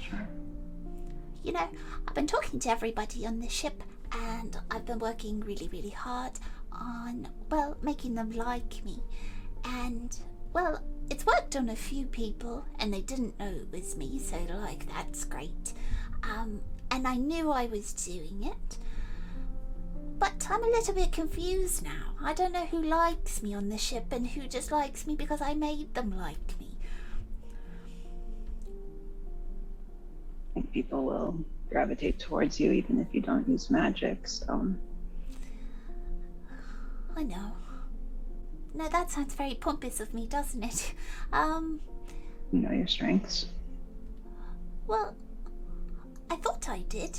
Sure. 0.09 0.27
You 1.43 1.53
know, 1.53 1.67
I've 2.07 2.13
been 2.13 2.27
talking 2.27 2.59
to 2.59 2.69
everybody 2.69 3.25
on 3.25 3.39
the 3.39 3.49
ship, 3.49 3.83
and 4.11 4.57
I've 4.71 4.85
been 4.85 4.99
working 4.99 5.39
really, 5.41 5.67
really 5.67 5.89
hard 5.91 6.31
on, 6.71 7.27
well, 7.49 7.77
making 7.81 8.15
them 8.15 8.31
like 8.31 8.83
me. 8.83 9.01
And, 9.63 10.17
well, 10.55 10.81
it's 11.11 11.25
worked 11.25 11.57
on 11.57 11.67
a 11.67 11.75
few 11.75 12.05
people, 12.05 12.65
and 12.79 12.93
they 12.93 13.01
didn't 13.01 13.37
know 13.37 13.47
it 13.47 13.69
was 13.73 13.97
me, 13.97 14.17
so, 14.17 14.37
like, 14.61 14.87
that's 14.87 15.25
great. 15.25 15.73
Um, 16.23 16.61
and 16.89 17.05
I 17.05 17.17
knew 17.17 17.51
I 17.51 17.65
was 17.65 17.91
doing 17.91 18.45
it. 18.45 18.77
But 20.17 20.47
I'm 20.49 20.63
a 20.63 20.67
little 20.67 20.93
bit 20.93 21.11
confused 21.11 21.83
now. 21.83 22.15
I 22.23 22.33
don't 22.33 22.53
know 22.53 22.65
who 22.67 22.81
likes 22.81 23.43
me 23.43 23.53
on 23.53 23.67
the 23.67 23.77
ship 23.77 24.05
and 24.11 24.25
who 24.25 24.47
just 24.47 24.71
likes 24.71 25.05
me 25.05 25.15
because 25.15 25.41
I 25.41 25.55
made 25.55 25.93
them 25.93 26.17
like 26.17 26.57
me. 26.57 26.77
I 30.51 30.53
think 30.53 30.71
people 30.71 31.03
will 31.03 31.37
gravitate 31.69 32.17
towards 32.17 32.61
you 32.61 32.71
even 32.71 33.01
if 33.01 33.07
you 33.11 33.19
don't 33.19 33.45
use 33.45 33.69
magic, 33.69 34.25
so 34.25 34.73
I 37.17 37.23
know. 37.23 37.51
No, 38.75 38.87
that 38.89 39.09
sounds 39.09 39.33
very 39.35 39.55
pompous 39.55 39.99
of 39.99 40.13
me, 40.13 40.27
doesn't 40.27 40.63
it? 40.63 40.93
Um, 41.33 41.79
you 42.51 42.59
know 42.59 42.71
your 42.71 42.87
strengths. 42.87 43.47
well, 44.87 45.15
I 46.29 46.35
thought 46.37 46.69
I 46.69 46.79
did. 46.89 47.17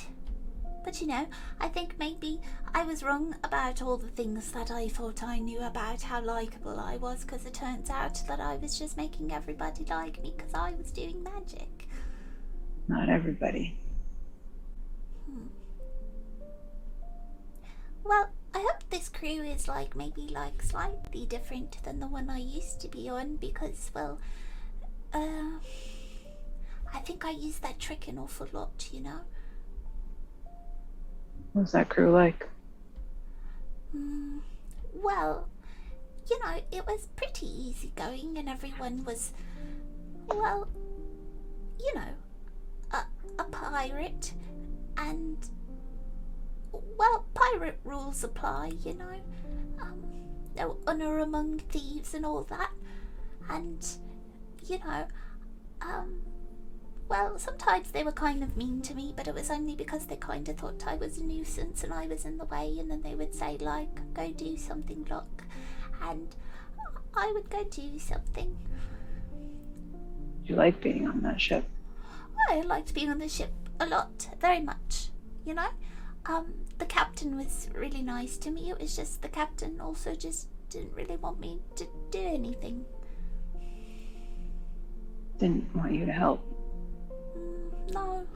But 0.84 1.00
you 1.00 1.08
know, 1.08 1.26
I 1.60 1.66
think 1.68 1.98
maybe 1.98 2.40
I 2.74 2.84
was 2.84 3.02
wrong 3.02 3.34
about 3.42 3.82
all 3.82 3.96
the 3.96 4.06
things 4.06 4.52
that 4.52 4.70
I 4.70 4.88
thought 4.88 5.22
I 5.24 5.38
knew 5.40 5.60
about 5.60 6.00
how 6.02 6.22
likable 6.22 6.78
I 6.78 6.96
was, 6.96 7.24
because 7.24 7.44
it 7.44 7.54
turns 7.54 7.90
out 7.90 8.22
that 8.28 8.38
I 8.38 8.54
was 8.56 8.78
just 8.78 8.96
making 8.96 9.32
everybody 9.32 9.84
like 9.84 10.22
me 10.22 10.32
because 10.36 10.54
I 10.54 10.72
was 10.74 10.92
doing 10.92 11.22
magic. 11.24 11.88
Not 12.86 13.08
everybody. 13.08 13.76
Well, 18.04 18.28
I 18.56 18.60
hope 18.60 18.88
this 18.88 19.10
crew 19.10 19.42
is 19.42 19.68
like 19.68 19.94
maybe 19.94 20.28
like 20.32 20.62
slightly 20.62 21.26
different 21.26 21.76
than 21.84 22.00
the 22.00 22.06
one 22.06 22.30
I 22.30 22.38
used 22.38 22.80
to 22.80 22.88
be 22.88 23.06
on 23.06 23.36
because, 23.36 23.90
well, 23.94 24.18
uh, 25.12 25.58
I 26.94 26.98
think 27.00 27.26
I 27.26 27.32
use 27.32 27.58
that 27.58 27.78
trick 27.78 28.08
an 28.08 28.16
awful 28.16 28.48
lot, 28.52 28.88
you 28.90 29.00
know? 29.02 29.20
What's 31.52 31.72
that 31.72 31.90
crew 31.90 32.10
like? 32.10 32.48
Mm, 33.94 34.40
well, 34.94 35.48
you 36.30 36.38
know, 36.38 36.58
it 36.72 36.86
was 36.86 37.08
pretty 37.14 37.46
easygoing, 37.46 38.38
and 38.38 38.48
everyone 38.48 39.04
was, 39.04 39.34
well, 40.28 40.66
you 41.78 41.94
know, 41.94 42.08
a, 42.90 43.04
a 43.38 43.44
pirate, 43.44 44.32
and, 44.96 45.36
well, 46.72 47.26
pirate 47.34 47.78
rules 47.84 48.24
apply, 48.24 48.72
you 48.84 48.94
know. 48.94 49.20
Um, 49.80 50.02
no 50.56 50.76
honor 50.86 51.18
among 51.18 51.58
thieves 51.58 52.14
and 52.14 52.24
all 52.24 52.42
that, 52.44 52.70
and, 53.48 53.86
you 54.66 54.78
know, 54.78 55.06
um, 55.82 56.22
well, 57.08 57.38
sometimes 57.38 57.90
they 57.90 58.02
were 58.02 58.12
kind 58.12 58.42
of 58.42 58.56
mean 58.56 58.82
to 58.82 58.94
me, 58.94 59.12
but 59.14 59.28
it 59.28 59.34
was 59.34 59.50
only 59.50 59.76
because 59.76 60.06
they 60.06 60.16
kind 60.16 60.48
of 60.48 60.56
thought 60.56 60.84
I 60.86 60.96
was 60.96 61.18
a 61.18 61.22
nuisance 61.22 61.84
and 61.84 61.92
I 61.92 62.06
was 62.06 62.24
in 62.24 62.38
the 62.38 62.44
way, 62.46 62.76
and 62.78 62.90
then 62.90 63.02
they 63.02 63.14
would 63.14 63.34
say, 63.34 63.56
like, 63.58 64.12
go 64.12 64.32
do 64.32 64.56
something, 64.56 65.06
look. 65.08 65.44
And 66.02 66.34
I 67.14 67.30
would 67.32 67.48
go 67.48 67.62
do 67.64 67.98
something. 67.98 68.56
You 70.44 70.56
like 70.56 70.80
being 70.80 71.06
on 71.06 71.22
that 71.22 71.40
ship? 71.40 71.64
I 72.48 72.60
liked 72.60 72.94
being 72.94 73.10
on 73.10 73.18
the 73.18 73.28
ship 73.28 73.52
a 73.80 73.86
lot, 73.86 74.28
very 74.40 74.60
much, 74.60 75.08
you 75.44 75.54
know? 75.54 75.68
Um, 76.28 76.54
the 76.78 76.86
captain 76.86 77.36
was 77.36 77.68
really 77.74 78.02
nice 78.02 78.36
to 78.38 78.50
me. 78.50 78.70
It 78.70 78.80
was 78.80 78.96
just 78.96 79.22
the 79.22 79.28
captain 79.28 79.80
also 79.80 80.14
just 80.14 80.48
didn't 80.70 80.94
really 80.94 81.16
want 81.16 81.38
me 81.38 81.60
to 81.76 81.86
do 82.10 82.18
anything. 82.18 82.84
Didn't 85.38 85.74
want 85.74 85.92
you 85.92 86.06
to 86.06 86.12
help. 86.12 86.40
Mm, 87.36 87.92
no, 87.94 88.26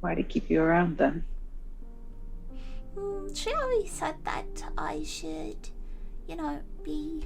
Why 0.00 0.14
to 0.14 0.22
keep 0.22 0.48
you 0.48 0.62
around 0.62 0.96
then? 0.98 1.24
Mm, 2.96 3.36
she 3.36 3.52
always 3.52 3.90
said 3.90 4.16
that 4.24 4.64
I 4.78 5.02
should, 5.02 5.68
you 6.26 6.36
know, 6.36 6.60
be 6.82 7.24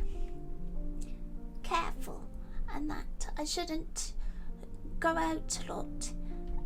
careful 1.62 2.22
and 2.74 2.90
that 2.90 3.28
I 3.38 3.44
shouldn't 3.44 4.12
go 4.98 5.10
out 5.10 5.58
a 5.64 5.72
lot 5.72 6.12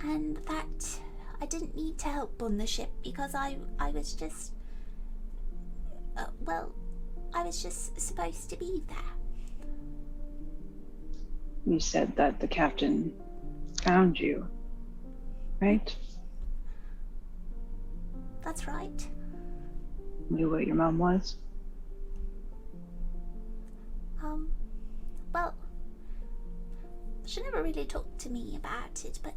and 0.02 0.36
that 0.48 1.00
I 1.40 1.46
didn't 1.46 1.74
need 1.74 1.98
to 1.98 2.08
help 2.08 2.42
on 2.42 2.58
the 2.58 2.66
ship 2.66 2.90
because 3.02 3.34
I 3.34 3.56
I 3.78 3.90
was 3.90 4.12
just 4.12 4.52
uh, 6.16 6.26
well 6.44 6.72
I 7.34 7.44
was 7.44 7.62
just 7.62 7.98
supposed 8.00 8.50
to 8.50 8.56
be 8.56 8.82
there. 8.88 8.98
You 11.66 11.78
said 11.80 12.16
that 12.16 12.40
the 12.40 12.48
captain 12.48 13.12
found 13.82 14.18
you, 14.18 14.46
right? 15.60 15.94
That's 18.42 18.66
right. 18.66 19.06
Knew 20.30 20.50
what 20.50 20.66
your 20.66 20.76
mom 20.76 20.98
was. 20.98 21.36
Um, 24.22 24.48
well, 25.32 25.54
she 27.26 27.42
never 27.42 27.62
really 27.62 27.84
talked 27.84 28.18
to 28.20 28.30
me 28.30 28.56
about 28.56 29.04
it, 29.04 29.18
but 29.22 29.34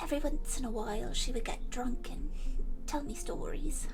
every 0.00 0.18
once 0.18 0.58
in 0.58 0.64
a 0.64 0.70
while 0.70 1.12
she 1.12 1.32
would 1.32 1.44
get 1.44 1.70
drunk 1.70 2.08
and 2.10 2.30
tell 2.86 3.02
me 3.02 3.14
stories. 3.14 3.86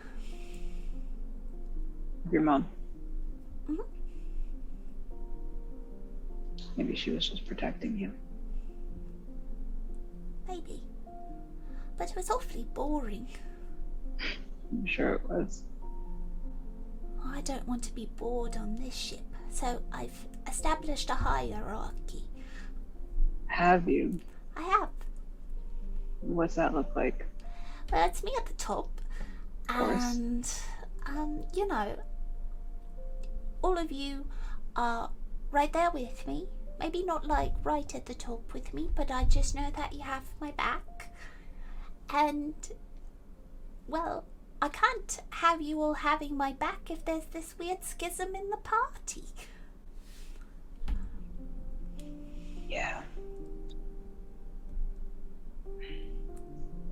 Your 2.30 2.42
mom. 2.42 2.66
Mhm. 3.68 3.84
Maybe 6.76 6.96
she 6.96 7.11
was 7.11 7.28
just 7.28 7.46
protecting 7.46 7.96
you. 7.96 8.12
Maybe. 10.48 10.82
But 11.96 12.11
it 12.11 12.16
was 12.16 12.30
awfully 12.30 12.64
boring. 12.74 13.28
I'm 14.72 14.86
sure 14.86 15.14
it 15.14 15.28
was. 15.28 15.64
I 17.24 17.40
don't 17.42 17.66
want 17.66 17.82
to 17.84 17.94
be 17.94 18.07
bored 18.16 18.57
on 18.57 18.76
this 18.76 18.94
ship, 18.94 19.24
so 19.50 19.82
I've 19.92 20.26
established 20.46 21.11
a 21.11 21.14
hierarchy. 21.14 22.28
Have 23.46 23.88
you? 23.88 24.20
I 24.57 24.62
have. 24.62 24.90
What's 26.27 26.55
that 26.57 26.75
look 26.75 26.95
like? 26.97 27.27
Well, 27.93 28.09
it's 28.09 28.25
me 28.25 28.33
at 28.39 28.47
the 28.47 28.55
top, 28.55 29.01
and 29.68 30.49
um, 31.07 31.45
you 31.53 31.66
know, 31.66 31.97
all 33.62 33.79
of 33.79 33.93
you 33.93 34.27
are 34.77 35.11
right 35.51 35.72
there 35.72 35.91
with 35.91 36.27
me. 36.27 36.49
Maybe 36.81 37.05
not 37.05 37.27
like 37.27 37.53
right 37.62 37.95
at 37.95 38.07
the 38.07 38.14
top 38.14 38.53
with 38.53 38.75
me, 38.75 38.91
but 38.95 39.11
I 39.11 39.25
just 39.25 39.55
know 39.55 39.70
that 39.77 39.93
you 39.93 40.01
have 40.01 40.25
my 40.41 40.51
back. 40.53 41.14
And 42.11 42.55
well, 43.87 44.25
I 44.61 44.68
can't 44.68 45.20
have 45.31 45.61
you 45.61 45.81
all 45.83 45.95
having 45.95 46.37
my 46.37 46.53
back 46.53 46.91
if 46.91 47.05
there's 47.05 47.27
this 47.27 47.55
weird 47.59 47.85
schism 47.85 48.35
in 48.35 48.51
the 48.51 48.57
party. 48.57 49.25
Yeah. 52.68 53.03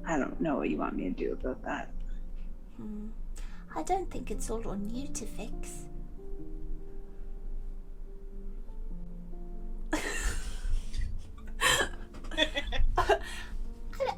I 0.07 0.18
don't 0.18 0.40
know 0.40 0.57
what 0.57 0.70
you 0.70 0.78
want 0.78 0.96
me 0.96 1.05
to 1.05 1.11
do 1.11 1.32
about 1.32 1.62
that. 1.64 1.90
Hmm. 2.76 3.09
I 3.74 3.82
don't 3.82 4.11
think 4.11 4.30
it's 4.30 4.50
all 4.50 4.66
on 4.68 4.90
you 4.90 5.09
to 5.09 5.26
fix. 5.26 5.86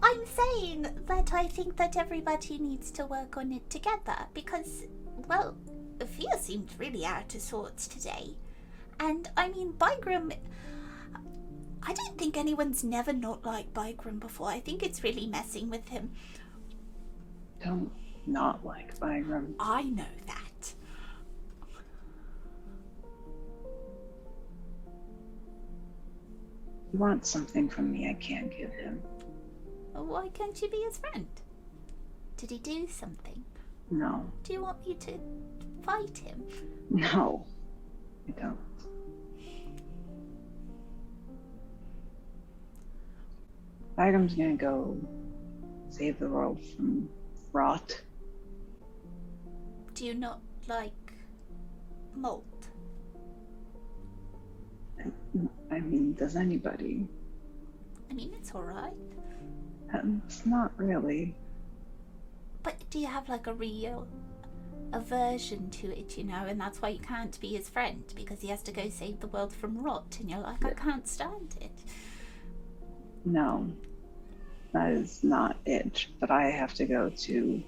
I'm 0.03 0.26
saying 0.26 0.87
that 1.07 1.32
I 1.32 1.47
think 1.47 1.76
that 1.76 1.97
everybody 1.97 2.59
needs 2.59 2.91
to 2.93 3.07
work 3.07 3.37
on 3.37 3.53
it 3.53 3.68
together 3.70 4.26
because, 4.32 4.85
well, 5.28 5.57
Fia 6.07 6.39
seemed 6.39 6.70
really 6.78 7.05
out 7.05 7.35
of 7.35 7.41
sorts 7.41 7.87
today. 7.87 8.35
And 9.01 9.28
I 9.37 9.49
mean, 9.49 9.72
Bygram. 9.74 10.35
I 11.87 11.93
don't 11.93 12.16
think 12.16 12.37
anyone's 12.37 12.82
never 12.82 13.12
not 13.12 13.45
liked 13.45 13.74
Bygram 13.74 14.18
before. 14.20 14.49
I 14.49 14.61
think 14.61 14.82
it's 14.82 15.05
really 15.05 15.26
messing 15.26 15.68
with 15.70 15.89
him. 15.89 16.12
Don't 17.62 17.91
not 18.26 18.64
like 18.64 18.99
Bygram. 18.99 19.55
I 19.61 19.82
know 19.82 20.05
that. 20.26 20.74
He 26.91 26.97
wants 26.97 27.28
something 27.28 27.68
from 27.68 27.91
me 27.93 28.09
I 28.09 28.14
can't 28.14 28.51
give 28.51 28.72
him. 28.72 29.03
Why 29.93 30.28
can't 30.28 30.61
you 30.62 30.68
be 30.68 30.78
his 30.78 30.99
friend? 30.99 31.26
Did 32.37 32.51
he 32.51 32.59
do 32.59 32.87
something? 32.89 33.45
No. 33.91 34.30
Do 34.43 34.53
you 34.53 34.62
want 34.62 34.87
me 34.87 34.95
to 34.95 35.18
fight 35.82 36.18
him? 36.18 36.45
No, 36.91 37.45
I 38.28 38.41
don't. 38.41 38.59
Bygram's 43.97 44.34
gonna 44.34 44.57
go 44.57 44.97
save 45.90 46.18
the 46.18 46.28
world 46.28 46.61
from 46.76 47.09
rot. 47.53 48.01
Do 49.95 50.05
you 50.05 50.14
not 50.14 50.40
like 50.66 51.12
malt? 52.14 52.45
I 55.70 55.80
mean, 55.80 56.14
does 56.14 56.36
anybody? 56.36 57.07
I 58.11 58.14
mean, 58.14 58.32
it's 58.38 58.55
alright. 58.55 58.92
Um, 59.92 60.22
It's 60.26 60.45
not 60.47 60.72
really. 60.76 61.34
But 62.62 62.76
do 62.90 62.99
you 62.99 63.07
have 63.07 63.28
like 63.28 63.47
a 63.47 63.55
real 63.55 64.07
aversion 64.92 65.70
to 65.70 65.97
it, 65.99 66.16
you 66.16 66.24
know, 66.24 66.47
and 66.47 66.61
that's 66.61 66.80
why 66.80 66.88
you 66.90 67.01
can't 67.01 67.38
be 67.40 67.49
his 67.49 67.68
friend 67.68 68.05
because 68.14 68.40
he 68.40 68.49
has 68.49 68.62
to 68.62 68.72
go 68.72 68.88
save 68.88 69.20
the 69.20 69.26
world 69.26 69.53
from 69.53 69.82
rot, 69.82 70.16
and 70.20 70.30
you're 70.30 70.40
like, 70.40 70.64
I 70.64 70.72
can't 70.72 71.07
stand 71.07 71.57
it. 71.61 71.72
No, 73.25 73.70
that 74.72 74.93
is 74.93 75.25
not 75.25 75.57
it. 75.64 76.07
But 76.20 76.31
I 76.31 76.51
have 76.51 76.75
to 76.75 76.85
go 76.85 77.11
to 77.11 77.62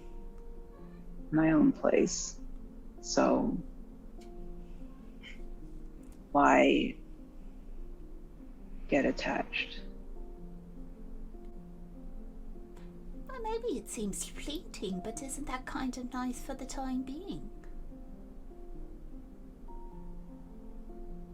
my 1.31 1.53
own 1.53 1.73
place. 1.73 2.37
So, 3.01 3.57
why 6.33 6.95
get 8.89 9.07
attached? 9.07 9.81
Well, 13.29 13.41
maybe 13.43 13.79
it 13.79 13.89
seems 13.89 14.25
fleeting, 14.25 15.01
but 15.03 15.23
isn't 15.23 15.47
that 15.47 15.65
kind 15.67 15.97
of 15.97 16.13
nice 16.13 16.41
for 16.41 16.55
the 16.55 16.67
time 16.67 17.03
being? 17.03 17.49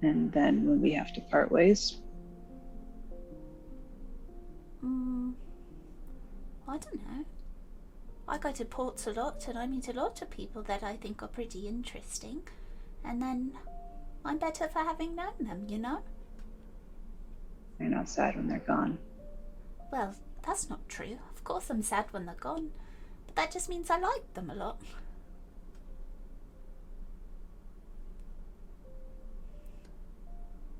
And 0.03 0.33
then 0.33 0.67
when 0.67 0.81
we 0.81 0.93
have 0.93 1.13
to 1.15 1.21
part 1.21 1.53
ways, 1.53 1.99
Mm, 4.85 5.35
I 6.69 6.79
don't 6.79 7.07
know. 7.07 7.25
I 8.29 8.39
go 8.39 8.53
to 8.53 8.65
ports 8.65 9.07
a 9.07 9.13
lot 9.13 9.47
and 9.49 9.59
I 9.59 9.67
meet 9.67 9.89
a 9.89 9.93
lot 9.93 10.23
of 10.23 10.31
people 10.31 10.63
that 10.63 10.83
I 10.83 10.97
think 10.97 11.23
are 11.23 11.29
pretty 11.29 11.69
interesting. 11.69 12.43
And 13.05 13.21
then 13.21 13.53
I'm 14.25 14.39
better 14.39 14.69
for 14.69 14.81
having 14.81 15.15
known 15.15 15.35
them, 15.41 15.67
you 15.69 15.79
know? 15.79 16.01
you're 17.79 17.91
not 17.91 18.09
sad 18.09 18.37
when 18.37 18.47
they're 18.47 18.61
gone. 18.61 18.97
Well, 19.91 20.15
that's 20.47 20.71
not 20.71 20.89
true. 20.89 21.19
Of 21.35 21.43
course 21.43 21.69
I'm 21.69 21.83
sad 21.83 22.07
when 22.13 22.27
they're 22.27 22.35
gone. 22.37 22.71
But 23.27 23.37
that 23.37 23.53
just 23.53 23.69
means 23.69 23.91
I 23.91 23.99
like 23.99 24.35
them 24.35 24.51
a 24.51 24.55
lot. 24.55 24.81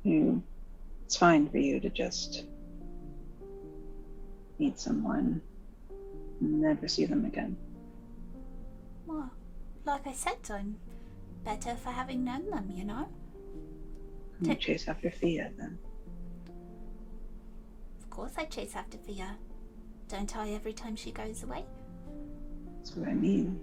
You, 0.05 0.43
it's 1.05 1.17
fine 1.17 1.49
for 1.49 1.59
you 1.59 1.81
to 1.81 1.91
just 1.91 2.45
meet 4.63 4.79
someone 4.79 5.43
and 6.41 6.61
never 6.61 6.87
see 6.87 7.05
them 7.05 7.25
again. 7.25 7.57
Well, 9.07 9.29
like 9.85 10.07
I 10.07 10.13
said, 10.13 10.39
I'm 10.51 10.77
better 11.45 11.75
for 11.75 11.91
having 11.91 12.25
known 12.25 12.49
them, 12.49 12.71
you 12.73 12.85
know? 12.85 13.09
You 14.41 14.55
Ta- 14.55 14.61
chase 14.61 14.87
after 14.87 15.11
Fia 15.11 15.51
then. 15.59 15.79
Of 18.03 18.11
course 18.11 18.35
I 18.39 18.45
chase 18.45 18.77
after 18.77 18.99
Fia. 18.99 19.37
Don't 20.09 20.37
I 20.37 20.51
every 20.51 20.73
time 20.73 20.95
she 20.95 21.11
goes 21.11 21.43
away? 21.43 21.65
That's 22.77 22.95
what 22.95 23.09
I 23.09 23.15
mean. 23.15 23.59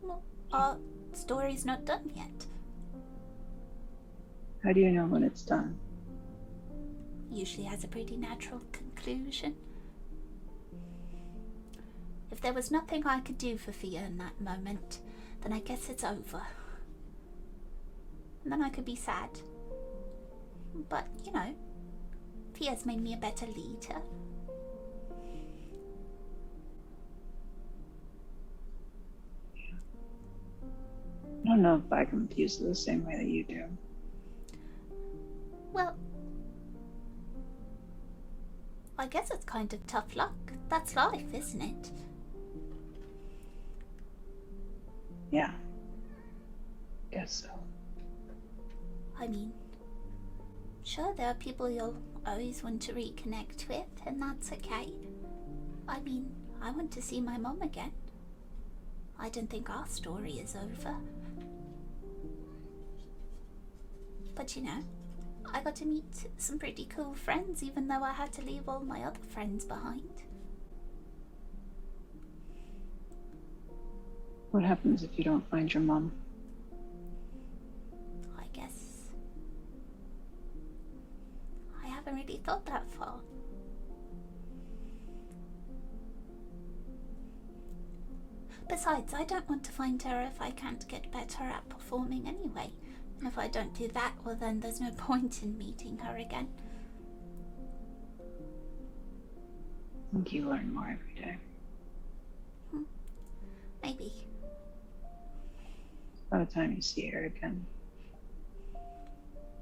Well, 0.00 0.22
our 0.52 0.78
story's 1.12 1.64
not 1.64 1.84
done 1.84 2.10
yet. 2.14 2.46
How 4.62 4.72
do 4.72 4.80
you 4.80 4.92
know 4.92 5.06
when 5.06 5.24
it's 5.24 5.42
done? 5.42 5.76
Usually 7.32 7.66
has 7.66 7.82
a 7.82 7.88
pretty 7.88 8.16
natural 8.16 8.60
conclusion. 8.94 9.54
If 12.30 12.40
there 12.40 12.52
was 12.52 12.70
nothing 12.70 13.06
I 13.06 13.20
could 13.20 13.38
do 13.38 13.56
for 13.56 13.72
Fia 13.72 14.02
in 14.02 14.18
that 14.18 14.40
moment, 14.40 14.98
then 15.42 15.52
I 15.52 15.60
guess 15.60 15.88
it's 15.88 16.04
over. 16.04 16.42
And 18.42 18.52
then 18.52 18.62
I 18.62 18.68
could 18.68 18.84
be 18.84 18.96
sad. 18.96 19.30
But, 20.88 21.06
you 21.24 21.32
know, 21.32 21.54
Fia's 22.54 22.84
made 22.84 23.00
me 23.00 23.14
a 23.14 23.16
better 23.16 23.46
leader. 23.46 24.02
I 31.44 31.48
don't 31.48 31.62
know 31.62 31.82
if 31.84 31.92
I 31.92 32.04
can 32.04 32.28
use 32.34 32.60
it 32.60 32.64
the 32.64 32.74
same 32.74 33.04
way 33.06 33.16
that 33.16 33.26
you 33.26 33.44
do. 33.44 33.64
Well, 35.72 35.94
I 38.98 39.06
guess 39.06 39.30
it's 39.30 39.44
kind 39.44 39.72
of 39.72 39.86
tough 39.86 40.14
luck. 40.14 40.34
That's 40.68 40.94
life, 40.96 41.32
isn't 41.32 41.62
it? 41.62 41.90
Yeah. 45.30 45.50
Guess 47.10 47.44
so. 47.44 47.50
I 49.18 49.26
mean, 49.26 49.52
sure, 50.84 51.14
there 51.16 51.28
are 51.28 51.34
people 51.34 51.68
you'll 51.68 51.96
always 52.26 52.62
want 52.62 52.82
to 52.82 52.92
reconnect 52.92 53.68
with, 53.68 53.86
and 54.06 54.20
that's 54.22 54.52
okay. 54.52 54.92
I 55.88 56.00
mean, 56.00 56.30
I 56.62 56.70
want 56.70 56.90
to 56.92 57.02
see 57.02 57.20
my 57.20 57.36
mom 57.36 57.62
again. 57.62 57.92
I 59.18 59.28
don't 59.28 59.48
think 59.48 59.70
our 59.70 59.86
story 59.86 60.32
is 60.32 60.56
over. 60.56 60.96
But 64.34 64.56
you 64.56 64.62
know, 64.62 64.82
I 65.52 65.60
got 65.62 65.76
to 65.76 65.84
meet 65.86 66.04
some 66.36 66.58
pretty 66.58 66.86
cool 66.86 67.14
friends, 67.14 67.62
even 67.62 67.88
though 67.88 68.02
I 68.02 68.12
had 68.12 68.32
to 68.34 68.42
leave 68.42 68.68
all 68.68 68.80
my 68.80 69.02
other 69.04 69.20
friends 69.30 69.64
behind. 69.64 70.22
What 74.50 74.62
happens 74.62 75.02
if 75.02 75.10
you 75.18 75.24
don't 75.24 75.48
find 75.50 75.72
your 75.72 75.82
mom? 75.82 76.12
I 78.38 78.44
guess. 78.52 79.10
I 81.82 81.88
haven't 81.88 82.14
really 82.14 82.40
thought 82.44 82.64
that 82.66 82.84
far. 82.92 83.16
Besides, 88.68 89.12
I 89.12 89.24
don't 89.24 89.48
want 89.48 89.64
to 89.64 89.72
find 89.72 90.02
her 90.02 90.22
if 90.22 90.40
I 90.40 90.50
can't 90.50 90.86
get 90.88 91.12
better 91.12 91.44
at 91.44 91.68
performing 91.68 92.26
anyway. 92.26 92.72
If 93.22 93.38
I 93.38 93.48
don't 93.48 93.74
do 93.74 93.88
that, 93.88 94.12
well, 94.24 94.36
then 94.36 94.60
there's 94.60 94.80
no 94.80 94.90
point 94.92 95.42
in 95.42 95.56
meeting 95.58 95.98
her 95.98 96.16
again. 96.16 96.48
I 100.12 100.16
think 100.16 100.32
you 100.32 100.48
learn 100.48 100.72
more 100.72 100.88
every 101.00 101.14
day. 101.20 101.36
Maybe. 103.82 104.12
By 106.30 106.38
the 106.38 106.46
time 106.46 106.72
you 106.72 106.82
see 106.82 107.08
her 107.08 107.24
again, 107.24 107.66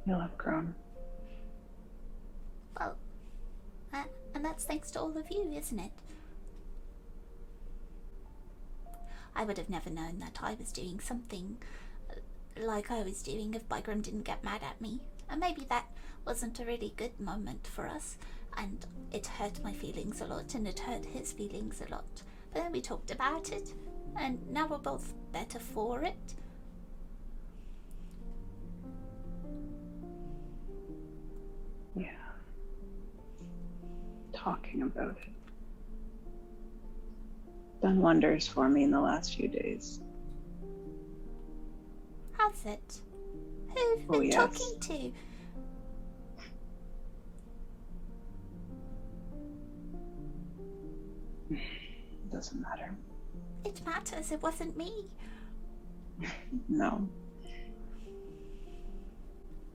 you'll 0.06 0.20
have 0.20 0.36
grown. 0.38 0.74
Well, 2.78 2.96
uh, 3.92 4.04
and 4.34 4.44
that's 4.44 4.64
thanks 4.64 4.90
to 4.92 5.00
all 5.00 5.16
of 5.16 5.30
you, 5.30 5.52
isn't 5.52 5.78
it? 5.78 5.92
I 9.34 9.44
would 9.44 9.58
have 9.58 9.70
never 9.70 9.90
known 9.90 10.18
that 10.20 10.38
I 10.42 10.54
was 10.54 10.72
doing 10.72 11.00
something 11.00 11.56
like 12.60 12.90
I 12.90 13.02
was 13.02 13.22
doing 13.22 13.54
if 13.54 13.68
Bygram 13.68 14.02
didn't 14.02 14.22
get 14.22 14.44
mad 14.44 14.62
at 14.62 14.80
me. 14.80 15.00
And 15.30 15.40
maybe 15.40 15.64
that 15.70 15.86
wasn't 16.26 16.60
a 16.60 16.64
really 16.66 16.92
good 16.96 17.18
moment 17.18 17.66
for 17.66 17.86
us, 17.86 18.18
and 18.58 18.84
it 19.12 19.26
hurt 19.26 19.64
my 19.64 19.72
feelings 19.72 20.20
a 20.20 20.26
lot, 20.26 20.54
and 20.54 20.68
it 20.68 20.78
hurt 20.78 21.06
his 21.06 21.32
feelings 21.32 21.80
a 21.80 21.90
lot. 21.90 22.22
But 22.52 22.62
then 22.62 22.72
we 22.72 22.82
talked 22.82 23.10
about 23.10 23.50
it, 23.50 23.72
and 24.20 24.38
now 24.50 24.66
we're 24.66 24.76
both 24.76 25.14
better 25.32 25.58
for 25.58 26.02
it. 26.02 26.34
Yeah. 31.96 32.10
Talking 34.34 34.82
about 34.82 35.16
it. 35.16 35.32
Done 37.80 38.02
wonders 38.02 38.46
for 38.46 38.68
me 38.68 38.84
in 38.84 38.90
the 38.90 39.00
last 39.00 39.34
few 39.34 39.48
days. 39.48 40.01
Has 42.43 42.64
it? 42.66 43.01
Who 43.69 43.90
have 43.90 44.01
you 44.01 44.06
Oh, 44.09 44.19
been 44.19 44.24
yes. 44.24 44.35
talking 44.35 44.81
to? 44.81 45.12
It 51.51 51.60
doesn't 52.32 52.60
matter. 52.60 52.94
It 53.64 53.81
matters, 53.86 54.32
it 54.32 54.43
wasn't 54.43 54.77
me. 54.77 55.06
No. 56.69 57.09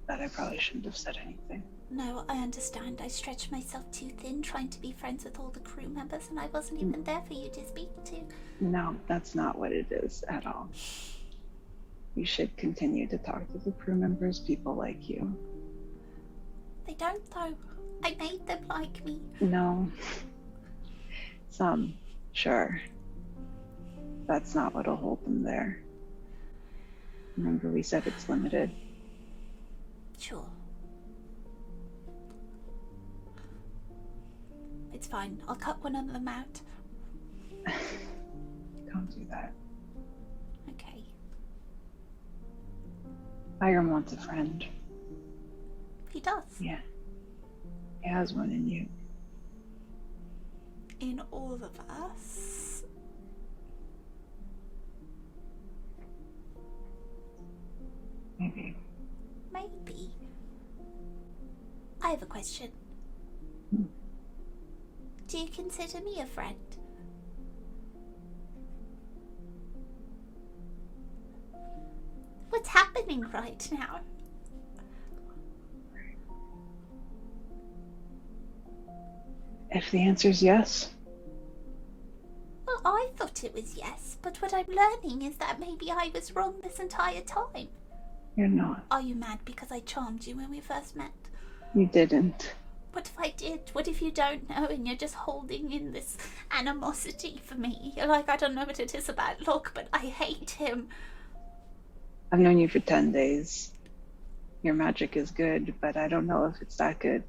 But 0.08 0.22
I 0.22 0.28
probably 0.30 0.58
shouldn't 0.60 0.86
have 0.86 0.96
said 0.96 1.18
anything. 1.24 1.64
no, 1.90 2.24
I 2.30 2.38
understand. 2.42 3.02
I 3.04 3.08
stretched 3.10 3.52
myself 3.52 3.90
too 3.92 4.10
thin 4.10 4.42
trying 4.42 4.70
to 4.70 4.80
be 4.82 4.94
friends 4.94 5.26
with 5.26 5.38
all 5.40 5.50
the 5.50 5.60
crew 5.60 5.90
members, 5.90 6.30
and 6.30 6.40
I 6.40 6.48
wasn't 6.48 6.80
even 6.82 7.02
mm. 7.02 7.06
there 7.06 7.22
for 7.28 7.34
you 7.34 7.50
to 7.50 7.66
speak 7.68 7.90
to. 8.06 8.16
No, 8.62 8.96
that's 9.08 9.36
not 9.36 9.58
what 9.58 9.72
it 9.74 9.88
is 9.92 10.24
at 10.30 10.46
all. 10.48 10.70
You 12.18 12.26
should 12.26 12.58
continue 12.58 13.06
to 13.10 13.18
talk 13.20 13.48
to 13.52 13.60
the 13.60 13.72
crew 13.74 13.94
members, 13.94 14.40
people 14.40 14.74
like 14.74 15.08
you. 15.08 15.38
They 16.88 16.96
don't, 16.96 17.24
though. 17.30 17.54
I 18.04 18.16
made 18.20 18.48
them 18.48 18.66
like 18.68 19.06
me. 19.06 19.22
No. 19.40 19.92
Some, 21.52 21.94
sure. 22.32 22.82
That's 24.26 24.56
not 24.56 24.74
what'll 24.74 24.96
hold 24.96 25.24
them 25.26 25.44
there. 25.44 25.80
Remember, 27.38 27.70
we 27.70 27.84
said 27.84 28.02
it's 28.08 28.28
limited. 28.28 28.72
Sure. 30.18 30.50
It's 34.92 35.06
fine. 35.06 35.40
I'll 35.48 35.56
cut 35.56 35.84
one 35.84 35.96
of 35.96 36.12
them 36.12 36.28
out. 36.28 36.62
Don't 38.92 39.08
do 39.12 39.24
that. 39.30 39.54
Bygram 43.60 43.90
wants 43.90 44.14
a 44.14 44.18
friend. 44.18 44.66
He 46.10 46.20
does. 46.20 46.44
Yeah. 46.60 46.80
He 48.02 48.10
has 48.10 48.34
one 48.34 48.52
in 48.52 48.68
you. 48.68 48.88
In 51.00 51.22
all 51.32 51.54
of 51.54 51.80
us. 51.90 52.84
Maybe. 58.40 58.76
Maybe. 59.52 60.12
I 62.02 62.12
have 62.12 62.22
a 62.22 62.28
question. 62.28 62.70
Hmm. 63.72 63.84
Do 65.28 65.40
you 65.40 65.48
consider 65.50 66.00
me 66.04 66.20
a 66.22 66.26
friend? 66.26 66.56
What's 72.50 72.70
happening 72.70 72.87
right 73.16 73.70
now? 73.72 74.02
If 79.72 79.92
the 79.92 80.02
answer 80.02 80.30
is 80.30 80.42
yes, 80.42 80.92
Well, 82.66 82.82
I 82.86 83.10
thought 83.16 83.44
it 83.44 83.54
was 83.54 83.76
yes, 83.76 84.18
but 84.22 84.42
what 84.42 84.54
I'm 84.54 84.66
learning 84.68 85.22
is 85.24 85.38
that 85.38 85.60
maybe 85.60 85.92
I 85.92 86.10
was 86.14 86.36
wrong 86.36 86.56
this 86.62 86.80
entire 86.80 87.22
time. 87.22 87.68
you're 88.36 88.48
not. 88.48 88.86
Are 88.92 89.02
you 89.02 89.16
mad 89.16 89.40
because 89.46 89.72
I 89.72 89.80
charmed 89.82 90.26
you 90.26 90.36
when 90.38 90.50
we 90.52 90.60
first 90.62 90.96
met? 90.96 91.12
You 91.76 91.86
didn't. 91.86 92.56
What 92.94 93.08
if 93.08 93.20
I 93.20 93.30
did? 93.38 93.70
What 93.74 93.88
if 93.88 94.02
you 94.02 94.10
don't 94.10 94.50
know 94.50 94.66
and 94.66 94.88
you're 94.88 94.96
just 94.96 95.14
holding 95.14 95.72
in 95.72 95.92
this 95.92 96.18
animosity 96.52 97.40
for 97.44 97.56
me? 97.56 97.94
You're 97.96 98.08
like, 98.08 98.30
I 98.30 98.38
don't 98.38 98.56
know 98.56 98.66
what 98.66 98.80
it 98.80 98.96
is 98.96 99.10
about 99.10 99.46
Locke, 99.48 99.72
but 99.74 99.88
I 99.94 100.00
hate 100.08 100.52
him. 100.52 100.88
I've 102.32 102.40
known 102.40 102.58
you 102.58 102.68
for 102.68 102.80
10 102.80 103.12
days. 103.12 103.72
Your 104.62 104.74
magic 104.74 105.16
is 105.16 105.32
good, 105.32 105.74
but 105.80 105.96
I 105.96 106.08
don't 106.08 106.28
know 106.28 106.46
if 106.46 106.62
it's 106.62 106.76
that 106.78 107.00
good. 107.00 107.24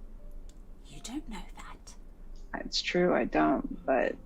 You 0.86 1.00
don't 1.04 1.28
know 1.28 1.38
that. 1.56 2.64
It's 2.64 2.82
true, 2.82 3.14
I 3.14 3.24
don't, 3.24 3.84
but 3.86 4.16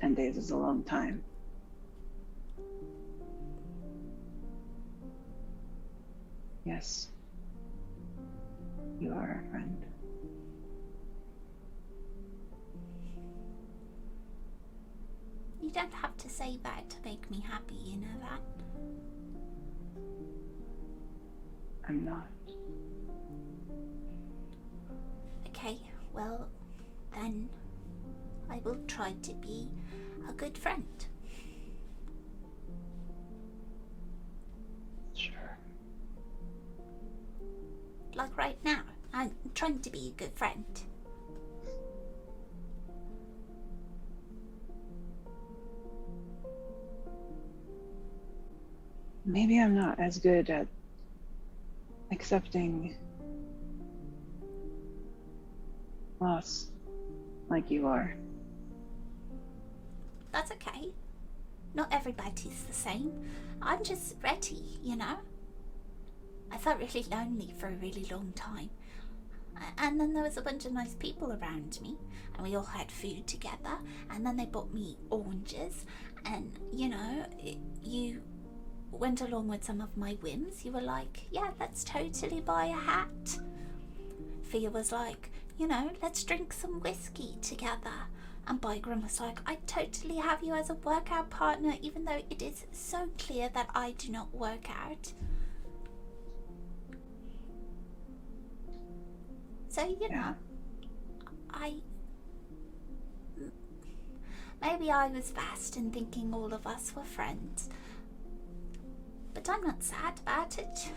10 0.00 0.14
days 0.14 0.38
is 0.38 0.50
a 0.50 0.56
long 0.56 0.82
time. 0.84 1.22
Yes. 6.64 7.08
You 8.98 9.12
are 9.12 9.44
a 9.46 9.50
friend. 9.50 9.84
You 15.60 15.70
don't 15.70 15.92
have 15.92 16.16
to 16.18 16.28
say 16.30 16.58
that 16.62 16.88
to 16.88 16.96
make 17.04 17.30
me 17.30 17.44
happy, 17.46 17.74
you 17.74 17.96
know 17.96 18.18
that? 18.22 18.63
I'm 21.88 22.04
not. 22.04 22.26
Okay, 25.48 25.78
well, 26.12 26.48
then 27.12 27.48
I 28.50 28.60
will 28.64 28.78
try 28.86 29.12
to 29.22 29.34
be 29.34 29.68
a 30.28 30.32
good 30.32 30.56
friend. 30.56 30.86
Sure. 35.14 35.58
Like 38.14 38.36
right 38.36 38.58
now, 38.64 38.82
I'm 39.12 39.32
trying 39.54 39.80
to 39.80 39.90
be 39.90 40.08
a 40.08 40.18
good 40.18 40.32
friend. 40.34 40.64
Maybe 49.26 49.58
I'm 49.58 49.74
not 49.74 49.98
as 49.98 50.18
good 50.18 50.50
at 50.50 50.66
accepting 52.14 52.96
loss 56.20 56.68
like 57.48 57.70
you 57.70 57.86
are. 57.86 58.16
That's 60.32 60.50
okay. 60.52 60.90
Not 61.74 61.92
everybody's 61.92 62.64
the 62.64 62.72
same. 62.72 63.12
I'm 63.60 63.82
just 63.84 64.16
ready, 64.22 64.78
you 64.82 64.96
know? 64.96 65.18
I 66.50 66.56
felt 66.56 66.78
really 66.78 67.04
lonely 67.10 67.52
for 67.58 67.66
a 67.66 67.72
really 67.72 68.06
long 68.10 68.32
time. 68.34 68.70
And 69.78 70.00
then 70.00 70.12
there 70.12 70.22
was 70.22 70.36
a 70.36 70.42
bunch 70.42 70.64
of 70.66 70.72
nice 70.72 70.94
people 70.94 71.32
around 71.32 71.78
me, 71.80 71.96
and 72.34 72.42
we 72.42 72.56
all 72.56 72.64
had 72.64 72.90
food 72.90 73.26
together. 73.26 73.78
And 74.10 74.24
then 74.26 74.36
they 74.36 74.46
bought 74.46 74.72
me 74.72 74.96
oranges, 75.10 75.84
and 76.24 76.58
you 76.72 76.88
know, 76.88 77.26
it, 77.38 77.58
you 77.82 78.20
went 78.98 79.20
along 79.20 79.48
with 79.48 79.64
some 79.64 79.80
of 79.80 79.96
my 79.96 80.12
whims. 80.20 80.64
You 80.64 80.72
were 80.72 80.80
like, 80.80 81.26
yeah, 81.30 81.50
let's 81.58 81.84
totally 81.84 82.40
buy 82.40 82.66
a 82.66 82.72
hat. 82.72 83.38
Fia 84.42 84.70
was 84.70 84.92
like, 84.92 85.30
you 85.58 85.66
know, 85.66 85.90
let's 86.02 86.24
drink 86.24 86.52
some 86.52 86.80
whiskey 86.80 87.36
together. 87.42 88.08
And 88.46 88.60
Bygram 88.60 89.02
was 89.02 89.20
like, 89.20 89.38
I 89.46 89.56
totally 89.66 90.16
have 90.16 90.42
you 90.42 90.52
as 90.52 90.70
a 90.70 90.74
workout 90.74 91.30
partner, 91.30 91.74
even 91.80 92.04
though 92.04 92.22
it 92.28 92.42
is 92.42 92.66
so 92.72 93.08
clear 93.18 93.48
that 93.54 93.70
I 93.74 93.92
do 93.92 94.12
not 94.12 94.34
work 94.34 94.68
out. 94.70 95.12
So, 99.68 99.96
you 100.00 100.08
know, 100.08 100.34
I. 101.50 101.76
Maybe 104.60 104.90
I 104.90 105.08
was 105.08 105.30
fast 105.30 105.76
in 105.76 105.90
thinking 105.90 106.32
all 106.32 106.54
of 106.54 106.66
us 106.66 106.92
were 106.94 107.04
friends. 107.04 107.68
But 109.34 109.48
I'm 109.50 109.62
not 109.66 109.82
sad 109.82 110.20
about 110.20 110.58
it. 110.58 110.88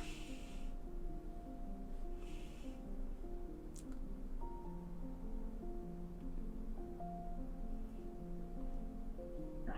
I 9.67 9.71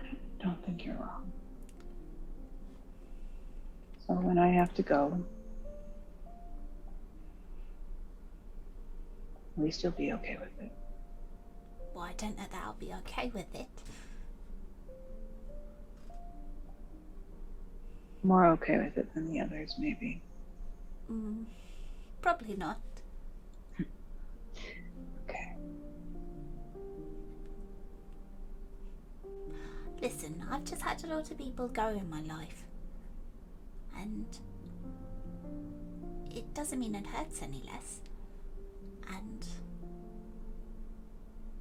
don't 0.44 0.64
think 0.64 0.84
you're 0.84 0.94
wrong. 0.94 1.32
So 4.06 4.14
when 4.14 4.38
I 4.38 4.48
have 4.48 4.74
to 4.74 4.82
go, 4.82 5.18
at 9.56 9.62
least 9.62 9.82
you'll 9.82 9.92
be 9.92 10.12
okay 10.12 10.36
with 10.38 10.64
it. 10.64 10.72
Well, 11.94 12.04
I 12.04 12.12
don't 12.14 12.36
know 12.36 12.44
that 12.50 12.62
I'll 12.64 12.74
be 12.74 12.92
okay 13.00 13.30
with 13.34 13.54
it. 13.54 13.68
More 18.22 18.46
okay 18.48 18.76
with 18.78 18.98
it 18.98 19.14
than 19.14 19.32
the 19.32 19.40
others, 19.40 19.76
maybe. 19.78 20.20
Mm, 21.10 21.44
probably 22.20 22.54
not. 22.54 22.80
Okay. 25.28 25.54
Listen, 30.02 30.44
I've 30.50 30.64
just 30.64 30.82
had 30.82 31.02
a 31.04 31.06
lot 31.06 31.30
of 31.30 31.38
people 31.38 31.68
go 31.68 31.88
in 31.88 32.10
my 32.10 32.20
life. 32.20 32.64
And 33.96 34.26
it 36.30 36.52
doesn't 36.54 36.78
mean 36.78 36.94
it 36.94 37.06
hurts 37.06 37.42
any 37.42 37.62
less. 37.66 38.00
And 39.08 39.46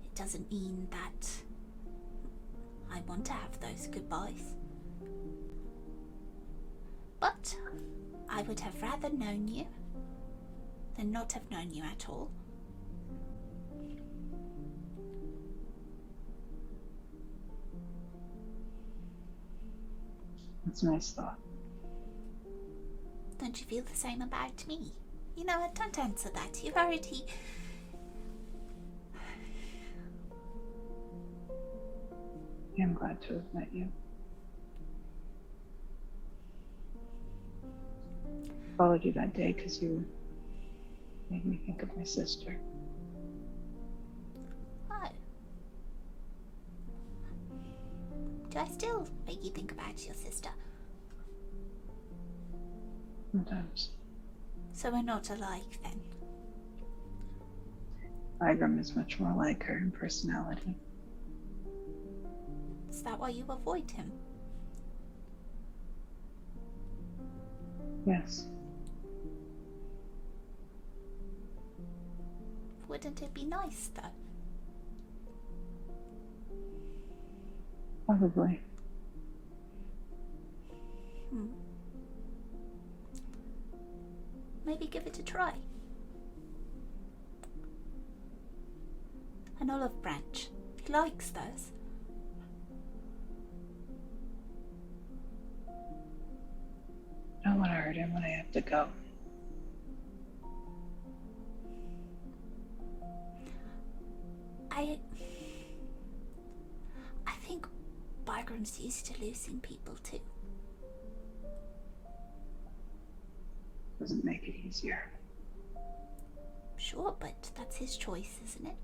it 0.05 0.15
doesn't 0.15 0.51
mean 0.51 0.87
that 0.91 1.29
I 2.93 3.01
want 3.07 3.25
to 3.25 3.33
have 3.33 3.59
those 3.59 3.87
goodbyes. 3.87 4.55
But 7.19 7.55
I 8.29 8.41
would 8.43 8.59
have 8.61 8.81
rather 8.81 9.09
known 9.09 9.47
you 9.47 9.65
than 10.97 11.11
not 11.11 11.33
have 11.33 11.49
known 11.51 11.71
you 11.71 11.83
at 11.83 12.07
all. 12.09 12.29
That's 20.65 20.83
a 20.83 20.91
nice 20.91 21.11
thought. 21.11 21.39
Don't 23.39 23.59
you 23.59 23.65
feel 23.65 23.83
the 23.83 23.95
same 23.95 24.21
about 24.21 24.67
me? 24.67 24.93
You 25.35 25.45
know 25.45 25.59
what? 25.61 25.73
Don't 25.73 25.97
answer 25.97 26.29
that. 26.35 26.63
You've 26.63 26.75
already. 26.75 27.25
I'm 32.81 32.93
glad 32.93 33.21
to 33.23 33.33
have 33.33 33.53
met 33.53 33.67
you. 33.73 33.91
Followed 38.77 39.03
you 39.03 39.11
that 39.13 39.33
day 39.33 39.51
because 39.51 39.81
you 39.81 40.05
made 41.29 41.45
me 41.45 41.59
think 41.65 41.83
of 41.83 41.95
my 41.97 42.03
sister. 42.03 42.57
Oh. 44.91 45.09
Do 48.49 48.59
I 48.59 48.67
still 48.67 49.07
make 49.27 49.43
you 49.43 49.51
think 49.51 49.71
about 49.71 50.05
your 50.05 50.15
sister? 50.15 50.49
Sometimes. 53.31 53.89
So 54.71 54.91
we're 54.91 55.03
not 55.03 55.29
alike 55.29 55.79
then. 55.83 55.99
Bygram 58.41 58.79
is 58.79 58.95
much 58.95 59.19
more 59.19 59.35
like 59.35 59.61
her 59.63 59.77
in 59.77 59.91
personality. 59.91 60.73
Is 62.89 63.03
that 63.03 63.19
why 63.19 63.29
you 63.29 63.43
avoid 63.49 63.91
him? 63.91 64.11
Yes. 68.05 68.47
Wouldn't 72.87 73.21
it 73.21 73.33
be 73.33 73.45
nice 73.45 73.89
though? 73.93 74.01
Probably. 78.05 78.59
Hmm. 81.29 81.45
Maybe 84.65 84.87
give 84.87 85.05
it 85.05 85.19
a 85.19 85.23
try. 85.23 85.53
An 89.59 89.69
olive 89.69 90.01
branch. 90.01 90.49
He 90.83 90.91
likes 90.91 91.29
those. 91.29 91.71
Don't 97.59 97.67
want 97.67 97.77
to 97.77 97.83
hurt 97.83 97.95
him 97.95 98.13
when 98.13 98.23
I 98.23 98.29
have 98.29 98.51
to 98.51 98.61
go. 98.61 98.87
I. 104.71 104.97
I 107.27 107.33
think 107.45 107.67
Bygram's 108.25 108.79
used 108.79 109.05
to 109.07 109.21
losing 109.21 109.59
people 109.59 109.95
too. 110.03 110.21
Doesn't 113.99 114.23
make 114.23 114.47
it 114.47 114.55
easier. 114.65 115.11
Sure, 116.77 117.13
but 117.19 117.51
that's 117.57 117.75
his 117.75 117.97
choice, 117.97 118.39
isn't 118.45 118.67
it? 118.67 118.77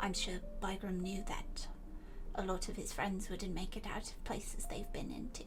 I'm 0.00 0.12
sure 0.12 0.40
Bygram 0.60 1.00
knew 1.00 1.22
that 1.28 1.68
a 2.34 2.42
lot 2.42 2.68
of 2.68 2.74
his 2.74 2.92
friends 2.92 3.30
wouldn't 3.30 3.54
make 3.54 3.76
it 3.76 3.86
out 3.86 4.08
of 4.08 4.24
places 4.24 4.66
they've 4.68 4.92
been 4.92 5.12
into. 5.12 5.44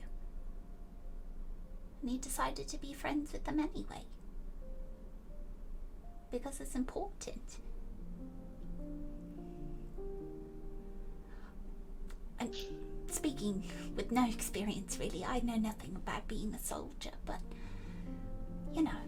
And 2.08 2.14
he 2.14 2.20
decided 2.20 2.70
to 2.70 2.78
be 2.78 2.94
friends 2.94 3.34
with 3.34 3.44
them 3.44 3.60
anyway. 3.60 4.06
Because 6.32 6.62
it's 6.62 6.74
important. 6.74 7.58
And 12.40 12.56
speaking 13.12 13.70
with 13.98 14.14
no 14.14 14.26
experience, 14.26 14.98
really, 14.98 15.26
I 15.26 15.42
know 15.42 15.58
nothing 15.58 15.98
about 15.98 16.30
being 16.30 16.54
a 16.54 16.60
soldier, 16.60 17.12
but 17.26 17.42
you 18.74 18.84
know. 18.84 19.07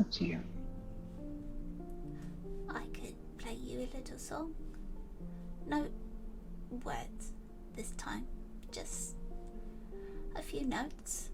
It's 0.00 0.06
up 0.06 0.12
to 0.20 0.24
you. 0.24 0.40
I 2.70 2.84
could 2.94 3.14
play 3.36 3.52
you 3.52 3.80
a 3.80 3.88
little 3.94 4.18
song. 4.18 4.54
No 5.66 5.88
words 6.84 7.32
this 7.76 7.90
time, 7.98 8.26
just 8.72 9.16
a 10.36 10.42
few 10.42 10.64
notes. 10.64 11.28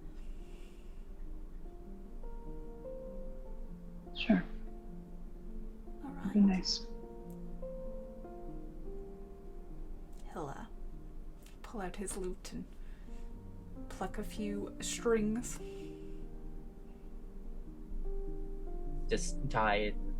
Sure. 4.16 4.42
Alright. 6.04 6.34
Be 6.34 6.40
nice. 6.40 6.86
He'll 10.32 10.48
uh, 10.48 10.64
pull 11.62 11.82
out 11.82 11.94
his 11.94 12.16
lute 12.16 12.50
and 12.52 12.64
pluck 13.90 14.18
a 14.18 14.24
few 14.24 14.72
strings. 14.80 15.60
Just 19.08 19.36
Ty 19.50 19.76
and 19.76 20.14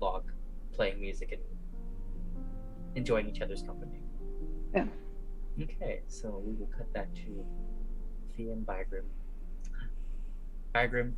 Locke 0.00 0.30
playing 0.72 1.00
music 1.00 1.32
and 1.32 1.40
enjoying 2.94 3.28
each 3.28 3.40
other's 3.40 3.62
company. 3.62 4.00
Yeah. 4.74 4.86
Okay, 5.62 6.02
so 6.06 6.42
we 6.44 6.54
will 6.54 6.68
cut 6.76 6.92
that 6.94 7.14
to 7.16 7.44
Fia 8.36 8.52
and 8.52 8.66
Bygram. 8.66 9.04
Bygram, 10.74 11.12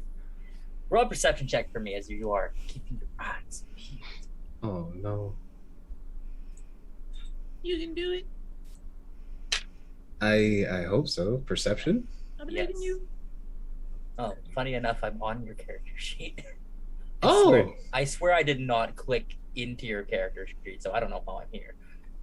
roll 0.88 1.04
a 1.04 1.08
perception 1.08 1.46
check 1.46 1.70
for 1.72 1.80
me 1.80 1.94
as 1.94 2.08
you 2.08 2.30
are 2.32 2.52
keeping 2.68 2.98
your 3.00 3.08
eyes 3.26 3.64
peeled. 3.76 4.02
Oh 4.62 4.92
no. 4.94 5.34
You 7.62 7.78
can 7.78 7.94
do 7.94 8.12
it. 8.12 8.26
I 10.22 10.64
I 10.70 10.82
hope 10.84 11.08
so. 11.08 11.38
Perception. 11.46 12.06
I 12.40 12.44
believe 12.44 12.70
in 12.70 12.76
Yes. 12.76 12.84
you. 12.84 13.08
Oh, 14.20 14.34
funny 14.55 14.74
enough, 14.74 14.98
I'm 15.02 15.22
on 15.22 15.44
your 15.44 15.55
character 15.55 15.92
sheet. 15.97 16.42
I 17.22 17.26
Oh, 17.26 17.48
swear, 17.51 17.68
I 17.92 18.05
swear 18.05 18.32
I 18.34 18.42
did 18.42 18.60
not 18.60 18.97
click 18.97 19.36
into 19.56 19.86
your 19.86 20.02
character 20.02 20.47
sheet, 20.47 20.82
so 20.82 20.92
I 20.92 21.01
don't 21.01 21.10
know 21.10 21.22
how 21.26 21.38
I'm 21.38 21.48
here. 21.52 21.74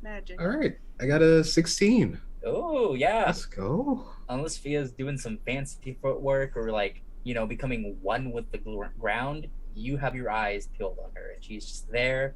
Magic. 0.01 0.39
all 0.41 0.47
right. 0.47 0.77
I 0.99 1.05
got 1.07 1.21
a 1.21 1.43
16. 1.43 2.19
Oh 2.45 2.93
yeah, 2.93 3.23
Let's 3.25 3.45
go. 3.45 4.05
unless 4.29 4.57
Fia's 4.57 4.91
doing 4.91 5.17
some 5.17 5.37
fancy 5.45 5.97
footwork 6.01 6.55
or 6.55 6.71
like 6.71 7.01
you 7.23 7.33
know 7.33 7.45
becoming 7.47 7.97
one 8.01 8.31
with 8.31 8.49
the 8.51 8.59
ground, 8.99 9.47
you 9.75 9.97
have 9.97 10.15
your 10.15 10.29
eyes 10.31 10.67
peeled 10.77 10.97
on 11.03 11.09
her, 11.15 11.31
and 11.35 11.43
she's 11.43 11.65
just 11.65 11.91
there, 11.91 12.35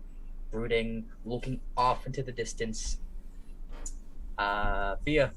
brooding, 0.51 1.05
looking 1.25 1.59
off 1.77 2.05
into 2.07 2.23
the 2.23 2.31
distance. 2.31 2.97
Uh, 4.37 4.95
Fia, 5.05 5.31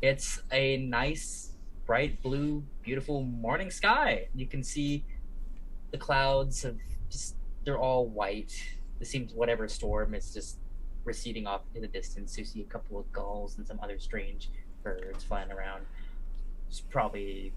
it's 0.00 0.42
a 0.52 0.78
nice, 0.78 1.51
bright 1.92 2.22
blue, 2.22 2.64
beautiful 2.82 3.22
morning 3.22 3.70
sky. 3.70 4.26
You 4.34 4.46
can 4.46 4.62
see 4.62 5.04
the 5.90 5.98
clouds 5.98 6.62
have 6.62 6.78
just 7.10 7.34
they're 7.66 7.78
all 7.78 8.06
white. 8.06 8.54
It 8.98 9.06
seems 9.06 9.34
whatever 9.34 9.68
storm 9.68 10.14
is 10.14 10.32
just 10.32 10.56
receding 11.04 11.46
off 11.46 11.60
into 11.74 11.86
the 11.86 11.92
distance. 11.92 12.38
You 12.38 12.46
see 12.46 12.62
a 12.62 12.64
couple 12.64 12.98
of 12.98 13.12
gulls 13.12 13.58
and 13.58 13.68
some 13.68 13.78
other 13.82 13.98
strange 13.98 14.48
birds 14.82 15.22
flying 15.22 15.52
around. 15.52 15.82
It's 16.66 16.80
probably 16.80 17.52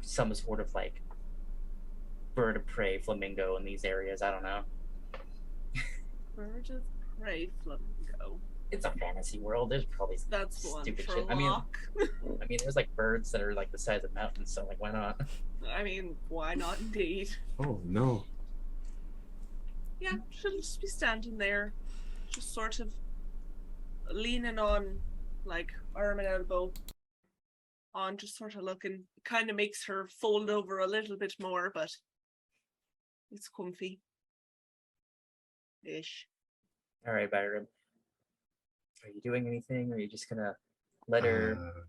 some 0.00 0.32
sort 0.32 0.60
of 0.60 0.74
like 0.74 1.02
bird 2.34 2.56
of 2.56 2.64
prey, 2.66 2.96
flamingo 2.96 3.58
in 3.58 3.66
these 3.66 3.84
areas. 3.84 4.22
I 4.22 4.30
don't 4.30 4.44
know. 4.44 4.60
Bird 6.34 6.70
of 6.70 6.80
prey 7.20 7.50
flamingo. 7.62 8.40
It's 8.70 8.84
a 8.84 8.90
fantasy 8.90 9.38
world. 9.38 9.70
There's 9.70 9.84
probably 9.84 10.18
That's 10.28 10.68
stupid 10.68 11.06
shit. 11.06 11.26
I 11.28 11.34
mean, 11.34 11.52
I 12.00 12.46
mean, 12.48 12.58
there's 12.62 12.76
like 12.76 12.94
birds 12.96 13.30
that 13.32 13.40
are 13.40 13.54
like 13.54 13.70
the 13.70 13.78
size 13.78 14.02
of 14.04 14.12
mountains, 14.14 14.52
so 14.52 14.64
like, 14.66 14.80
why 14.80 14.90
not? 14.90 15.20
I 15.76 15.82
mean, 15.82 16.16
why 16.28 16.54
not 16.54 16.80
indeed? 16.80 17.30
Oh 17.58 17.80
no. 17.84 18.24
Yeah, 20.00 20.16
she'll 20.30 20.52
just 20.52 20.80
be 20.80 20.86
standing 20.86 21.38
there, 21.38 21.72
just 22.28 22.52
sort 22.52 22.80
of 22.80 22.92
leaning 24.10 24.58
on, 24.58 24.98
like, 25.44 25.72
arm 25.94 26.18
and 26.18 26.28
elbow, 26.28 26.72
on, 27.94 28.16
just 28.16 28.36
sort 28.36 28.54
of 28.54 28.62
looking. 28.62 29.04
Kind 29.24 29.48
of 29.48 29.56
makes 29.56 29.86
her 29.86 30.08
fold 30.20 30.50
over 30.50 30.80
a 30.80 30.86
little 30.86 31.16
bit 31.16 31.34
more, 31.40 31.70
but 31.72 31.96
it's 33.30 33.48
comfy. 33.48 34.00
Ish. 35.84 36.26
All 37.06 37.14
right, 37.14 37.30
Bygram. 37.30 37.66
Are 39.04 39.10
you 39.10 39.20
doing 39.22 39.46
anything, 39.46 39.92
or 39.92 39.96
are 39.96 39.98
you 39.98 40.08
just 40.08 40.28
gonna 40.28 40.56
let 41.08 41.24
her 41.24 41.56
Uh, 41.58 41.80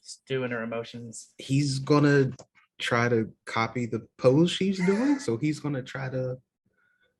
stew 0.00 0.44
in 0.44 0.50
her 0.50 0.62
emotions? 0.62 1.32
he's 1.38 1.78
gonna 1.78 2.30
try 2.78 3.08
to 3.08 3.32
copy 3.46 3.86
the 3.86 4.06
pose 4.18 4.50
she's 4.50 4.78
doing. 4.84 5.18
So 5.18 5.36
he's 5.38 5.58
gonna 5.60 5.82
try 5.82 6.08
to. 6.10 6.36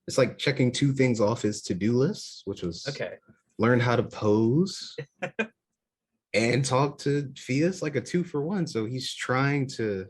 It's 0.06 0.18
like 0.18 0.38
checking 0.38 0.72
two 0.72 0.92
things 0.92 1.20
off 1.20 1.42
his 1.42 1.62
to-do 1.62 1.92
list, 1.92 2.42
which 2.44 2.62
was 2.62 2.86
Okay. 2.88 3.16
learn 3.58 3.80
how 3.80 3.96
to 3.96 4.02
pose 4.04 4.96
and 6.34 6.64
talk 6.64 6.98
to 6.98 7.32
Fia. 7.36 7.68
It's 7.68 7.82
like 7.82 7.96
a 7.96 8.00
two 8.00 8.24
for 8.24 8.42
one. 8.42 8.66
So 8.66 8.84
he's 8.84 9.14
trying 9.14 9.66
to. 9.76 10.06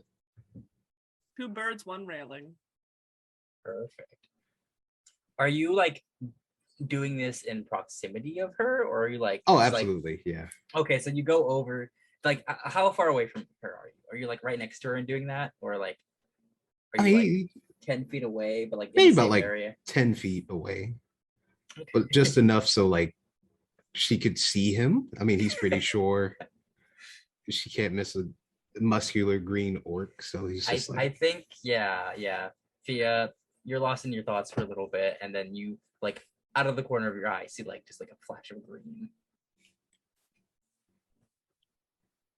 Two 1.37 1.47
birds, 1.47 1.85
one 1.85 2.05
railing. 2.05 2.55
Perfect. 3.63 4.15
Are 5.37 5.47
you 5.47 5.73
like 5.73 6.03
doing 6.85 7.17
this 7.17 7.43
in 7.43 7.65
proximity 7.65 8.39
of 8.39 8.53
her, 8.57 8.83
or 8.85 9.03
are 9.03 9.07
you 9.07 9.19
like? 9.19 9.41
Oh, 9.47 9.59
just, 9.59 9.73
like- 9.73 9.81
absolutely. 9.81 10.21
yeah. 10.25 10.47
okay, 10.75 10.99
so 10.99 11.09
you 11.09 11.23
go 11.23 11.47
over. 11.49 11.91
Like, 12.25 12.43
how 12.47 12.91
far 12.91 13.07
away 13.07 13.27
from 13.27 13.45
her 13.61 13.69
are 13.69 13.87
you? 13.87 13.93
Are 14.11 14.17
you 14.19 14.27
like 14.27 14.43
right 14.43 14.59
next 14.59 14.79
to 14.81 14.89
her 14.89 14.95
and 14.95 15.07
doing 15.07 15.27
that, 15.27 15.53
or 15.61 15.77
like? 15.77 15.97
Are 16.97 17.05
I 17.05 17.11
like 17.11 17.49
ten 17.81 18.05
feet 18.05 18.23
away, 18.23 18.65
but 18.69 18.77
like 18.79 18.91
maybe 18.95 19.13
about, 19.13 19.29
like, 19.29 19.43
area? 19.43 19.75
10 19.87 20.15
feet 20.15 20.45
away, 20.49 20.95
Okay. 21.77 21.89
but 21.93 22.11
just 22.11 22.37
enough 22.37 22.67
so 22.67 22.87
like 22.87 23.15
she 23.93 24.17
could 24.17 24.37
see 24.37 24.73
him. 24.73 25.07
I 25.19 25.23
mean, 25.23 25.39
he's 25.39 25.55
pretty 25.55 25.79
sure 25.93 26.35
she 27.49 27.69
can't 27.69 27.93
miss 27.93 28.15
a 28.15 28.23
muscular 28.79 29.39
green 29.39 29.81
orc. 29.83 30.21
So 30.21 30.47
he's 30.47 30.65
just 30.65 30.91
I 30.91 30.95
like, 30.95 31.17
think 31.17 31.45
yeah 31.63 32.11
yeah 32.17 32.49
Fia 32.85 33.31
you're 33.63 33.79
lost 33.79 34.05
in 34.05 34.13
your 34.13 34.23
thoughts 34.23 34.51
for 34.51 34.61
a 34.61 34.65
little 34.65 34.87
bit 34.91 35.17
and 35.21 35.33
then 35.33 35.53
you 35.55 35.77
like 36.01 36.21
out 36.55 36.67
of 36.67 36.75
the 36.75 36.83
corner 36.83 37.07
of 37.09 37.15
your 37.15 37.27
eye 37.27 37.45
see 37.47 37.63
like 37.63 37.85
just 37.85 37.99
like 37.99 38.09
a 38.11 38.25
flash 38.25 38.51
of 38.51 38.65
green 38.65 39.09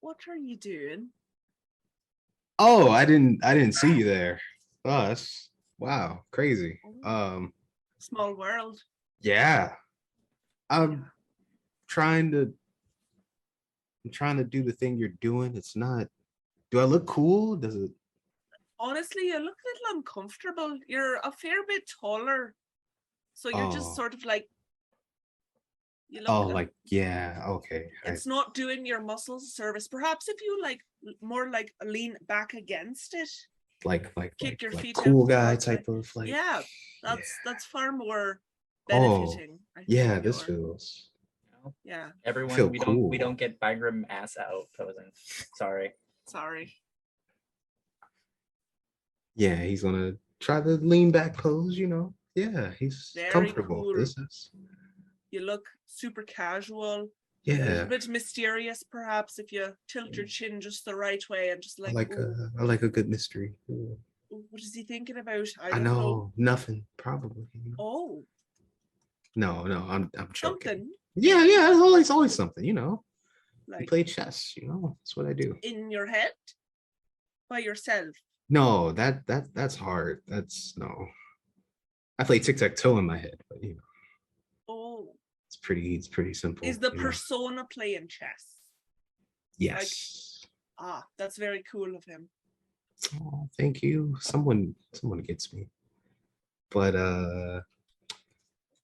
What 0.01 0.17
are 0.27 0.35
you 0.35 0.57
doing? 0.57 1.09
oh, 2.57 2.89
I 2.91 3.05
didn't, 3.05 3.43
I 3.43 3.53
didn't 3.53 3.73
see 3.75 3.93
you 3.99 4.03
there. 4.03 4.39
Oh, 4.85 5.07
that's 5.07 5.49
wow, 5.79 6.23
crazy. 6.31 6.79
Um, 7.03 7.53
Small 7.99 8.33
world. 8.35 8.79
yeah, 9.21 9.73
I'm 10.69 11.05
trying 11.87 12.31
to, 12.31 12.51
I'm 14.03 14.11
trying 14.11 14.37
to 14.37 14.43
do 14.43 14.63
the 14.63 14.71
thing 14.71 14.97
you're 14.97 15.17
doing. 15.21 15.55
It's 15.55 15.75
not. 15.75 16.07
Do 16.71 16.79
I 16.79 16.83
look 16.85 17.05
cool? 17.05 17.55
Does 17.55 17.75
it? 17.75 17.91
Honestly, 18.79 19.23
you 19.27 19.37
look 19.39 19.57
a 19.57 19.69
little 19.69 19.97
uncomfortable. 19.97 20.79
You're 20.87 21.17
a 21.23 21.31
fair 21.31 21.63
bit 21.67 21.83
taller. 22.01 22.55
So 23.33 23.49
you're 23.49 23.67
Oh. 23.67 23.71
just 23.71 23.95
sort 23.95 24.13
of 24.13 24.23
like 24.25 24.49
you 26.09 26.19
look 26.21 26.29
Oh, 26.29 26.47
like 26.47 26.73
yeah, 26.85 27.41
okay. 27.47 27.89
I- 28.05 28.11
it's 28.11 28.25
not 28.27 28.53
doing 28.53 28.85
your 28.85 29.01
muscles 29.01 29.43
a 29.43 29.47
service. 29.47 29.87
Perhaps 29.87 30.27
if 30.27 30.41
you 30.41 30.61
like 30.61 30.81
l- 31.07 31.13
more 31.21 31.49
like 31.49 31.73
lean 31.83 32.17
back 32.27 32.53
against 32.53 33.13
it. 33.13 33.29
like 33.85 34.15
like 34.15 34.37
Kick 34.37 34.49
like, 34.51 34.61
your 34.61 34.71
like 34.71 34.81
feet 34.83 34.97
out 34.99 35.03
cool 35.05 35.25
the 35.25 35.33
guy 35.33 35.43
right 35.45 35.67
way. 35.67 35.75
type 35.77 35.87
of 35.87 36.11
like 36.15 36.27
yeah, 36.27 36.61
that's 37.01 37.31
that's 37.45 37.65
far 37.65 37.91
more 37.91 38.41
Oh, 38.91 39.25
benefiting. 39.25 39.59
I 39.75 39.79
think, 39.79 39.89
yeah 39.89 40.19
this 40.19 40.45
your- 40.47 40.57
feels? 40.57 41.07
Yeah, 41.83 42.11
everyone 42.25 42.55
feel 42.55 42.67
we 42.67 42.79
don't 42.79 43.07
we 43.09 43.17
cool. 43.17 43.27
don't 43.27 43.37
get 43.37 43.59
Bygram 43.59 44.03
ass 44.09 44.35
out 44.37 44.67
posing 44.75 45.11
sorry 45.55 45.93
sorry. 46.27 46.73
yeah 49.35 49.55
he's 49.55 49.83
gonna 49.83 50.13
try 50.39 50.59
the 50.59 50.77
lean 50.77 51.11
back 51.11 51.37
pose 51.37 51.77
you 51.77 51.87
know 51.87 52.13
yeah 52.35 52.71
he's 52.79 53.11
Very 53.15 53.31
comfortable 53.31 53.81
cool. 53.83 53.95
this 53.95 54.17
is 54.17 54.51
You 55.31 55.41
look 55.41 55.65
super 55.87 56.23
casual. 56.23 57.07
A 57.47 57.51
yeah. 57.53 57.83
bit 57.85 58.07
mysterious, 58.07 58.83
perhaps, 58.83 59.39
if 59.39 59.51
you 59.51 59.73
tilt 59.87 60.13
your 60.15 60.27
chin 60.27 60.61
just 60.61 60.85
the 60.85 60.95
right 60.95 61.23
way 61.29 61.49
and 61.49 61.59
just 61.61 61.79
I 61.79 61.83
like, 61.85 61.95
like 62.09 62.19
"Ooh, 62.19 62.35
uh, 62.59 62.65
like 62.65 62.83
a 62.83 62.89
good 62.89 63.09
mystery. 63.09 63.53
Ooh, 63.69 63.97
what 64.29 64.61
is 64.61 64.75
he 64.75 64.83
thinking 64.83 65.17
about? 65.17 65.47
I, 65.59 65.67
I 65.67 65.69
don't 65.71 65.83
know. 65.85 66.31
nothing 66.37 66.85
probably. 66.97 67.47
Oh, 67.79 68.23
no 69.35 69.63
no 69.63 69.79
I'm 69.89 70.11
I'm 70.19 70.29
joking. 70.33 70.69
Something. 70.69 70.89
Yeah 71.15 71.43
yeah 71.43 71.71
it's 71.71 71.79
always 71.81 72.09
always 72.11 72.35
something 72.35 72.63
you 72.63 72.73
know. 72.73 73.03
I 73.73 73.77
like 73.79 73.87
play 73.89 74.03
chess 74.03 74.53
you 74.57 74.67
know 74.67 74.95
that's 74.99 75.15
what 75.17 75.25
I 75.25 75.33
do. 75.33 75.55
In 75.63 75.89
your 75.89 76.05
head? 76.05 76.33
By 77.49 77.59
yourself. 77.59 78.13
no 78.49 78.91
that 78.99 79.25
that 79.27 79.43
that's 79.55 79.75
hard. 79.75 80.21
That's 80.27 80.75
no 80.77 80.91
I 82.19 82.23
play 82.23 82.39
tic 82.39 82.57
tac 82.57 82.75
toe 82.75 82.97
in 82.97 83.05
my 83.05 83.17
head 83.17 83.41
but 83.49 83.63
you 83.63 83.73
know 83.75 83.81
Oh, 84.69 85.15
it's 85.47 85.57
pretty 85.57 85.95
it's 85.95 86.07
pretty 86.07 86.33
simple 86.33 86.67
is 86.67 86.77
the 86.79 86.91
you 86.91 86.97
know. 86.97 87.03
persona 87.03 87.65
playing 87.73 88.07
chess? 88.07 88.57
yes 89.57 90.45
Ah, 90.83 91.05
that's 91.17 91.37
very 91.37 91.63
cool 91.71 91.95
of 91.95 92.03
him. 92.05 92.27
Oh, 93.21 93.47
thank 93.55 93.83
you. 93.83 94.15
Someone 94.19 94.73
someone 94.93 95.21
gets 95.21 95.53
me. 95.53 95.67
But 96.71 96.95
uh 96.95 97.61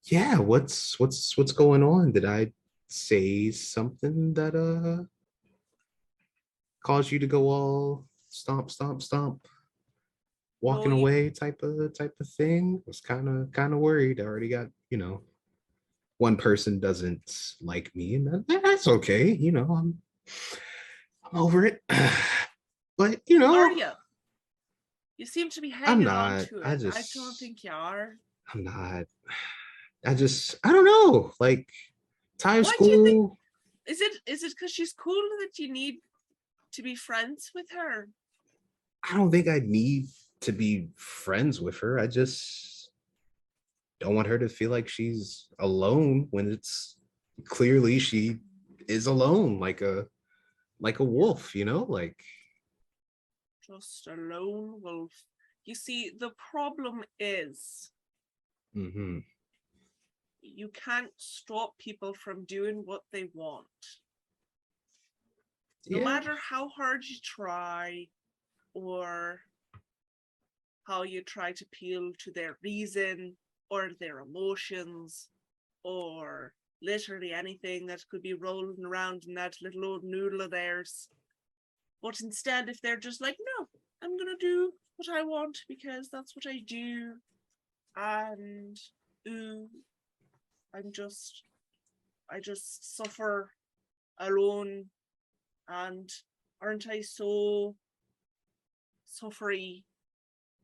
yeah, 0.04 0.38
what's 0.38 1.00
what's 1.00 1.36
what's 1.38 1.52
going 1.52 1.82
on? 1.82 2.12
Did 2.12 2.26
I 2.26 2.52
say 2.88 3.50
something 3.50 4.34
that 4.36 4.54
uh 4.56 5.06
caused 6.86 7.12
you 7.12 7.18
to 7.20 7.28
go 7.28 7.50
all 7.50 8.06
stomp 8.30 8.70
stomp 8.70 9.02
stomp 9.02 9.48
walking 10.62 10.92
you- 10.92 11.00
away 11.00 11.30
type 11.30 11.62
of 11.64 11.94
type 11.98 12.16
of 12.20 12.28
thing? 12.30 12.82
Was 12.86 13.02
kind 13.02 13.28
of 13.30 13.52
kind 13.52 13.74
of 13.74 13.80
worried. 13.80 14.20
I 14.20 14.24
already 14.24 14.50
got, 14.50 14.68
you 14.90 14.98
know, 14.98 15.22
one 16.18 16.36
person 16.38 16.80
doesn't 16.80 17.30
like 17.62 17.96
me 17.96 18.16
and 18.16 18.28
that, 18.28 18.46
eh, 18.50 18.60
that's 18.64 18.88
okay, 18.88 19.32
you 19.32 19.52
know. 19.52 19.68
I'm 19.72 20.02
I'm 21.32 21.40
over 21.40 21.66
it. 21.66 21.84
But, 22.98 23.22
you 23.28 23.38
know, 23.38 23.54
Are 23.54 23.72
you? 23.72 23.90
You 25.18 25.28
seem 25.28 25.52
to 25.52 25.62
be 25.62 25.70
hanging 25.70 26.08
on 26.08 26.38
not. 26.38 26.48
to 26.48 26.58
it. 26.62 26.66
I 26.66 26.76
just 26.76 26.98
I 26.98 27.04
don't 27.20 27.36
think 27.38 27.64
you 27.64 27.70
are. 27.72 28.16
I'm 28.52 28.64
not. 28.64 29.04
I 30.06 30.16
just 30.16 30.56
I 30.64 30.72
don't 30.72 30.86
know. 30.86 31.32
Like 31.40 31.70
time 32.40 32.64
Why 32.64 32.72
you 32.80 32.88
think- 32.88 33.08
school. 33.10 33.40
Is 33.86 34.02
it 34.02 34.14
is 34.26 34.42
it 34.44 34.50
because 34.56 34.72
she's 34.72 34.94
cool 34.94 35.22
that 35.40 35.60
you 35.60 35.72
need 35.72 35.98
to 36.74 36.82
be 36.82 36.96
friends 36.96 37.52
with 37.54 37.68
her? 37.72 38.10
I 39.08 39.16
don't 39.16 39.30
think 39.32 39.48
I 39.48 39.60
need 39.64 40.08
to 40.42 40.52
be 40.52 40.90
friends 40.96 41.60
with 41.62 41.80
her. 41.80 42.00
I 42.00 42.08
just 42.08 42.90
don't 44.00 44.16
want 44.16 44.28
her 44.28 44.38
to 44.38 44.50
feel 44.50 44.70
like 44.72 44.88
she's 44.88 45.48
alone 45.60 46.28
when 46.32 46.52
it's 46.52 46.98
clearly 47.46 48.00
she 48.00 48.38
is 48.88 49.08
alone, 49.08 49.60
like 49.60 49.82
a 49.82 50.08
like 50.80 51.00
a 51.00 51.04
wolf, 51.04 51.56
you 51.56 51.66
know? 51.66 51.84
Like 51.90 52.20
Just 53.66 54.08
a 54.08 54.16
lone 54.16 54.82
wolf. 54.82 55.12
You 55.66 55.76
see, 55.76 56.12
the 56.18 56.32
problem 56.52 57.04
is 57.20 57.92
mhm. 58.76 59.24
you 60.42 60.70
can't 60.70 61.12
stop 61.18 61.78
people 61.78 62.14
from 62.14 62.46
doing 62.46 62.84
what 62.86 63.02
they 63.12 63.30
want. 63.34 63.68
No 65.90 65.98
Yeah. 66.00 66.04
matter 66.06 66.36
how 66.38 66.70
hard 66.70 67.04
you 67.04 67.18
try 67.22 68.08
or 68.74 69.42
how 70.88 71.04
you 71.04 71.22
try 71.22 71.52
to 71.52 71.66
appeal 71.66 72.12
to 72.18 72.32
their 72.32 72.58
reason 72.64 73.36
or 73.70 73.90
their 74.00 74.20
emotions 74.20 75.28
or 75.84 76.54
literally 76.82 77.34
anything 77.34 77.88
that 77.88 78.08
could 78.10 78.22
be 78.22 78.34
rolling 78.34 78.86
around 78.86 79.26
in 79.28 79.34
that 79.34 79.56
little 79.62 79.86
old 79.86 80.04
noodle 80.04 80.42
of 80.42 80.52
theirs. 80.52 81.10
But 82.02 82.22
instead, 82.22 82.70
if 82.70 82.82
they're 82.82 82.98
just 82.98 83.22
like, 83.22 83.38
no, 83.60 83.68
I'm 84.02 84.18
going 84.18 84.36
to 84.38 84.46
do 84.46 84.72
what 84.96 85.10
I 85.10 85.24
want 85.24 85.60
because 85.68 86.10
that's 86.12 86.36
what 86.36 86.46
I 86.48 86.60
do. 86.66 87.16
And, 87.96 88.78
ooh, 89.28 89.68
I'm 90.74 90.92
just, 90.92 91.44
I 92.30 92.40
just 92.40 92.96
suffer 92.96 93.52
alone. 94.20 94.86
And 95.68 96.10
aren't 96.62 96.88
I 96.88 97.02
so 97.02 97.76
suffery? 99.06 99.84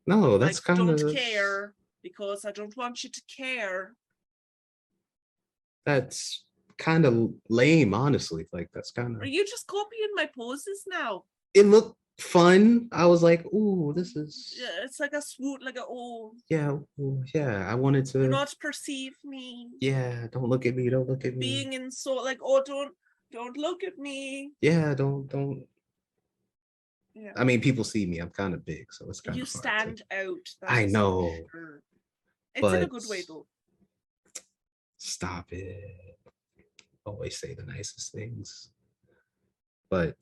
No, 0.06 0.38
that's 0.38 0.60
I 0.60 0.74
kind 0.74 0.90
of 0.90 0.98
don't 0.98 1.14
care 1.14 1.74
because 2.02 2.44
I 2.44 2.52
don't 2.52 2.76
want 2.76 3.04
you 3.04 3.10
to 3.10 3.22
care. 3.34 3.94
that's 5.86 6.44
kind 6.78 7.04
of 7.06 7.30
lame, 7.48 7.94
honestly. 7.94 8.46
Like 8.52 8.68
that's 8.74 8.90
kind 8.90 9.16
of 9.16 9.22
Are 9.22 9.26
you 9.26 9.44
just 9.44 9.66
copying 9.66 10.10
my 10.14 10.28
poses 10.36 10.84
now? 10.88 11.24
it 11.54 11.66
looked 11.66 11.96
fun. 12.18 12.88
I 12.92 13.06
was 13.06 13.22
like, 13.22 13.44
ooh, 13.46 13.92
this 13.96 14.16
is 14.16 14.54
Yeah, 14.58 14.84
it's 14.84 15.00
like 15.00 15.12
a 15.12 15.22
swoot, 15.22 15.62
like 15.64 15.76
a 15.76 15.84
oh, 15.88 16.32
yeah, 16.48 16.72
ooh, 17.00 17.22
yeah. 17.34 17.70
I 17.70 17.74
wanted 17.74 18.06
do 18.06 18.22
to 18.22 18.28
not 18.28 18.54
perceive 18.60 19.12
me. 19.24 19.68
yeah, 19.80 20.26
don't 20.32 20.48
look 20.48 20.66
at 20.66 20.74
me, 20.74 20.90
don't 20.90 21.08
look 21.08 21.24
at 21.24 21.36
me. 21.36 21.40
Being 21.40 21.72
in 21.74 21.90
so 21.90 22.14
like 22.14 22.38
oh 22.42 22.62
don't 22.64 22.92
don't 23.32 23.56
look 23.56 23.82
at 23.84 23.98
me. 23.98 24.50
yeah, 24.60 24.94
don't 24.94 25.28
don't 25.28 25.64
Yeah. 27.14 27.30
I 27.36 27.44
mean 27.44 27.60
people 27.60 27.84
see 27.84 28.06
me, 28.06 28.18
I'm 28.18 28.30
kind 28.30 28.54
of 28.54 28.64
big, 28.66 28.92
so 28.92 29.06
it's 29.08 29.20
kind 29.20 29.34
of. 29.34 29.38
you 29.38 29.42
of 29.44 29.48
stand 29.48 30.02
out. 30.12 30.48
I 30.66 30.86
know, 30.86 31.32
sure. 31.50 31.80
It's 32.54 32.72
in 32.72 32.82
a 32.82 32.86
good 32.86 33.04
way 33.08 33.22
though. 33.26 33.46
Stop 34.96 35.52
it. 35.52 36.18
Always 37.06 37.38
say 37.38 37.54
the 37.54 37.64
nicest 37.64 38.12
things. 38.12 38.70
But 39.90 40.16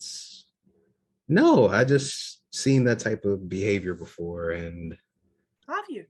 no, 1.28 1.68
I 1.68 1.84
just 1.84 2.42
seen 2.54 2.84
that 2.84 2.98
type 2.98 3.24
of 3.24 3.48
behavior 3.48 3.94
before 3.94 4.50
and 4.50 4.96
Have 5.68 5.84
you? 5.88 6.04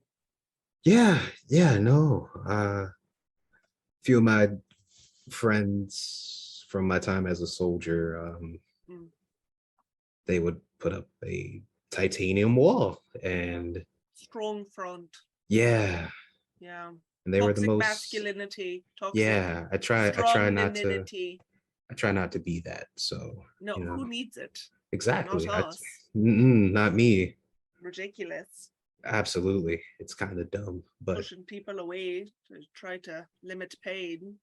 Yeah, 0.83 1.19
yeah, 1.47 1.77
no. 1.77 2.29
Uh 2.45 2.87
few 4.03 4.17
of 4.17 4.23
my 4.23 4.49
friends 5.29 6.65
from 6.67 6.87
my 6.87 6.99
time 6.99 7.25
as 7.25 7.41
a 7.41 7.47
soldier, 7.47 8.17
um. 8.19 8.59
They 10.25 10.39
would 10.39 10.59
put 10.79 10.93
up 10.93 11.07
a 11.25 11.61
titanium 11.91 12.55
wall, 12.55 13.03
and 13.23 13.83
Strong 14.15 14.65
front. 14.65 15.09
yeah, 15.49 16.09
Yeah. 16.59 16.89
and 17.25 17.33
they 17.33 17.41
were 17.41 17.53
the 17.53 17.65
most. 17.67 17.79
masculinity. 17.79 18.83
Toxic 18.99 19.19
Yeah, 19.21 19.67
I 19.71 19.77
try. 19.77 20.07
I 20.07 20.11
try 20.11 20.49
not 20.49 20.75
to. 20.75 21.05
I 21.91 21.93
try 21.95 22.11
not 22.11 22.31
to 22.31 22.39
be 22.39 22.59
that. 22.61 22.87
So 22.97 23.43
No, 23.61 23.77
you 23.77 23.83
who 23.85 24.07
needs 24.07 24.37
it? 24.37 24.57
exactly, 24.91 25.47
I- 25.47 25.61
us. 25.61 25.79
not 26.13 26.93
me. 26.95 27.37
Ridiculous. 27.81 28.69
Absolutely, 29.05 29.81
it's 29.99 30.13
kind 30.13 30.39
of 30.39 30.49
dumb, 30.49 30.81
but 31.01 31.17
Pushing 31.17 31.43
people 31.43 31.79
away 31.79 32.31
to 32.47 32.61
try 32.73 32.97
to 32.99 33.27
limit 33.43 33.75
pain. 33.83 34.39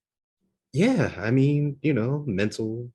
yeah, 0.75 1.15
I 1.17 1.31
mean, 1.31 1.79
you 1.83 1.95
know, 1.95 2.23
mental 2.27 2.93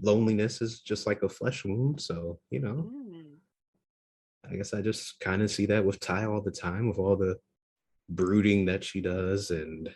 loneliness 0.00 0.60
is 0.62 0.80
just 0.80 1.06
like 1.06 1.22
a 1.22 1.28
flesh 1.28 1.64
wound. 1.64 2.00
So 2.00 2.38
you 2.50 2.60
know, 2.60 2.90
Mm. 2.92 3.36
I 4.50 4.56
guess 4.56 4.74
I 4.74 4.82
just 4.82 5.20
kind 5.20 5.40
of 5.42 5.50
see 5.50 5.66
that 5.66 5.84
with 5.84 6.00
Ty 6.00 6.26
all 6.26 6.42
the 6.42 6.50
time, 6.50 6.88
with 6.88 6.98
all 6.98 7.16
the 7.16 7.38
brooding 8.08 8.66
that 8.66 8.84
she 8.84 9.00
does 9.00 9.50
and 9.50 9.88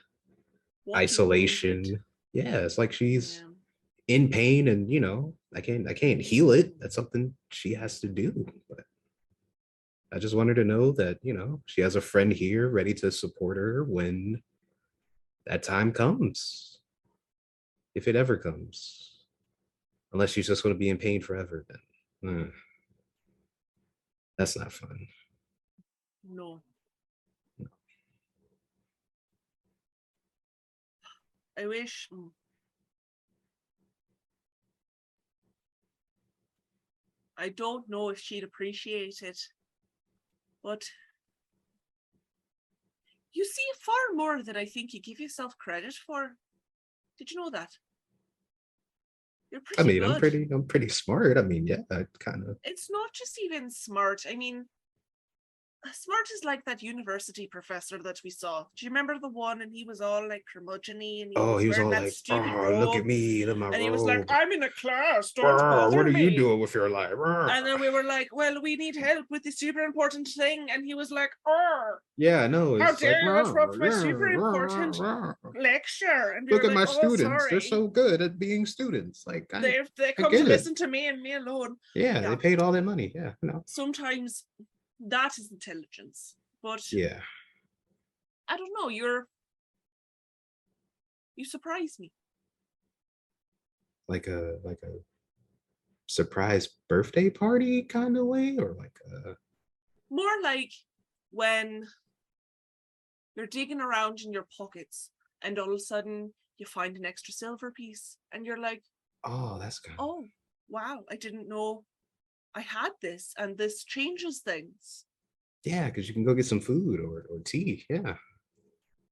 Walking 0.86 1.02
isolation. 1.04 2.04
Yeah, 2.32 2.58
it's 2.64 2.78
like 2.78 2.92
she's 2.92 3.42
Yeah. 3.42 4.14
in 4.16 4.28
pain, 4.30 4.68
and 4.68 4.90
you 4.90 5.00
know, 5.00 5.34
I 5.54 5.60
can't, 5.60 5.86
I 5.88 5.92
can't 5.94 6.20
heal 6.20 6.50
it. 6.52 6.78
That's 6.80 6.94
something 6.94 7.34
she 7.50 7.74
has 7.74 8.00
to 8.00 8.08
do. 8.08 8.46
But 8.70 8.84
I 10.12 10.18
just 10.18 10.34
want 10.34 10.48
her 10.48 10.54
to 10.54 10.64
know 10.64 10.92
that 10.92 11.18
you 11.22 11.34
know 11.34 11.62
she 11.66 11.82
has 11.82 11.94
a 11.96 12.00
friend 12.00 12.32
here 12.32 12.68
ready 12.70 12.94
to 12.94 13.10
support 13.12 13.58
her 13.58 13.84
when 13.84 14.42
that 15.46 15.62
time 15.62 15.92
comes, 15.92 16.78
if 17.94 18.08
it 18.08 18.16
ever 18.16 18.38
comes. 18.38 19.07
Unless 20.12 20.30
she's 20.30 20.46
just 20.46 20.62
going 20.62 20.74
to 20.74 20.78
be 20.78 20.88
in 20.88 20.98
pain 20.98 21.20
forever, 21.20 21.66
then 22.22 22.40
uh, 22.40 22.50
that's 24.36 24.56
not 24.56 24.72
fun. 24.72 25.06
No. 26.28 26.62
I 31.58 31.66
wish. 31.66 32.08
mm. 32.12 32.30
I 37.36 37.50
don't 37.50 37.88
know 37.88 38.08
if 38.08 38.18
she'd 38.18 38.42
appreciate 38.42 39.22
it, 39.22 39.38
but 40.62 40.82
you 43.32 43.44
see 43.44 43.62
far 43.80 43.94
more 44.14 44.42
than 44.42 44.56
I 44.56 44.64
think 44.64 44.92
you 44.92 45.00
give 45.00 45.20
yourself 45.20 45.56
credit 45.56 45.94
for. 45.94 46.36
Did 47.16 47.30
you 47.30 47.36
know 47.36 47.50
that? 47.50 47.70
You're 49.50 49.62
pretty 49.62 49.82
I 49.82 49.86
mean, 49.86 50.02
I'm 50.02 50.18
pretty, 50.18 50.48
I'm 50.52 50.66
pretty 50.66 50.88
smart. 50.88 51.38
I 51.38 51.42
mean, 51.42 51.66
yeah, 51.66 51.78
I 51.90 52.04
kind 52.18 52.46
of. 52.48 52.58
it's 52.64 52.90
not 52.90 53.12
just 53.12 53.40
even 53.42 53.70
smart. 53.70 54.24
I 54.28 54.36
mean, 54.36 54.66
smart 55.92 56.26
is 56.34 56.44
like 56.44 56.64
that 56.64 56.82
university 56.82 57.46
professor 57.46 57.98
that 58.02 58.20
we 58.24 58.30
saw. 58.30 58.64
Do 58.76 58.84
you 58.84 58.90
remember 58.90 59.16
the 59.20 59.28
one? 59.28 59.62
And 59.62 59.72
he 59.72 59.84
was 59.84 60.00
all 60.00 60.28
like 60.28 60.44
curmudgeony, 60.54 61.22
and 61.22 61.30
he 61.30 61.34
Oh, 61.36 61.54
was 61.54 61.62
he 61.62 61.68
was 61.68 61.78
all 61.78 61.90
like, 61.90 62.12
"Oh, 62.30 62.78
look 62.84 62.96
at 62.96 63.06
me, 63.06 63.46
look 63.46 63.54
at 63.56 63.58
my 63.60 63.66
And 63.66 63.74
robe. 63.76 63.82
he 63.82 63.90
was 63.90 64.02
like, 64.02 64.24
"I'm 64.30 64.50
in 64.52 64.62
a 64.64 64.70
class. 64.70 65.32
Don't 65.32 65.56
Brr, 65.58 65.90
what 65.96 66.06
are 66.06 66.10
you 66.10 66.36
doing 66.36 66.60
with 66.60 66.74
your 66.74 66.88
life? 66.90 67.14
Brr." 67.14 67.48
And 67.50 67.66
then 67.66 67.80
we 67.80 67.88
were 67.90 68.02
like, 68.02 68.28
"Well, 68.32 68.60
we 68.60 68.76
need 68.76 68.96
help 68.96 69.26
with 69.30 69.42
this 69.44 69.58
super 69.58 69.80
important 69.80 70.26
thing," 70.28 70.66
and 70.70 70.84
he 70.84 70.94
was 70.94 71.10
like, 71.10 71.30
"Oh, 71.46 71.96
yeah, 72.16 72.46
no. 72.46 72.78
How 72.78 72.90
it's 72.90 73.00
dare 73.00 73.22
you 73.22 73.30
interrupt 73.30 73.76
my 73.78 73.90
super 73.90 74.28
important 74.30 74.96
brr, 74.96 75.36
brr." 75.42 75.60
lecture." 75.60 76.32
And 76.36 76.46
we 76.46 76.52
Look 76.54 76.64
at 76.64 76.72
my 76.72 76.82
"Oh, 76.88 76.98
students. 77.08 77.46
They're 77.50 77.60
so 77.60 77.86
good 77.86 78.20
at 78.20 78.38
being 78.38 78.66
students. 78.66 79.24
Like, 79.26 79.46
I, 79.54 79.60
They 79.60 79.80
they 79.96 80.12
come 80.12 80.32
to 80.32 80.38
it. 80.38 80.44
listen 80.46 80.74
to 80.76 80.88
me 80.88 81.06
and 81.06 81.22
me 81.22 81.34
alone. 81.34 81.76
yeah, 81.94 82.20
yeah. 82.20 82.30
they 82.30 82.36
paid 82.36 82.60
all 82.60 82.72
their 82.72 82.82
money. 82.82 83.12
Yeah, 83.14 83.32
no. 83.42 83.62
Sometimes 83.66 84.44
that 85.00 85.38
is 85.38 85.50
intelligence, 85.50 86.34
but 86.62 86.92
Yeah, 86.92 87.20
I 88.48 88.56
don't 88.56 88.72
know. 88.78 88.88
You're 88.88 89.26
you 91.36 91.44
surprise 91.44 91.96
me. 91.98 92.10
like 94.08 94.26
a 94.26 94.58
like 94.64 94.78
a 94.84 94.96
surprise 96.06 96.68
birthday 96.88 97.28
party 97.28 97.82
kind 97.82 98.16
of 98.16 98.26
way, 98.26 98.56
or 98.56 98.74
like 98.78 98.98
a 99.12 99.36
More 100.10 100.40
like 100.42 100.72
when 101.30 101.86
you're 103.36 103.46
digging 103.46 103.80
around 103.80 104.20
in 104.24 104.32
your 104.32 104.46
pockets 104.56 105.10
and 105.42 105.58
all 105.58 105.68
of 105.68 105.76
a 105.76 105.78
sudden 105.78 106.32
you 106.56 106.66
find 106.66 106.96
an 106.96 107.04
extra 107.04 107.32
silver 107.32 107.70
piece 107.70 108.16
and 108.32 108.44
you're 108.46 108.60
like, 108.60 108.82
oh, 109.24 109.58
that's 109.60 109.78
good 109.78 109.94
oh 109.98 110.24
wow, 110.68 111.04
I 111.10 111.16
didn't 111.16 111.48
know 111.48 111.84
I 112.54 112.60
had 112.60 112.90
this 113.00 113.34
and 113.38 113.56
this 113.56 113.84
changes 113.84 114.40
things. 114.40 115.04
yeah, 115.64 115.86
because 115.86 116.08
you 116.08 116.14
can 116.14 116.24
go 116.24 116.34
get 116.34 116.46
some 116.46 116.60
food 116.60 117.00
or 117.00 117.26
or 117.30 117.38
tea. 117.44 117.84
Yeah, 117.88 118.16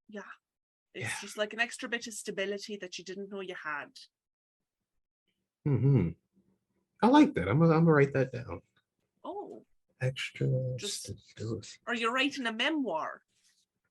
Yeah. 0.08 0.22
It's 0.94 1.04
Yeah. 1.04 1.12
just 1.20 1.36
like 1.36 1.52
an 1.52 1.60
extra 1.60 1.88
bit 1.88 2.06
of 2.06 2.14
stability 2.14 2.76
that 2.80 2.98
you 2.98 3.04
didn't 3.04 3.30
know 3.30 3.40
you 3.40 3.54
had. 3.62 3.90
hmm 5.64 6.10
I 7.02 7.08
like 7.08 7.34
that. 7.34 7.48
I'm 7.48 7.58
gonna 7.58 7.72
I'm 7.74 7.80
gonna 7.84 7.92
write 7.92 8.14
that 8.14 8.32
down. 8.32 8.62
Oh, 9.24 9.64
Extra 10.00 10.48
Just- 10.78 11.12
stability. 11.28 11.78
or 11.86 11.94
you're 11.94 12.12
writing 12.12 12.46
a 12.46 12.52
memoir. 12.52 13.22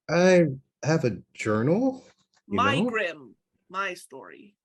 I 0.09 0.45
have 0.84 1.03
a 1.05 1.17
journal. 1.34 2.03
my 2.47 2.80
know? 2.80 2.89
grim, 2.89 3.35
my 3.69 3.93
story. 3.93 4.55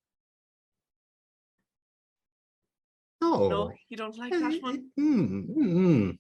No. 3.21 3.49
No, 3.49 3.73
you 3.89 3.97
don't 3.97 4.17
like 4.17 4.33
that 4.33 4.63
one? 4.63 4.91
Mm, 4.99 5.47
mm, 5.49 5.57
mm. 5.57 6.19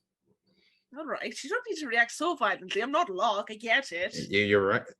All 0.98 1.06
right, 1.06 1.34
you 1.42 1.48
don't 1.50 1.64
need 1.68 1.78
to 1.80 1.86
react 1.86 2.12
so 2.12 2.34
violently. 2.34 2.82
I'm 2.82 2.90
not 2.90 3.08
Locke. 3.08 3.48
I 3.50 3.54
get 3.54 3.92
it. 3.92 4.14
Yeah, 4.28 4.44
you're 4.44 4.66
right. 4.66 4.82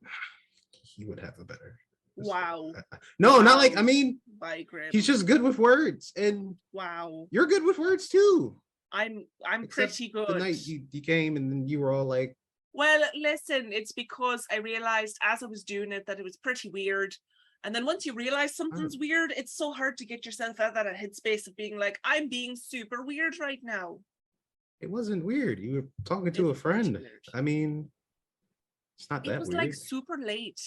He 0.83 1.07
would 1.07 1.21
have 1.21 1.39
a 1.39 1.45
better. 1.45 1.77
Wow. 2.17 2.73
No, 3.19 3.41
not 3.41 3.59
like 3.59 3.77
I 3.79 3.83
mean, 3.83 4.19
Bygram. 4.39 4.91
he's 4.93 5.07
just 5.07 5.25
good 5.25 5.41
with 5.41 5.59
words, 5.59 6.13
and 6.17 6.57
wow. 6.73 7.27
you're 7.31 7.47
good 7.47 7.65
with 7.65 7.79
words 7.79 8.09
too. 8.09 8.61
I'm 8.93 9.27
I'm 9.47 9.65
Except 9.65 9.97
pretty 9.97 10.13
good. 10.13 10.29
The 10.29 10.39
night 10.39 10.67
you, 10.67 10.83
you 10.91 11.01
came 11.01 11.37
and 11.37 11.51
then 11.51 11.69
you 11.69 11.81
were 11.81 11.93
all 11.93 12.05
like, 12.05 12.37
Well, 12.73 13.03
listen, 13.15 13.73
it's 13.73 13.93
because 13.93 14.45
I 14.51 14.57
realized 14.57 15.17
as 15.23 15.43
I 15.43 15.47
was 15.47 15.65
doing 15.65 15.93
it 15.93 16.07
that 16.07 16.19
it 16.19 16.25
was 16.25 16.37
pretty 16.37 16.69
weird. 16.69 17.15
And 17.65 17.75
then 17.75 17.85
once 17.85 18.07
you 18.07 18.15
realize 18.15 18.53
mm. 18.53 18.57
something's 18.57 18.97
weird, 18.99 19.33
it's 19.37 19.55
so 19.57 19.73
hard 19.73 19.99
to 19.99 20.07
get 20.07 20.25
yourself 20.25 20.61
out 20.61 20.77
of 20.77 20.85
that 20.85 20.97
headspace 20.97 21.47
of 21.47 21.57
being 21.57 21.79
like, 21.79 21.99
I'm 22.05 22.29
being 22.29 22.57
super 22.57 23.03
weird 23.03 23.35
right 23.41 23.61
now. 23.63 23.99
it 24.81 24.91
wasn't 24.91 25.23
weird. 25.25 25.59
You 25.59 25.75
were 25.75 25.87
talking 26.07 26.33
to 26.33 26.51
a 26.51 26.55
friend. 26.55 26.99
I 27.35 27.41
mean, 27.43 27.91
it's 28.99 29.11
not 29.11 29.27
It 29.27 29.31
that 29.31 29.37
It 29.37 29.41
was 29.41 29.49
weird. 29.51 29.63
like 29.65 29.75
super 29.75 30.17
late. 30.17 30.61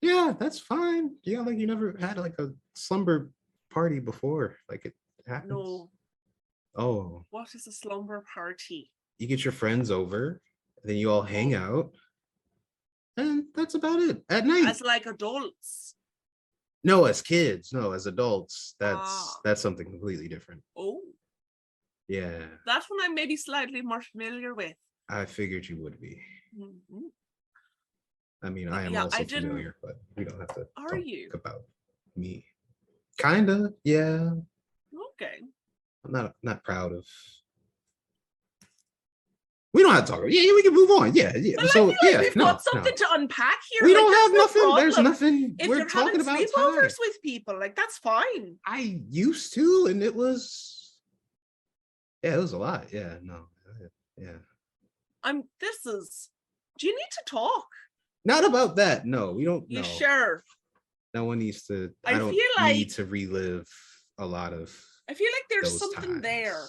yeah, 0.00 0.32
that's 0.38 0.58
fine. 0.58 1.16
Yeah, 1.24 1.40
like 1.40 1.58
you 1.58 1.66
never 1.66 1.94
had 2.00 2.16
like 2.16 2.38
a 2.38 2.48
slumber 2.74 3.30
party 3.70 4.00
before. 4.00 4.56
Like 4.70 4.84
it 4.86 4.94
happens. 5.26 5.50
No, 5.50 5.90
Oh, 6.76 7.24
what 7.30 7.54
is 7.54 7.66
a 7.68 7.72
slumber 7.72 8.24
party? 8.34 8.90
you 9.18 9.26
get 9.28 9.44
your 9.44 9.52
friends 9.52 9.90
over, 9.90 10.40
then 10.82 10.96
you 10.96 11.10
all 11.10 11.22
hang 11.22 11.54
Oh. 11.54 11.58
out, 11.66 11.94
and 13.16 13.44
that's 13.54 13.74
about 13.74 14.00
it 14.00 14.24
at 14.30 14.44
night. 14.46 14.66
As 14.66 14.80
like 14.80 15.06
adults. 15.06 15.94
No, 16.84 17.06
as 17.06 17.22
kids, 17.22 17.72
no, 17.72 17.92
as 17.92 18.06
adults, 18.06 18.76
that's 18.78 19.10
Ah. 19.10 19.40
that's 19.44 19.60
something 19.60 19.86
completely 19.90 20.28
different. 20.28 20.62
Oh, 20.76 21.00
Yeah, 22.08 22.44
that 22.66 22.84
one 22.88 23.00
I'm 23.02 23.14
maybe 23.14 23.36
slightly 23.36 23.80
more 23.80 24.02
familiar 24.02 24.54
with. 24.54 24.76
I 25.08 25.24
figured 25.24 25.66
you 25.66 25.76
would 25.82 25.98
be. 26.00 26.20
Mhm. 26.54 27.10
I 28.42 28.50
mean, 28.50 28.68
I 28.68 28.84
am 28.84 28.92
Yeah, 28.92 29.00
I 29.00 29.04
also 29.04 29.24
didn't- 29.24 29.48
familiar, 29.48 29.76
but 29.82 29.96
we 30.16 30.24
don't 30.24 30.38
have 30.38 30.54
to 30.54 30.68
Are 30.76 30.88
talk 30.96 31.06
you? 31.06 31.30
about 31.32 31.62
me. 32.14 32.46
Kinda, 33.16 33.72
yeah. 33.84 34.34
Okay. 35.12 35.40
I'm 36.04 36.12
not 36.12 36.36
not 36.42 36.62
proud 36.62 36.92
of. 36.92 37.06
We 39.74 39.82
don't 39.82 39.92
have 39.92 40.04
to 40.04 40.12
talk. 40.12 40.20
Yeah, 40.28 40.42
yeah, 40.42 40.52
we 40.54 40.62
can 40.62 40.72
move 40.72 40.90
on. 40.92 41.14
Yeah, 41.14 41.32
yeah. 41.36 41.56
Well, 41.58 41.66
so 41.66 41.86
feel 41.88 41.96
yeah, 42.04 42.18
like 42.18 42.26
we've 42.26 42.36
no, 42.36 42.44
got 42.44 42.62
no. 42.64 42.72
something 42.72 42.94
to 42.94 43.06
unpack 43.10 43.58
here. 43.68 43.82
We 43.82 43.92
like, 43.92 44.02
don't 44.02 44.14
have 44.14 44.32
no 44.32 44.38
nothing. 44.38 44.76
There's 44.76 44.98
nothing. 44.98 45.56
If 45.58 45.68
We're 45.68 45.78
you're 45.78 45.88
talking 45.88 46.20
about 46.20 46.38
time. 46.38 46.46
sleepovers 46.46 46.94
with 47.00 47.20
people, 47.22 47.58
like 47.58 47.74
that's 47.74 47.98
fine. 47.98 48.56
I 48.64 49.00
used 49.10 49.52
to, 49.54 49.88
and 49.90 50.00
it 50.00 50.14
was. 50.14 50.92
Yeah, 52.22 52.34
it 52.34 52.38
was 52.38 52.52
a 52.52 52.58
lot. 52.58 52.92
Yeah, 52.92 53.14
no, 53.20 53.48
yeah. 54.16 54.38
I'm. 55.24 55.42
This 55.60 55.84
is. 55.86 56.30
Do 56.78 56.86
you 56.86 56.94
need 56.94 57.10
to 57.10 57.22
talk? 57.26 57.66
Not 58.24 58.44
about 58.44 58.76
that. 58.76 59.04
No, 59.04 59.32
we 59.32 59.44
don't. 59.44 59.68
You 59.68 59.78
no, 59.78 59.82
sure? 59.82 60.44
no 61.14 61.24
one 61.24 61.40
needs 61.40 61.64
to. 61.64 61.90
I 62.06 62.12
I, 62.12 62.18
don't 62.18 62.30
feel 62.30 62.42
like 62.58 62.76
need 62.76 62.90
to 62.90 63.06
relive 63.06 63.68
a 64.18 64.24
lot 64.24 64.52
of. 64.52 64.72
I 65.10 65.14
feel 65.14 65.30
like 65.34 65.46
there's 65.50 65.76
something 65.76 66.20
there. 66.20 66.62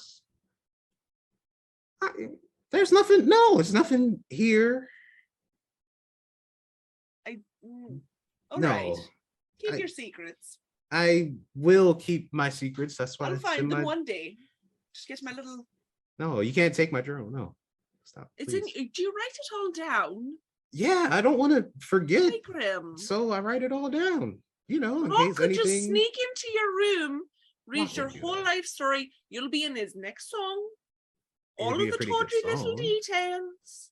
I- 2.02 2.30
there's 2.76 2.92
nothing. 2.92 3.28
No, 3.28 3.60
it's 3.60 3.72
nothing 3.72 4.24
here. 4.30 4.90
I. 7.26 7.38
Mm, 7.66 8.02
all 8.52 8.60
no, 8.60 8.68
right. 8.70 8.96
Keep 9.62 9.74
I- 9.74 9.78
your 9.78 9.88
secrets. 9.88 10.60
I 10.92 11.34
will 11.56 11.96
keep 11.96 12.32
my 12.32 12.50
secrets. 12.50 12.96
That's 12.96 13.20
why 13.20 13.28
I'll 13.30 13.38
find 13.40 13.72
them 13.72 13.80
my- 13.80 13.84
one 13.84 14.04
day. 14.04 14.38
Just 14.94 15.08
get 15.08 15.24
my 15.24 15.32
little. 15.32 15.66
No, 16.20 16.42
you 16.42 16.54
can't 16.54 16.76
take 16.76 16.92
my 16.92 17.02
journal. 17.02 17.30
No, 17.32 17.56
stop. 18.04 18.30
It's 18.38 18.54
please. 18.54 18.76
in. 18.76 18.90
Do 18.94 19.02
you 19.02 19.12
write 19.12 19.28
it 19.34 19.56
all 19.56 19.72
down? 19.72 20.38
Yeah, 20.72 21.08
I 21.12 21.22
don't 21.22 21.38
want 21.38 21.54
to 21.54 21.70
forget, 21.80 22.34
Grim. 22.44 22.98
so 22.98 23.32
I 23.32 23.40
write 23.40 23.64
it 23.64 23.72
all 23.72 23.90
down. 23.90 24.40
You 24.68 24.80
know, 24.80 25.06
in 25.06 25.12
Rock 25.12 25.28
case 25.28 25.38
could 25.38 25.54
just 25.54 25.86
sneak 25.86 26.18
into 26.18 26.48
your 26.54 26.76
room, 26.76 27.22
read 27.68 27.96
your 27.96 28.10
whole 28.10 28.42
life 28.44 28.66
story. 28.66 29.12
You'll 29.30 29.50
be 29.50 29.64
in 29.64 29.76
his 29.76 29.96
next 29.96 30.30
song. 30.30 30.70
All 31.57 31.73
of 31.73 31.80
the 31.80 32.06
tawdry 32.06 32.41
little 32.45 32.76
details. 32.76 33.91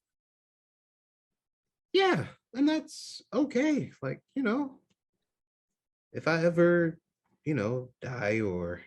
Yeah, 1.94 2.26
and 2.54 2.68
that's 2.68 3.22
okay. 3.34 3.92
Like, 4.02 4.22
you 4.36 4.44
know, 4.44 4.80
if 6.12 6.28
I 6.28 6.44
ever, 6.44 6.98
you 7.46 7.54
know, 7.54 7.90
die 8.02 8.42
or, 8.42 8.82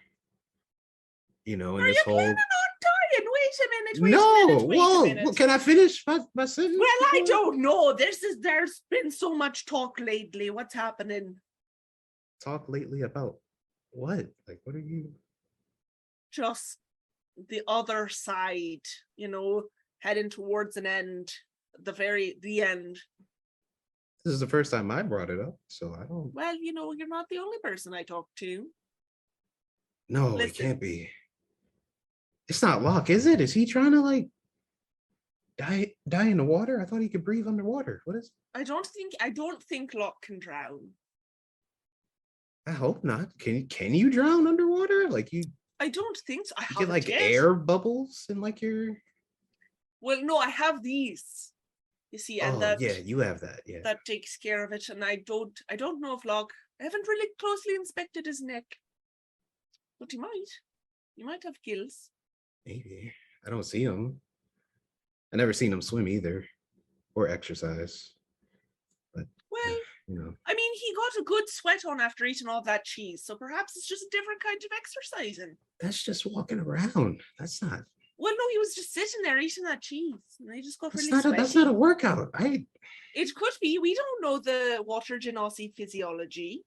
you 1.45 1.57
know, 1.57 1.79
in 1.79 1.85
Are 1.85 1.87
this 1.87 1.97
you 1.97 2.03
whole. 2.05 2.15
planning 2.17 2.35
on 2.35 2.71
dying? 2.83 3.27
Wait 3.33 3.55
a 3.61 3.69
minute. 3.71 4.03
Wait 4.03 4.11
no, 4.11 4.43
a 4.43 4.47
minute. 4.47 4.69
Wait 4.69 4.79
whoa, 4.79 5.01
a 5.01 5.07
minute. 5.07 5.25
well, 5.25 5.35
can 5.35 5.51
I 5.51 5.59
finish 5.59 6.05
my, 6.07 6.19
my 6.35 6.45
sentence? 6.45 6.79
Well, 6.79 7.11
I 7.13 7.23
don't 7.25 7.63
know. 7.63 7.93
This 7.93 8.23
is 8.23 8.41
there's 8.41 8.83
been 8.91 9.11
so 9.11 9.35
much 9.35 9.67
talk 9.67 9.99
lately. 10.01 10.51
What's 10.51 10.75
happening? 10.75 11.37
Talk 12.45 12.69
lately 12.69 13.03
about 13.03 13.37
what? 13.93 14.27
Like, 14.47 14.61
what 14.65 14.75
are 14.75 14.81
you? 14.81 15.13
Just 16.33 16.79
the 17.49 17.63
other 17.69 18.09
side, 18.09 18.83
you 19.17 19.29
know, 19.29 19.65
heading 20.01 20.31
towards 20.31 20.77
an 20.77 20.87
end. 20.87 21.31
The 21.83 21.93
very 21.93 22.39
the 22.41 22.63
end. 22.63 22.99
This 24.25 24.35
is 24.35 24.41
the 24.41 24.49
first 24.49 24.73
time 24.73 24.91
I 24.91 25.03
brought 25.03 25.31
it 25.31 25.41
up, 25.41 25.57
so 25.69 25.95
I 25.95 26.05
don't. 26.05 26.33
Well, 26.35 26.57
you 26.57 26.73
know, 26.73 26.93
you're 26.93 27.07
not 27.07 27.27
the 27.29 27.39
only 27.39 27.59
person 27.63 27.95
I 27.95 28.03
talk 28.03 28.27
to. 28.39 28.67
No, 30.09 30.29
it 30.29 30.35
Listen. 30.35 30.67
can't 30.67 30.81
be. 30.81 31.11
It's 32.49 32.63
not 32.63 32.83
Locke, 32.83 33.11
is 33.11 33.27
it? 33.27 33.41
Is 33.41 33.53
he 33.53 33.67
trying 33.67 33.93
to 33.93 34.01
like 34.01 34.29
die 35.59 35.93
die 36.09 36.29
in 36.29 36.39
the 36.39 36.45
water? 36.45 36.81
I 36.81 36.85
thought 36.85 37.03
he 37.03 37.09
could 37.09 37.25
breathe 37.25 37.49
underwater. 37.49 38.03
What 38.05 38.17
is? 38.17 38.31
I 38.55 38.63
don't 38.63 38.87
think 38.87 39.13
I 39.21 39.31
don't 39.31 39.63
think 39.63 39.95
Locke 39.95 40.23
can 40.23 40.39
drown. 40.39 40.89
I 42.67 42.73
hope 42.73 43.05
not. 43.05 43.37
Can 43.39 43.57
you 43.57 43.67
can 43.67 43.95
you 43.95 44.11
drown 44.11 44.47
underwater? 44.47 45.09
Like 45.09 45.33
you, 45.33 45.45
I 45.79 45.89
don't 45.89 46.17
think 46.27 46.47
so. 46.47 46.55
I 46.59 46.67
you 46.71 46.77
get 46.79 46.89
like 46.89 47.09
yet. 47.09 47.21
air 47.21 47.55
bubbles 47.55 48.27
in 48.29 48.41
like 48.41 48.63
your. 48.63 48.97
Well, 50.01 50.23
no, 50.23 50.39
I 50.39 50.49
have 50.49 50.83
these. 50.83 51.53
You 52.13 52.19
see, 52.19 52.41
and 52.41 52.57
oh 52.57 52.61
that 52.61 52.81
yeah, 52.81 52.99
you 53.05 53.19
have 53.19 53.41
that. 53.41 53.61
Yeah. 53.67 53.81
that 53.85 54.05
takes 54.07 54.37
care 54.37 54.65
of 54.65 54.73
it. 54.73 54.89
And 54.89 55.05
I 55.05 55.17
don't 55.27 55.59
I 55.71 55.77
don't 55.77 56.01
know 56.01 56.15
if 56.17 56.25
Locke 56.25 56.53
I 56.81 56.85
haven't 56.85 57.09
really 57.09 57.29
closely 57.39 57.75
inspected 57.75 58.27
his 58.27 58.41
neck. 58.41 58.65
But 59.99 60.13
he 60.13 60.19
might. 60.19 60.51
He 61.15 61.23
might 61.23 61.43
have 61.45 61.63
gills. 61.63 62.11
Maybe 62.65 63.13
I 63.47 63.51
don't 63.51 63.65
see 63.65 63.83
him. 63.83 64.21
I 65.33 65.37
never 65.37 65.53
seen 65.53 65.73
him 65.73 65.83
swim 65.83 66.09
either, 66.09 66.45
or 67.15 67.29
exercise. 67.29 68.13
Well, 70.07 70.17
You 70.17 70.25
know. 70.25 70.35
I 70.47 70.55
mean, 70.55 70.73
he 70.75 70.95
got 70.95 71.21
a 71.21 71.25
good 71.25 71.49
sweat 71.49 71.85
on 71.85 72.01
after 72.01 72.25
eating 72.25 72.49
all 72.49 72.63
that 72.63 72.85
cheese, 72.85 73.23
so 73.25 73.37
perhaps 73.37 73.77
it's 73.77 73.87
just 73.89 74.03
a 74.03 74.09
different 74.11 74.43
kind 74.43 74.57
of 74.57 74.71
exercising. 74.77 75.57
That's 75.81 76.03
just 76.03 76.27
walking 76.27 76.61
around. 76.61 77.21
That's 77.39 77.63
not. 77.63 77.81
Well, 78.19 78.33
no, 78.33 78.45
he 78.51 78.59
was 78.59 78.75
just 78.75 78.95
sitting 78.95 79.23
there 79.23 79.39
eating 79.39 79.65
that 79.65 79.83
cheese, 79.83 80.15
and 80.41 80.51
they 80.51 80.61
just 80.63 80.81
got 80.81 80.93
That's 80.93 81.05
really 81.05 81.23
not. 81.23 81.25
A, 81.27 81.37
that's 81.37 81.55
not 81.55 81.69
a 81.69 81.73
workout. 81.73 82.31
I. 82.35 82.65
It 83.15 83.35
could 83.35 83.53
be. 83.61 83.79
We 83.79 83.95
don't 83.95 84.23
know 84.23 84.39
the 84.39 84.83
water 84.85 85.19
genasi 85.19 85.75
physiology. 85.75 86.65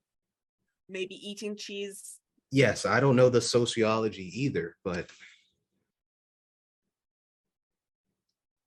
Maybe 0.88 1.16
eating 1.16 1.56
cheese. 1.56 2.18
Yes, 2.52 2.86
I 2.86 3.00
don't 3.00 3.16
know 3.16 3.30
the 3.30 3.42
sociology 3.42 4.32
either, 4.34 4.76
but 4.84 5.10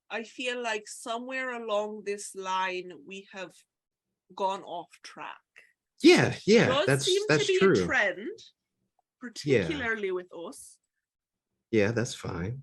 I 0.08 0.22
feel 0.22 0.62
like 0.62 0.86
somewhere 0.86 1.60
along 1.60 2.02
this 2.04 2.34
line 2.36 2.92
we 3.06 3.26
have 3.32 3.50
gone 4.34 4.62
off 4.62 4.88
track. 5.02 5.36
yeah, 6.02 6.34
yeah, 6.46 6.66
Does 6.66 6.86
that's 6.86 7.04
seem 7.06 7.22
that's 7.28 7.46
to 7.46 7.52
be 7.52 7.58
true. 7.58 7.72
a 7.72 7.86
trend, 7.86 8.38
particularly 9.20 10.10
with 10.12 10.26
us. 10.34 10.76
Yeah, 11.70 11.92
that's 11.92 12.14
fine. 12.14 12.62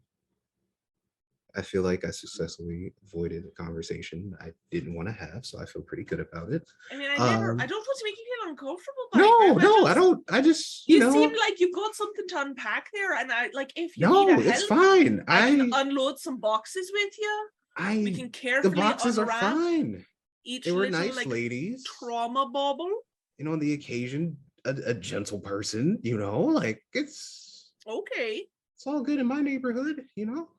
I 1.55 1.63
feel 1.63 1.81
like 1.81 2.05
I 2.05 2.11
successfully 2.11 2.93
avoided 3.07 3.43
a 3.45 3.49
conversation 3.63 4.35
I 4.39 4.51
didn't 4.69 4.93
want 4.93 5.07
to 5.07 5.13
have, 5.13 5.43
so 5.47 5.59
I 5.59 5.65
feel 5.65 5.81
pretty 5.81 6.03
good 6.03 6.19
about 6.19 6.51
it. 6.51 6.61
I 6.91 6.95
mean, 6.95 7.09
I 7.09 7.17
never. 7.31 7.51
Um, 7.53 7.59
I 7.59 7.65
don't 7.65 7.79
want 7.79 7.97
to 7.99 8.05
make 8.05 8.15
you 8.17 8.25
feel 8.39 8.49
uncomfortable. 8.51 9.07
No, 9.15 9.53
no, 9.57 9.85
I 9.85 9.93
just- 9.93 9.95
don't. 9.95 10.23
I 10.31 10.41
just 10.41 10.87
you, 10.87 10.95
You, 10.97 11.01
know. 11.01 11.11
seem 11.11 11.31
like 11.39 11.59
you 11.59 11.73
got 11.73 11.95
something 11.95 12.27
to 12.27 12.41
unpack 12.41 12.89
there, 12.93 13.15
and 13.15 13.31
I 13.31 13.49
like 13.53 13.73
if 13.75 13.97
you 13.97 14.07
no, 14.07 14.25
need 14.27 14.45
it's 14.45 14.69
help, 14.69 14.79
fine. 14.79 15.23
I 15.27 15.47
I 15.47 15.49
can 15.55 15.71
unload 15.73 16.19
some 16.19 16.37
boxes 16.39 16.91
with 16.93 17.13
you. 17.17 17.47
I 17.75 17.97
We 17.97 18.11
I 18.11 18.15
can 18.15 18.23
the 18.25 18.29
carefully 18.29 18.75
boxes 18.75 19.17
are 19.17 19.25
fine. 19.25 20.05
Each 20.43 20.65
They 20.65 20.71
were 20.71 20.89
nice 20.89 21.15
like 21.15 21.27
ladies. 21.27 21.83
trauma 21.83 22.49
bubble. 22.49 22.91
You 23.37 23.45
know, 23.45 23.53
on 23.53 23.59
the 23.59 23.73
occasion, 23.73 24.37
a, 24.65 24.75
a 24.87 24.93
gentle 24.93 25.39
person. 25.39 25.99
You 26.03 26.17
know, 26.17 26.41
like 26.41 26.81
it's 26.93 27.71
Okay, 27.87 28.45
it's 28.75 28.85
all 28.87 29.01
good 29.01 29.19
in 29.19 29.25
my 29.27 29.41
neighborhood. 29.41 30.03
You 30.15 30.25
know, 30.27 30.49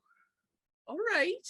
all 0.87 0.99
right. 1.15 1.47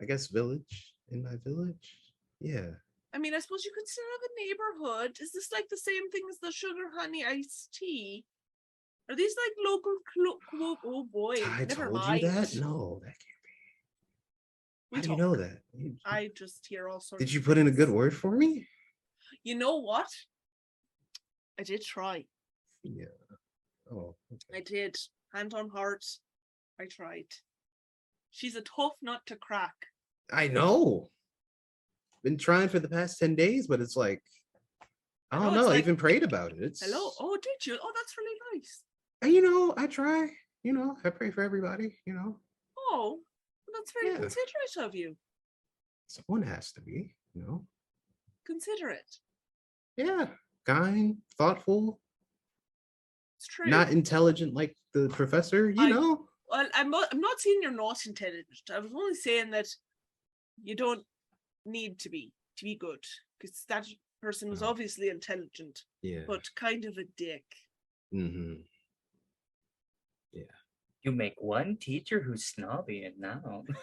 I 0.00 0.04
guess 0.04 0.28
village 0.28 0.94
in 1.10 1.22
my 1.22 1.36
village. 1.44 1.96
Yeah. 2.40 2.70
I 3.14 3.18
mean, 3.18 3.34
I 3.34 3.38
suppose 3.40 3.64
you 3.64 3.72
could 3.74 3.88
still 3.88 4.04
have 4.14 4.30
a 4.30 4.34
neighborhood. 4.44 5.16
Is 5.22 5.32
this 5.32 5.50
like 5.52 5.68
the 5.70 5.76
same 5.78 6.10
thing 6.10 6.22
as 6.30 6.38
the 6.38 6.52
sugar 6.52 6.90
honey 6.94 7.24
iced 7.24 7.72
tea? 7.72 8.24
Are 9.08 9.16
these 9.16 9.34
like 9.42 9.54
local? 9.64 9.96
Clo- 10.12 10.38
clo- 10.50 10.78
oh 10.84 11.04
boy, 11.12 11.36
I 11.44 11.64
never 11.64 11.84
told 11.84 11.94
mind. 11.94 12.22
you 12.22 12.28
that. 12.28 12.54
No, 12.56 13.00
that 13.04 13.14
can't. 13.14 13.35
We 14.92 14.98
How 14.98 15.02
do 15.02 15.08
you 15.10 15.16
talk. 15.16 15.18
know 15.18 15.36
that? 15.36 15.58
You- 15.74 15.96
I 16.04 16.30
just 16.34 16.66
hear 16.68 16.88
all 16.88 17.00
sorts. 17.00 17.20
Did 17.24 17.28
of 17.30 17.34
you 17.34 17.40
put 17.40 17.58
in 17.58 17.66
a 17.66 17.70
good 17.72 17.90
word 17.90 18.14
for 18.14 18.30
me? 18.30 18.66
You 19.42 19.54
know 19.56 19.76
what? 19.80 20.08
I 21.58 21.62
did 21.62 21.82
try. 21.82 22.24
Yeah. 22.82 23.06
Oh, 23.90 24.16
okay. 24.32 24.58
I 24.58 24.60
did. 24.60 24.96
Hand 25.32 25.54
on 25.54 25.68
heart. 25.68 26.04
I 26.80 26.86
tried. 26.86 27.26
She's 28.30 28.54
a 28.54 28.60
tough 28.62 28.92
nut 29.02 29.22
to 29.26 29.36
crack. 29.36 29.74
I 30.32 30.48
know. 30.48 31.08
Been 32.22 32.36
trying 32.36 32.68
for 32.68 32.78
the 32.80 32.88
past 32.88 33.18
10 33.18 33.34
days, 33.34 33.66
but 33.66 33.80
it's 33.80 33.96
like, 33.96 34.22
I 35.30 35.36
I 35.36 35.40
don't 35.40 35.46
know, 35.46 35.50
know. 35.54 35.60
it's 35.60 35.68
I 35.68 35.70
like, 35.74 35.78
even 35.84 35.96
prayed 35.96 36.22
about 36.22 36.52
it. 36.52 36.58
It's, 36.60 36.84
Hello. 36.84 37.12
Oh, 37.20 37.36
did 37.40 37.66
you? 37.66 37.78
Oh, 37.82 37.92
that's 37.94 38.16
really 38.18 38.38
nice. 38.54 38.82
and 39.22 39.32
you 39.32 39.42
know, 39.42 39.74
I 39.76 39.86
try, 39.86 40.28
you 40.62 40.72
know, 40.72 40.96
I 41.04 41.10
pray 41.10 41.30
for 41.30 41.42
everybody, 41.42 41.96
you 42.06 42.14
know, 42.14 42.38
Oh, 42.78 43.20
that's 43.76 43.92
very 43.92 44.10
Yeah. 44.12 44.18
considerate 44.20 44.76
of 44.78 44.94
you. 44.94 45.16
someone 46.08 46.42
has 46.42 46.70
to 46.72 46.80
be, 46.80 47.14
you 47.34 47.42
know, 47.42 47.66
Considerate. 48.44 49.18
yeah, 49.96 50.34
kind, 50.64 51.20
thoughtful, 51.36 52.00
It's 53.36 53.46
true. 53.48 53.66
not 53.66 53.90
intelligent 53.90 54.54
like 54.54 54.76
the 54.92 55.08
professor, 55.08 55.68
you 55.70 55.82
I- 55.82 55.90
know. 55.90 56.28
well, 56.46 56.68
I'm 56.74 56.90
not. 56.90 57.08
I'm 57.12 57.20
not 57.20 57.40
saying 57.40 57.58
you're 57.62 57.72
not 57.72 58.06
intelligent. 58.06 58.70
I 58.70 58.78
was 58.78 58.92
only 58.94 59.14
saying 59.14 59.50
that 59.50 59.66
you 60.62 60.74
don't 60.76 61.04
need 61.64 61.98
to 62.00 62.08
be 62.08 62.32
to 62.56 62.64
be 62.64 62.76
good 62.76 63.04
because 63.38 63.64
that 63.68 63.86
person 64.22 64.48
was 64.48 64.62
Oh. 64.62 64.68
obviously 64.68 65.08
intelligent, 65.08 65.84
Yeah. 66.02 66.24
but 66.26 66.54
kind 66.54 66.84
of 66.84 66.96
a 66.98 67.04
dick. 67.04 67.44
hmm 68.12 68.62
You 71.06 71.12
make 71.12 71.36
one 71.38 71.76
teacher 71.80 72.20
who's 72.20 72.46
snobby 72.46 73.04
and 73.04 73.16
now. 73.20 73.62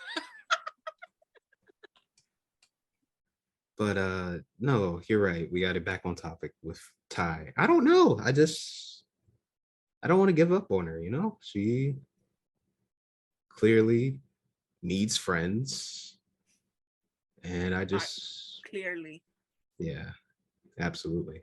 But 3.76 3.98
uh 3.98 4.38
no, 4.60 5.02
you're 5.08 5.22
right. 5.24 5.52
We 5.52 5.60
got 5.62 5.76
it 5.76 5.84
back 5.84 6.02
on 6.06 6.14
topic 6.16 6.52
with 6.62 6.80
Ty. 7.10 7.54
I 7.58 7.66
don't 7.66 7.84
know. 7.84 8.20
I 8.24 8.32
just 8.32 9.04
I 10.04 10.08
don't 10.08 10.20
want 10.20 10.30
to 10.30 10.34
give 10.34 10.52
up 10.52 10.70
on 10.70 10.86
her, 10.86 11.00
you 11.00 11.10
know? 11.10 11.40
She 11.42 11.96
clearly 13.50 14.20
needs 14.84 15.18
friends. 15.18 16.18
And 17.44 17.74
I 17.74 17.84
just 17.86 18.62
Clearly, 18.70 19.24
yeah, 19.80 20.12
absolutely. 20.80 21.42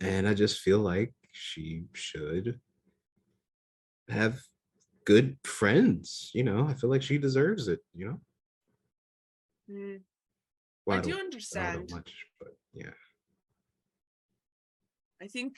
And 0.00 0.26
I 0.26 0.34
just 0.34 0.60
feel 0.60 0.78
like 0.78 1.12
she 1.32 1.84
should 1.92 2.58
have 4.08 4.40
good 5.08 5.38
friends, 5.42 6.30
you 6.34 6.44
know? 6.44 6.66
I 6.68 6.74
feel 6.74 6.90
like 6.90 7.00
she 7.02 7.16
deserves 7.16 7.66
it, 7.66 7.80
you 7.94 8.04
know? 8.08 8.20
Mm, 9.70 10.00
Well, 10.84 10.98
I 10.98 11.00
do 11.00 11.08
I 11.08 11.12
don't 11.12 11.20
understand. 11.24 11.88
much, 11.90 12.14
but 12.38 12.48
yeah. 12.74 12.90
I 15.22 15.26
think. 15.26 15.56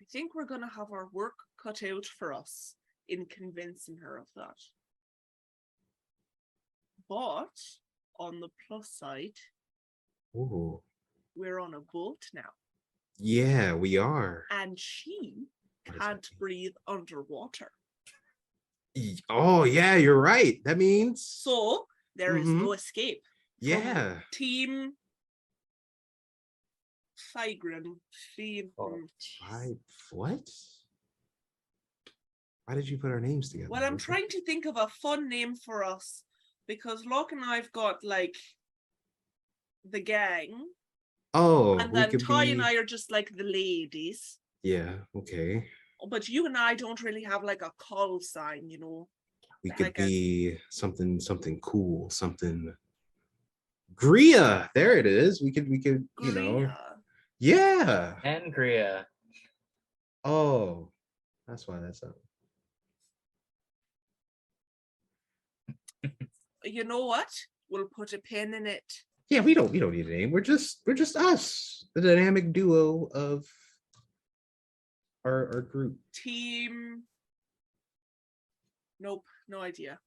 I 0.00 0.04
think 0.12 0.34
we're 0.34 0.44
gonna 0.52 0.68
have 0.76 0.90
our 0.90 1.08
work 1.12 1.34
cut 1.62 1.82
out 1.84 2.04
for 2.04 2.32
us 2.32 2.74
in 3.08 3.26
convincing 3.26 3.96
her 3.98 4.16
of 4.18 4.26
that. 4.34 4.58
But 7.08 7.56
on 8.18 8.40
the 8.40 8.48
plus 8.66 8.90
side, 8.90 9.38
Ooh. 10.34 10.82
we're 11.36 11.60
on 11.60 11.74
a 11.74 11.80
boat 11.80 12.22
now. 12.34 12.50
Yeah, 13.18 13.74
we 13.74 13.96
are. 13.98 14.46
and 14.50 14.76
she 14.78 15.14
What 15.14 15.36
does 15.36 15.46
that 15.46 15.57
can't 15.98 16.28
breathe 16.38 16.74
underwater. 16.86 17.70
Oh, 19.28 19.64
yeah, 19.64 19.94
you're 19.96 20.20
right. 20.20 20.62
That 20.64 20.76
means 20.78 21.24
So 21.24 21.86
there 22.16 22.36
is 22.36 22.46
Mhm. 22.48 22.62
no 22.62 22.72
escape. 22.72 23.22
yeah. 23.60 24.20
Team 24.32 24.96
Figrin. 27.34 28.00
Team. 28.36 28.72
Oh. 28.78 29.08
I 29.42 29.76
what? 30.10 30.48
Why 32.66 32.74
did 32.74 32.88
you 32.88 32.98
put 32.98 33.10
our 33.10 33.20
names 33.20 33.50
together? 33.50 33.70
Well, 33.70 33.84
I'm 33.84 33.94
Lisa? 33.94 34.04
trying 34.06 34.28
to 34.28 34.40
think 34.42 34.66
of 34.66 34.76
a 34.76 34.88
fun 34.88 35.28
name 35.28 35.56
for 35.56 35.82
us 35.84 36.24
because 36.66 37.04
Locke 37.06 37.32
and 37.32 37.44
I've 37.44 37.72
got 37.72 38.04
like 38.04 38.36
the 39.84 40.00
gang, 40.00 40.68
Oh, 41.34 41.78
and 41.78 41.94
then 41.94 42.10
Ty 42.18 42.44
be. 42.46 42.52
and 42.52 42.62
I 42.62 42.74
are 42.74 42.84
just 42.84 43.10
like 43.10 43.34
the 43.34 43.44
ladies. 43.44 44.38
Yeah. 44.62 45.04
Okay. 45.14 45.68
But 46.06 46.28
you 46.28 46.46
and 46.46 46.56
I 46.56 46.74
don't 46.74 47.02
really 47.02 47.24
have 47.24 47.42
like 47.42 47.62
a 47.62 47.72
call 47.78 48.20
sign, 48.20 48.70
you 48.70 48.78
know. 48.78 49.08
We 49.64 49.70
could 49.70 49.86
Like 49.86 49.98
a- 49.98 50.06
be 50.06 50.58
something 50.70 51.18
something 51.18 51.58
cool, 51.60 52.08
something. 52.10 52.72
Gria, 53.96 54.70
there 54.74 54.96
it 54.96 55.06
is. 55.06 55.42
We 55.42 55.50
could 55.50 55.68
we 55.68 55.80
could 55.80 56.08
you 56.22 56.32
know 56.32 56.72
Yeah. 57.40 58.14
And 58.22 58.54
Angria. 58.54 59.04
Oh, 60.24 60.90
that's 61.46 61.66
why 61.66 61.80
that's 61.80 62.02
up. 62.02 62.16
You 66.64 66.84
know 66.84 67.06
what? 67.06 67.28
We'll 67.70 67.86
put 67.86 68.12
a 68.12 68.18
pin 68.18 68.52
in 68.54 68.66
it. 68.66 68.84
Yeah, 69.30 69.40
we 69.40 69.54
don't 69.54 69.70
we 69.70 69.78
don't 69.78 69.92
need 69.92 70.06
a 70.06 70.10
name. 70.10 70.30
We're 70.30 70.40
just 70.40 70.80
we're 70.86 70.94
just 70.94 71.16
us, 71.16 71.86
the 71.94 72.00
dynamic 72.02 72.52
duo 72.52 73.08
of 73.14 73.46
our 75.28 75.54
our 75.54 75.62
group. 75.62 75.96
Team. 76.14 77.02
Nope, 79.00 79.24
no 79.48 79.60
idea. 79.60 79.98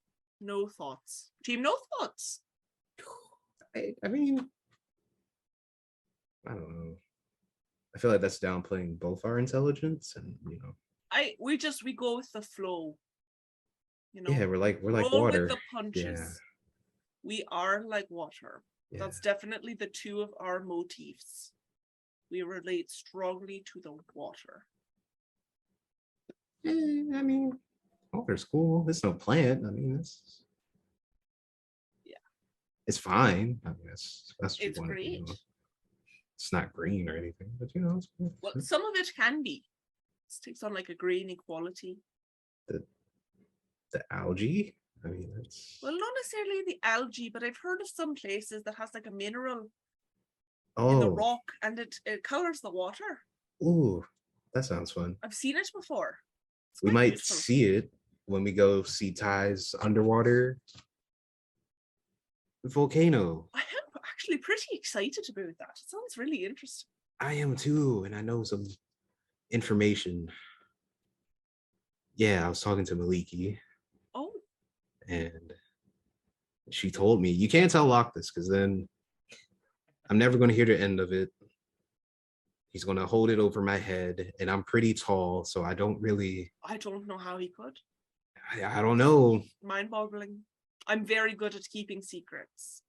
No 0.41 0.67
thoughts. 0.67 1.31
Team, 1.45 1.61
no 1.61 1.75
thoughts. 1.99 2.41
I, 3.75 3.93
I 4.03 4.07
mean, 4.09 4.49
I 6.45 6.53
don't 6.53 6.71
know. 6.71 6.95
I 7.95 7.99
feel 7.99 8.11
like 8.11 8.21
that's 8.21 8.39
downplaying 8.39 8.99
both 8.99 9.23
our 9.23 9.39
intelligence 9.39 10.13
and 10.15 10.33
you 10.45 10.57
know, 10.61 10.75
I 11.11 11.35
we 11.39 11.57
just 11.57 11.83
we 11.83 11.93
go 11.93 12.17
with 12.17 12.31
the 12.31 12.41
flow. 12.41 12.97
You 14.13 14.23
know, 14.23 14.31
yeah, 14.31 14.45
we're 14.45 14.57
like 14.57 14.79
we're 14.81 14.91
like 14.91 15.09
roll 15.11 15.21
water. 15.21 15.41
with 15.43 15.51
the 15.51 15.57
punches. 15.73 16.39
We 17.23 17.45
are 17.51 17.83
like 17.87 18.07
water. 18.09 18.63
Yeah. 18.91 18.99
That's 18.99 19.21
definitely 19.21 19.75
the 19.75 19.87
two 19.87 20.21
of 20.21 20.33
our 20.39 20.61
motifs. 20.61 21.53
We 22.29 22.41
relate 22.41 22.91
strongly 22.91 23.63
to 23.71 23.79
the 23.81 23.95
water. 24.13 24.65
Eh, 26.65 27.11
I 27.15 27.21
mean, 27.23 27.57
water's 28.13 28.43
cool. 28.43 28.87
It's 28.89 29.03
no 29.03 29.13
plant. 29.13 29.65
I 29.65 29.71
mean, 29.71 29.97
it's 29.99 30.43
Yeah. 32.05 32.17
it's 32.87 32.97
fine. 32.97 33.59
I 33.65 33.69
mean, 33.69 33.87
that's 33.87 34.33
that's 34.39 34.59
It's 34.59 34.77
wanna 34.79 34.93
do, 34.95 35.01
great. 35.01 35.29
It's 36.35 36.53
not 36.53 36.73
green 36.73 37.09
or 37.09 37.15
anything, 37.15 37.51
but 37.59 37.73
you 37.75 37.81
know, 37.81 37.97
it's 37.97 38.09
cool. 38.17 38.35
Well, 38.41 38.53
some 38.59 38.85
of 38.85 38.95
it 38.95 39.11
can 39.15 39.43
be. 39.43 39.63
It 40.27 40.35
takes 40.43 40.63
on 40.63 40.73
like 40.73 40.89
a 40.89 40.95
grainy 40.95 41.35
quality. 41.35 41.97
The 42.67 42.83
the 43.91 44.03
algae. 44.11 44.75
I 45.03 45.07
mean, 45.07 45.31
that's 45.35 45.79
Well, 45.81 45.97
not 45.97 46.13
necessarily 46.15 46.63
the 46.67 46.79
algae, 46.83 47.29
but 47.29 47.43
I've 47.43 47.57
heard 47.57 47.81
of 47.81 47.87
some 47.87 48.13
places 48.13 48.63
that 48.65 48.75
has 48.75 48.93
like 48.93 49.07
a 49.07 49.11
mineral 49.11 49.71
oh, 50.77 50.89
in 50.91 50.99
the 50.99 51.09
rock 51.09 51.41
and 51.63 51.79
it, 51.79 51.95
it 52.05 52.23
colors 52.23 52.61
the 52.61 52.69
water. 52.69 53.25
ooh, 53.63 54.05
that 54.53 54.65
sounds 54.65 54.91
fun. 54.91 55.17
I've 55.23 55.33
seen 55.33 55.57
it 55.57 55.67
before. 55.75 56.19
We 56.83 56.91
might 56.91 57.19
see 57.19 57.65
it 57.65 57.91
when 58.25 58.43
we 58.43 58.51
go 58.51 58.83
see 58.83 59.11
Ty's 59.11 59.75
underwater 59.81 60.57
volcano. 62.65 63.47
I 63.53 63.59
am 63.59 64.01
actually 64.09 64.37
pretty 64.37 64.67
excited 64.73 65.25
about 65.29 65.53
that. 65.59 65.77
It 65.77 65.89
sounds 65.89 66.17
really 66.17 66.45
interesting. 66.45 66.87
I 67.19 67.33
am 67.33 67.55
too, 67.55 68.03
and 68.05 68.15
I 68.15 68.21
know 68.21 68.43
some 68.43 68.65
information. 69.51 70.29
Yeah, 72.15 72.45
I 72.45 72.49
was 72.49 72.61
talking 72.61 72.85
to 72.85 72.95
Maliki, 72.95 73.57
Oh, 74.13 74.31
and 75.07 75.53
she 76.69 76.91
told 76.91 77.21
me 77.21 77.29
you 77.29 77.49
can't 77.49 77.71
tell 77.71 77.85
Locke 77.85 78.13
this 78.13 78.31
because 78.31 78.49
then 78.49 78.87
I'm 80.09 80.17
never 80.17 80.37
going 80.37 80.49
to 80.49 80.55
hear 80.55 80.65
the 80.65 80.79
end 80.79 80.99
of 80.99 81.11
it. 81.13 81.29
He's 82.71 82.85
going 82.85 82.97
to 82.97 83.05
hold 83.05 83.29
it 83.29 83.39
over 83.39 83.61
my 83.61 83.77
head, 83.77 84.31
and 84.39 84.49
I'm 84.49 84.63
pretty 84.63 84.93
tall, 84.93 85.43
so 85.43 85.63
I 85.63 85.73
don't 85.73 86.01
really. 86.01 86.51
I 86.63 86.77
don't 86.77 87.05
know 87.05 87.17
how 87.17 87.37
he 87.37 87.49
could. 87.49 87.77
I, 88.53 88.79
I 88.79 88.81
don't 88.81 88.97
know. 88.97 89.43
Mind 89.61 89.89
boggling. 89.89 90.39
I'm 90.87 91.05
very 91.05 91.33
good 91.35 91.53
at 91.55 91.69
keeping 91.69 92.01
secrets. 92.01 92.81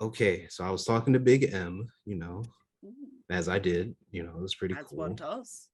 Okay, 0.00 0.46
so 0.50 0.64
I 0.64 0.70
was 0.70 0.84
talking 0.84 1.12
to 1.14 1.20
Big 1.20 1.52
M, 1.54 1.88
you 2.04 2.16
know, 2.16 2.44
Ooh, 2.84 2.92
as 3.30 3.48
I 3.48 3.58
did, 3.58 3.94
you 4.10 4.22
know, 4.24 4.32
it 4.36 4.42
was 4.42 4.54
pretty 4.54 4.74
as 4.74 4.86
cool. 4.86 4.98
one 4.98 5.14
does. 5.14 5.68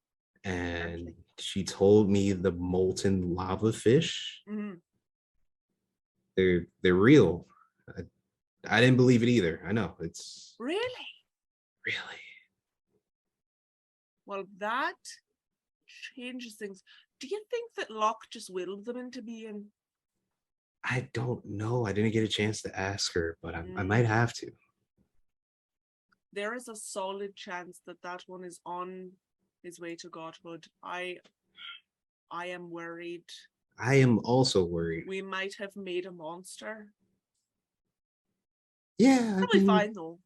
And 0.45 1.15
she 1.39 1.65
told 1.65 2.11
me 2.11 2.33
the 2.33 2.53
molten 2.53 3.35
lava 3.35 3.73
fish, 3.73 4.43
Mhm. 4.49 4.81
they're 6.37 6.67
they're 6.83 6.95
real. 6.95 7.47
I, 7.97 8.03
I 8.69 8.81
didn't 8.81 8.97
believe 8.99 9.23
it 9.23 9.29
either. 9.31 9.63
I 9.67 9.73
know 9.73 9.97
it's 10.01 10.55
Really? 10.59 11.07
Really. 11.89 12.23
Well, 14.27 14.45
that 14.59 15.01
changes 16.15 16.57
things. 16.57 16.83
Do 17.21 17.27
you 17.29 17.43
think 17.51 17.73
that 17.77 17.91
Locke 17.91 18.25
just 18.31 18.53
willed 18.53 18.85
them 18.85 18.99
into 18.99 19.23
being? 19.23 19.67
I 20.85 21.09
don't 21.13 21.45
know. 21.45 21.87
I 21.87 21.93
didn't 21.93 22.13
get 22.13 22.25
a 22.25 22.29
chance 22.29 22.63
to 22.63 22.79
ask 22.79 23.13
her, 23.15 23.37
but 23.43 23.55
I, 23.55 23.61
I 23.61 23.83
Mm. 23.83 23.87
might 23.87 24.07
have 24.07 24.33
to. 24.35 24.51
There 26.33 26.55
is 26.55 26.69
a 26.69 26.77
solid 26.77 27.35
chance 27.35 27.81
that 27.87 28.01
that 28.03 28.23
one 28.27 28.45
is 28.45 28.61
on 28.67 29.13
his 29.63 29.81
way 29.81 29.97
to 29.97 30.09
godhood. 30.11 30.67
I, 30.83 31.17
I 32.31 32.47
am 32.49 32.71
worried. 32.71 33.25
I 33.79 33.95
am 33.97 34.21
also 34.25 34.63
worried. 34.65 35.05
We 35.09 35.23
might 35.23 35.55
have 35.59 35.75
made 35.75 36.05
a 36.07 36.13
monster. 36.13 36.93
yeah, 38.99 39.33
I, 39.35 39.39
Probably 39.39 39.59
mean, 39.59 39.67
fine 39.67 39.93
though. 39.95 40.19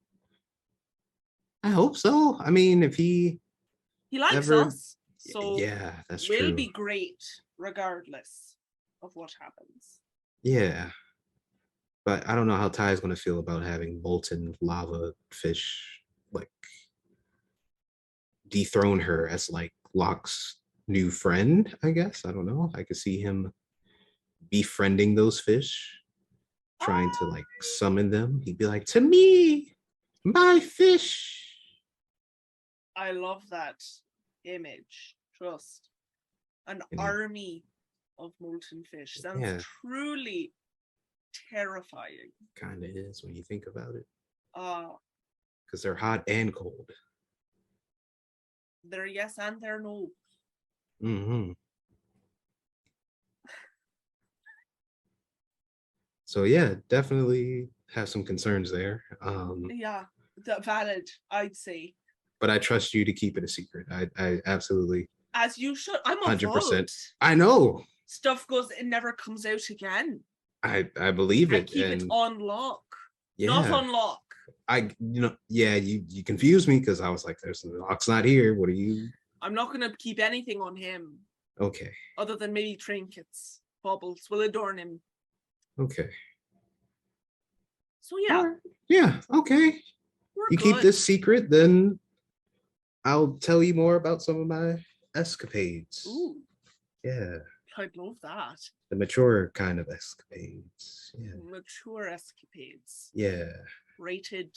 I 1.62 1.70
hope 1.70 1.96
so. 1.96 2.36
I 2.40 2.50
mean, 2.50 2.82
if 2.82 2.96
he, 2.96 3.40
He 4.10 4.18
likes 4.18 4.34
ever- 4.36 4.62
us, 4.64 4.96
so 5.18 5.58
yeah, 5.58 6.02
that's 6.08 6.28
will 6.28 6.38
true. 6.38 6.54
be 6.54 6.66
great 6.68 7.22
regardless 7.58 8.56
of 9.02 9.10
what 9.14 9.30
happens. 9.40 10.00
Yeah. 10.42 10.90
But 12.04 12.28
I 12.28 12.34
don't 12.34 12.48
know 12.48 12.56
how 12.56 12.68
Ty 12.68 12.90
is 12.90 12.98
going 13.00 13.14
to 13.14 13.20
feel 13.20 13.38
about 13.38 13.62
having 13.62 14.02
molten 14.02 14.56
lava 14.60 15.12
fish 15.30 16.00
like 16.32 16.50
dethrone 18.48 18.98
her 18.98 19.28
as 19.28 19.48
like 19.48 19.72
Locke's 19.94 20.56
new 20.88 21.10
friend, 21.10 21.72
I 21.84 21.90
guess. 21.92 22.24
I 22.26 22.32
don't 22.32 22.46
know. 22.46 22.72
I 22.74 22.82
could 22.82 22.96
see 22.96 23.20
him 23.20 23.52
befriending 24.50 25.14
those 25.14 25.38
fish, 25.38 25.96
trying 26.82 27.10
to 27.20 27.24
like 27.26 27.38
um 27.44 27.62
summon 27.78 28.10
them. 28.10 28.40
He'd 28.44 28.58
be 28.58 28.66
like, 28.66 28.84
To 28.86 29.00
me, 29.00 29.76
my 30.24 30.58
fish. 30.58 31.38
I 32.96 33.12
love 33.12 33.48
that 33.50 33.82
image. 34.44 35.16
Trust. 35.34 35.90
An 36.66 36.82
Yeah. 36.92 36.98
army 36.98 37.64
of 38.18 38.34
molten 38.40 38.84
fish 38.84 39.20
sounds 39.20 39.40
Yeah. 39.40 39.58
truly 39.58 40.54
terrifying. 41.50 42.32
Kind 42.54 42.84
of 42.84 42.90
is 42.96 43.22
when 43.24 43.34
you 43.34 43.42
think 43.44 43.66
about 43.66 43.94
it, 43.94 44.06
Uh 44.54 44.96
because 45.66 45.82
they're 45.82 45.94
hot 45.96 46.22
and 46.28 46.54
cold. 46.54 46.90
they're 48.84 49.06
yes 49.06 49.38
and 49.38 49.60
they're 49.60 49.80
no. 49.80 50.10
hmm 51.00 51.52
So 56.24 56.44
yeah, 56.44 56.76
definitely 56.88 57.68
have 57.94 58.08
some 58.08 58.24
concerns 58.24 58.70
there. 58.70 59.04
Um, 59.20 59.68
Yeah, 59.68 60.06
the 60.36 60.60
valid, 60.62 61.10
I'd 61.30 61.56
say. 61.56 61.94
But 62.42 62.50
I 62.50 62.58
trust 62.58 62.92
you 62.92 63.04
to 63.04 63.12
keep 63.12 63.38
it 63.38 63.44
a 63.44 63.48
secret. 63.48 63.86
I, 63.90 64.08
I 64.18 64.38
absolutely, 64.46 65.08
As 65.32 65.56
you 65.56 65.76
should. 65.76 65.96
I'm 66.04 66.20
a 66.24 66.26
100%. 66.26 66.42
vault. 66.52 66.90
I 67.22 67.34
know, 67.36 67.84
Stuff 68.06 68.46
goes, 68.48 68.70
it 68.72 68.84
never 68.84 69.12
comes 69.12 69.46
out 69.46 69.62
again. 69.70 70.20
I, 70.62 70.86
I 71.00 71.12
believe 71.12 71.52
I 71.52 71.58
it, 71.58 71.68
keep 71.68 71.84
it 71.86 72.04
on 72.10 72.40
lock. 72.40 72.82
Yeah. 73.38 73.46
Not 73.46 73.70
on 73.70 73.90
lock. 73.92 74.20
I, 74.68 74.90
you 75.00 75.20
know, 75.22 75.34
yeah, 75.48 75.76
you, 75.76 76.04
you 76.08 76.22
confused 76.24 76.68
me 76.68 76.78
because 76.80 77.00
I 77.00 77.08
was 77.08 77.24
like, 77.24 77.38
"There's 77.42 77.62
the 77.62 77.70
lock's 77.70 78.08
not 78.08 78.24
here." 78.24 78.54
What 78.54 78.68
are 78.68 78.72
you? 78.72 79.08
I'm 79.40 79.54
not 79.54 79.72
gonna 79.72 79.92
keep 79.98 80.18
anything 80.20 80.60
on 80.60 80.76
him 80.76 81.14
Okay, 81.60 81.90
other 82.18 82.36
than 82.36 82.52
maybe 82.52 82.76
trinkets. 82.76 83.60
Baubles 83.82 84.26
will 84.30 84.42
adorn 84.42 84.78
him. 84.78 85.00
okay, 85.78 86.08
So 88.00 88.16
yeah, 88.28 88.52
yeah, 88.88 89.20
okay. 89.32 89.80
we're 90.36 90.46
You 90.50 90.56
good. 90.58 90.62
keep 90.62 90.80
this 90.82 91.02
secret, 91.04 91.50
then 91.50 91.98
I'll 93.04 93.32
tell 93.40 93.62
you 93.62 93.74
more 93.74 93.96
about 93.96 94.22
some 94.22 94.40
of 94.40 94.46
my 94.46 94.76
escapades. 95.14 96.06
Ooh, 96.08 96.36
Yeah, 97.02 97.38
I'd 97.78 97.96
love 97.96 98.16
that. 98.22 98.58
the 98.90 98.96
mature 98.96 99.50
kind 99.54 99.78
of 99.80 99.88
escapades. 99.88 101.10
Yeah, 101.18 101.32
Mature 101.50 102.08
escapades. 102.08 103.10
yeah, 103.14 103.50
Rated 103.98 104.54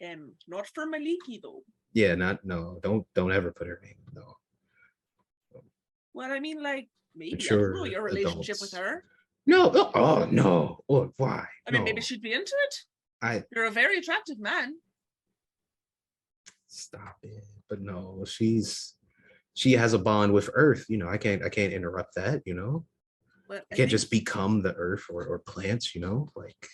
M. 0.00 0.32
Not 0.48 0.66
for 0.74 0.86
Maliki 0.86 1.40
though. 1.42 1.62
yeah. 1.92 2.14
Not 2.14 2.44
no. 2.44 2.78
Don't 2.82 3.06
don't 3.14 3.32
ever 3.32 3.50
put 3.52 3.66
her 3.66 3.80
name. 3.82 3.96
No. 4.14 4.36
Well, 6.14 6.32
I 6.32 6.40
mean, 6.40 6.62
like 6.62 6.88
maybe 7.14 7.32
I 7.32 7.36
Mature 7.36 7.72
don't 7.72 7.78
know 7.78 7.84
your 7.84 8.02
relationship 8.02 8.56
with 8.60 8.72
her. 8.72 9.04
No. 9.46 9.70
Oh, 9.74 9.90
oh, 9.94 10.28
no. 10.30 10.80
Oh, 10.88 11.12
why? 11.18 11.46
I 11.66 11.70
mean, 11.70 11.82
no. 11.82 11.84
maybe 11.84 12.00
she'd 12.00 12.20
be 12.22 12.32
into 12.32 12.54
it. 12.66 12.74
I 13.22 13.44
You're 13.54 13.66
a 13.66 13.70
very 13.70 13.98
attractive 13.98 14.38
man. 14.40 14.76
stop 16.68 17.16
it. 17.22 17.44
But 17.68 17.80
no, 17.80 18.24
she's 18.26 18.94
she 19.54 19.72
has 19.72 19.92
a 19.94 19.98
bond 19.98 20.32
with 20.32 20.50
Earth. 20.54 20.86
You 20.88 20.98
know, 20.98 21.08
I 21.08 21.16
can't 21.18 21.42
I 21.42 21.48
can't 21.48 21.72
interrupt 21.72 22.14
that. 22.16 22.42
You 22.46 22.54
know, 22.54 22.84
But 23.48 23.64
I 23.72 23.76
can't 23.76 23.90
just 23.90 24.10
become 24.10 24.62
the 24.62 24.74
Earth 24.74 25.04
or 25.10 25.26
or 25.26 25.38
plants. 25.40 25.94
You 25.94 26.00
know, 26.00 26.30
like 26.36 26.68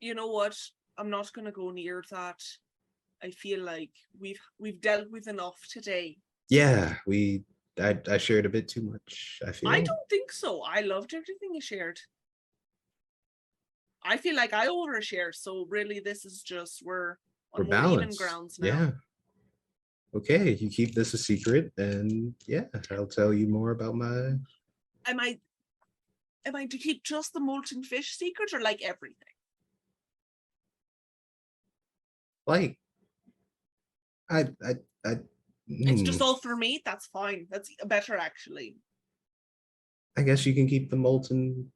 you 0.00 0.14
know 0.14 0.26
what? 0.28 0.56
I'm 0.98 1.10
not 1.10 1.32
gonna 1.32 1.52
go 1.52 1.70
near 1.70 2.02
that. 2.10 2.40
I 3.22 3.30
feel 3.30 3.62
like 3.62 3.92
we've 4.18 4.40
we've 4.58 4.80
dealt 4.80 5.10
with 5.10 5.28
enough 5.28 5.58
today. 5.70 6.18
yeah, 6.48 6.96
we 7.06 7.44
I 7.80 7.98
I 8.10 8.18
shared 8.18 8.46
a 8.46 8.50
bit 8.50 8.68
too 8.68 8.82
much. 8.82 9.40
I 9.46 9.52
feel. 9.52 9.70
I 9.70 9.80
don't 9.80 10.08
think 10.10 10.32
so. 10.32 10.62
I 10.62 10.80
loved 10.80 11.14
everything 11.14 11.54
you 11.54 11.60
shared. 11.60 11.98
I 14.04 14.16
feel 14.16 14.34
like 14.34 14.52
I 14.52 14.66
overshare, 14.66 15.32
so 15.32 15.66
really 15.68 16.00
this 16.00 16.24
is 16.24 16.42
just 16.42 16.82
we're 16.84 17.16
we're 17.56 17.64
on 17.64 17.70
more 17.70 17.78
even 17.78 17.90
balanced. 17.90 18.18
grounds 18.18 18.58
now. 18.58 18.66
Yeah. 18.66 18.90
Okay, 20.14 20.52
you 20.52 20.68
keep 20.68 20.94
this 20.94 21.14
a 21.14 21.18
secret, 21.18 21.72
and 21.78 22.34
yeah, 22.46 22.64
I'll 22.90 23.06
tell 23.06 23.32
you 23.32 23.48
more 23.48 23.70
about 23.70 23.94
my. 23.94 24.34
Am 25.06 25.18
I 25.18 25.38
am 26.44 26.56
I 26.56 26.66
to 26.66 26.76
keep 26.78 27.02
just 27.02 27.32
the 27.32 27.40
molten 27.40 27.82
fish 27.82 28.16
secret 28.16 28.52
or 28.52 28.60
like 28.60 28.82
everything? 28.82 29.16
Like, 32.46 32.78
I 34.28 34.48
I 34.62 34.74
I. 35.04 35.16
It's 35.66 36.02
just 36.02 36.18
hmm, 36.18 36.24
all 36.24 36.36
for 36.36 36.56
me. 36.56 36.82
That's 36.84 37.06
fine. 37.06 37.46
That's 37.50 37.74
better 37.86 38.16
actually. 38.16 38.76
I 40.18 40.22
guess 40.22 40.44
you 40.44 40.52
can 40.52 40.68
keep 40.68 40.90
the 40.90 40.96
molten 40.96 41.72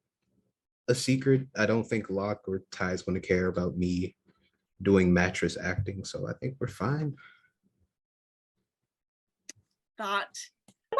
a 0.87 0.93
secret. 0.93 1.47
I 1.57 1.65
don't 1.65 1.83
think 1.83 2.11
Locke 2.11 2.43
or 2.47 2.63
Ty's 2.71 3.01
going 3.01 3.19
to 3.19 3.27
care 3.27 3.47
about 3.47 3.77
me 3.77 4.15
doing 4.81 5.13
mattress 5.13 5.57
acting, 5.61 6.03
so 6.05 6.27
I 6.27 6.33
think 6.33 6.55
we're 6.59 6.67
fine. 6.67 7.15
That 9.97 10.29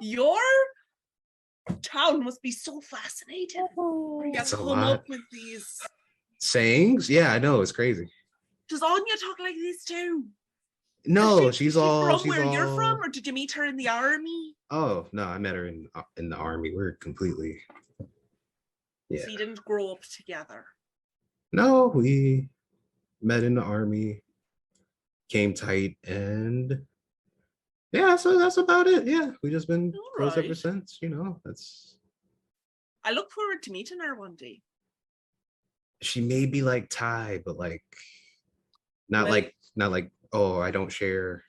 your 0.00 0.36
town 1.82 2.24
must 2.24 2.42
be 2.42 2.50
so 2.52 2.80
fascinating. 2.80 3.66
You 3.76 4.30
get 4.32 4.42
It's 4.42 4.50
to 4.50 4.56
a 4.56 4.58
come 4.58 4.66
lot. 4.66 4.92
up 4.92 5.08
with 5.08 5.20
these. 5.32 5.80
Sayings? 6.38 7.08
Yeah, 7.08 7.32
I 7.32 7.38
know 7.38 7.60
it's 7.60 7.72
crazy. 7.72 8.10
Does 8.68 8.82
Anya 8.82 9.14
talk 9.20 9.38
like 9.40 9.56
this 9.56 9.84
too? 9.84 10.24
No, 11.06 11.50
she- 11.50 11.64
she's 11.64 11.76
all. 11.76 12.04
from 12.04 12.18
she's 12.20 12.28
where 12.28 12.44
you're 12.44 12.74
from, 12.74 13.00
or 13.02 13.08
did 13.08 13.26
you 13.26 13.32
meet 13.32 13.52
her 13.52 13.64
in 13.64 13.76
the 13.76 13.88
army? 13.88 14.54
Oh 14.70 15.08
no, 15.12 15.24
I 15.24 15.38
met 15.38 15.54
her 15.54 15.66
in 15.66 15.88
in 16.18 16.28
the 16.28 16.36
army. 16.36 16.72
We're 16.74 16.92
completely. 16.92 17.60
Yeah. 19.08 19.22
So 19.24 19.30
you 19.30 19.38
didn't 19.38 19.64
grow 19.64 19.90
up 19.92 20.02
together. 20.02 20.66
No, 21.52 21.88
we 21.88 22.48
met 23.20 23.42
in 23.42 23.54
the 23.54 23.62
army, 23.62 24.22
came 25.28 25.52
tight, 25.54 25.96
and 26.04 26.80
yeah, 27.92 28.16
so 28.16 28.38
that's 28.38 28.56
about 28.56 28.86
it. 28.86 29.06
Yeah, 29.06 29.32
we 29.42 29.50
just 29.50 29.66
been 29.68 29.92
close 30.16 30.36
ever 30.36 30.54
since. 30.54 30.98
You 31.02 31.08
know, 31.10 31.40
that's 31.44 31.96
I 33.04 33.12
look 33.12 33.30
forward 33.32 33.62
to 33.64 33.72
meeting 33.72 34.00
her 34.00 34.14
one 34.14 34.34
day. 34.36 34.62
she 36.02 36.20
may 36.22 36.46
be 36.46 36.62
like 36.62 36.88
Ty, 36.88 37.42
but 37.44 37.58
like 37.58 37.84
not 39.10 39.24
Well- 39.24 39.32
like 39.32 39.54
not 39.76 39.90
like 39.90 40.10
oh 40.32 40.58
I 40.60 40.70
don't 40.70 40.90
share, 40.90 41.44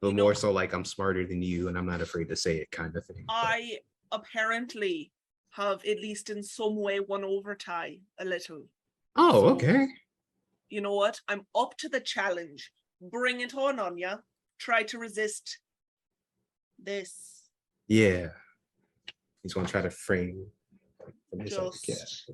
but 0.00 0.08
You 0.08 0.14
know- 0.14 0.22
more 0.22 0.34
so 0.34 0.52
like 0.52 0.72
I'm 0.72 0.84
smarter 0.86 1.26
than 1.26 1.42
you 1.42 1.68
and 1.68 1.76
I'm 1.76 1.84
not 1.86 2.00
afraid 2.00 2.28
to 2.30 2.36
say 2.36 2.58
it 2.58 2.70
kind 2.70 2.96
of 2.96 3.04
thing. 3.04 3.24
but- 3.26 3.34
I 3.34 3.80
apparently 4.12 5.12
have 5.50 5.84
at 5.84 5.98
least 6.00 6.30
in 6.30 6.42
some 6.42 6.76
way 6.76 7.00
won 7.00 7.24
over 7.24 7.54
Ty 7.54 7.98
a 8.18 8.24
little. 8.24 8.64
Oh 9.16 9.32
so- 9.32 9.48
okay. 9.54 9.86
You 10.68 10.80
know 10.80 10.94
what? 10.94 11.20
I'm 11.26 11.42
up 11.54 11.76
to 11.78 11.88
the 11.88 12.00
challenge. 12.00 12.70
Bring 13.00 13.40
it 13.40 13.54
on, 13.54 13.80
Anya. 13.80 14.20
Try 14.58 14.84
to 14.84 14.98
resist 14.98 15.58
this. 16.78 17.42
Yeah. 17.88 18.28
He's 19.42 19.52
gonna 19.54 19.66
try 19.66 19.82
to 19.82 19.90
frame 19.90 20.46
his 21.40 21.56
like, 21.58 21.72
yeah, 21.88 21.94
Just. 21.94 22.28
A 22.28 22.32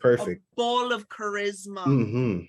Perfect. 0.00 0.42
ball 0.56 0.92
of 0.92 1.08
charisma. 1.08 1.84
Mm-hmm. 1.86 2.40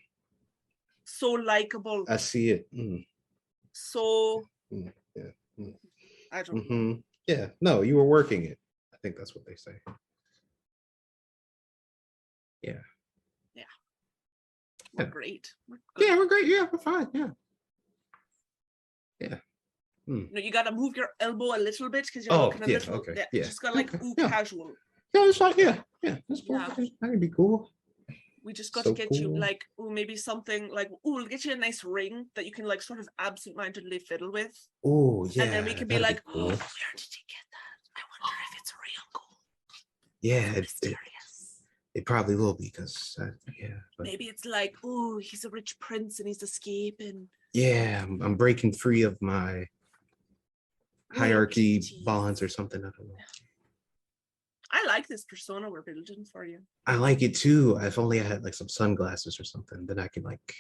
So 1.06 1.32
likable. 1.34 2.06
I 2.10 2.18
see 2.18 2.50
it. 2.50 2.68
Mm. 2.74 3.06
so 3.72 4.44
Mm, 4.74 4.92
yeah, 5.16 5.24
mm. 5.60 5.74
I 6.32 6.44
don't 6.44 6.56
know. 6.56 6.62
hmm 6.64 6.94
Yeah, 7.28 7.48
no, 7.62 7.82
you 7.84 7.96
were 7.96 8.06
working 8.06 8.46
it. 8.46 8.58
I 8.94 8.98
think 8.98 9.16
that's 9.16 9.34
what 9.36 9.46
they 9.46 9.56
say. 9.56 9.74
We're 14.98 15.06
great. 15.06 15.54
We're 15.70 15.80
good. 15.96 16.08
Yeah, 16.08 16.18
we're 16.18 16.26
great. 16.28 16.46
Yeah, 16.48 16.66
we're 16.72 16.80
fine. 16.80 17.08
Yeah. 17.14 17.30
Yeah. 19.20 19.36
Hmm. 20.08 20.26
No, 20.32 20.40
you 20.42 20.52
gotta 20.52 20.72
move 20.72 20.96
your 20.96 21.10
elbow 21.20 21.56
a 21.56 21.60
little 21.60 21.90
bit 21.90 22.06
because 22.06 22.26
you're 22.26 22.34
Oh, 22.36 22.46
looking 22.46 22.64
a 22.64 22.68
yeah, 22.68 22.78
little. 22.78 22.96
okay, 22.96 23.14
Yeah, 23.18 23.26
yeah, 23.34 23.44
Just 23.44 23.62
gotta 23.62 23.76
like 23.76 23.94
okay, 23.94 24.06
ooh 24.06 24.14
yeah. 24.18 24.30
casual. 24.30 24.72
Yeah, 25.14 25.28
it's 25.28 25.38
fine. 25.38 25.54
Yeah, 25.58 25.82
yeah, 26.02 26.18
that's 26.30 26.42
cool. 26.42 26.56
Yeah. 26.58 26.68
I 27.02 27.08
can- 27.08 27.20
be 27.20 27.30
cool. 27.30 27.72
We 28.44 28.54
just 28.54 28.72
got 28.74 28.86
So 28.86 28.94
to 28.94 28.96
get 28.98 29.14
you 29.14 29.28
cool. 29.28 29.40
like 29.40 29.66
ooh 29.82 29.90
maybe 29.92 30.16
something 30.16 30.70
like 30.74 30.90
ooh 31.06 31.16
we'll 31.16 31.26
get 31.26 31.44
you 31.44 31.52
a 31.52 31.56
nice 31.58 31.84
ring 31.84 32.28
that 32.36 32.46
you 32.46 32.52
can 32.54 32.66
like 32.66 32.82
sort 32.82 33.00
of 33.00 33.10
absent-mindedly 33.20 34.00
fiddle 34.00 34.32
with, 34.32 34.56
Oh, 34.86 35.26
yeah. 35.32 35.44
and 35.44 35.52
then 35.54 35.66
we 35.66 35.74
can 35.74 35.88
be 35.88 35.96
that'd 35.98 36.08
like, 36.16 36.22
oh, 36.30 36.32
cool. 36.34 36.48
where 36.48 36.56
did 36.96 37.12
you 37.18 37.26
get 37.28 37.46
that? 37.52 37.98
I 37.98 38.02
wonder 38.10 38.36
if 38.50 38.58
it's 38.62 38.74
real 38.86 39.06
gold. 39.14 39.38
yeah, 40.22 40.52
it, 40.52 40.58
it, 40.58 40.62
Mysterious. 40.62 41.17
It 41.98 42.06
probably 42.06 42.36
will 42.36 42.54
be 42.54 42.66
because, 42.72 43.18
yeah, 43.60 43.80
but 43.98 44.06
Maybe 44.06 44.26
it's 44.26 44.46
like, 44.46 44.76
oh, 44.84 45.18
he's 45.18 45.44
a 45.46 45.50
rich 45.50 45.80
prince 45.80 46.20
and 46.20 46.28
he's 46.28 46.44
escaping. 46.44 47.28
yeah, 47.54 48.04
I'm, 48.04 48.22
I'm 48.22 48.36
breaking 48.36 48.74
free 48.74 49.02
of 49.02 49.20
my 49.20 49.66
hierarchy 51.12 51.82
bonds 52.06 52.42
or 52.44 52.48
something. 52.50 52.82
I 52.82 52.90
don't 52.96 53.08
know. 53.08 53.16
I 54.72 54.86
like 54.86 55.08
this 55.08 55.24
persona 55.26 55.70
we're 55.72 55.82
building 55.82 56.24
for 56.32 56.46
you. 56.46 56.60
I 56.86 56.96
like 56.98 57.24
it 57.24 57.34
too. 57.34 57.78
If 57.82 57.98
only 57.98 58.20
I 58.20 58.24
had 58.26 58.44
like 58.44 58.54
some 58.54 58.70
sunglasses 58.70 59.40
or 59.40 59.44
something, 59.44 59.88
then 59.88 59.98
I 59.98 60.08
can 60.08 60.22
like 60.24 60.54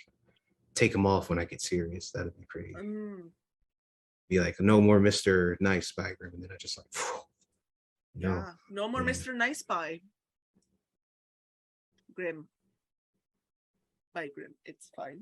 take 0.73 0.91
them 0.91 1.05
off 1.05 1.29
when 1.29 1.37
I 1.37 1.45
get 1.45 1.61
serious. 1.61 2.09
That'd 2.11 2.35
be 2.35 2.45
pretty. 2.49 2.73
Mm, 2.73 3.29
Be 4.29 4.39
like, 4.39 4.59
no 4.59 4.81
more 4.81 4.99
Mister 4.99 5.55
Nice 5.59 5.91
by 5.91 6.13
and 6.19 6.41
then 6.41 6.49
I 6.51 6.55
just 6.59 6.77
like, 6.79 6.87
no. 8.15 8.29
yeah. 8.33 8.51
No 8.71 8.87
more 8.87 9.03
Yeah. 9.03 9.09
Mr. 9.11 9.35
Nice 9.35 9.61
Guy. 9.61 10.01
Grim. 12.17 12.47
By 14.15 14.29
Grim. 14.33 14.55
It's 14.65 14.89
fine. 14.95 15.21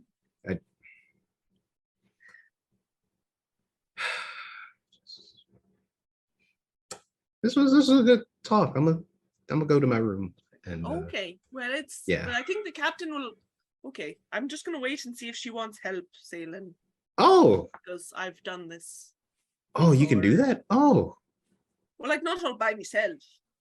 This 7.43 7.55
was 7.55 7.71
this 7.73 7.87
was 7.89 7.99
a 7.99 8.03
good 8.03 8.23
talk. 8.43 8.75
I'm 8.75 8.85
gonna 8.85 8.97
I'm 9.49 9.59
gonna 9.59 9.65
go 9.65 9.79
to 9.79 9.85
my 9.87 9.97
room 9.97 10.33
and 10.65 10.85
uh, 10.85 10.93
Okay. 11.05 11.37
Well, 11.51 11.71
it's. 11.73 12.01
yeah. 12.07 12.25
I 12.33 12.41
think 12.41 12.65
the 12.65 12.71
captain 12.71 13.13
will. 13.13 13.31
Okay. 13.85 14.17
I'm 14.31 14.47
just 14.47 14.65
going 14.65 14.75
to 14.75 14.81
wait 14.81 15.05
and 15.05 15.15
see 15.15 15.29
if 15.29 15.35
she 15.35 15.51
wants 15.51 15.77
help 15.83 16.05
sailing 16.19 16.73
oh 17.19 17.69
because 17.73 18.11
I've 18.15 18.41
done 18.43 18.67
this. 18.67 19.11
oh 19.75 19.91
you 19.91 20.07
can 20.07 20.21
do 20.21 20.37
that 20.37 20.63
oh 20.71 21.17
Well, 21.99 22.09
like 22.09 22.23
not 22.23 22.43
all 22.43 22.57
by 22.57 22.73
myself. 22.73 23.19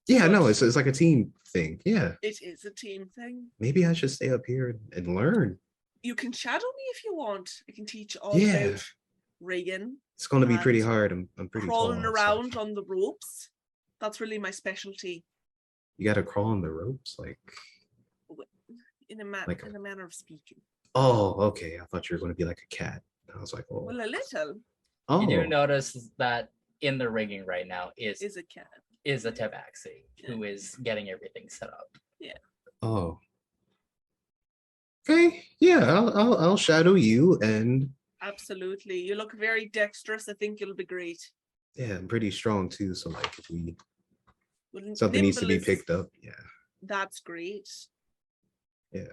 Yeah 0.09 0.27
no 0.27 0.47
it's 0.47 0.61
it's 0.63 0.77
like 0.77 0.87
a 0.87 0.93
team 0.93 1.33
thing 1.49 1.81
yeah 1.85 2.13
It 2.23 2.39
is 2.43 2.65
a 2.65 2.71
team 2.71 3.09
thing. 3.17 3.49
maybe 3.59 3.87
I 3.87 3.93
should 3.93 4.11
stay 4.11 4.31
up 4.31 4.45
here 4.47 4.71
and, 4.71 4.81
and 5.07 5.15
learn. 5.17 5.59
You 6.03 6.15
can 6.15 6.33
shadow 6.33 6.67
me 6.79 6.83
if 6.95 7.05
you 7.05 7.15
want. 7.15 7.49
I 7.69 7.73
can 7.73 7.87
teach 7.87 8.15
all 8.17 8.37
Yeah. 8.39 8.57
about 8.57 8.85
rigging, 9.41 9.97
It's 10.17 10.27
gonna 10.27 10.47
be 10.47 10.59
pretty 10.59 10.81
hard. 10.81 11.13
I'm 11.13 11.29
I'm 11.39 11.49
pretty 11.49 11.67
crawling 11.67 12.03
tall, 12.03 12.13
so 12.15 12.23
around 12.23 12.57
on 12.57 12.75
the 12.75 12.85
ropes. 12.85 13.49
That's 14.01 14.21
really 14.21 14.39
my 14.39 14.51
specialty. 14.51 15.25
You 15.97 16.05
gotta 16.05 16.23
crawl 16.23 16.47
on 16.47 16.61
the 16.61 16.71
ropes 16.71 17.17
like 17.19 17.39
In 19.09 19.21
a, 19.21 19.25
ma- 19.25 19.45
Like- 19.47 19.63
in 19.65 19.77
a 19.77 19.81
manner 19.81 20.05
of 20.05 20.13
speaking. 20.15 20.61
oh 20.95 21.35
okay 21.49 21.79
I 21.81 21.85
thought 21.87 22.09
you 22.11 22.17
were 22.17 22.21
gonna 22.21 22.35
be 22.35 22.45
like 22.45 22.61
a 22.71 22.75
cat. 22.75 23.01
I 23.35 23.41
was 23.41 23.55
like 23.55 23.67
oh 23.71 23.85
Well, 23.85 24.01
a 24.01 24.11
little 24.17 24.55
oh 25.09 25.21
You 25.23 25.27
do 25.29 25.41
oh. 25.43 25.47
notice 25.47 26.11
that 26.19 26.51
in 26.81 26.99
the 26.99 27.09
rigging 27.09 27.45
right 27.47 27.67
now 27.67 27.93
is 27.97 28.21
is 28.23 28.37
a 28.37 28.43
cat. 28.43 28.69
Is 29.05 29.25
a 29.27 29.33
tabaxi 29.33 30.05
who 30.27 30.45
is 30.45 30.75
getting 30.83 31.11
everything 31.11 31.49
set 31.49 31.69
up. 31.69 31.89
Yeah. 32.19 32.39
Oh 32.83 33.19
Okay, 35.09 35.45
yeah, 35.61 35.81
I'll, 35.93 36.17
I'll 36.19 36.37
I'll 36.39 36.57
shadow 36.57 36.95
you, 36.95 37.39
and 37.43 37.91
Absolutely. 38.23 38.99
You 38.99 39.17
look 39.17 39.35
very 39.35 39.67
dexterous. 39.69 40.31
I 40.31 40.33
think 40.33 40.61
you'll 40.61 40.75
be 40.75 40.87
great. 40.87 41.31
yeah, 41.75 41.97
I'm 41.97 42.09
pretty 42.09 42.31
strong 42.31 42.71
too. 42.71 42.95
So 42.95 43.11
like, 43.11 43.39
if 43.39 43.51
we 43.51 43.77
Well, 44.73 44.95
something 44.95 45.21
needs 45.23 45.37
to 45.39 45.43
nimble 45.47 45.57
be 45.67 45.73
is- 45.73 45.79
picked 45.79 45.91
up, 45.91 46.09
yeah, 46.23 46.33
That's 46.83 47.21
great. 47.21 47.69
yeah, 48.93 49.13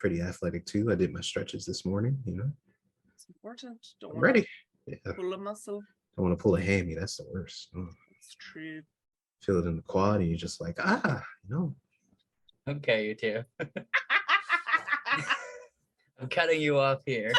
pretty 0.00 0.20
athletic 0.20 0.66
too. 0.66 0.90
I 0.90 0.96
did 0.96 1.12
my 1.12 1.20
stretches 1.20 1.64
this 1.64 1.84
morning. 1.86 2.18
You 2.24 2.34
know, 2.38 2.50
It's 3.14 3.26
important. 3.28 3.78
Don't 4.00 4.10
I'm 4.10 4.16
wanna 4.16 4.26
ready. 4.26 4.48
Yeah, 4.88 5.12
Pull 5.14 5.32
a 5.34 5.38
muscle. 5.38 5.80
don't 6.16 6.26
want 6.26 6.36
to 6.36 6.42
pull 6.42 6.56
a 6.56 6.60
hammy. 6.60 6.96
That's 6.96 7.16
the 7.18 7.26
worst. 7.32 7.68
Oh, 7.76 7.86
It's 8.30 8.36
true. 8.36 8.82
feel 9.42 9.58
it 9.58 9.66
in 9.66 9.74
the 9.74 9.82
quad, 9.82 10.20
and 10.20 10.28
you're 10.28 10.38
just 10.38 10.60
like, 10.60 10.76
ah, 10.78 11.20
you 11.42 11.52
know. 11.52 11.74
Okay, 12.68 13.08
you 13.08 13.16
two. 13.16 13.42
I'm 16.20 16.28
cutting 16.28 16.60
you 16.60 16.78
off 16.78 17.00
here. 17.04 17.32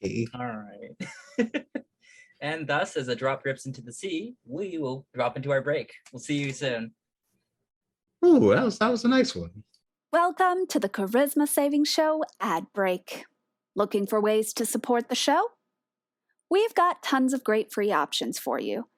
Okay. 0.00 0.28
All 0.32 0.46
right. 0.46 0.96
and 2.40 2.68
thus, 2.68 2.96
as 2.96 3.08
a 3.08 3.16
drop 3.16 3.42
drips 3.42 3.66
into 3.66 3.82
the 3.82 3.92
sea, 3.92 4.36
we 4.46 4.78
will 4.78 5.04
drop 5.12 5.36
into 5.36 5.50
our 5.50 5.60
break. 5.60 5.92
We'll 6.12 6.20
see 6.20 6.36
you 6.36 6.52
soon. 6.52 6.92
Ooh, 8.24 8.54
that 8.54 8.64
was 8.64 8.78
that 8.78 8.92
was 8.92 9.04
a 9.04 9.08
nice 9.08 9.34
one. 9.34 9.64
Welcome 10.12 10.68
to 10.68 10.78
the 10.78 10.88
Charisma 10.88 11.48
Saving 11.48 11.82
Show 11.82 12.22
ad 12.40 12.66
break. 12.72 13.24
Looking 13.74 14.06
for 14.06 14.20
ways 14.20 14.52
to 14.52 14.64
support 14.64 15.08
the 15.08 15.16
show? 15.16 15.48
We've 16.50 16.74
got 16.74 17.02
tons 17.02 17.32
of 17.32 17.44
great 17.44 17.72
free 17.72 17.92
options 17.92 18.38
for 18.38 18.58
you. 18.58 18.88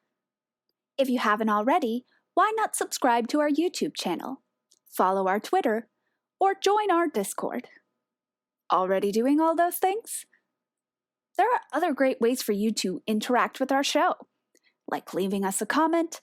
If 0.97 1.09
you 1.09 1.19
haven't 1.19 1.49
already, 1.49 2.05
why 2.35 2.53
not 2.57 2.77
subscribe 2.77 3.27
to 3.29 3.41
our 3.41 3.51
YouTube 3.51 3.95
channel, 3.95 4.43
follow 4.89 5.27
our 5.27 5.41
Twitter, 5.41 5.89
or 6.39 6.55
join 6.55 6.91
our 6.91 7.09
Discord? 7.09 7.69
Already 8.73 9.11
doing 9.11 9.41
all 9.41 9.57
those 9.57 9.77
things? 9.77 10.27
There 11.37 11.53
are 11.53 11.61
other 11.73 11.93
great 11.93 12.21
ways 12.21 12.43
for 12.43 12.53
you 12.53 12.71
to 12.73 13.03
interact 13.07 13.59
with 13.59 13.73
our 13.73 13.83
show, 13.83 14.15
like 14.87 15.15
leaving 15.15 15.45
us 15.45 15.61
a 15.61 15.67
comment, 15.67 16.21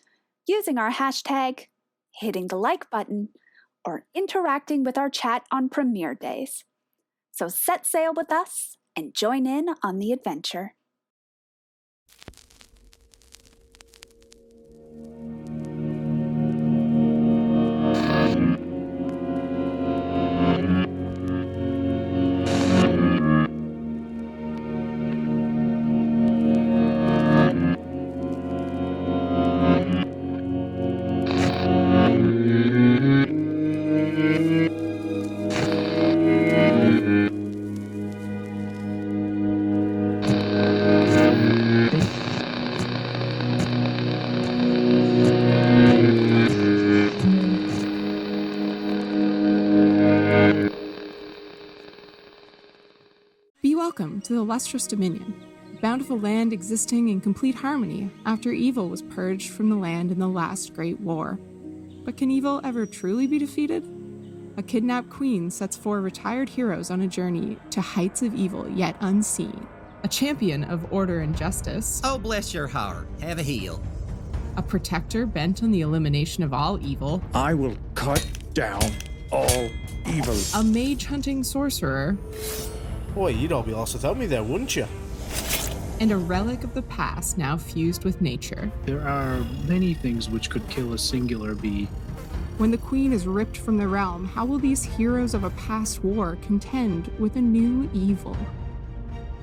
using 0.48 0.78
our 0.78 0.92
hashtag, 0.92 1.68
hitting 2.12 2.48
the 2.48 2.56
like 2.56 2.90
button, 2.90 3.30
or 3.84 4.06
interacting 4.16 4.84
with 4.84 4.98
our 4.98 5.10
chat 5.10 5.44
on 5.52 5.70
premiere 5.70 6.16
days. 6.16 6.64
So 7.32 7.48
set 7.48 7.86
sail 7.86 8.14
with 8.16 8.32
us 8.32 8.78
and 8.96 9.14
join 9.14 9.46
in 9.46 9.68
on 9.84 10.00
the 10.00 10.12
adventure. 10.12 10.74
Lustrous 54.58 54.88
dominion, 54.88 55.36
a 55.72 55.80
bountiful 55.82 56.20
land 56.20 56.52
existing 56.52 57.10
in 57.10 57.22
complete 57.22 57.54
harmony 57.54 58.10
after 58.26 58.52
evil 58.52 58.90
was 58.90 59.04
purged 59.04 59.52
from 59.52 59.70
the 59.70 59.76
land 59.76 60.12
in 60.12 60.18
the 60.18 60.28
last 60.28 60.74
great 60.74 61.00
war. 61.00 61.38
But 62.04 62.18
can 62.18 62.32
evil 62.32 62.60
ever 62.64 62.88
truly 62.88 63.28
be 63.28 63.38
defeated? 63.38 63.88
A 64.58 64.64
kidnapped 64.64 65.12
queen 65.12 65.52
sets 65.52 65.78
four 65.78 66.02
retired 66.02 66.50
heroes 66.50 66.90
on 66.90 67.02
a 67.02 67.08
journey 67.08 67.56
to 67.70 67.82
heights 67.82 68.24
of 68.24 68.34
evil 68.34 68.68
yet 68.72 68.96
unseen. 69.02 69.68
A 70.04 70.08
champion 70.08 70.64
of 70.64 70.92
order 70.92 71.20
and 71.20 71.38
justice, 71.38 72.02
Oh, 72.04 72.18
bless 72.18 72.52
your 72.52 72.66
heart. 72.66 73.08
Have 73.22 73.38
a 73.38 73.44
heel. 73.44 73.80
a 74.56 74.64
protector 74.64 75.28
bent 75.28 75.62
on 75.62 75.70
the 75.70 75.82
elimination 75.82 76.42
of 76.44 76.52
all 76.52 76.84
evil, 76.84 77.22
I 77.36 77.54
will 77.54 77.78
cut 77.94 78.28
down 78.56 78.82
all 79.32 79.70
evil. 80.08 80.36
a 80.56 80.64
mage 80.64 81.06
hunting 81.06 81.44
sorcerer, 81.44 82.18
Boy, 83.18 83.32
you'd 83.32 83.52
all 83.52 83.64
be 83.64 83.72
lost 83.72 83.96
without 83.96 84.16
me 84.16 84.28
there, 84.28 84.44
wouldn't 84.44 84.76
you? 84.76 84.86
and 86.00 86.12
a 86.12 86.18
relic 86.18 86.64
of 86.64 86.76
the 86.76 86.84
past 86.84 87.36
now 87.40 87.58
fused 87.58 88.06
with 88.06 88.22
nature. 88.22 88.72
There 88.86 89.02
are 89.02 89.40
many 89.68 89.96
things 89.96 90.30
which 90.30 90.52
could 90.52 90.70
kill 90.70 90.94
a 90.94 90.98
singular 91.00 91.56
bee. 91.56 91.86
When 92.60 92.70
the 92.70 92.78
queen 92.78 93.12
is 93.12 93.26
ripped 93.26 93.58
from 93.58 93.78
the 93.78 93.88
realm, 93.88 94.28
how 94.28 94.46
will 94.46 94.60
these 94.60 94.84
heroes 94.84 95.34
of 95.34 95.44
a 95.44 95.50
past 95.50 96.04
war 96.04 96.38
contend 96.44 97.08
with 97.18 97.36
a 97.36 97.42
new 97.42 97.90
evil? 97.92 98.38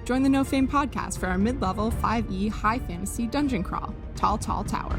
Join 0.05 0.23
the 0.23 0.29
No 0.29 0.45
Fame 0.45 0.69
podcast 0.69 1.19
for 1.19 1.27
our 1.27 1.37
mid 1.37 1.61
level 1.61 1.91
5e 1.91 2.51
high 2.51 2.79
fantasy 2.79 3.27
dungeon 3.27 3.65
crawl, 3.65 3.93
Tall 4.15 4.39
Tall 4.39 4.63
Tower. 4.63 4.97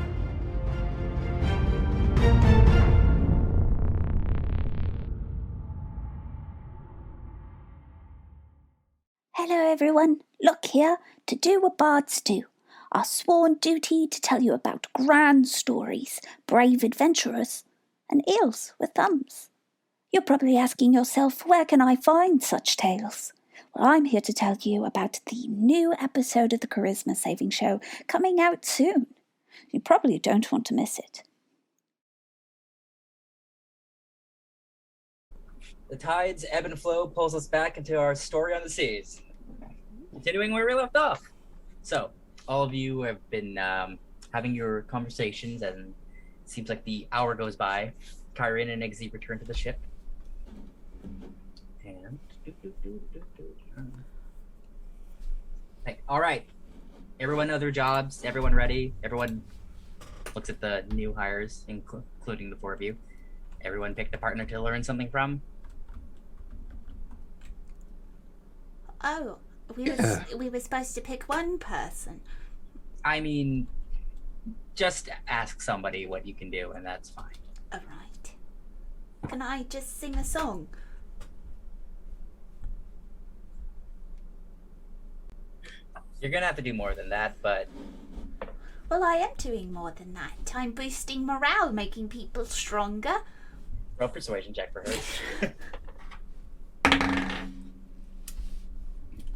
Hello, 9.57 9.71
everyone. 9.71 10.19
Look 10.43 10.65
here 10.65 10.97
to 11.27 11.35
do 11.37 11.61
what 11.61 11.77
bards 11.77 12.19
do. 12.19 12.43
Our 12.91 13.05
sworn 13.05 13.53
duty 13.53 14.05
to 14.05 14.19
tell 14.19 14.41
you 14.41 14.53
about 14.53 14.87
grand 14.91 15.47
stories, 15.47 16.19
brave 16.45 16.83
adventurers, 16.83 17.63
and 18.09 18.21
eels 18.29 18.73
with 18.81 18.89
thumbs. 18.93 19.49
You're 20.11 20.23
probably 20.23 20.57
asking 20.57 20.93
yourself, 20.93 21.45
where 21.45 21.63
can 21.63 21.79
I 21.79 21.95
find 21.95 22.43
such 22.43 22.75
tales? 22.75 23.31
Well, 23.73 23.87
I'm 23.87 24.03
here 24.03 24.19
to 24.19 24.33
tell 24.33 24.57
you 24.59 24.83
about 24.83 25.21
the 25.27 25.47
new 25.47 25.93
episode 26.01 26.51
of 26.51 26.59
the 26.59 26.67
Charisma 26.67 27.15
Saving 27.15 27.49
Show 27.49 27.79
coming 28.07 28.41
out 28.41 28.65
soon. 28.65 29.07
You 29.71 29.79
probably 29.79 30.19
don't 30.19 30.51
want 30.51 30.65
to 30.65 30.73
miss 30.73 30.99
it. 30.99 31.23
The 35.89 35.95
tides 35.95 36.45
ebb 36.51 36.65
and 36.65 36.77
flow 36.77 37.07
pulls 37.07 37.33
us 37.33 37.47
back 37.47 37.77
into 37.77 37.97
our 37.97 38.15
story 38.15 38.53
on 38.53 38.61
the 38.61 38.69
seas. 38.69 39.21
Continuing 40.15 40.53
where 40.53 40.65
we 40.65 40.73
left 40.73 40.95
off. 40.95 41.29
So, 41.81 42.09
all 42.47 42.63
of 42.63 42.73
you 42.73 43.01
have 43.01 43.29
been 43.29 43.57
um, 43.57 43.99
having 44.33 44.55
your 44.55 44.83
conversations, 44.83 45.61
and 45.61 45.93
it 46.43 46.49
seems 46.49 46.69
like 46.69 46.85
the 46.85 47.05
hour 47.11 47.35
goes 47.35 47.57
by. 47.57 47.91
Kyrian 48.33 48.71
and 48.71 48.81
Eggsy 48.81 49.11
return 49.11 49.39
to 49.39 49.45
the 49.45 49.53
ship. 49.53 49.77
And. 51.83 52.17
Hey, 55.85 55.99
all 56.07 56.21
right. 56.21 56.45
Everyone 57.19 57.49
know 57.49 57.57
their 57.57 57.71
jobs. 57.71 58.23
Everyone 58.23 58.55
ready. 58.55 58.93
Everyone 59.03 59.43
looks 60.33 60.49
at 60.49 60.61
the 60.61 60.85
new 60.93 61.13
hires, 61.13 61.65
inclu- 61.67 62.03
including 62.19 62.49
the 62.49 62.55
four 62.55 62.71
of 62.71 62.81
you. 62.81 62.95
Everyone 63.65 63.93
picked 63.93 64.15
a 64.15 64.17
partner 64.17 64.45
to 64.45 64.61
learn 64.61 64.81
something 64.81 65.09
from. 65.09 65.41
Oh, 69.03 69.37
we 69.75 69.85
Yeah. 69.91 70.23
we 70.35 70.49
were 70.49 70.59
supposed 70.59 70.95
to 70.95 71.01
pick 71.01 71.23
one 71.23 71.57
person. 71.59 72.21
I 73.03 73.19
mean, 73.19 73.67
just 74.75 75.09
ask 75.27 75.61
somebody 75.61 76.05
what 76.07 76.25
you 76.25 76.33
can 76.33 76.49
do, 76.51 76.71
and 76.71 76.85
that's 76.85 77.09
fine. 77.09 77.25
All 77.71 77.79
right. 77.79 79.29
Can 79.29 79.41
I 79.41 79.63
just 79.63 79.99
sing 79.99 80.15
a 80.15 80.23
song? 80.23 80.67
You're 86.21 86.31
gonna 86.31 86.45
have 86.45 86.55
to 86.55 86.61
do 86.61 86.73
more 86.73 86.95
than 86.95 87.09
that, 87.09 87.35
but 87.41 87.67
Well, 88.89 89.03
I 89.03 89.15
am 89.15 89.31
doing 89.37 89.73
more 89.73 89.91
than 89.91 90.13
that. 90.13 90.53
I'm 90.55 90.71
boosting 90.71 91.25
morale, 91.25 91.71
making 91.71 92.09
people 92.09 92.45
stronger. 92.45 93.15
roll 93.97 94.09
persuasion 94.09 94.53
check 94.53 94.73
for 94.73 94.81
her. 94.81 95.53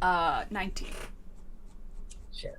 Uh, 0.02 0.44
19. 0.50 0.88
Shit. 2.32 2.58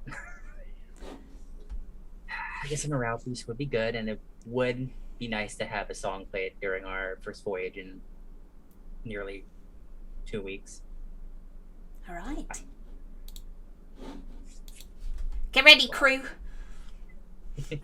I 2.63 2.67
guess 2.67 2.85
a 2.85 2.89
morale 2.89 3.19
boost 3.25 3.47
would 3.47 3.57
be 3.57 3.65
good, 3.65 3.95
and 3.95 4.09
it 4.09 4.19
would 4.45 4.89
be 5.17 5.27
nice 5.27 5.55
to 5.55 5.65
have 5.65 5.89
a 5.89 5.95
song 5.95 6.25
played 6.31 6.53
during 6.61 6.85
our 6.85 7.17
first 7.21 7.43
voyage 7.43 7.77
in 7.77 8.01
nearly 9.03 9.45
two 10.25 10.41
weeks. 10.41 10.81
All 12.07 12.15
right. 12.15 12.61
Get 15.51 15.65
ready, 15.65 15.87
crew. 15.87 16.21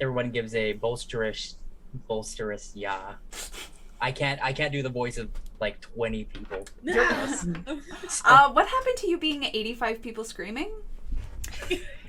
Everyone 0.00 0.30
gives 0.30 0.54
a 0.54 0.74
bolsterous, 0.74 1.56
bolsterous 2.08 2.72
yeah. 2.74 3.14
I 4.00 4.12
can't 4.12 4.40
I 4.42 4.52
can't 4.52 4.72
do 4.72 4.82
the 4.82 4.90
voice 4.90 5.16
of 5.16 5.30
like 5.60 5.80
20 5.80 6.24
people. 6.24 6.66
So- 6.86 7.52
Uh, 8.24 8.50
what 8.52 8.66
happened 8.68 8.96
to 8.98 9.08
you 9.08 9.18
being 9.18 9.44
85 9.44 10.02
people 10.02 10.24
screaming? 10.24 10.70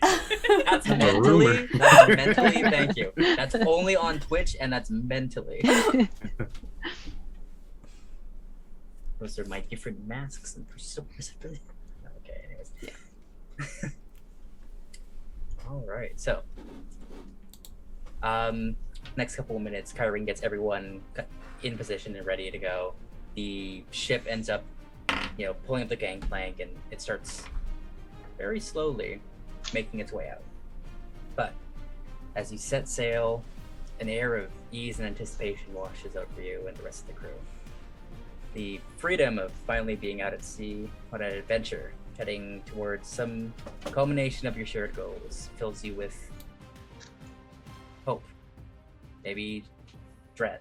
That's 0.02 0.86
A 0.90 0.96
mentally. 0.98 1.48
rumor. 1.48 1.68
That's 1.78 2.08
mentally. 2.08 2.62
Thank 2.64 2.98
you. 2.98 3.12
That's 3.16 3.56
only 3.56 3.96
on 3.96 4.20
Twitch, 4.20 4.56
and 4.60 4.72
that's 4.72 4.90
mentally. 4.90 5.62
Those 9.20 9.40
are 9.40 9.46
my 9.46 9.62
different 9.62 10.08
masks 10.08 10.56
and 10.56 10.66
personas. 10.70 11.32
Okay. 11.44 12.42
Anyways. 12.48 12.72
All 15.70 15.84
right. 15.88 16.20
So, 16.20 16.42
um, 18.24 18.76
next 19.18 19.36
couple 19.36 19.56
of 19.56 19.62
minutes, 19.62 19.92
Kyrene 19.94 20.26
gets 20.26 20.44
everyone 20.44 21.02
in 21.64 21.78
position 21.78 22.16
and 22.16 22.26
ready 22.26 22.52
to 22.52 22.58
go. 22.58 22.94
The 23.38 23.84
ship 23.92 24.26
ends 24.28 24.50
up, 24.50 24.64
you 25.38 25.46
know, 25.46 25.54
pulling 25.68 25.84
up 25.84 25.90
the 25.90 25.96
gangplank, 25.96 26.60
and 26.60 26.72
it 26.90 27.00
starts 27.00 27.44
very 28.36 28.60
slowly 28.60 29.22
making 29.76 30.00
its 30.00 30.12
way 30.12 30.28
out. 30.28 30.42
But 31.36 31.54
as 32.36 32.52
you 32.52 32.58
set 32.58 32.88
sail, 32.88 33.44
an 34.00 34.10
air 34.10 34.38
of 34.38 34.50
ease 34.72 34.98
and 34.98 35.08
anticipation 35.08 35.72
washes 35.72 36.16
over 36.16 36.42
you 36.42 36.66
and 36.68 36.76
the 36.76 36.82
rest 36.82 37.02
of 37.02 37.10
the 37.10 37.14
crew. 37.14 37.30
The 38.56 38.82
freedom 38.98 39.38
of 39.38 39.52
finally 39.68 39.96
being 39.96 40.20
out 40.20 40.34
at 40.34 40.44
sea 40.44 40.90
on 41.14 41.22
an 41.22 41.32
adventure, 41.32 41.94
heading 42.18 42.64
towards 42.66 43.08
some 43.08 43.54
culmination 43.84 44.48
of 44.48 44.58
your 44.58 44.66
shared 44.66 44.96
goals, 44.96 45.52
fills 45.58 45.84
you 45.84 45.94
with 45.94 46.32
hope, 48.04 48.24
maybe 49.24 49.64
dread. 50.34 50.60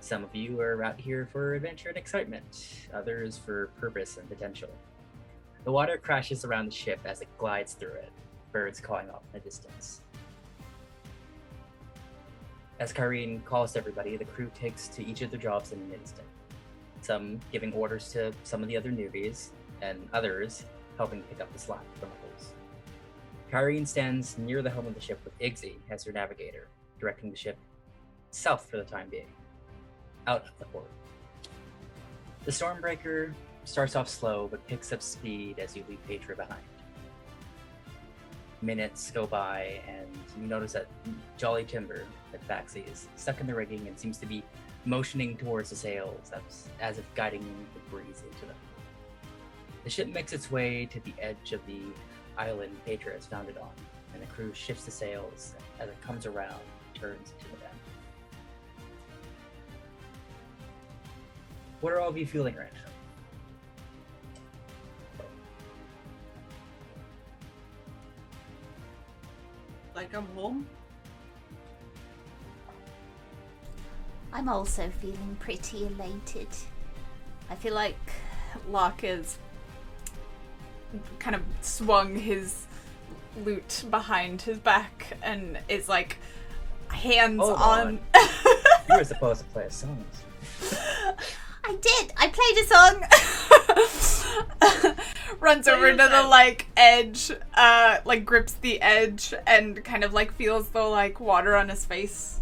Some 0.00 0.24
of 0.24 0.34
you 0.34 0.58
are 0.60 0.82
out 0.82 0.98
here 0.98 1.28
for 1.30 1.54
adventure 1.54 1.90
and 1.90 1.98
excitement, 1.98 2.88
others 2.92 3.36
for 3.36 3.66
purpose 3.78 4.16
and 4.16 4.28
potential. 4.28 4.70
The 5.64 5.72
water 5.72 5.98
crashes 5.98 6.44
around 6.44 6.66
the 6.66 6.72
ship 6.72 7.00
as 7.04 7.20
it 7.20 7.28
glides 7.36 7.74
through 7.74 7.92
it, 7.92 8.10
birds 8.50 8.80
cawing 8.80 9.10
off 9.10 9.22
in 9.32 9.38
the 9.38 9.40
distance. 9.40 10.00
As 12.80 12.94
Kyrene 12.94 13.44
calls 13.44 13.72
to 13.72 13.78
everybody, 13.78 14.16
the 14.16 14.24
crew 14.24 14.50
takes 14.54 14.88
to 14.88 15.04
each 15.04 15.20
of 15.20 15.30
their 15.30 15.38
jobs 15.38 15.72
in 15.72 15.78
an 15.80 15.92
instant. 15.92 16.26
Some 17.02 17.38
giving 17.52 17.72
orders 17.74 18.10
to 18.12 18.32
some 18.42 18.62
of 18.62 18.68
the 18.68 18.76
other 18.78 18.90
newbies, 18.90 19.50
and 19.82 20.08
others 20.14 20.64
helping 20.96 21.22
pick 21.24 21.40
up 21.40 21.52
the 21.52 21.58
slack 21.58 21.84
from 21.98 22.08
others. 22.22 22.52
Kyrene 23.52 23.86
stands 23.86 24.38
near 24.38 24.62
the 24.62 24.70
helm 24.70 24.86
of 24.86 24.94
the 24.94 25.00
ship 25.00 25.20
with 25.24 25.38
Igzy 25.38 25.74
as 25.90 26.04
her 26.04 26.12
navigator, 26.12 26.68
directing 26.98 27.30
the 27.30 27.36
ship 27.36 27.58
south 28.30 28.66
for 28.70 28.76
the 28.76 28.84
time 28.84 29.08
being, 29.10 29.26
out 30.30 30.44
of 30.44 30.58
the 30.60 30.64
port. 30.66 30.88
The 32.44 32.52
Stormbreaker 32.52 33.34
starts 33.64 33.96
off 33.96 34.08
slow 34.08 34.46
but 34.48 34.64
picks 34.68 34.92
up 34.92 35.02
speed 35.02 35.58
as 35.58 35.76
you 35.76 35.84
leave 35.88 35.98
Petra 36.06 36.36
behind. 36.36 36.62
Minutes 38.62 39.10
go 39.10 39.26
by, 39.26 39.80
and 39.88 40.06
you 40.38 40.46
notice 40.46 40.74
that 40.74 40.86
Jolly 41.36 41.64
Timber, 41.64 42.04
that 42.30 42.46
tabaxi, 42.46 42.90
is 42.92 43.08
stuck 43.16 43.40
in 43.40 43.46
the 43.46 43.54
rigging 43.54 43.88
and 43.88 43.98
seems 43.98 44.18
to 44.18 44.26
be 44.26 44.44
motioning 44.84 45.36
towards 45.36 45.70
the 45.70 45.76
sails 45.76 46.30
as, 46.80 46.98
if 46.98 47.14
guiding 47.14 47.44
the 47.74 47.80
breeze 47.90 48.22
into 48.30 48.46
them. 48.46 48.56
The 49.82 49.90
ship 49.90 50.08
makes 50.08 50.32
its 50.32 50.50
way 50.50 50.86
to 50.86 51.00
the 51.00 51.14
edge 51.18 51.52
of 51.52 51.66
the 51.66 51.80
island 52.36 52.76
Petra 52.84 53.14
is 53.14 53.26
founded 53.26 53.56
on, 53.58 53.72
and 54.12 54.22
the 54.22 54.26
crew 54.26 54.52
shifts 54.54 54.84
the 54.84 54.90
sails 54.90 55.54
as 55.80 55.88
it 55.88 56.00
comes 56.02 56.26
around 56.26 56.60
and 56.60 57.02
turns 57.02 57.32
into 57.38 57.60
them. 57.60 57.79
What 61.80 61.92
are 61.92 62.00
all 62.00 62.08
of 62.08 62.18
you 62.18 62.26
feeling 62.26 62.56
right 62.56 62.72
now? 62.72 62.90
Like 69.94 70.14
I'm 70.14 70.26
home. 70.34 70.66
I'm 74.32 74.48
also 74.48 74.90
feeling 75.00 75.36
pretty 75.40 75.86
elated. 75.86 76.48
I 77.48 77.56
feel 77.56 77.74
like 77.74 77.98
Locke 78.68 79.02
is 79.04 79.38
kind 81.18 81.34
of 81.34 81.42
swung 81.60 82.16
his 82.16 82.66
loot 83.44 83.84
behind 83.90 84.42
his 84.42 84.58
back 84.58 85.16
and 85.22 85.58
is 85.68 85.88
like 85.88 86.18
hands 86.88 87.40
Hold 87.40 87.60
on. 87.60 87.80
on. 87.80 88.00
You 88.88 88.96
were 88.96 89.04
supposed 89.04 89.42
to 89.42 89.46
play 89.50 89.66
a 89.66 89.70
song. 89.70 90.04
I 91.80 92.02
did. 92.02 92.12
I 92.16 92.28
played 92.28 92.58
a 92.58 92.64
song. 94.90 94.94
runs 95.40 95.66
What 95.66 95.76
over 95.76 95.90
to 95.90 95.96
the 95.96 96.22
like 96.28 96.66
edge, 96.76 97.32
uh, 97.54 97.98
like 98.04 98.24
grips 98.26 98.52
the 98.54 98.80
edge 98.82 99.32
and 99.46 99.82
kind 99.82 100.04
of 100.04 100.12
like 100.12 100.32
feels 100.34 100.68
the 100.68 100.82
like 100.82 101.20
water 101.20 101.56
on 101.56 101.68
his 101.70 101.86
face. 101.86 102.40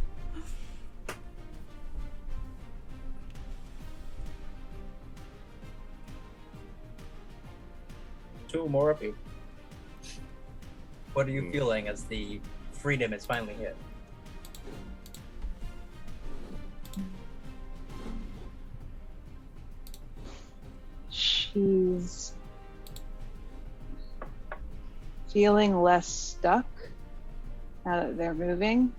Two 8.48 8.69
more 8.69 8.90
of 8.90 9.02
you. 9.02 9.15
What 11.12 11.27
are 11.28 11.31
you 11.31 11.43
Hmm. 11.43 11.52
feeling 11.52 11.89
as 11.89 12.05
the 12.05 12.40
freedom 12.73 13.12
is 13.12 13.24
finally 13.27 13.55
hit? 13.55 13.77
She's 21.53 22.33
feeling 25.33 25.81
less 25.81 26.07
stuck 26.07 26.66
now 27.85 28.01
that 28.01 28.16
they're 28.16 28.35
moving, 28.35 28.93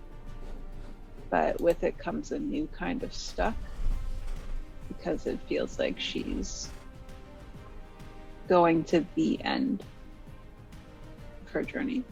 but 1.30 1.60
with 1.62 1.84
it 1.84 1.98
comes 1.98 2.32
a 2.32 2.40
new 2.40 2.68
kind 2.68 3.04
of 3.04 3.14
stuck 3.14 3.56
because 4.88 5.26
it 5.28 5.40
feels 5.48 5.78
like 5.80 6.00
she's 6.00 6.70
going 8.48 8.84
to 8.86 9.06
the 9.16 9.44
end 9.44 9.84
of 11.46 11.52
her 11.52 11.64
journey. 11.64 12.04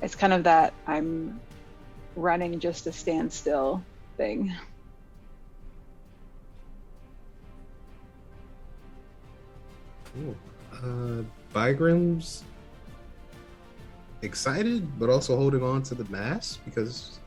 It's 0.00 0.14
kind 0.14 0.32
of 0.32 0.44
that 0.44 0.72
I'm 0.86 1.40
running 2.16 2.60
just 2.60 2.84
to 2.84 2.92
stand 2.92 3.32
still 3.32 3.82
thing. 4.16 4.52
Cool. 10.14 10.36
Uh, 10.72 11.22
Bygram's 11.54 12.44
excited, 14.22 14.98
but 14.98 15.10
also 15.10 15.36
holding 15.36 15.62
on 15.62 15.82
to 15.84 15.94
the 15.94 16.04
mask 16.04 16.60
because 16.64 17.18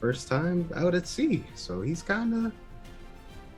first 0.00 0.28
time 0.28 0.68
out 0.74 0.94
at 0.94 1.06
sea. 1.06 1.44
So 1.54 1.82
he's 1.82 2.02
kind 2.02 2.46
of 2.46 2.52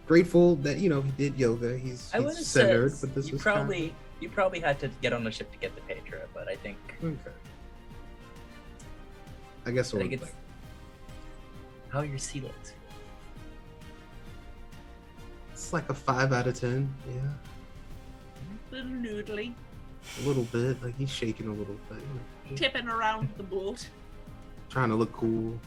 grateful 0.06 0.56
that 0.56 0.78
you 0.78 0.88
know 0.88 1.02
he 1.02 1.10
did 1.12 1.38
yoga. 1.38 1.76
He's, 1.76 2.10
I 2.14 2.20
he's 2.20 2.46
centered, 2.46 2.94
but 3.00 3.14
this 3.14 3.26
you 3.26 3.34
was 3.34 3.42
probably 3.42 3.94
you 4.20 4.28
probably 4.28 4.60
had 4.60 4.78
to 4.80 4.88
get 5.02 5.12
on 5.12 5.24
the 5.24 5.30
ship 5.30 5.52
to 5.52 5.58
get 5.58 5.74
the 5.74 5.82
Petra, 5.82 6.20
but 6.34 6.48
I 6.48 6.56
think 6.56 6.78
okay. 7.02 7.16
I 9.66 9.70
guess 9.70 9.94
I 9.94 9.98
think 9.98 10.14
it's 10.14 10.32
how 11.90 12.00
are 12.00 12.04
your 12.04 12.18
sea 12.18 12.40
legs. 12.40 12.72
it's 15.52 15.72
like 15.72 15.88
a 15.90 15.94
five 15.94 16.32
out 16.32 16.46
of 16.46 16.58
ten. 16.58 16.92
Yeah, 17.08 17.20
Little 18.78 18.92
noodly. 18.92 19.54
a 20.22 20.26
little 20.26 20.44
bit. 20.44 20.80
Like 20.82 20.96
he's 20.96 21.10
shaking 21.10 21.48
a 21.48 21.52
little 21.52 21.76
bit, 21.88 21.98
you 22.48 22.56
Tipping 22.56 22.88
around 22.88 23.28
the 23.36 23.42
boat. 23.42 23.88
trying 24.70 24.88
to 24.90 24.94
look 24.94 25.12
cool. 25.12 25.58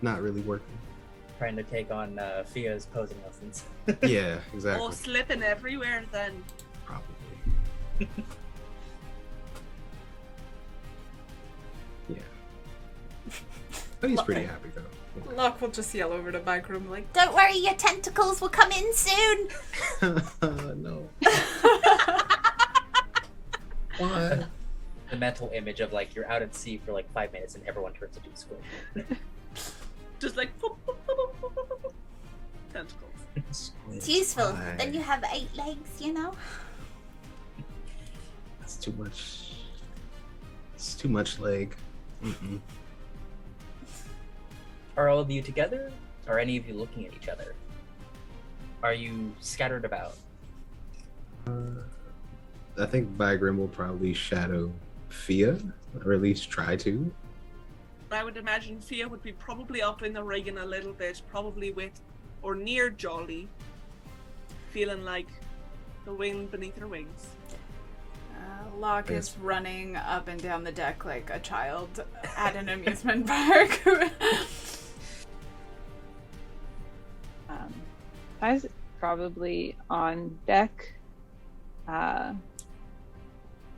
Not 0.00 0.22
really 0.22 0.40
working. 0.40 0.78
Trying 1.38 1.56
to 1.56 1.62
take 1.62 1.90
on 1.90 2.18
uh, 2.18 2.44
Fia's 2.46 2.86
posing 2.86 3.18
lessons. 3.24 3.64
Yeah, 4.02 4.38
exactly. 4.54 4.86
Oh, 4.86 4.90
slipping 4.90 5.42
everywhere 5.42 6.04
then. 6.12 6.42
Probably. 6.86 7.04
yeah. 12.08 12.16
But 14.00 14.10
he's 14.10 14.22
pretty 14.22 14.44
happy 14.44 14.70
though. 14.74 14.82
Locke 15.34 15.60
will 15.60 15.68
just 15.68 15.94
yell 15.94 16.12
over 16.12 16.30
to 16.32 16.38
room 16.68 16.90
like, 16.90 17.12
Don't 17.12 17.34
worry, 17.34 17.56
your 17.56 17.74
tentacles 17.74 18.40
will 18.40 18.48
come 18.48 18.70
in 18.72 18.94
soon. 18.94 19.48
no. 20.82 21.08
What? 23.98 24.46
the 25.10 25.16
mental 25.16 25.50
image 25.52 25.80
of 25.80 25.92
like 25.92 26.14
you're 26.14 26.30
out 26.30 26.40
at 26.40 26.54
sea 26.54 26.80
for 26.84 26.92
like 26.92 27.12
five 27.12 27.32
minutes 27.32 27.54
and 27.56 27.66
everyone 27.66 27.92
turns 27.92 28.16
into 28.16 28.30
a 28.30 28.36
squid. 28.36 28.60
Just 30.20 30.36
like 30.36 30.56
boop, 30.60 30.76
boop, 30.86 30.96
boop, 31.06 31.92
tentacles. 32.72 33.72
It's 33.92 34.08
useful. 34.08 34.52
Why? 34.52 34.74
Then 34.78 34.94
you 34.94 35.00
have 35.00 35.24
eight 35.32 35.54
legs, 35.56 36.00
you 36.00 36.12
know? 36.12 36.32
That's 38.60 38.76
too 38.76 38.92
much. 38.92 39.52
It's 40.74 40.94
too 40.94 41.08
much 41.08 41.38
leg. 41.38 41.74
Mm-mm. 42.22 42.60
Are 45.00 45.08
all 45.08 45.18
of 45.18 45.30
you 45.30 45.40
together? 45.40 45.90
Are 46.28 46.38
any 46.38 46.58
of 46.58 46.68
you 46.68 46.74
looking 46.74 47.06
at 47.06 47.14
each 47.14 47.28
other? 47.28 47.54
Are 48.82 48.92
you 48.92 49.34
scattered 49.40 49.86
about? 49.86 50.14
I 51.46 52.84
think 52.84 53.08
Bygram 53.16 53.56
will 53.56 53.68
probably 53.68 54.12
shadow 54.12 54.70
Fia, 55.08 55.56
or 56.04 56.12
at 56.12 56.20
least 56.20 56.50
try 56.50 56.76
to. 56.76 57.10
I 58.12 58.22
would 58.22 58.36
imagine 58.36 58.78
Fia 58.78 59.08
would 59.08 59.22
be 59.22 59.32
probably 59.32 59.80
up 59.80 60.02
in 60.02 60.12
the 60.12 60.22
rigging 60.22 60.58
a 60.58 60.66
little 60.66 60.92
bit, 60.92 61.22
probably 61.30 61.70
with 61.70 61.98
or 62.42 62.54
near 62.54 62.90
Jolly, 62.90 63.48
feeling 64.70 65.02
like 65.02 65.28
the 66.04 66.12
wind 66.12 66.50
beneath 66.50 66.76
her 66.76 66.86
wings. 66.86 67.26
Uh, 68.36 68.76
Locke 68.76 69.10
is 69.10 69.34
running 69.40 69.96
up 69.96 70.28
and 70.28 70.42
down 70.42 70.62
the 70.62 70.72
deck 70.72 71.06
like 71.06 71.30
a 71.30 71.38
child 71.38 72.04
at 72.36 72.54
an 72.54 72.68
amusement 72.68 73.26
park. 73.26 73.80
Um, 77.50 77.74
I's 78.40 78.66
probably 78.98 79.76
on 79.88 80.38
deck, 80.46 80.94
uh, 81.88 82.32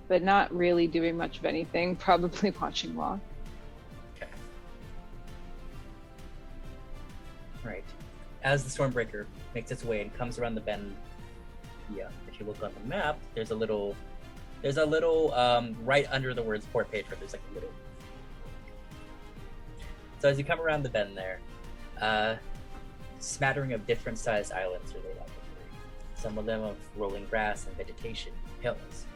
but 0.09 0.23
not 0.23 0.55
really 0.55 0.87
doing 0.87 1.17
much 1.17 1.39
of 1.39 1.45
anything. 1.45 1.97
Probably 1.97 2.51
watching 2.61 2.97
Locke. 2.97 3.21
Okay. 4.17 4.31
Right. 7.65 7.85
As 8.43 8.65
the 8.65 8.71
Stormbreaker 8.71 9.27
makes 9.55 9.71
its 9.71 9.85
way 9.85 10.03
and 10.03 10.15
comes 10.15 10.39
around 10.39 10.55
the 10.55 10.61
bend, 10.61 10.95
yeah, 11.97 12.09
if 12.29 12.39
you 12.39 12.47
look 12.47 12.63
on 12.63 12.73
the 12.83 12.89
map, 12.89 13.19
there's 13.35 13.53
a 13.53 13.55
little, 13.55 13.97
there's 14.61 14.79
a 14.79 14.85
little, 14.85 15.33
um, 15.35 15.77
right 15.85 16.07
under 16.11 16.35
the 16.35 16.43
words 16.43 16.67
Port 16.73 16.91
Patron, 16.91 17.19
there's 17.21 17.33
like 17.33 17.43
a 17.53 17.55
little. 17.55 17.71
So 20.19 20.29
as 20.29 20.39
you 20.39 20.45
come 20.45 20.61
around 20.61 20.83
the 20.83 20.89
bend 20.89 21.17
there, 21.17 21.41
uh, 22.01 22.37
smattering 23.23 23.73
of 23.73 23.87
different 23.87 24.19
sized 24.19 24.53
islands 24.53 24.93
are 24.93 24.99
laid 24.99 25.19
out 25.19 25.27
before 25.27 25.63
you. 25.71 25.79
Some 26.15 26.39
of 26.39 26.47
them 26.47 26.63
of 26.63 26.77
rolling 26.97 27.27
grass 27.27 27.67
and 27.67 27.77
vegetation, 27.77 28.33
hills. 28.61 29.07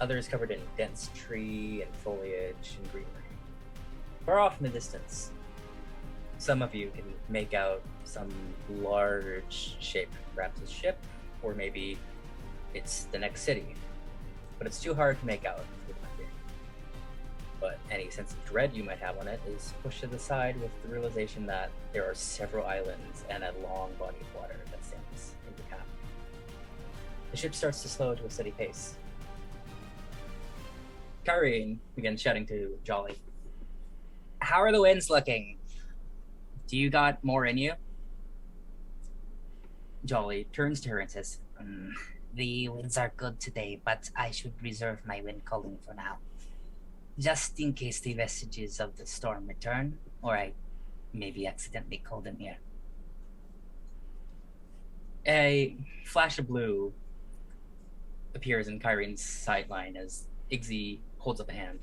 Others 0.00 0.28
covered 0.28 0.50
in 0.50 0.60
dense 0.76 1.10
tree 1.14 1.82
and 1.82 1.94
foliage 1.96 2.76
and 2.78 2.92
greenery. 2.92 3.08
Far 4.26 4.40
off 4.40 4.58
in 4.60 4.64
the 4.64 4.72
distance, 4.72 5.30
some 6.38 6.62
of 6.62 6.74
you 6.74 6.90
can 6.94 7.04
make 7.28 7.54
out 7.54 7.82
some 8.04 8.28
large 8.68 9.76
shape, 9.78 10.12
perhaps 10.34 10.60
a 10.60 10.66
ship, 10.66 10.98
or 11.42 11.54
maybe 11.54 11.98
it's 12.74 13.04
the 13.12 13.18
next 13.18 13.42
city. 13.42 13.74
But 14.58 14.66
it's 14.66 14.80
too 14.80 14.94
hard 14.94 15.20
to 15.20 15.26
make 15.26 15.44
out 15.44 15.64
But 17.62 17.78
any 17.92 18.10
sense 18.10 18.32
of 18.32 18.44
dread 18.44 18.74
you 18.74 18.82
might 18.82 18.98
have 18.98 19.16
on 19.18 19.28
it 19.28 19.40
is 19.46 19.72
pushed 19.84 20.00
to 20.00 20.08
the 20.08 20.18
side 20.18 20.60
with 20.60 20.70
the 20.82 20.88
realization 20.88 21.46
that 21.46 21.70
there 21.92 22.04
are 22.10 22.14
several 22.14 22.66
islands 22.66 23.24
and 23.30 23.44
a 23.44 23.52
long 23.62 23.92
body 24.00 24.16
of 24.20 24.34
water 24.34 24.58
that 24.72 24.84
stands 24.84 25.36
in 25.46 25.54
the 25.56 25.62
path. 25.70 25.86
The 27.30 27.36
ship 27.36 27.54
starts 27.54 27.80
to 27.82 27.88
slow 27.88 28.16
to 28.16 28.24
a 28.26 28.30
steady 28.30 28.50
pace. 28.50 28.96
Karine 31.24 31.78
begins 31.94 32.20
shouting 32.20 32.46
to 32.46 32.76
Jolly. 32.82 33.14
How 34.40 34.58
are 34.58 34.72
the 34.72 34.80
winds 34.80 35.08
looking? 35.08 35.58
Do 36.66 36.76
you 36.76 36.90
got 36.90 37.22
more 37.22 37.46
in 37.46 37.58
you? 37.58 37.74
Jolly 40.04 40.48
turns 40.52 40.80
to 40.80 40.88
her 40.88 40.98
and 40.98 41.08
says, 41.08 41.38
"Mm, 41.62 41.92
The 42.34 42.68
winds 42.70 42.96
are 42.96 43.12
good 43.16 43.38
today, 43.38 43.80
but 43.84 44.10
I 44.16 44.32
should 44.32 44.60
reserve 44.60 45.06
my 45.06 45.20
wind 45.20 45.44
calling 45.44 45.78
for 45.78 45.94
now. 45.94 46.18
Just 47.18 47.60
in 47.60 47.74
case 47.74 48.00
the 48.00 48.14
vestiges 48.14 48.80
of 48.80 48.96
the 48.96 49.06
storm 49.06 49.46
return, 49.46 49.98
or 50.22 50.36
I 50.36 50.52
maybe 51.12 51.46
accidentally 51.46 51.98
called 51.98 52.24
them 52.24 52.36
here. 52.38 52.56
A 55.26 55.76
flash 56.04 56.38
of 56.38 56.48
blue 56.48 56.92
appears 58.34 58.66
in 58.66 58.80
Kyrene's 58.80 59.22
sideline 59.22 59.96
as 59.96 60.24
Iggy 60.50 61.00
holds 61.18 61.40
up 61.40 61.50
a 61.50 61.52
hand. 61.52 61.80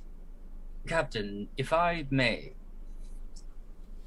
Captain, 0.87 1.47
if 1.57 1.71
I 1.71 2.05
may, 2.09 2.53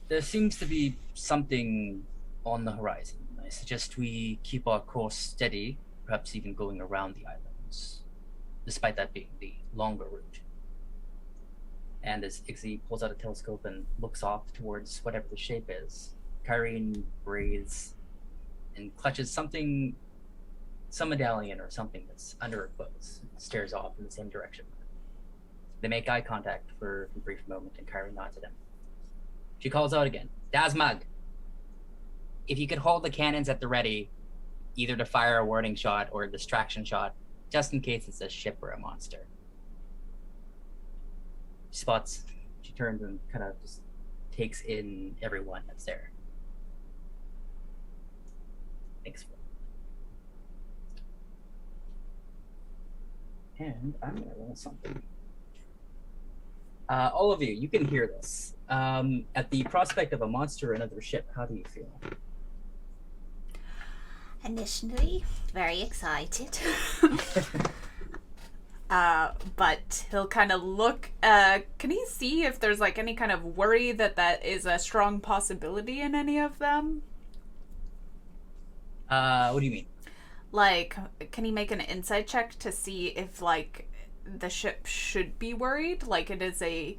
there 0.08 0.22
seems 0.22 0.58
to 0.58 0.66
be 0.66 0.96
something 1.14 2.04
on 2.44 2.64
the 2.64 2.72
horizon. 2.72 3.18
I 3.44 3.48
suggest 3.48 3.96
we 3.96 4.38
keep 4.42 4.66
our 4.66 4.80
course 4.80 5.14
steady, 5.14 5.78
perhaps 6.04 6.34
even 6.34 6.54
going 6.54 6.80
around 6.80 7.14
the 7.14 7.26
islands, 7.26 8.00
despite 8.64 8.96
that 8.96 9.12
being 9.14 9.28
the 9.40 9.54
longer 9.74 10.04
route. 10.04 10.40
And 12.04 12.24
as 12.24 12.42
Ixie 12.48 12.80
pulls 12.88 13.02
out 13.02 13.10
a 13.10 13.14
telescope 13.14 13.64
and 13.64 13.86
looks 14.00 14.22
off 14.22 14.52
towards 14.52 15.00
whatever 15.04 15.26
the 15.30 15.36
shape 15.36 15.70
is, 15.70 16.10
Kyrene 16.46 17.02
breathes 17.24 17.94
and 18.76 18.94
clutches 18.96 19.30
something, 19.30 19.94
some 20.90 21.10
medallion 21.10 21.60
or 21.60 21.70
something 21.70 22.04
that's 22.08 22.36
under 22.40 22.56
her 22.58 22.70
clothes, 22.76 23.20
stares 23.38 23.72
off 23.72 23.92
in 23.98 24.04
the 24.04 24.10
same 24.10 24.28
direction. 24.28 24.64
They 25.80 25.88
make 25.88 26.08
eye 26.08 26.20
contact 26.20 26.70
for 26.78 27.08
a 27.14 27.18
brief 27.20 27.46
moment, 27.46 27.74
and 27.78 27.86
Kyrene 27.86 28.14
nods 28.14 28.36
at 28.36 28.44
him. 28.44 28.52
She 29.58 29.70
calls 29.70 29.94
out 29.94 30.06
again, 30.06 30.28
Dasmug, 30.52 31.02
if 32.48 32.58
you 32.58 32.66
could 32.66 32.78
hold 32.78 33.04
the 33.04 33.10
cannons 33.10 33.48
at 33.48 33.60
the 33.60 33.68
ready, 33.68 34.10
either 34.74 34.96
to 34.96 35.04
fire 35.04 35.38
a 35.38 35.44
warning 35.44 35.76
shot 35.76 36.08
or 36.10 36.24
a 36.24 36.30
distraction 36.30 36.84
shot, 36.84 37.14
just 37.50 37.72
in 37.72 37.80
case 37.80 38.08
it's 38.08 38.20
a 38.20 38.28
ship 38.28 38.58
or 38.60 38.70
a 38.70 38.78
monster. 38.78 39.26
She 41.72 41.80
spots, 41.80 42.24
she 42.60 42.72
turns 42.72 43.02
and 43.02 43.18
kind 43.32 43.42
of 43.42 43.60
just 43.62 43.80
takes 44.30 44.60
in 44.60 45.16
everyone 45.22 45.62
that's 45.66 45.84
there. 45.84 46.10
Thanks 49.02 49.24
And 53.58 53.94
I'm 54.02 54.14
gonna 54.16 54.26
roll 54.36 54.54
something. 54.54 55.02
Uh, 56.88 57.10
all 57.14 57.32
of 57.32 57.40
you, 57.40 57.54
you 57.54 57.68
can 57.68 57.86
hear 57.86 58.06
this. 58.06 58.54
Um, 58.68 59.24
at 59.34 59.50
the 59.50 59.62
prospect 59.64 60.12
of 60.12 60.20
a 60.20 60.26
monster 60.26 60.72
or 60.72 60.74
another 60.74 61.00
ship, 61.00 61.30
how 61.34 61.46
do 61.46 61.54
you 61.54 61.64
feel? 61.64 61.90
Initially, 64.44 65.24
very 65.54 65.80
excited. 65.80 66.58
uh, 68.92 69.32
but 69.56 70.04
he'll 70.10 70.26
kind 70.26 70.52
of 70.52 70.62
look. 70.62 71.10
Uh, 71.22 71.60
can 71.78 71.90
he 71.90 72.04
see 72.04 72.44
if 72.44 72.60
there's 72.60 72.78
like 72.78 72.98
any 72.98 73.14
kind 73.14 73.32
of 73.32 73.42
worry 73.42 73.90
that 73.90 74.16
that 74.16 74.44
is 74.44 74.66
a 74.66 74.78
strong 74.78 75.18
possibility 75.18 76.02
in 76.02 76.14
any 76.14 76.38
of 76.38 76.58
them? 76.58 77.00
Uh, 79.08 79.50
what 79.50 79.60
do 79.60 79.66
you 79.66 79.72
mean? 79.72 79.86
Like, 80.52 80.94
can 81.30 81.46
he 81.46 81.50
make 81.50 81.70
an 81.70 81.80
insight 81.80 82.26
check 82.26 82.58
to 82.58 82.70
see 82.70 83.06
if 83.06 83.40
like 83.40 83.88
the 84.26 84.50
ship 84.50 84.84
should 84.84 85.38
be 85.38 85.54
worried? 85.54 86.02
Like 86.06 86.28
it 86.28 86.42
is 86.42 86.60
a. 86.60 86.98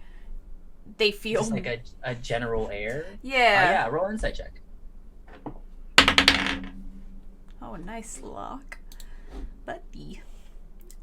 They 0.97 1.11
feel 1.11 1.41
Just 1.41 1.51
like 1.51 1.67
a, 1.67 1.79
a 2.01 2.15
general 2.15 2.69
air? 2.71 3.05
Yeah. 3.21 3.35
Uh, 3.35 3.39
yeah, 3.69 3.87
roll 3.89 4.09
insight 4.09 4.33
check. 4.33 4.61
Oh, 7.61 7.75
nice 7.75 8.19
lock, 8.23 8.79
buddy. 9.63 10.23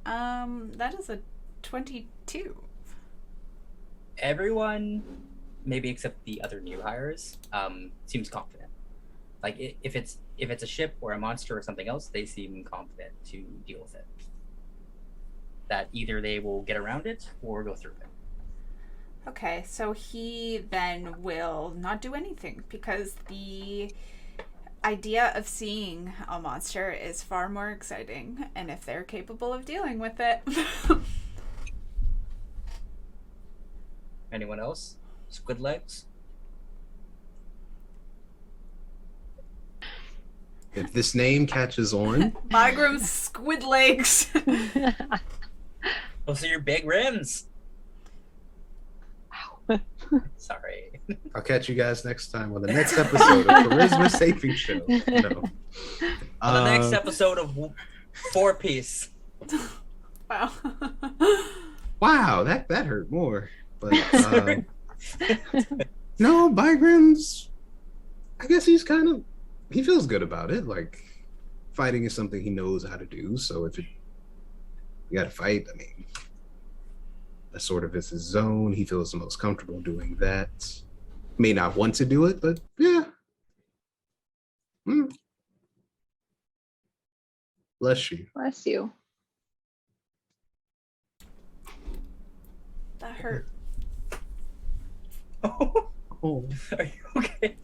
Um, 0.07 0.73
that 0.77 0.99
is 0.99 1.11
a 1.11 1.21
twenty-two. 1.63 2.63
Everyone, 4.19 5.03
maybe 5.65 5.89
except 5.89 6.25
the 6.25 6.43
other 6.43 6.61
new 6.61 6.83
hires, 6.83 7.39
um, 7.53 7.93
seems 8.07 8.29
confident. 8.29 8.71
Like 9.43 9.77
if 9.83 9.97
it's 9.97 10.19
if 10.37 10.51
it's 10.51 10.63
a 10.63 10.67
ship 10.67 10.97
or 11.01 11.13
a 11.13 11.19
monster 11.19 11.57
or 11.57 11.63
something 11.63 11.89
else, 11.89 12.09
they 12.09 12.27
seem 12.27 12.65
confident 12.65 13.13
to 13.31 13.43
deal 13.67 13.81
with 13.81 13.95
it. 13.95 14.07
That 15.69 15.89
either 15.93 16.21
they 16.21 16.39
will 16.39 16.63
get 16.63 16.77
around 16.77 17.07
it 17.07 17.31
or 17.43 17.63
go 17.63 17.75
through 17.75 17.93
it. 17.93 19.29
Okay, 19.29 19.65
so 19.67 19.93
he 19.93 20.65
then 20.71 21.23
will 21.23 21.75
not 21.77 22.01
do 22.01 22.15
anything 22.15 22.65
because 22.69 23.17
the 23.29 23.93
idea 24.85 25.33
of 25.35 25.47
seeing 25.47 26.13
a 26.29 26.41
monster 26.41 26.91
is 26.91 27.23
far 27.23 27.49
more 27.49 27.71
exciting, 27.71 28.47
and 28.55 28.71
if 28.71 28.85
they're 28.85 29.03
capable 29.03 29.53
of 29.53 29.65
dealing 29.65 29.99
with 29.99 30.21
it. 30.21 30.43
Anyone 34.33 34.61
else? 34.61 34.97
Squid 35.29 35.61
legs? 35.61 36.07
If 40.73 40.93
this 40.93 41.15
name 41.17 41.47
catches 41.47 41.93
on, 41.93 42.31
Migram's 42.49 43.11
squid 43.11 43.65
legs. 43.65 44.31
Those 46.27 46.45
are 46.45 46.47
your 46.47 46.61
big 46.61 46.87
rims. 46.87 47.47
Sorry. 50.37 51.01
I'll 51.35 51.43
catch 51.43 51.69
you 51.69 51.75
guys 51.75 52.05
next 52.05 52.31
time 52.31 52.55
on 52.55 52.63
the 52.63 52.73
next 52.73 52.97
episode 52.99 53.41
of 53.47 53.67
Charisma 53.67 54.11
Saving 54.19 54.55
Show. 54.55 54.81
No. 54.89 55.45
On 56.43 56.55
the 56.55 56.65
next 56.65 56.93
Uh, 56.93 56.97
episode 56.97 57.39
of 57.39 57.57
Four 58.33 58.55
Piece. 58.55 59.09
wow. 60.31 60.51
Wow, 62.01 62.45
that 62.45 62.69
that 62.69 62.87
hurt 62.87 63.11
more. 63.11 63.51
But 63.79 63.93
uh, 64.15 64.57
no, 66.19 66.49
Bygram's 66.51 67.49
I 68.41 68.47
guess 68.47 68.65
he's 68.65 68.83
kind 68.85 69.09
of 69.09 69.23
he 69.71 69.83
feels 69.83 70.07
good 70.07 70.23
about 70.23 70.51
it. 70.51 70.67
Like 70.67 70.99
fighting 71.73 72.05
is 72.05 72.15
something 72.15 72.43
he 72.43 72.51
knows 72.51 72.85
how 72.87 72.97
to 72.97 73.07
do. 73.07 73.37
So 73.37 73.65
if 73.67 73.79
it, 73.79 73.85
you 75.11 75.19
got 75.19 75.25
to 75.25 75.31
fight, 75.31 75.67
I 75.73 75.77
mean, 75.77 76.05
that 77.53 77.61
sort 77.61 77.85
of 77.85 77.95
is 77.97 78.11
his 78.11 78.23
zone. 78.23 78.73
He 78.73 78.85
feels 78.85 79.13
the 79.13 79.19
most 79.19 79.37
comfortable 79.37 79.81
doing 79.81 80.17
that. 80.21 80.51
May 81.39 81.53
not 81.53 81.77
want 81.77 81.95
to 81.97 82.05
do 82.05 82.27
it, 82.27 82.41
but 82.41 82.61
yeah. 82.79 83.05
Hmm. 84.85 85.07
Bless 87.81 88.11
you. 88.11 88.27
Bless 88.35 88.67
you. 88.67 88.93
That 92.99 93.13
hurt. 93.13 93.49
Oh. 96.23 96.47
Are 96.79 96.85
you 96.85 96.91
okay? 97.17 97.57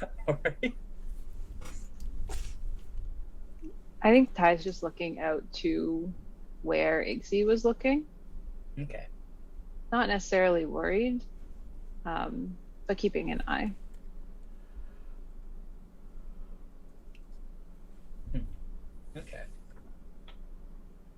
All 0.28 0.38
right. 0.44 0.72
I 4.02 4.10
think 4.10 4.32
Ty's 4.34 4.62
just 4.62 4.84
looking 4.84 5.18
out 5.18 5.42
to 5.54 6.12
where 6.62 7.04
Ixie 7.04 7.44
was 7.44 7.64
looking. 7.64 8.06
Okay. 8.80 9.06
Not 9.90 10.08
necessarily 10.08 10.66
worried, 10.66 11.22
um, 12.04 12.56
but 12.86 12.96
keeping 12.96 13.30
an 13.30 13.42
eye. 13.48 13.72
Okay. 19.16 19.42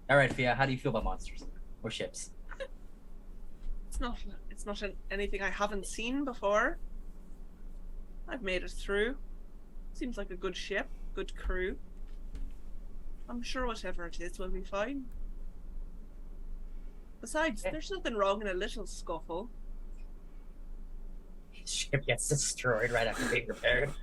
All 0.09 0.17
right, 0.17 0.33
Fia. 0.33 0.55
How 0.55 0.65
do 0.65 0.73
you 0.73 0.79
feel 0.79 0.91
about 0.91 1.05
monsters 1.05 1.45
or 1.83 1.91
ships? 1.91 2.31
It's 3.89 4.01
not. 4.01 4.19
It's 4.51 4.65
not 4.65 4.81
an, 4.83 4.95
anything 5.11 5.43
I 5.43 5.51
haven't 5.51 5.87
seen 5.87 6.25
before. 6.25 6.79
I've 8.29 8.43
made 8.43 8.63
it 8.63 8.71
through. 8.71 9.17
Seems 9.93 10.17
like 10.17 10.31
a 10.31 10.37
good 10.37 10.57
ship, 10.57 10.89
good 11.15 11.37
crew. 11.37 11.77
I'm 13.29 13.43
sure 13.43 13.67
whatever 13.67 14.07
it 14.07 14.21
is 14.21 14.39
will 14.39 14.49
be 14.49 14.63
fine. 14.63 15.05
Besides, 17.21 17.63
Okay. 17.63 17.71
there's 17.73 17.91
nothing 17.91 18.15
wrong 18.17 18.41
in 18.41 18.49
a 18.49 18.55
little 18.55 18.87
scuffle. 18.87 19.51
Ship 21.65 22.05
gets 22.07 22.29
destroyed 22.29 22.91
right 22.91 23.07
after 23.07 23.27
being 23.29 23.47
repaired. 23.47 23.91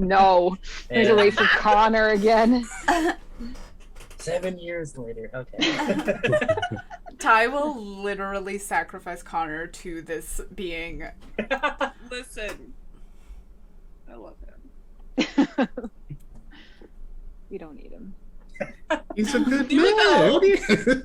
No, 0.00 0.56
there's 0.88 1.06
a 1.08 1.10
Yeah. 1.10 1.16
wait 1.16 1.34
for 1.34 1.44
Connor 1.44 2.08
again. 2.08 2.64
Seven 4.18 4.58
years 4.58 4.96
later. 4.98 5.28
Okay. 5.34 6.16
Ty 7.18 7.46
will 7.48 7.76
literally 8.02 8.58
sacrifice 8.58 9.22
Connor 9.24 9.66
to 9.68 10.02
this 10.02 10.40
being. 10.54 11.04
Listen, 12.10 12.74
I 14.10 14.14
love 14.14 14.36
him. 15.16 15.58
we 17.50 17.58
don't 17.58 17.76
need 17.76 17.90
him. 17.92 18.14
He's 19.16 19.34
a 19.34 19.40
good 19.40 19.72
man. 19.72 21.02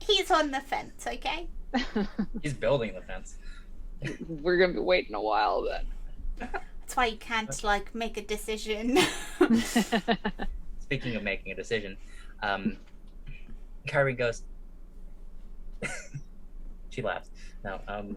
He's 0.00 0.30
on 0.30 0.50
the 0.50 0.60
fence, 0.60 1.06
okay? 1.06 1.48
He's 2.42 2.54
building 2.54 2.94
the 2.94 3.02
fence. 3.02 3.36
We're 4.28 4.58
gonna 4.58 4.72
be 4.72 4.80
waiting 4.80 5.14
a 5.14 5.20
while 5.20 5.62
then. 5.62 5.86
That's 6.38 6.96
why 6.96 7.06
you 7.06 7.18
can't 7.18 7.62
like 7.62 7.94
make 7.94 8.16
a 8.16 8.22
decision. 8.22 8.98
Speaking 10.80 11.16
of 11.16 11.22
making 11.22 11.52
a 11.52 11.54
decision, 11.54 11.96
um, 12.42 12.76
Kyrie 13.86 14.14
goes. 14.14 14.42
she 16.90 17.02
laughs. 17.02 17.30
No, 17.62 17.80
um, 17.86 18.16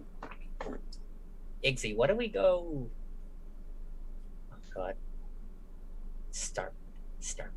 Iggsy, 1.63 1.95
what 1.95 2.07
do 2.07 2.15
we 2.15 2.27
go? 2.27 2.87
Oh 4.51 4.55
God. 4.73 4.95
Start, 6.31 6.73
start. 7.19 7.51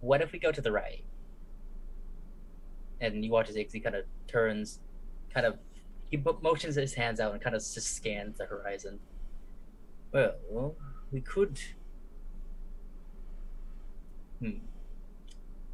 What 0.00 0.20
if 0.20 0.32
we 0.32 0.38
go 0.38 0.52
to 0.52 0.60
the 0.60 0.72
right? 0.72 1.04
And 3.00 3.24
you 3.24 3.30
watch 3.30 3.48
as 3.48 3.56
Iggsy 3.56 3.82
kind 3.82 3.94
of 3.94 4.04
turns, 4.26 4.80
kind 5.32 5.46
of, 5.46 5.58
he 6.10 6.16
motions 6.42 6.74
his 6.74 6.94
hands 6.94 7.20
out 7.20 7.32
and 7.32 7.40
kind 7.40 7.54
of 7.54 7.62
just 7.62 7.94
scans 7.96 8.38
the 8.38 8.46
horizon. 8.46 8.98
Well, 10.12 10.74
we 11.12 11.20
could. 11.20 11.60
Hmm. 14.40 14.58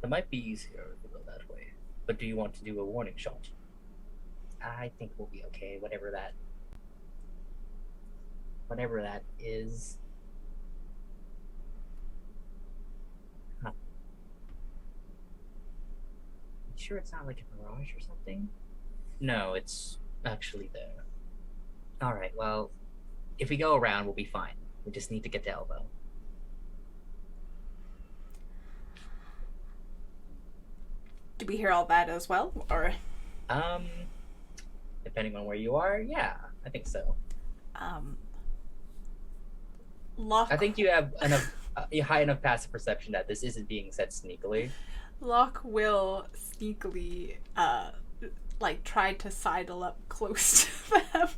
It 0.03 0.09
might 0.09 0.29
be 0.29 0.37
easier 0.37 0.97
if 0.97 1.03
we 1.03 1.09
go 1.17 1.23
that 1.25 1.49
way. 1.49 1.67
But 2.05 2.19
do 2.19 2.25
you 2.25 2.35
want 2.35 2.53
to 2.55 2.63
do 2.63 2.79
a 2.79 2.85
warning 2.85 3.15
shot? 3.15 3.49
I 4.61 4.91
think 4.99 5.11
we'll 5.17 5.27
be 5.27 5.43
okay, 5.45 5.77
whatever 5.79 6.11
that. 6.11 6.33
Whatever 8.67 9.01
that 9.01 9.23
is. 9.39 9.97
Huh. 13.63 13.71
You 16.64 16.64
sure 16.77 16.97
it's 16.97 17.11
not 17.11 17.25
like 17.27 17.37
a 17.41 17.61
mirage 17.63 17.93
or 17.95 17.99
something? 17.99 18.49
No, 19.19 19.53
it's 19.53 19.97
actually 20.25 20.69
there. 20.73 21.05
Alright, 22.03 22.33
well, 22.35 22.71
if 23.39 23.49
we 23.49 23.57
go 23.57 23.75
around, 23.75 24.05
we'll 24.05 24.13
be 24.15 24.25
fine. 24.25 24.53
We 24.85 24.91
just 24.91 25.11
need 25.11 25.23
to 25.23 25.29
get 25.29 25.43
to 25.45 25.49
Elbow. 25.51 25.83
Do 31.37 31.45
we 31.45 31.57
hear 31.57 31.71
all 31.71 31.85
that 31.85 32.09
as 32.09 32.29
well? 32.29 32.53
Or 32.69 32.93
Um, 33.49 33.87
depending 35.03 35.35
on 35.35 35.45
where 35.45 35.55
you 35.55 35.75
are, 35.75 35.99
yeah, 35.99 36.35
I 36.65 36.69
think 36.69 36.87
so. 36.87 37.15
um 37.75 38.17
Locke 40.17 40.47
I 40.49 40.55
think 40.55 40.77
you 40.77 40.89
have 40.89 41.13
enough, 41.21 41.53
uh, 41.75 41.85
a 41.91 41.99
high 41.99 42.21
enough 42.21 42.41
passive 42.41 42.71
perception 42.71 43.11
that 43.11 43.27
this 43.27 43.43
isn't 43.43 43.67
being 43.67 43.91
said 43.91 44.09
sneakily. 44.11 44.69
Locke 45.21 45.61
will 45.63 46.27
sneakily 46.35 47.37
uh 47.55 47.91
like 48.59 48.83
try 48.83 49.13
to 49.13 49.29
sidle 49.31 49.83
up 49.83 49.97
close 50.09 50.65
to 50.89 51.01
them. 51.13 51.29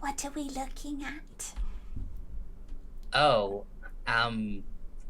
what 0.00 0.24
are 0.24 0.30
we 0.30 0.44
looking 0.44 1.04
at? 1.04 1.52
Oh, 3.12 3.66
um, 4.06 4.62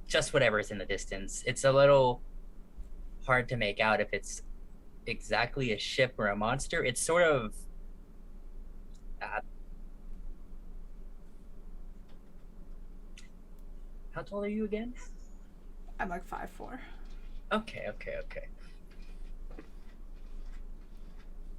just 0.09 0.33
whatever's 0.33 0.71
in 0.71 0.79
the 0.79 0.85
distance. 0.85 1.45
It's 1.47 1.65
a 1.65 1.73
little 1.73 2.21
hard 3.27 3.49
to 3.51 3.57
make 3.57 3.81
out 3.81 4.01
if 4.01 4.13
it's 4.13 4.43
exactly 5.07 5.73
a 5.73 5.79
ship 5.79 6.15
or 6.19 6.29
a 6.29 6.37
monster. 6.37 6.85
It's 6.85 7.01
sort 7.01 7.23
of. 7.23 7.55
Uh, 9.21 9.41
how 14.13 14.23
tall 14.23 14.45
are 14.45 14.49
you 14.49 14.65
again? 14.65 14.95
I'm 16.01 16.09
like 16.09 16.27
five 16.27 16.51
four. 16.51 16.81
Okay, 17.53 17.85
okay, 17.87 18.17
okay. 18.25 18.47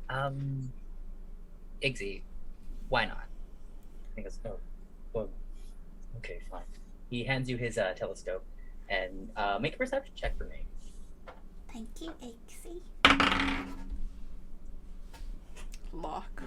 Um, 0.09 0.73
Iggsy, 1.83 2.23
why 2.89 3.05
not? 3.05 3.17
I 3.17 4.15
think 4.15 4.27
it's 4.27 4.39
oh, 4.45 4.57
well, 5.13 5.29
okay, 6.17 6.39
fine. 6.49 6.61
He 7.09 7.23
hands 7.23 7.47
you 7.47 7.57
his 7.57 7.77
uh, 7.77 7.93
telescope 7.95 8.43
and 8.89 9.29
uh, 9.37 9.59
make 9.61 9.75
a 9.75 9.77
perception 9.77 10.13
check 10.15 10.35
for 10.35 10.45
me. 10.45 10.65
Thank 11.71 11.89
you, 12.01 12.11
Iggsy. 12.23 12.81
Locke. 15.93 16.41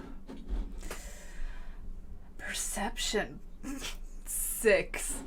Perception. 2.37 3.39
Six. 4.25 5.23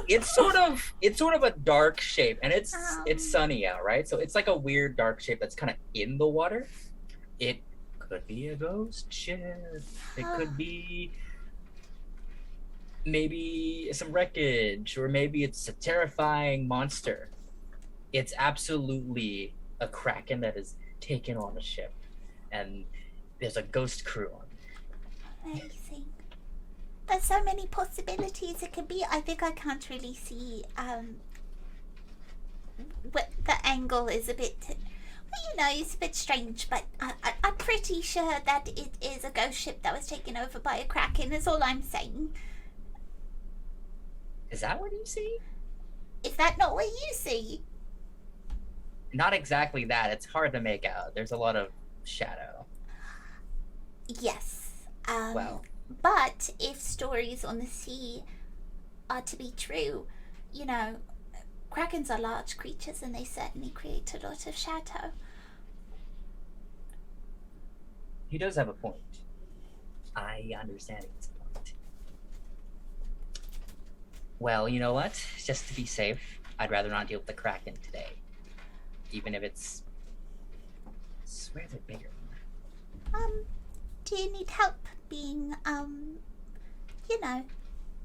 it's 0.08 0.34
sort 0.34 0.56
of 0.56 0.92
it's 1.00 1.18
sort 1.18 1.34
of 1.34 1.42
a 1.42 1.50
dark 1.50 2.00
shape, 2.00 2.38
and 2.42 2.52
it's 2.52 2.74
it's 3.06 3.24
Um. 3.24 3.30
sunny 3.30 3.66
out, 3.66 3.84
right? 3.84 4.06
So 4.08 4.18
it's 4.18 4.34
like 4.34 4.48
a 4.48 4.56
weird 4.56 4.96
dark 4.96 5.20
shape 5.20 5.40
that's 5.40 5.54
kind 5.54 5.70
of 5.70 5.76
in 5.94 6.18
the 6.18 6.26
water. 6.26 6.66
It 7.38 7.58
could 7.98 8.26
be 8.26 8.48
a 8.48 8.56
ghost 8.56 9.12
ship. 9.12 9.82
It 10.16 10.24
could 10.36 10.56
be 10.66 11.12
maybe 13.04 13.90
some 13.92 14.12
wreckage, 14.12 14.96
or 14.96 15.08
maybe 15.08 15.44
it's 15.44 15.68
a 15.68 15.72
terrifying 15.72 16.66
monster. 16.66 17.28
It's 18.12 18.32
absolutely 18.38 19.52
a 19.80 19.88
kraken 19.88 20.40
that 20.40 20.56
is 20.56 20.74
taken 21.00 21.36
on 21.36 21.56
a 21.58 21.62
ship, 21.62 21.92
and 22.52 22.84
there's 23.40 23.56
a 23.56 23.62
ghost 23.62 24.04
crew 24.04 24.30
on. 24.34 25.52
it. 25.52 25.60
Amazing. 25.62 26.06
There's 27.08 27.24
so 27.24 27.42
many 27.42 27.66
possibilities 27.66 28.62
it 28.62 28.72
could 28.72 28.88
be. 28.88 29.04
I 29.10 29.20
think 29.20 29.42
I 29.42 29.50
can't 29.52 29.88
really 29.90 30.14
see 30.14 30.64
um 30.76 31.16
what 33.12 33.30
the 33.44 33.54
angle 33.64 34.08
is 34.08 34.28
a 34.28 34.34
bit 34.34 34.56
well, 34.68 35.42
you 35.50 35.56
know, 35.56 35.80
it's 35.80 35.94
a 35.94 35.98
bit 35.98 36.14
strange, 36.14 36.68
but 36.70 36.84
I, 37.00 37.12
I, 37.22 37.32
I'm 37.42 37.56
pretty 37.56 38.00
sure 38.02 38.40
that 38.46 38.68
it 38.68 38.90
is 39.00 39.24
a 39.24 39.30
ghost 39.30 39.58
ship 39.58 39.82
that 39.82 39.92
was 39.92 40.06
taken 40.06 40.36
over 40.36 40.60
by 40.60 40.76
a 40.76 40.84
kraken. 40.84 41.32
Is 41.32 41.48
all 41.48 41.62
I'm 41.62 41.82
saying. 41.82 42.34
Is 44.50 44.60
that 44.60 44.80
what 44.80 44.92
you 44.92 45.04
see? 45.04 45.38
Is 46.22 46.36
that 46.36 46.56
not 46.58 46.74
what 46.74 46.86
you 46.86 47.14
see? 47.14 47.62
not 49.14 49.32
exactly 49.32 49.84
that. 49.86 50.10
It's 50.10 50.26
hard 50.26 50.52
to 50.52 50.60
make 50.60 50.84
out. 50.84 51.14
There's 51.14 51.32
a 51.32 51.36
lot 51.36 51.56
of 51.56 51.68
shadow. 52.02 52.66
Yes. 54.06 54.72
Um, 55.08 55.34
Well. 55.34 55.64
But 55.88 56.50
if 56.58 56.80
stories 56.80 57.44
on 57.44 57.58
the 57.58 57.66
sea 57.66 58.24
are 59.10 59.22
to 59.22 59.36
be 59.36 59.52
true, 59.56 60.06
you 60.52 60.64
know, 60.64 60.96
krakens 61.70 62.10
are 62.10 62.20
large 62.20 62.56
creatures 62.56 63.02
and 63.02 63.14
they 63.14 63.24
certainly 63.24 63.70
create 63.70 64.14
a 64.14 64.26
lot 64.26 64.46
of 64.46 64.56
shadow. 64.56 65.12
He 68.28 68.38
does 68.38 68.56
have 68.56 68.68
a 68.68 68.72
point. 68.72 68.96
I 70.16 70.52
understand 70.60 71.06
his 71.16 71.28
point. 71.28 71.74
Well, 74.38 74.68
you 74.68 74.80
know 74.80 74.92
what? 74.92 75.20
Just 75.44 75.68
to 75.68 75.74
be 75.74 75.86
safe, 75.86 76.20
I'd 76.58 76.70
rather 76.70 76.88
not 76.88 77.08
deal 77.08 77.18
with 77.18 77.26
the 77.26 77.32
Kraken 77.32 77.74
today. 77.82 78.10
Even 79.12 79.34
if 79.34 79.42
it's. 79.42 79.82
I 80.86 80.90
swear 81.24 81.66
they're 81.70 81.80
bigger. 81.86 82.10
Um, 83.12 83.44
do 84.04 84.16
you 84.16 84.32
need 84.32 84.50
help 84.50 84.74
being, 85.08 85.54
um, 85.64 86.18
you 87.08 87.20
know, 87.20 87.44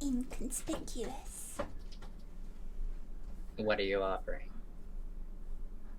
inconspicuous? 0.02 1.58
What 3.58 3.80
are 3.80 3.84
you 3.84 4.02
offering? 4.02 4.50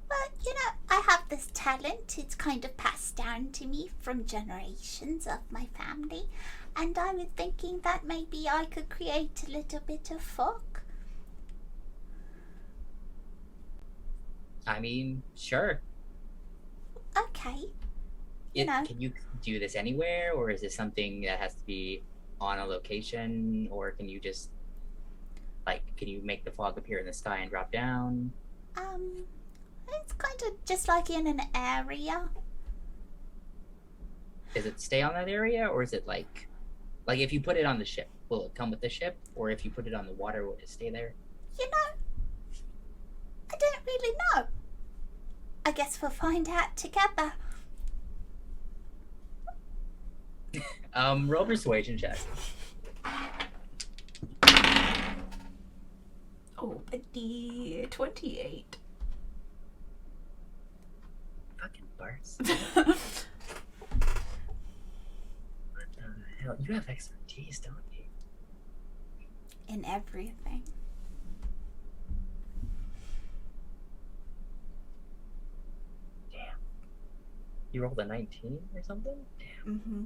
Well, 0.09 0.29
you 0.45 0.55
know, 0.55 0.71
I 0.89 1.03
have 1.09 1.29
this 1.29 1.49
talent. 1.55 2.17
It's 2.19 2.35
kind 2.35 2.65
of 2.65 2.77
passed 2.77 3.17
down 3.17 3.53
to 3.53 3.67
me 3.67 3.91
from 4.01 4.27
generations 4.27 5.27
of 5.27 5.39
my 5.51 5.67
family. 5.77 6.29
And 6.75 6.97
I 6.99 7.13
was 7.13 7.27
thinking 7.37 7.81
that 7.81 8.05
maybe 8.05 8.49
I 8.49 8.65
could 8.65 8.89
create 8.89 9.45
a 9.47 9.51
little 9.51 9.81
bit 9.87 10.11
of 10.11 10.21
fog. 10.21 10.61
I 14.67 14.81
mean, 14.81 15.23
sure. 15.37 15.81
Okay. 17.17 17.69
It. 18.55 18.67
Can 18.67 19.01
you 19.01 19.13
do 19.43 19.59
this 19.59 19.77
anywhere, 19.77 20.33
or 20.35 20.51
is 20.51 20.61
this 20.61 20.75
something 20.75 21.23
that 21.23 21.39
has 21.39 21.55
to 21.55 21.65
be 21.67 22.03
on 22.41 22.59
a 22.59 22.65
location, 22.65 23.69
or 23.71 23.93
can 23.93 24.09
you 24.09 24.19
just 24.19 24.51
like 25.67 25.83
can 25.97 26.09
you 26.09 26.21
make 26.23 26.45
the 26.45 26.51
fog 26.51 26.77
appear 26.79 26.99
in 26.99 27.07
the 27.07 27.13
sky 27.13 27.39
and 27.39 27.51
drop 27.51 27.71
down? 27.71 28.33
Um, 28.77 29.25
it's 29.89 30.13
kind 30.15 30.43
of 30.47 30.65
just 30.65 30.89
like 30.89 31.11
in 31.11 31.27
an 31.27 31.41
area. 31.55 32.29
Does 34.55 34.67
it 34.67 34.81
stay 34.81 35.03
on 35.03 35.15
that 35.15 35.29
area, 35.29 35.67
or 35.67 35.83
is 35.83 35.93
it 35.93 36.07
like 36.07 36.49
like 37.07 37.21
if 37.21 37.33
you 37.33 37.41
put 37.41 37.57
it 37.57 37.67
on 37.67 37.79
the 37.79 37.85
ship, 37.85 38.09
will 38.29 38.47
it 38.47 38.55
come 38.55 38.71
with 38.71 38.81
the 38.81 38.89
ship, 38.89 39.17
or 39.35 39.51
if 39.51 39.65
you 39.65 39.71
put 39.71 39.87
it 39.87 39.95
on 39.95 40.07
the 40.07 40.13
water, 40.13 40.45
will 40.45 40.59
it 40.61 40.69
stay 40.69 40.91
there? 40.91 41.15
You 41.59 41.67
know, 41.67 41.99
I 43.53 43.57
don't 43.59 43.87
really 43.87 44.17
know. 44.35 44.47
I 45.67 45.73
guess 45.73 46.01
we'll 46.01 46.11
find 46.11 46.49
out 46.49 46.77
together. 46.77 47.35
Um, 50.95 51.31
roll 51.31 51.45
persuasion 51.45 51.97
check. 51.97 52.19
Oh, 56.59 56.81
a 56.93 56.99
D 57.13 57.87
twenty-eight. 57.91 58.77
Fucking 61.61 61.85
Barts. 61.99 62.37
what 62.75 62.97
the 65.97 66.03
hell? 66.43 66.57
You 66.59 66.75
have 66.75 66.89
expertise, 66.89 67.61
don't 67.61 67.77
you? 67.93 68.05
In 69.69 69.85
everything. 69.85 70.65
Damn. 76.33 76.41
You 77.73 77.83
rolled 77.83 77.99
a 77.99 78.05
19 78.05 78.59
or 78.75 78.83
something? 78.83 79.17
Damn, 79.39 79.75
Mm-hmm. 79.79 80.03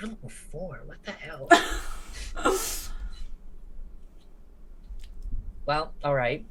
Jesus. 0.00 0.10
You're 0.10 0.10
level 0.10 0.28
four. 0.28 0.80
What 0.86 1.02
the 1.04 1.12
hell? 1.12 1.48
well, 5.66 5.92
all 6.04 6.14
right. 6.14 6.44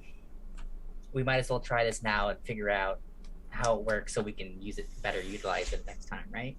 We 1.14 1.24
might 1.24 1.38
as 1.38 1.50
well 1.50 1.60
try 1.60 1.84
this 1.84 2.04
now 2.04 2.30
and 2.30 2.40
figure 2.40 2.70
out 2.70 3.00
how 3.50 3.76
it 3.78 3.84
works 3.84 4.14
so 4.14 4.22
we 4.22 4.34
can 4.34 4.62
use 4.62 4.78
it 4.78 4.88
better, 5.02 5.22
utilize 5.22 5.74
it 5.74 5.84
next 5.88 6.06
time, 6.06 6.26
right? 6.32 6.56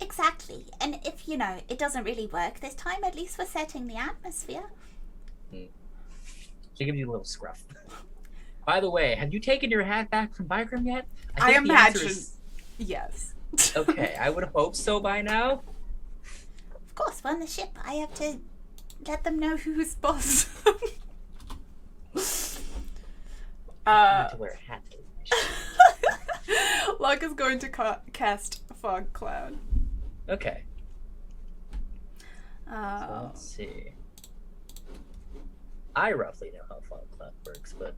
Exactly. 0.00 0.64
And 0.80 0.98
if, 1.04 1.28
you 1.28 1.36
know, 1.36 1.58
it 1.68 1.78
doesn't 1.78 2.02
really 2.04 2.26
work 2.26 2.58
this 2.60 2.74
time, 2.74 3.04
at 3.04 3.14
least 3.14 3.38
we're 3.38 3.46
setting 3.46 3.86
the 3.86 3.96
atmosphere. 3.96 4.64
Hmm. 5.50 5.64
She 6.74 6.84
gives 6.84 6.98
you 6.98 7.08
a 7.08 7.10
little 7.10 7.24
scruff. 7.24 7.62
By 8.66 8.80
the 8.80 8.90
way, 8.90 9.14
have 9.14 9.32
you 9.32 9.40
taken 9.40 9.70
your 9.70 9.82
hat 9.82 10.10
back 10.10 10.34
from 10.34 10.46
Bygram 10.46 10.86
yet? 10.86 11.06
I 11.36 11.52
think 11.52 11.66
the 11.66 11.72
imagine. 11.72 12.06
is- 12.06 12.36
Yes. 12.78 13.34
okay, 13.76 14.16
I 14.18 14.30
would 14.30 14.44
hope 14.54 14.74
so 14.74 14.98
by 14.98 15.20
now. 15.20 15.62
Of 16.92 16.96
course, 16.96 17.22
we're 17.24 17.30
on 17.30 17.40
the 17.40 17.46
ship. 17.46 17.70
I 17.86 17.94
have 17.94 18.12
to 18.16 18.38
let 19.06 19.24
them 19.24 19.38
know. 19.38 19.56
Who's 19.56 19.94
boss? 19.94 20.46
You 22.14 22.20
uh, 23.86 24.28
to 24.28 24.36
wear 24.36 24.50
a 24.50 24.70
hat. 24.70 24.82
Locke 27.00 27.22
is 27.22 27.32
going 27.32 27.58
to 27.60 27.70
ca- 27.70 28.00
cast 28.12 28.60
fog 28.76 29.10
cloud. 29.14 29.56
Okay, 30.28 30.64
so 32.66 32.74
Uh, 32.74 33.22
let's 33.24 33.40
see. 33.42 33.92
I 35.96 36.12
roughly 36.12 36.50
know 36.52 36.60
how 36.68 36.80
fog 36.88 37.10
cloud 37.16 37.32
works, 37.46 37.74
but 37.78 37.94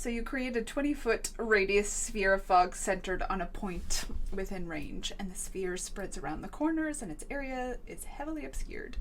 so 0.00 0.08
you 0.08 0.22
create 0.22 0.56
a 0.56 0.62
20 0.62 0.94
foot 0.94 1.28
radius 1.36 1.92
sphere 1.92 2.32
of 2.32 2.42
fog 2.42 2.74
centered 2.74 3.22
on 3.28 3.42
a 3.42 3.44
point 3.44 4.06
within 4.32 4.66
range, 4.66 5.12
and 5.18 5.30
the 5.30 5.36
sphere 5.36 5.76
spreads 5.76 6.16
around 6.16 6.40
the 6.40 6.48
corners, 6.48 7.02
and 7.02 7.10
its 7.10 7.26
area 7.30 7.76
is 7.86 8.04
heavily 8.04 8.46
obscured. 8.46 8.96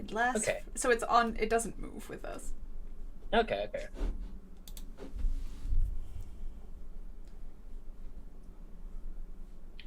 It 0.00 0.12
lasts. 0.12 0.42
Okay. 0.42 0.62
So 0.74 0.90
it's 0.90 1.04
on. 1.04 1.36
It 1.38 1.48
doesn't 1.48 1.80
move 1.80 2.08
with 2.08 2.24
us. 2.24 2.50
okay, 3.32 3.66
okay. 3.68 3.86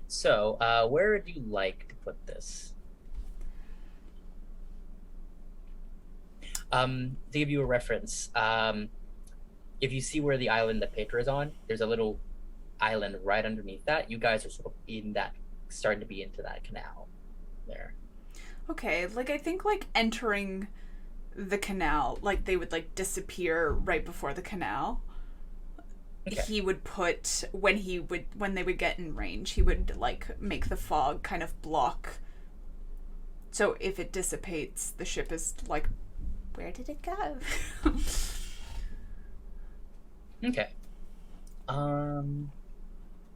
So, 0.08 0.56
uh, 0.62 0.88
where 0.88 1.12
would 1.12 1.28
you 1.28 1.44
like 1.46 1.90
to 1.90 1.96
put 1.96 2.26
this? 2.28 2.72
Um, 6.72 7.18
to 7.34 7.40
give 7.40 7.50
you 7.50 7.62
a 7.62 7.66
reference, 7.66 8.30
um, 8.36 8.88
if 9.84 9.92
you 9.92 10.00
see 10.00 10.22
where 10.22 10.38
the 10.38 10.48
island 10.48 10.82
that 10.82 10.94
Petra 10.96 11.20
is 11.22 11.28
on, 11.28 11.52
there's 11.68 11.82
a 11.82 11.86
little 11.86 12.18
island 12.80 13.18
right 13.22 13.46
underneath 13.46 13.84
that. 13.84 14.10
You 14.10 14.18
guys 14.18 14.46
are 14.46 14.50
sort 14.50 14.68
of 14.68 14.74
in 14.88 15.12
that, 15.14 15.36
starting 15.68 16.00
to 16.00 16.06
be 16.06 16.22
into 16.22 16.42
that 16.42 16.64
canal 16.64 17.10
there. 17.68 17.94
Okay, 18.70 19.06
like 19.08 19.30
I 19.30 19.38
think 19.38 19.66
like 19.66 19.88
entering 19.94 20.70
the 21.36 21.58
canal, 21.58 22.18
like 22.22 22.46
they 22.46 22.56
would 22.56 22.72
like 22.72 22.96
disappear 22.96 23.72
right 23.72 24.06
before 24.06 24.34
the 24.34 24.42
canal. 24.42 25.02
Okay. 26.26 26.42
He 26.48 26.62
would 26.62 26.86
put 26.86 27.44
when 27.52 27.76
he 27.76 28.00
would 28.00 28.24
when 28.38 28.54
they 28.54 28.64
would 28.64 28.78
get 28.78 28.98
in 29.00 29.16
range, 29.16 29.52
he 29.52 29.62
would 29.62 29.98
like 29.98 30.40
make 30.40 30.70
the 30.70 30.78
fog 30.78 31.24
kind 31.24 31.44
of 31.44 31.62
block. 31.62 32.20
So 33.52 33.76
if 33.82 34.00
it 34.00 34.14
dissipates, 34.14 34.92
the 34.92 35.04
ship 35.04 35.30
is 35.34 35.56
like 35.68 35.90
Where 36.56 36.72
did 36.72 36.88
it 36.88 37.02
go? 37.02 37.38
Okay. 40.46 40.70
Um. 41.68 42.52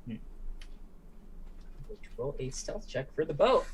hmm. 0.06 0.16
Let's 1.90 2.02
Roll 2.18 2.36
a 2.40 2.50
stealth 2.50 2.88
check 2.88 3.14
for 3.16 3.26
the 3.26 3.34
boat. 3.34 3.66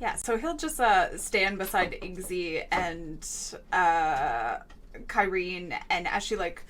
Yeah, 0.00 0.16
so 0.16 0.36
he'll 0.36 0.56
just 0.56 0.80
uh 0.80 1.16
stand 1.18 1.58
beside 1.58 1.92
Iggsy 1.92 2.64
and 2.70 3.26
uh 3.72 4.58
Kyrene 5.06 5.78
and 5.90 6.08
as 6.08 6.22
she 6.22 6.36
like 6.36 6.64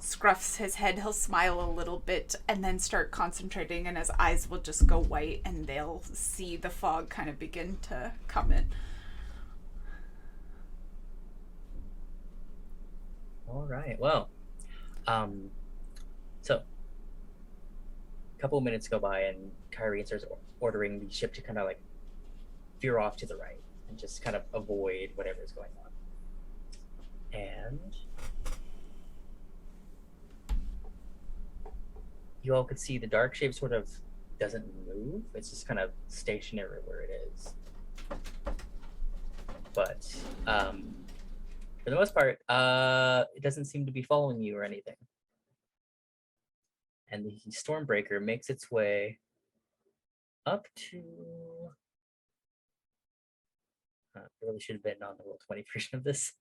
scruffs 0.00 0.56
his 0.56 0.76
head, 0.76 0.98
he'll 0.98 1.12
smile 1.12 1.60
a 1.60 1.70
little 1.70 1.98
bit 1.98 2.34
and 2.48 2.64
then 2.64 2.78
start 2.78 3.10
concentrating 3.10 3.86
and 3.86 3.98
his 3.98 4.10
eyes 4.18 4.48
will 4.48 4.60
just 4.60 4.86
go 4.86 4.98
white 4.98 5.42
and 5.44 5.66
they'll 5.66 6.02
see 6.12 6.56
the 6.56 6.70
fog 6.70 7.08
kind 7.10 7.28
of 7.28 7.38
begin 7.38 7.78
to 7.82 8.12
come 8.26 8.50
in. 8.50 8.70
All 13.52 13.66
right. 13.68 13.98
Well, 13.98 14.28
um, 15.08 15.50
so 16.40 16.62
a 18.38 18.40
couple 18.40 18.58
of 18.58 18.64
minutes 18.64 18.86
go 18.86 19.00
by, 19.00 19.22
and 19.22 19.50
Kyrie 19.72 20.04
starts 20.04 20.24
ordering 20.60 21.00
the 21.00 21.12
ship 21.12 21.34
to 21.34 21.42
kind 21.42 21.58
of 21.58 21.66
like 21.66 21.80
veer 22.80 22.98
off 23.00 23.16
to 23.16 23.26
the 23.26 23.36
right 23.36 23.60
and 23.88 23.98
just 23.98 24.22
kind 24.22 24.36
of 24.36 24.42
avoid 24.54 25.10
whatever's 25.16 25.50
going 25.50 25.70
on. 25.84 27.40
And 27.40 27.96
you 32.42 32.54
all 32.54 32.64
could 32.64 32.78
see 32.78 32.98
the 32.98 33.06
dark 33.06 33.34
shape 33.34 33.52
sort 33.52 33.72
of 33.72 33.88
doesn't 34.38 34.64
move; 34.86 35.22
it's 35.34 35.50
just 35.50 35.66
kind 35.66 35.80
of 35.80 35.90
stationary 36.06 36.78
where 36.84 37.00
it 37.00 37.10
is. 37.34 37.54
But 39.74 40.06
um, 40.46 40.94
for 41.84 41.90
the 41.90 41.96
most 41.96 42.14
part, 42.14 42.38
uh, 42.48 43.24
it 43.34 43.42
doesn't 43.42 43.64
seem 43.66 43.86
to 43.86 43.92
be 43.92 44.02
following 44.02 44.40
you 44.40 44.56
or 44.56 44.64
anything. 44.64 44.96
And 47.10 47.24
the 47.24 47.40
Stormbreaker 47.50 48.22
makes 48.22 48.50
its 48.50 48.70
way 48.70 49.18
up 50.46 50.66
to. 50.90 51.02
Uh, 54.16 54.20
it 54.20 54.46
really 54.46 54.60
should 54.60 54.76
have 54.76 54.82
been 54.82 55.02
on 55.02 55.16
the 55.18 55.24
roll 55.24 55.38
twenty 55.46 55.64
version 55.72 55.96
of 55.96 56.04
this. 56.04 56.32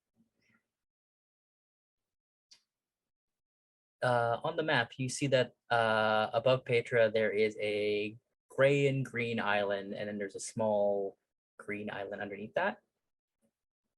Uh, 4.02 4.38
on 4.44 4.56
the 4.56 4.64
map, 4.64 4.92
you 4.98 5.10
see 5.10 5.28
that 5.28 5.52
uh, 5.72 6.28
above 6.34 6.64
Petra 6.66 7.12
there 7.12 7.32
is 7.32 7.58
a 7.62 8.16
gray 8.50 8.88
and 8.88 9.04
green 9.04 9.40
island, 9.40 9.94
and 9.94 10.08
then 10.08 10.18
there's 10.18 10.36
a 10.36 10.40
small 10.40 11.18
green 11.58 11.90
island 11.92 12.22
underneath 12.22 12.54
that. 12.54 12.78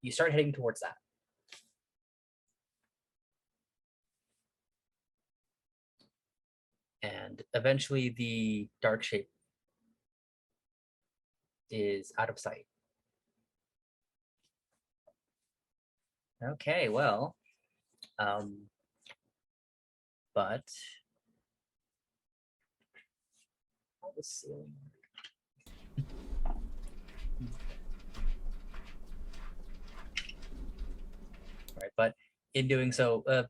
You 0.01 0.11
start 0.11 0.31
heading 0.31 0.53
towards 0.53 0.79
that. 0.79 0.95
And 7.03 7.41
eventually 7.53 8.09
the 8.09 8.69
dark 8.81 9.03
shape 9.03 9.29
is 11.69 12.11
out 12.17 12.29
of 12.29 12.37
sight. 12.37 12.65
Okay, 16.43 16.89
well, 16.89 17.35
um, 18.17 18.63
but 20.33 20.63
how 24.01 24.09
the 24.15 24.23
ceiling? 24.23 24.73
Right, 31.79 31.91
but 31.95 32.15
in 32.53 32.67
doing 32.67 32.91
so, 32.91 33.23
a 33.27 33.45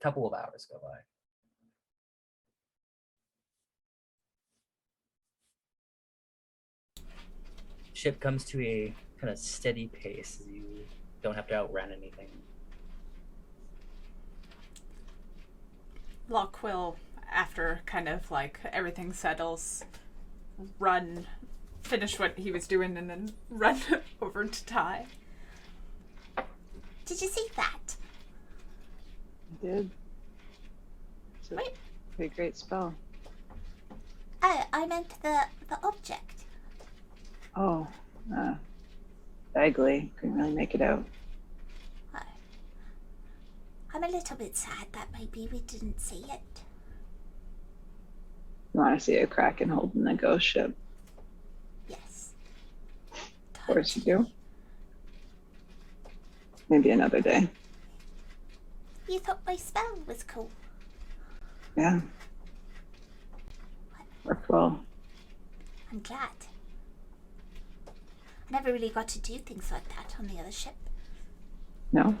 couple 0.00 0.26
of 0.26 0.34
hours 0.34 0.66
go 0.70 0.78
by. 0.80 0.98
Ship 8.00 8.18
comes 8.18 8.44
to 8.46 8.60
a 8.62 8.94
kind 9.20 9.30
of 9.30 9.38
steady 9.38 9.88
pace. 9.88 10.42
You 10.50 10.62
don't 11.22 11.34
have 11.34 11.46
to 11.48 11.54
outrun 11.54 11.92
anything. 11.92 12.28
Locke 16.28 16.62
will, 16.62 16.96
after 17.30 17.80
kind 17.84 18.08
of 18.08 18.30
like 18.30 18.58
everything 18.72 19.12
settles, 19.12 19.84
run, 20.78 21.26
finish 21.82 22.18
what 22.18 22.38
he 22.38 22.50
was 22.50 22.66
doing, 22.66 22.96
and 22.96 23.10
then 23.10 23.32
run 23.50 23.80
over 24.22 24.46
to 24.46 24.64
Ty. 24.64 25.06
Did 27.04 27.20
you 27.20 27.28
see 27.28 27.46
that? 27.56 27.96
I 29.52 29.66
did. 29.66 29.90
It's 31.40 31.50
a 31.50 31.56
Wait. 31.56 31.74
pretty 32.16 32.34
great 32.34 32.56
spell. 32.56 32.94
Oh, 34.42 34.64
I 34.72 34.86
meant 34.86 35.10
the 35.22 35.42
the 35.68 35.78
object. 35.82 36.39
Oh, 37.56 37.86
uh, 38.34 38.54
vaguely. 39.54 40.12
Couldn't 40.18 40.38
really 40.38 40.52
make 40.52 40.74
it 40.74 40.82
out. 40.82 41.04
I'm 43.92 44.04
a 44.04 44.08
little 44.08 44.36
bit 44.36 44.56
sad 44.56 44.86
that 44.92 45.08
maybe 45.12 45.48
we 45.52 45.58
didn't 45.60 46.00
see 46.00 46.24
it. 46.30 46.62
You 48.72 48.80
want 48.80 48.96
to 48.98 49.04
see 49.04 49.16
a 49.16 49.26
kraken 49.26 49.68
holding 49.68 50.04
the 50.04 50.14
ghost 50.14 50.46
ship? 50.46 50.76
Yes. 51.88 52.30
Of 53.12 53.66
course 53.66 53.96
you 53.96 54.02
do. 54.02 54.26
Maybe 56.68 56.90
another 56.90 57.20
day. 57.20 57.48
You 59.08 59.18
thought 59.18 59.40
my 59.44 59.56
spell 59.56 59.98
was 60.06 60.22
cool. 60.22 60.50
Yeah. 61.76 62.00
Worked 64.22 64.48
well. 64.48 64.84
I'm 65.90 66.00
glad. 66.00 66.28
Never 68.50 68.72
really 68.72 68.90
got 68.90 69.08
to 69.08 69.18
do 69.20 69.38
things 69.38 69.70
like 69.70 69.88
that 69.90 70.16
on 70.18 70.26
the 70.26 70.40
other 70.40 70.50
ship. 70.50 70.74
No? 71.92 72.16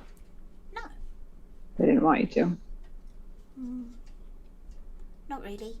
No. 0.74 0.82
They 1.76 1.86
didn't 1.86 2.02
want 2.02 2.20
you 2.20 2.26
to. 2.26 2.56
Mm. 3.60 3.88
Not 5.28 5.42
really. 5.42 5.78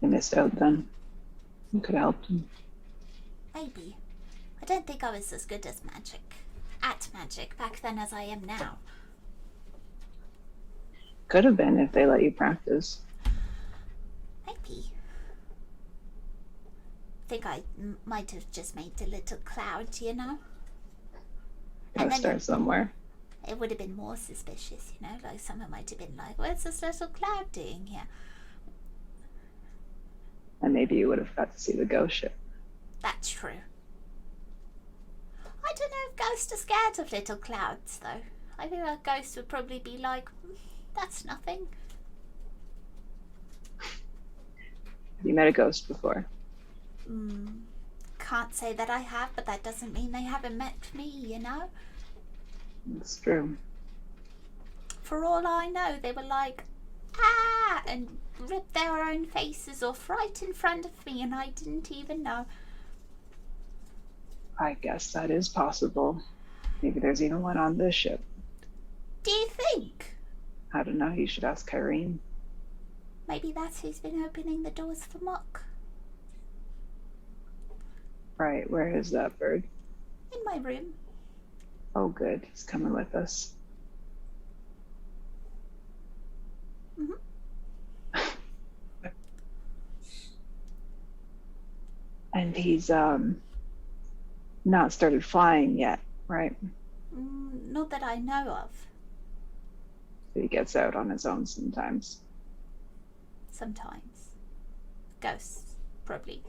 They 0.00 0.06
missed 0.06 0.36
out 0.36 0.54
then. 0.56 0.88
You 1.72 1.80
could 1.80 1.94
have 1.94 2.02
helped 2.02 2.28
them. 2.28 2.48
Maybe. 3.54 3.96
I 4.62 4.66
don't 4.66 4.86
think 4.86 5.02
I 5.02 5.10
was 5.10 5.32
as 5.32 5.44
good 5.44 5.66
as 5.66 5.84
magic. 5.84 6.20
At 6.82 7.08
magic 7.12 7.56
back 7.58 7.80
then 7.80 7.98
as 7.98 8.12
I 8.12 8.22
am 8.22 8.44
now. 8.44 8.78
Could 11.28 11.44
have 11.44 11.56
been 11.56 11.78
if 11.78 11.90
they 11.92 12.06
let 12.06 12.22
you 12.22 12.30
practice. 12.30 13.00
Maybe. 14.46 14.90
Think 17.28 17.46
I 17.46 17.62
m- 17.78 17.98
might 18.04 18.30
have 18.32 18.50
just 18.52 18.74
made 18.76 19.00
a 19.00 19.06
little 19.06 19.38
cloud, 19.44 20.00
you 20.00 20.14
know? 20.14 20.38
Gotta 21.96 22.10
then- 22.10 22.18
start 22.20 22.42
somewhere. 22.42 22.92
It 23.46 23.58
would 23.58 23.70
have 23.70 23.78
been 23.78 23.94
more 23.94 24.16
suspicious, 24.16 24.92
you 24.98 25.06
know? 25.06 25.16
Like 25.22 25.38
someone 25.40 25.70
might 25.70 25.90
have 25.90 25.98
been 25.98 26.16
like, 26.16 26.38
what's 26.38 26.64
this 26.64 26.80
little 26.82 27.08
cloud 27.08 27.52
doing 27.52 27.86
here? 27.86 28.04
And 30.62 30.72
maybe 30.72 30.96
you 30.96 31.08
would 31.08 31.18
have 31.18 31.34
got 31.36 31.52
to 31.52 31.60
see 31.60 31.72
the 31.72 31.84
ghost 31.84 32.14
ship. 32.16 32.34
That's 33.02 33.28
true. 33.28 33.60
I 35.62 35.72
don't 35.76 35.90
know 35.90 35.96
if 36.10 36.16
ghosts 36.16 36.52
are 36.52 36.56
scared 36.56 36.98
of 36.98 37.12
little 37.12 37.36
clouds, 37.36 37.98
though. 37.98 38.22
I 38.58 38.68
feel 38.68 38.80
like 38.80 39.02
ghosts 39.02 39.36
would 39.36 39.48
probably 39.48 39.78
be 39.78 39.98
like, 39.98 40.30
"Mm, 40.46 40.56
that's 40.94 41.24
nothing. 41.24 41.68
Have 43.78 45.26
you 45.26 45.34
met 45.34 45.48
a 45.48 45.52
ghost 45.52 45.86
before? 45.88 46.26
Mm, 47.10 47.60
can't 48.18 48.54
say 48.54 48.72
that 48.72 48.90
I 48.90 49.00
have, 49.00 49.30
but 49.36 49.46
that 49.46 49.62
doesn't 49.62 49.92
mean 49.92 50.12
they 50.12 50.22
haven't 50.22 50.56
met 50.56 50.90
me, 50.94 51.04
you 51.04 51.38
know? 51.38 51.70
It's 52.96 53.16
true. 53.16 53.56
For 55.02 55.24
all 55.24 55.46
I 55.46 55.68
know, 55.68 55.96
they 56.00 56.12
were 56.12 56.22
like, 56.22 56.64
ah, 57.18 57.82
and 57.86 58.08
ripped 58.38 58.74
their 58.74 59.04
own 59.04 59.26
faces 59.26 59.82
off 59.82 60.08
right 60.08 60.42
in 60.42 60.54
front 60.54 60.86
of 60.86 61.06
me, 61.06 61.22
and 61.22 61.34
I 61.34 61.48
didn't 61.48 61.90
even 61.90 62.22
know. 62.22 62.46
I 64.58 64.74
guess 64.74 65.12
that 65.12 65.30
is 65.30 65.48
possible. 65.48 66.22
Maybe 66.80 67.00
there's 67.00 67.22
even 67.22 67.42
one 67.42 67.56
on 67.56 67.76
this 67.76 67.94
ship. 67.94 68.20
Do 69.22 69.30
you 69.30 69.48
think? 69.48 70.14
I 70.72 70.82
don't 70.82 70.98
know. 70.98 71.12
You 71.12 71.26
should 71.26 71.44
ask 71.44 71.68
Kyrene. 71.68 72.18
Maybe 73.26 73.52
that's 73.52 73.80
who's 73.80 73.98
been 73.98 74.22
opening 74.22 74.62
the 74.62 74.70
doors 74.70 75.04
for 75.04 75.18
Mock. 75.18 75.63
Right, 78.38 78.68
where 78.68 78.88
is 78.96 79.10
that 79.12 79.38
bird? 79.38 79.64
In 80.32 80.40
my 80.44 80.56
room. 80.58 80.94
Oh, 81.94 82.08
good. 82.08 82.44
He's 82.50 82.64
coming 82.64 82.92
with 82.92 83.14
us. 83.14 83.54
Mhm. 86.98 87.18
and 92.34 92.56
he's 92.56 92.90
um 92.90 93.40
not 94.64 94.92
started 94.92 95.24
flying 95.24 95.78
yet, 95.78 96.00
right? 96.28 96.56
Mm, 97.14 97.70
not 97.70 97.90
that 97.90 98.02
I 98.02 98.16
know 98.16 98.48
of. 98.64 98.70
So 100.34 100.40
he 100.40 100.48
gets 100.48 100.74
out 100.74 100.96
on 100.96 101.10
his 101.10 101.26
own 101.26 101.46
sometimes. 101.46 102.20
Sometimes. 103.52 104.30
Ghosts, 105.20 105.76
probably. 106.04 106.42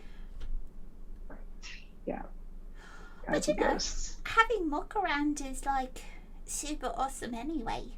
Yeah. 2.05 2.23
But 3.27 3.47
you 3.47 3.55
know, 3.55 3.69
ghosts. 3.69 4.17
having 4.23 4.69
Mock 4.69 4.95
around 4.95 5.41
is 5.41 5.65
like 5.65 6.01
super 6.45 6.91
awesome 6.95 7.33
anyway. 7.33 7.93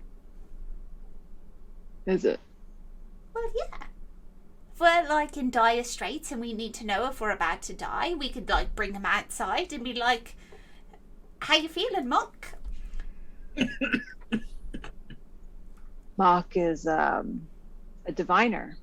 Is 2.06 2.24
it? 2.24 2.40
Well, 3.34 3.52
yeah. 3.56 3.88
If 4.74 4.80
we're 4.80 5.10
like 5.10 5.36
in 5.36 5.50
dire 5.50 5.84
straits 5.84 6.32
and 6.32 6.40
we 6.40 6.54
need 6.54 6.74
to 6.76 6.86
know 6.86 7.08
if 7.08 7.20
we're 7.20 7.32
about 7.32 7.62
to 7.64 7.74
die, 7.74 8.14
we 8.18 8.30
could 8.30 8.48
like 8.48 8.76
bring 8.76 8.94
them 8.94 9.06
outside 9.06 9.74
and 9.74 9.84
be 9.84 9.94
like, 9.94 10.36
"How 11.40 11.56
you 11.56 11.68
feeling, 11.68 12.08
Mock?" 12.08 12.54
Mark 16.18 16.56
is 16.56 16.88
um 16.88 17.48
a 18.06 18.12
diviner. 18.12 18.78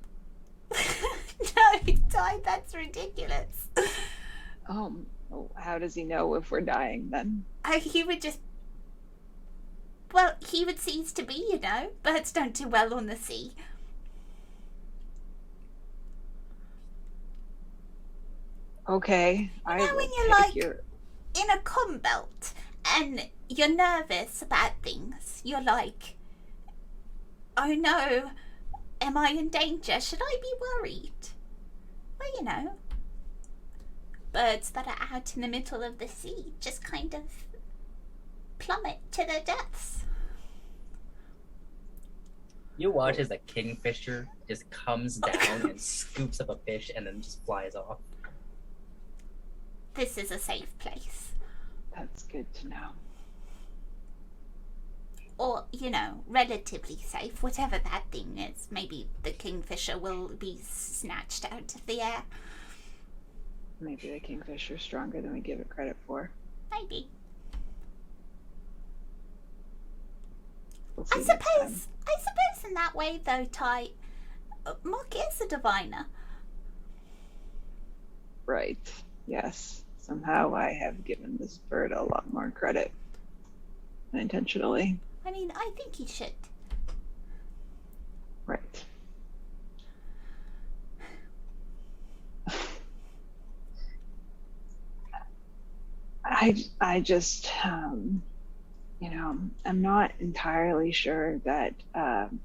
no, 0.75 1.79
he 1.85 1.93
died. 2.11 2.43
That's 2.45 2.75
ridiculous. 2.75 3.69
Oh, 4.69 4.97
how 5.57 5.79
does 5.79 5.95
he 5.95 6.05
know 6.05 6.35
if 6.35 6.51
we're 6.51 6.61
dying 6.61 7.11
then? 7.11 7.45
Uh, 7.65 7.81
he 7.81 8.03
would 8.03 8.21
just. 8.23 8.41
Well, 10.13 10.35
he 10.49 10.65
would 10.65 10.79
cease 10.79 11.13
to 11.13 11.23
be, 11.23 11.35
you 11.51 11.59
know. 11.61 11.91
Birds 12.03 12.33
don't 12.33 12.55
do 12.55 12.69
well 12.69 12.95
on 12.95 13.07
the 13.07 13.17
sea. 13.17 13.53
Okay. 18.89 19.51
You 19.67 19.73
I 19.73 19.79
know 19.79 19.87
will 19.87 19.97
when 19.97 20.11
you're 20.17 20.29
like 20.31 20.55
your- 20.55 20.83
in 21.35 21.51
a 21.51 21.59
com 21.59 21.99
belt 21.99 22.53
and 22.97 23.29
you're 23.49 23.75
nervous 23.75 24.43
about 24.43 24.73
things. 24.83 25.41
You're 25.45 25.63
like, 25.63 26.17
oh 27.57 27.75
no, 27.75 28.31
am 29.01 29.17
I 29.17 29.31
in 29.31 29.49
danger? 29.49 30.01
Should 30.01 30.21
I 30.23 30.37
be 30.41 30.53
worried? 30.61 31.13
Well, 32.21 32.29
you 32.37 32.45
know, 32.45 32.75
birds 34.35 34.71
that 34.71 34.89
are 34.89 35.15
out 35.15 35.35
in 35.37 35.43
the 35.43 35.49
middle 35.49 35.83
of 35.83 35.99
the 35.99 36.09
sea 36.09 36.53
just 36.61 36.85
kind 36.85 37.15
of 37.15 37.23
plummet 38.59 38.99
to 39.13 39.25
their 39.25 39.41
deaths. 39.41 40.01
You 42.77 42.91
watch 42.91 43.21
as 43.21 43.31
a 43.31 43.39
kingfisher 43.39 44.27
just 44.49 44.69
comes 44.71 45.21
oh 45.23 45.31
down 45.31 45.71
and 45.71 45.81
scoops 45.81 46.41
up 46.41 46.49
a 46.49 46.57
fish 46.57 46.91
and 46.95 47.07
then 47.07 47.23
just 47.23 47.45
flies 47.45 47.77
off. 47.77 47.99
This 49.95 50.19
is 50.19 50.33
a 50.33 50.39
safe 50.39 50.77
place. 50.81 51.31
That's 51.97 52.25
good 52.25 52.53
to 52.55 52.69
know. 52.69 52.89
Or, 55.39 55.65
you 55.71 55.91
know, 55.91 56.25
relatively 56.27 56.97
safe, 56.97 57.41
whatever 57.45 57.79
that 57.79 58.05
thing 58.11 58.39
is. 58.39 58.67
Maybe 58.73 59.07
the 59.23 59.31
kingfisher 59.31 59.97
will 59.97 60.29
be 60.29 60.59
snatched 60.61 61.45
out 61.45 61.77
of 61.77 61.87
the 61.87 62.01
air. 62.01 62.23
Maybe 63.81 64.09
the 64.11 64.21
kingfisher's 64.21 64.83
stronger 64.83 65.21
than 65.21 65.33
we 65.33 65.41
give 65.41 65.61
it 65.61 65.69
credit 65.69 65.97
for. 66.07 66.31
Maybe. 66.71 67.09
We'll 70.97 71.07
I 71.13 71.21
see 71.21 71.25
next 71.25 71.45
time. 71.45 71.69
suppose, 71.69 71.89
I 72.07 72.15
suppose 72.19 72.69
in 72.69 72.75
that 72.75 72.95
way, 72.95 73.21
though, 73.25 73.45
Ty, 73.51 73.89
uh, 74.65 74.75
Mock 74.85 75.15
is 75.17 75.41
a 75.41 75.49
diviner. 75.49 76.07
Right. 78.47 78.79
Yes. 79.27 79.83
Somehow 80.01 80.55
I 80.55 80.73
have 80.73 81.05
given 81.05 81.37
this 81.39 81.59
bird 81.71 81.93
a 81.93 82.03
lot 82.03 82.33
more 82.33 82.51
credit. 82.51 82.93
intentionally. 84.13 84.99
I 85.27 85.31
mean, 85.33 85.51
I 85.57 85.71
think 85.77 85.97
he 85.97 86.07
should. 86.07 86.33
Right. 88.47 88.85
I 96.25 96.57
I 96.81 97.01
just 97.01 97.51
um, 97.65 98.23
you 99.01 99.11
know 99.11 99.39
I'm 99.65 99.83
not 99.83 100.13
entirely 100.21 100.93
sure 100.93 101.39
that 101.45 101.75
um, 101.95 102.41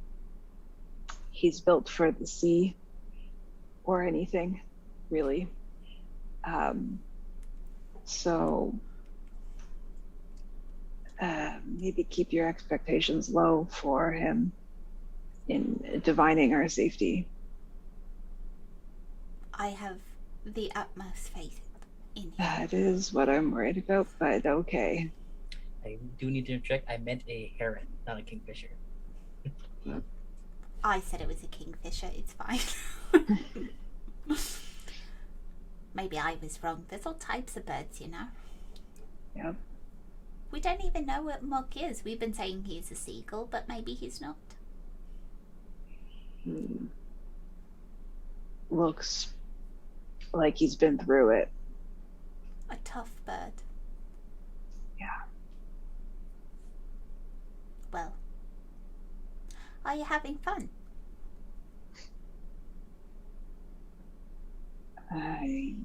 he's 1.32 1.62
built 1.62 1.88
for 1.88 2.12
the 2.12 2.28
sea 2.28 2.76
or 3.84 4.04
anything 4.04 4.62
really. 5.10 5.48
Um, 6.44 7.00
so 8.06 8.74
uh, 11.22 11.54
maybe 11.66 12.04
keep 12.04 12.34
your 12.34 12.48
expectations 12.48 13.30
low 13.30 13.68
for 13.70 14.12
him 14.12 14.52
in 15.48 16.02
divining 16.04 16.54
our 16.54 16.70
safety. 16.70 17.28
I 19.54 19.68
have 19.70 19.98
the 20.46 20.72
utmost 20.74 21.30
faith 21.36 21.69
in 22.16 22.24
him. 22.24 22.34
That 22.38 22.74
is 22.74 23.14
what 23.14 23.30
I'm 23.30 23.52
worried 23.52 23.78
about, 23.78 24.08
but 24.20 24.46
okay. 24.46 25.12
I 25.86 25.98
do 26.20 26.30
need 26.30 26.46
to 26.48 26.54
interject. 26.54 26.90
I 26.90 26.98
meant 26.98 27.24
a 27.28 27.54
heron, 27.58 27.88
not 28.06 28.20
a 28.20 28.22
kingfisher. 28.22 28.70
I 30.84 31.00
said 31.02 31.22
it 31.22 31.28
was 31.28 31.44
a 31.44 31.48
kingfisher. 31.48 32.10
It's 32.16 32.34
fine. 32.34 32.60
Maybe 35.94 36.18
I 36.18 36.38
was 36.42 36.60
wrong. 36.64 36.86
There's 36.90 37.06
all 37.06 37.16
types 37.16 37.58
of 37.58 37.66
birds, 37.66 38.00
you 38.00 38.08
know. 38.08 38.28
Yep. 39.36 39.56
We 40.52 40.60
don't 40.60 40.84
even 40.84 41.06
know 41.06 41.22
what 41.22 41.44
Muck 41.44 41.76
is. 41.76 42.04
We've 42.04 42.20
been 42.20 42.34
saying 42.34 42.64
he's 42.64 42.92
a 42.92 42.96
seagull, 42.96 43.48
but 43.50 43.68
maybe 43.68 43.94
he's 43.94 44.22
not. 44.22 44.36
Hmm. 46.44 46.86
Looks 48.70 49.34
like 50.34 50.58
he's 50.58 50.76
been 50.76 50.98
through 50.98 51.32
it. 51.32 51.50
Tough 52.90 53.24
bird. 53.24 53.54
Yeah. 55.00 55.26
Well, 57.94 58.16
are 59.86 59.96
you 59.96 60.04
having 60.06 60.38
fun? 60.40 60.70
I 65.12 65.76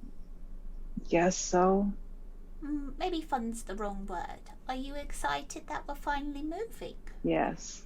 guess 1.10 1.36
so. 1.36 1.92
Mm, 2.64 2.98
maybe 2.98 3.20
fun's 3.20 3.64
the 3.64 3.74
wrong 3.74 4.06
word. 4.06 4.50
Are 4.66 4.74
you 4.74 4.94
excited 4.94 5.66
that 5.66 5.86
we're 5.86 5.94
finally 5.94 6.42
moving? 6.42 6.96
Yes. 7.22 7.82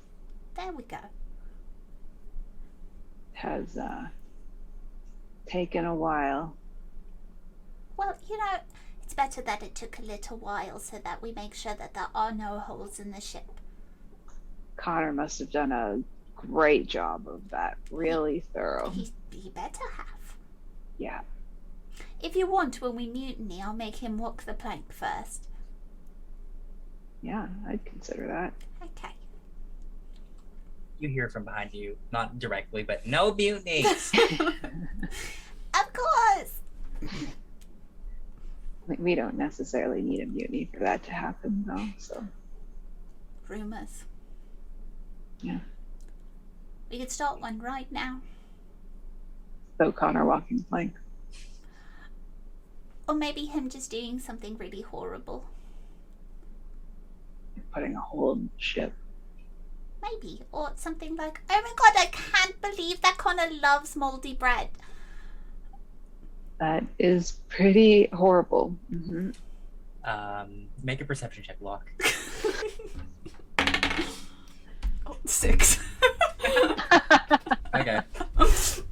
There 0.55 0.73
we 0.73 0.85
go. 0.85 0.99
Has 3.33 3.77
uh 3.77 4.09
taken 5.47 5.85
a 5.87 5.95
while. 5.95 6.57
Well, 7.97 8.17
you 8.29 8.39
know, 8.39 8.59
better 9.19 9.43
that 9.43 9.65
it 9.65 9.75
took 9.75 9.99
a 9.99 10.03
little 10.03 10.37
while 10.37 10.79
so 10.79 10.97
that 11.03 11.21
we 11.21 11.33
make 11.33 11.53
sure 11.53 11.75
that 11.75 11.93
there 11.93 12.07
are 12.15 12.31
no 12.31 12.61
holes 12.61 13.01
in 13.01 13.11
the 13.11 13.21
ship. 13.21 13.61
Connor 14.77 15.13
must 15.13 15.41
have 15.41 15.51
done 15.51 15.73
a 15.73 16.01
great 16.37 16.87
job 16.87 17.27
of 17.27 17.41
that. 17.51 17.77
Really 17.91 18.45
thorough. 18.55 18.91
He, 18.91 19.11
he 19.33 19.51
better 19.51 19.83
have. 19.97 20.37
Yeah. 20.99 21.23
If 22.23 22.37
you 22.37 22.47
want, 22.47 22.81
when 22.81 22.95
we 22.95 23.09
mutiny, 23.09 23.61
I'll 23.61 23.73
make 23.75 23.97
him 23.97 24.19
walk 24.19 24.45
the 24.45 24.55
plank 24.55 24.93
first. 24.93 25.49
Yeah, 27.21 27.49
I'd 27.69 27.85
consider 27.85 28.29
that. 28.29 28.53
Okay. 28.81 29.13
You 31.01 31.09
hear 31.09 31.29
from 31.29 31.45
behind 31.45 31.75
you, 31.75 31.97
not 32.13 32.39
directly, 32.39 32.85
but 32.85 33.05
no 33.05 33.35
mutinies. 33.35 34.13
Of 35.75 35.93
course! 35.93 36.53
Like, 38.89 38.99
we 38.99 39.15
don't 39.15 39.37
necessarily 39.37 40.01
need 40.03 40.21
a 40.21 40.27
mutiny 40.27 40.69
for 40.73 40.81
that 40.81 41.03
to 41.05 41.13
happen, 41.13 41.65
though. 41.67 41.87
So 41.99 42.25
Rumors. 43.47 44.05
Yeah. 45.41 45.59
We 46.91 46.99
could 46.99 47.11
start 47.11 47.41
one 47.41 47.61
right 47.61 47.91
now. 47.93 48.21
so 49.79 49.93
Connor 49.93 50.25
walking 50.25 50.63
plank. 50.65 50.95
Or 53.09 53.15
maybe 53.15 53.47
him 53.47 53.71
just 53.71 53.91
doing 53.91 54.19
something 54.21 54.57
really 54.59 54.83
horrible. 54.83 55.45
putting 57.73 57.95
a 57.95 58.01
hole 58.01 58.33
in 58.33 58.51
the 58.55 58.63
ship. 58.63 58.93
Maybe. 60.03 60.43
Or 60.53 60.73
something 60.77 61.17
like, 61.17 61.41
oh 61.51 61.61
my 61.63 61.73
god, 61.77 61.93
I 61.97 62.07
can't 62.07 62.61
believe 62.61 63.01
that 63.03 63.19
Connor 63.19 63.49
loves 63.63 63.97
moldy 63.97 64.35
bread. 64.35 64.71
That 66.61 66.85
is 66.99 67.41
pretty 67.49 68.09
horrible. 68.13 68.77
hmm 68.91 69.31
um, 70.05 70.69
make 70.83 71.01
a 71.03 71.05
perception 71.05 71.43
check, 71.45 71.57
Locke. 71.61 71.91
Oh, 75.07 75.17
six. 75.25 75.79
Okay. 77.75 78.01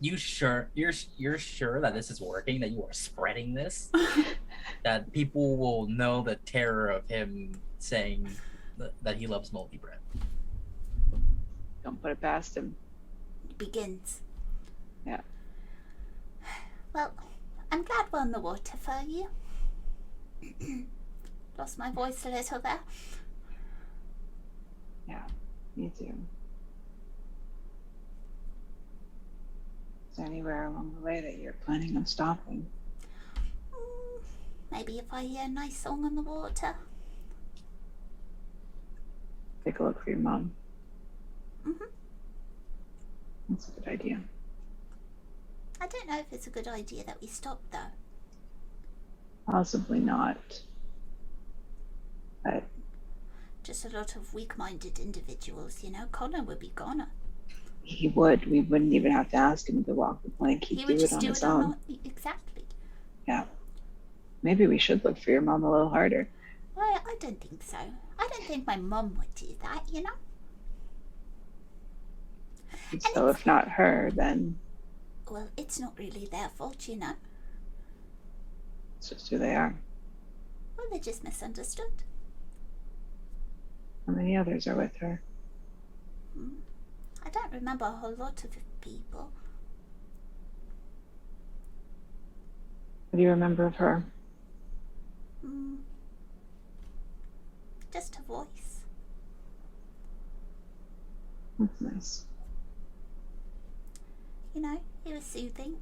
You 0.00 0.18
sure 0.18 0.68
you're 0.74 0.92
you're 1.16 1.38
sure 1.38 1.80
that 1.80 1.94
this 1.94 2.10
is 2.10 2.20
working? 2.20 2.60
That 2.60 2.70
you 2.72 2.82
are 2.84 2.92
spreading 2.92 3.54
this? 3.54 3.90
that 4.84 5.10
people 5.12 5.56
will 5.56 5.86
know 5.86 6.20
the 6.22 6.36
terror 6.36 6.90
of 6.90 7.08
him 7.08 7.58
saying 7.78 8.28
that, 8.76 8.92
that 9.00 9.16
he 9.16 9.26
loves 9.26 9.50
moldy 9.50 9.78
bread. 9.78 9.96
Don't 11.82 12.02
put 12.02 12.10
it 12.10 12.20
past 12.20 12.54
him. 12.54 12.76
begins. 13.56 14.20
Yeah. 15.06 15.22
Well, 16.94 17.12
I'm 17.72 17.82
glad 17.82 18.06
we're 18.12 18.20
on 18.20 18.30
the 18.30 18.38
water 18.40 18.76
for 18.78 19.00
you. 19.06 19.26
Lost 21.58 21.76
my 21.78 21.90
voice 21.90 22.24
a 22.24 22.28
little 22.28 22.60
there. 22.60 22.78
Yeah, 25.08 25.22
me 25.76 25.90
too. 25.98 26.14
Is 30.10 30.16
there 30.18 30.26
anywhere 30.26 30.66
along 30.66 30.94
the 30.94 31.04
way 31.04 31.20
that 31.20 31.38
you're 31.38 31.54
planning 31.64 31.96
on 31.96 32.06
stopping? 32.06 32.66
Mm, 33.72 34.20
Maybe 34.70 34.98
if 34.98 35.12
I 35.12 35.22
hear 35.24 35.44
a 35.44 35.48
nice 35.48 35.76
song 35.76 36.04
on 36.04 36.14
the 36.14 36.22
water. 36.22 36.76
Take 39.64 39.80
a 39.80 39.82
look 39.82 40.02
for 40.04 40.10
your 40.10 40.18
mom. 40.20 40.52
Mhm. 41.66 41.88
That's 43.48 43.68
a 43.68 43.80
good 43.80 43.88
idea. 43.88 44.20
I 45.84 45.86
don't 45.86 46.08
know 46.08 46.18
if 46.18 46.32
it's 46.32 46.46
a 46.46 46.50
good 46.50 46.66
idea 46.66 47.04
that 47.04 47.20
we 47.20 47.26
stop 47.26 47.60
though. 47.70 47.92
Possibly 49.46 50.00
not. 50.00 50.62
But 52.42 52.62
Just 53.62 53.84
a 53.84 53.90
lot 53.90 54.16
of 54.16 54.32
weak 54.32 54.56
minded 54.56 54.98
individuals, 54.98 55.84
you 55.84 55.90
know. 55.90 56.06
Connor 56.10 56.42
would 56.42 56.58
be 56.58 56.72
goner. 56.74 57.08
he 57.82 58.08
would. 58.08 58.46
We 58.50 58.62
wouldn't 58.62 58.94
even 58.94 59.12
have 59.12 59.28
to 59.32 59.36
ask 59.36 59.68
him 59.68 59.84
to 59.84 59.92
walk 59.92 60.22
the 60.22 60.30
plank. 60.30 60.64
He'd 60.64 60.78
he 60.78 60.84
do 60.86 60.94
would 60.94 61.02
it 61.02 61.12
on 61.12 61.18
do 61.18 61.28
his 61.28 61.38
it 61.42 61.44
on 61.44 61.62
own. 61.62 61.76
the- 61.86 62.00
exactly. 62.02 62.64
Yeah. 63.28 63.44
Maybe 64.42 64.66
we 64.66 64.78
should 64.78 65.04
look 65.04 65.18
for 65.18 65.32
your 65.32 65.42
mom 65.42 65.64
a 65.64 65.70
little 65.70 65.90
harder. 65.90 66.28
Well, 66.74 66.98
I 67.06 67.14
don't 67.20 67.38
think 67.42 67.62
so. 67.62 67.76
I 68.18 68.28
don't 68.32 68.44
think 68.44 68.66
my 68.66 68.76
mom 68.76 69.16
would 69.18 69.34
do 69.34 69.54
that, 69.62 69.84
you 69.92 70.02
know? 70.02 70.16
And 72.90 73.02
so 73.02 73.28
if 73.28 73.44
not 73.44 73.68
her, 73.68 74.10
then 74.14 74.58
Well, 75.30 75.48
it's 75.56 75.80
not 75.80 75.98
really 75.98 76.26
their 76.30 76.48
fault, 76.50 76.86
you 76.88 76.96
know? 76.96 77.14
it's 78.98 79.08
just 79.10 79.28
who 79.28 79.38
they 79.38 79.54
are. 79.54 79.74
Well, 80.76 80.86
they're 80.90 81.00
just 81.00 81.24
misunderstood. 81.24 81.92
How 84.06 84.12
many 84.12 84.36
others 84.36 84.66
are 84.66 84.76
with 84.76 84.96
her? 84.96 85.20
Hmm. 86.34 86.60
I 87.24 87.30
don't 87.30 87.52
remember 87.52 87.86
a 87.86 87.90
whole 87.90 88.14
lot 88.14 88.44
of 88.44 88.50
people. 88.80 89.30
What 93.10 93.16
do 93.16 93.22
you 93.22 93.30
remember 93.30 93.66
of 93.66 93.76
her? 93.76 94.04
Hmm. 95.40 95.76
Just 97.92 98.16
her 98.16 98.22
voice. 98.22 98.80
That's 101.58 101.80
nice. 101.80 102.24
You 104.54 104.62
know, 104.62 104.80
it 105.04 105.14
was 105.14 105.24
soothing. 105.24 105.76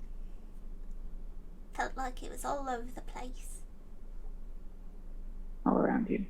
Felt 1.75 1.97
like 1.97 2.23
it 2.23 2.31
was 2.31 2.45
all 2.45 2.69
over 2.69 2.89
the 2.95 3.01
place. 3.01 3.61
All 5.65 5.79
around 5.79 6.09
you. 6.09 6.27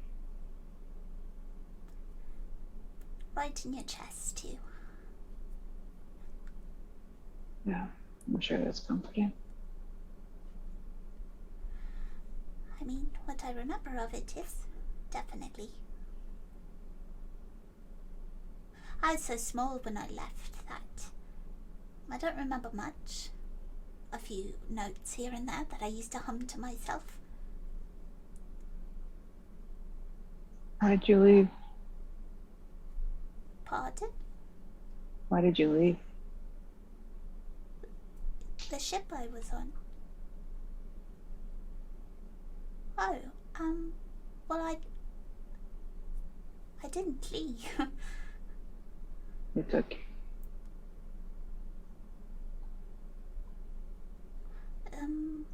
Right 3.34 3.64
in 3.64 3.74
your 3.74 3.84
chest, 3.84 4.36
too. 4.36 4.58
Yeah, 7.66 7.86
I'm 8.32 8.40
sure 8.40 8.58
that's 8.58 8.80
comforting. 8.80 9.32
I 12.80 12.84
mean, 12.84 13.10
what 13.24 13.44
I 13.44 13.52
remember 13.52 13.96
of 13.98 14.12
it 14.12 14.34
is 14.36 14.54
definitely. 15.10 15.70
I 19.02 19.12
was 19.12 19.24
so 19.24 19.36
small 19.36 19.80
when 19.82 19.96
I 19.96 20.08
left 20.08 20.66
that 20.68 21.11
I 22.10 22.18
don't 22.18 22.36
remember 22.36 22.70
much. 22.72 23.30
A 24.12 24.18
few 24.18 24.54
notes 24.68 25.14
here 25.14 25.32
and 25.34 25.48
there 25.48 25.64
that 25.70 25.82
I 25.82 25.86
used 25.86 26.12
to 26.12 26.18
hum 26.18 26.46
to 26.46 26.60
myself. 26.60 27.04
Why 30.80 30.90
did 30.96 31.08
you 31.08 31.18
leave? 31.18 31.48
Pardon? 33.64 34.08
Why 35.28 35.40
did 35.40 35.58
you 35.58 35.70
leave? 35.70 35.96
The 38.68 38.78
ship 38.78 39.04
I 39.16 39.28
was 39.28 39.50
on. 39.52 39.72
Oh, 42.98 43.16
um, 43.58 43.92
well, 44.48 44.60
I. 44.60 44.76
I 46.84 46.88
didn't 46.88 47.32
leave. 47.32 47.64
it's 49.56 49.70
took 49.70 49.94
um, 55.00 55.46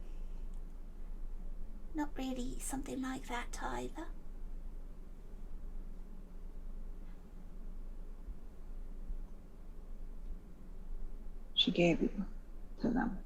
not 1.94 2.10
really 2.16 2.56
something 2.60 3.00
like 3.02 3.28
that 3.28 3.58
either. 3.62 4.06
she 11.58 11.70
gave 11.72 12.00
you 12.00 12.10
to 12.80 12.88
them. 12.88 13.18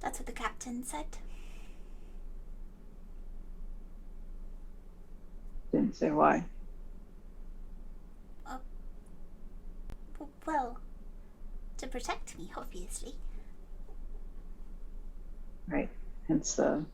That's 0.00 0.18
what 0.18 0.26
the 0.26 0.32
captain 0.32 0.84
said. 0.84 1.06
Didn't 5.72 5.96
say 5.96 6.10
why. 6.10 6.44
W- 10.18 10.32
Well, 10.46 10.78
to 11.78 11.86
protect 11.86 12.38
me, 12.38 12.50
obviously. 12.56 13.14
Right. 15.68 15.88
Hence 16.28 16.54
the 16.54 16.84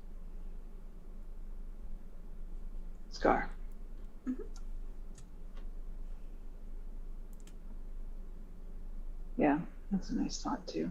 scar. 3.10 3.50
Mhm. 4.26 4.44
Yeah, 9.36 9.58
that's 9.90 10.10
a 10.10 10.14
nice 10.14 10.42
thought 10.42 10.66
too. 10.66 10.90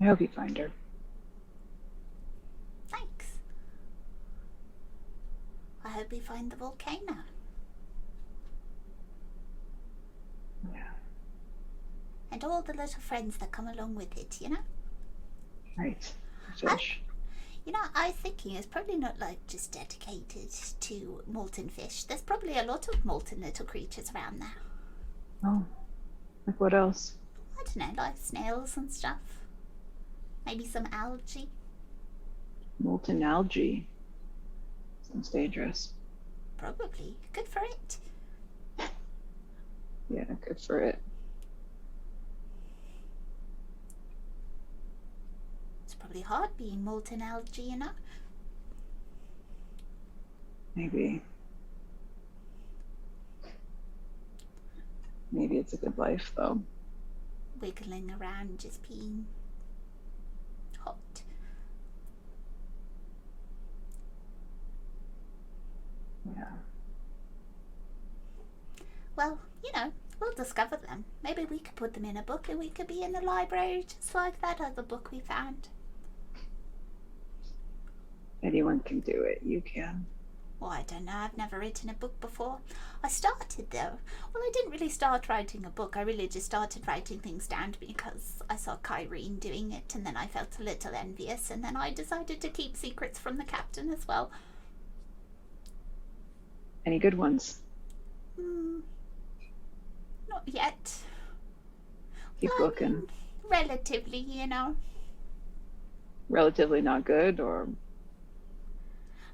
I 0.00 0.04
hope 0.06 0.20
you 0.20 0.28
find 0.28 0.56
her. 0.58 0.70
Thanks. 2.88 3.26
We 6.12 6.20
find 6.20 6.52
the 6.52 6.56
volcano. 6.56 7.16
Yeah. 10.74 10.90
And 12.30 12.44
all 12.44 12.60
the 12.60 12.74
little 12.74 13.00
friends 13.00 13.38
that 13.38 13.50
come 13.50 13.66
along 13.66 13.94
with 13.94 14.14
it, 14.18 14.36
you 14.42 14.50
know? 14.50 14.58
Right. 15.78 16.12
I- 16.66 16.78
You 17.64 17.72
know, 17.72 17.84
I 17.94 18.08
was 18.08 18.16
thinking 18.16 18.56
it's 18.56 18.66
probably 18.66 18.96
not 18.98 19.18
like 19.20 19.46
just 19.46 19.72
dedicated 19.72 20.50
to 20.80 21.22
molten 21.26 21.68
fish. 21.70 22.04
There's 22.04 22.20
probably 22.20 22.58
a 22.58 22.64
lot 22.64 22.88
of 22.88 23.04
molten 23.06 23.40
little 23.40 23.64
creatures 23.64 24.10
around 24.14 24.42
there. 24.42 24.56
Oh. 25.44 25.64
Like 26.46 26.60
what 26.60 26.74
else? 26.74 27.14
I 27.58 27.62
don't 27.62 27.76
know, 27.76 28.02
like 28.02 28.16
snails 28.18 28.76
and 28.76 28.92
stuff. 28.92 29.20
Maybe 30.44 30.66
some 30.66 30.88
algae. 30.92 31.48
Molten 32.80 33.22
algae. 33.22 33.86
Sounds 35.10 35.28
dangerous. 35.30 35.94
Probably. 36.62 37.16
Good 37.32 37.48
for 37.48 37.60
it. 37.64 37.98
Yeah, 40.08 40.24
good 40.46 40.60
for 40.60 40.78
it. 40.78 41.00
It's 45.84 45.94
probably 45.94 46.20
hard 46.20 46.56
being 46.56 46.84
molten 46.84 47.20
algae, 47.20 47.62
you 47.62 47.76
know? 47.78 47.90
Maybe. 50.76 51.20
Maybe 55.32 55.58
it's 55.58 55.72
a 55.72 55.78
good 55.78 55.98
life 55.98 56.30
though. 56.36 56.62
Wiggling 57.60 58.14
around, 58.20 58.60
just 58.60 58.88
being 58.88 59.26
hot. 60.78 61.22
Yeah. 66.24 66.52
Well, 69.16 69.38
you 69.62 69.70
know, 69.72 69.92
we'll 70.20 70.32
discover 70.32 70.76
them. 70.76 71.04
Maybe 71.22 71.44
we 71.44 71.58
could 71.58 71.76
put 71.76 71.94
them 71.94 72.04
in 72.04 72.16
a 72.16 72.22
book 72.22 72.48
and 72.48 72.58
we 72.58 72.70
could 72.70 72.86
be 72.86 73.02
in 73.02 73.12
the 73.12 73.20
library 73.20 73.84
just 73.88 74.14
like 74.14 74.40
that 74.40 74.60
other 74.60 74.82
book 74.82 75.10
we 75.12 75.20
found. 75.20 75.68
Anyone 78.42 78.80
can 78.80 79.00
do 79.00 79.22
it. 79.22 79.40
You 79.44 79.60
can. 79.60 80.06
Well, 80.58 80.70
I 80.70 80.82
don't 80.82 81.04
know. 81.06 81.16
I've 81.16 81.36
never 81.36 81.58
written 81.58 81.90
a 81.90 81.94
book 81.94 82.20
before. 82.20 82.58
I 83.02 83.08
started 83.08 83.70
though. 83.70 83.98
Well, 84.32 84.42
I 84.42 84.50
didn't 84.52 84.70
really 84.70 84.88
start 84.88 85.28
writing 85.28 85.64
a 85.64 85.70
book. 85.70 85.96
I 85.96 86.02
really 86.02 86.28
just 86.28 86.46
started 86.46 86.86
writing 86.86 87.18
things 87.18 87.48
down 87.48 87.74
because 87.80 88.42
I 88.48 88.54
saw 88.56 88.76
Kyrene 88.76 89.40
doing 89.40 89.72
it 89.72 89.94
and 89.94 90.06
then 90.06 90.16
I 90.16 90.28
felt 90.28 90.58
a 90.60 90.62
little 90.62 90.94
envious 90.94 91.50
and 91.50 91.64
then 91.64 91.76
I 91.76 91.92
decided 91.92 92.40
to 92.40 92.48
keep 92.48 92.76
secrets 92.76 93.18
from 93.18 93.38
the 93.38 93.44
captain 93.44 93.90
as 93.90 94.06
well. 94.06 94.30
Any 96.84 96.98
good 96.98 97.14
ones? 97.14 97.60
Hmm. 98.36 98.80
Not 100.28 100.42
yet. 100.46 100.94
Keep 102.40 102.50
Um, 102.52 102.58
looking. 102.60 103.08
Relatively, 103.48 104.18
you 104.18 104.46
know. 104.46 104.76
Relatively 106.28 106.80
not 106.80 107.04
good, 107.04 107.38
or 107.40 107.68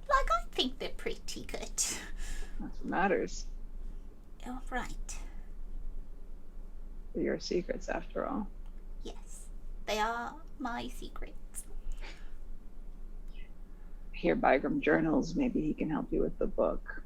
Like, 0.09 0.31
I 0.31 0.45
think 0.53 0.79
they're 0.79 0.89
pretty 0.91 1.45
good. 1.45 1.61
that's 1.61 2.01
what 2.61 2.85
matters. 2.85 3.47
Oh, 4.47 4.61
right. 4.71 5.19
They're 7.15 7.25
your 7.25 7.39
secrets, 7.41 7.89
after 7.89 8.27
all. 8.27 8.49
Yes. 9.05 9.47
They 9.87 9.99
are 9.99 10.35
my 10.59 10.89
secrets. 10.89 11.65
Here, 14.13 14.35
Bygram 14.35 14.81
journals. 14.81 15.35
Maybe 15.37 15.61
he 15.61 15.73
can 15.75 15.89
help 15.91 16.11
you 16.13 16.21
with 16.23 16.37
the 16.39 16.47
book. 16.47 17.03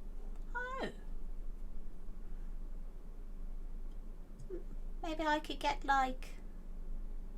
Oh. 0.55 0.89
Maybe 5.03 5.25
I 5.27 5.41
could 5.41 5.59
get, 5.59 5.85
like, 5.85 6.29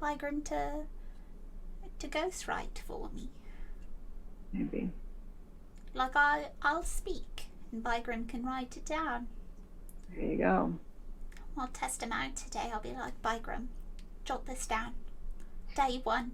Bygram 0.01 0.45
to, 0.45 0.87
to 1.99 2.09
ghostwrite 2.09 2.79
for 2.87 3.09
me. 3.15 3.31
Maybe. 4.53 4.91
Like, 5.95 6.15
I, 6.15 6.49
I'll 6.63 6.85
speak 6.85 7.47
and 7.73 7.83
Bygram 7.83 8.29
can 8.29 8.45
write 8.45 8.77
it 8.77 8.85
down. 8.85 9.27
There 10.15 10.25
you 10.25 10.39
go. 10.39 10.75
I'll 11.59 11.69
test 11.69 12.03
him 12.03 12.13
out 12.13 12.37
today. 12.37 12.71
I'll 12.73 12.81
be 12.81 12.93
like, 12.93 13.21
Bygram, 13.23 13.67
jot 14.25 14.47
this 14.47 14.67
down. 14.67 14.95
Day 15.77 16.01
one. 16.05 16.33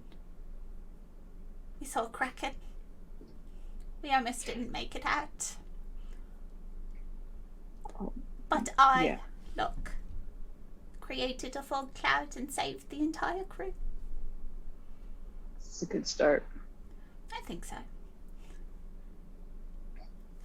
We 1.81 1.87
saw 1.87 2.07
Kraken. 2.07 2.53
We 4.03 4.11
almost 4.11 4.47
didn't 4.47 4.71
make 4.71 4.95
it 4.95 5.05
out. 5.05 5.57
Oh, 8.01 8.13
but 8.49 8.71
I, 8.79 9.05
yeah. 9.05 9.19
look, 9.57 9.93
created 11.11 11.57
a 11.57 11.63
fog 11.63 11.93
cloud 11.93 12.37
and 12.37 12.53
saved 12.53 12.89
the 12.89 13.01
entire 13.01 13.43
crew. 13.43 13.75
It's 15.59 15.83
a 15.83 15.87
good 15.87 16.07
start. 16.07 16.45
I 17.37 17.41
think 17.41 17.65
so. 17.65 17.75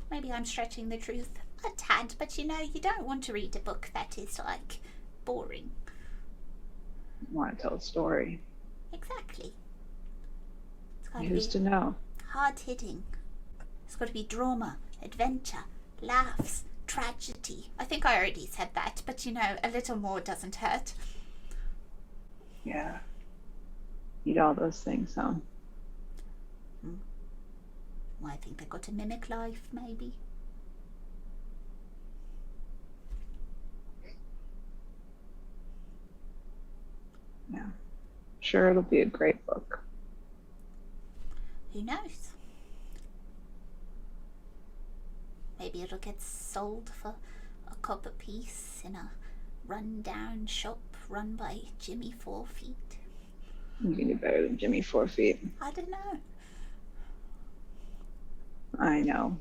Maybe 0.09 0.31
I'm 0.31 0.43
stretching 0.43 0.89
the 0.89 0.97
truth 0.97 1.29
a 1.63 1.69
tad, 1.77 2.15
but 2.17 2.35
you 2.39 2.47
know, 2.47 2.59
you 2.61 2.81
don't 2.81 3.05
want 3.05 3.23
to 3.25 3.33
read 3.33 3.55
a 3.55 3.59
book 3.59 3.91
that 3.93 4.17
is 4.17 4.39
like 4.39 4.79
boring. 5.23 5.69
want 7.31 7.55
to 7.55 7.61
tell 7.61 7.75
a 7.75 7.79
story. 7.79 8.39
Exactly. 8.91 9.53
It's 10.99 11.09
got 11.09 11.25
Who's 11.25 11.45
to 11.49 11.59
know? 11.59 11.93
hard 12.29 12.57
hitting. 12.57 13.03
It's 13.85 13.95
got 13.95 14.07
to 14.07 14.13
be 14.13 14.23
drama, 14.23 14.77
adventure, 15.03 15.65
laughs, 16.01 16.63
tragedy. 16.87 17.69
I 17.79 17.83
think 17.85 18.05
I 18.05 18.17
already 18.17 18.47
said 18.47 18.69
that, 18.75 19.01
but 19.05 19.25
you 19.25 19.33
know, 19.33 19.55
a 19.63 19.69
little 19.69 19.95
more 19.95 20.19
doesn't 20.19 20.55
hurt. 20.55 20.93
Yeah. 22.63 22.99
Need 24.25 24.37
all 24.37 24.53
those 24.53 24.79
things, 24.81 25.15
huh? 25.15 25.33
Hmm. 26.81 26.95
Well, 28.19 28.33
I 28.33 28.37
think 28.37 28.57
they've 28.57 28.69
got 28.69 28.83
to 28.83 28.91
mimic 28.91 29.29
life, 29.29 29.67
maybe. 29.71 30.13
Yeah. 37.53 37.67
Sure, 38.39 38.71
it'll 38.71 38.81
be 38.81 39.01
a 39.01 39.05
great 39.05 39.45
book. 39.45 39.81
Who 41.73 41.83
knows? 41.83 42.31
Maybe 45.59 45.81
it'll 45.81 45.97
get 45.97 46.21
sold 46.21 46.89
for 46.89 47.15
a 47.71 47.75
copper 47.81 48.11
piece 48.11 48.81
in 48.83 48.95
a 48.95 49.11
run-down 49.67 50.47
shop 50.47 50.79
run 51.09 51.35
by 51.35 51.59
Jimmy 51.79 52.13
Four 52.17 52.45
Feet. 52.45 52.75
You 53.83 53.95
can 53.95 54.07
do 54.07 54.15
better 54.15 54.43
than 54.43 54.57
Jimmy 54.57 54.81
Four 54.81 55.07
Feet. 55.07 55.39
I 55.61 55.71
don't 55.71 55.89
know. 55.89 56.19
I 58.79 59.01
know. 59.01 59.37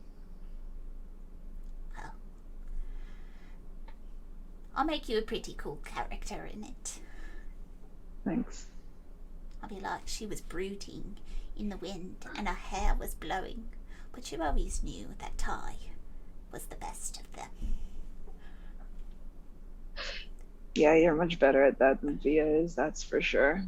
I'll 4.76 4.84
make 4.84 5.09
you 5.09 5.18
a 5.18 5.23
pretty 5.23 5.55
cool 5.55 5.78
character 5.84 6.49
in 6.52 6.65
it. 6.65 6.99
Thanks. 8.25 8.67
I'll 9.62 9.68
be 9.68 9.78
like, 9.78 10.02
she 10.07 10.26
was 10.26 10.41
brooding 10.41 11.17
in 11.57 11.68
the 11.68 11.76
wind 11.76 12.17
and 12.36 12.49
her 12.49 12.55
hair 12.55 12.97
was 12.99 13.15
blowing, 13.15 13.68
but 14.12 14.33
you 14.33 14.43
always 14.43 14.83
knew 14.83 15.07
that 15.20 15.39
Ty 15.39 15.76
was 16.55 16.65
the 16.66 16.76
best 16.76 17.20
of 17.20 17.33
them. 17.33 17.49
Yeah, 20.76 20.94
you're 20.94 21.16
much 21.16 21.41
better 21.41 21.65
at 21.65 21.81
that 21.81 22.00
than 22.00 22.18
Fia 22.18 22.47
is, 22.47 22.76
that's 22.76 23.02
for 23.02 23.20
sure. 23.20 23.65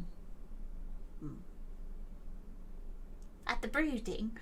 Mm. 1.22 1.34
At 3.48 3.60
the 3.60 3.66
brooding, 3.68 4.38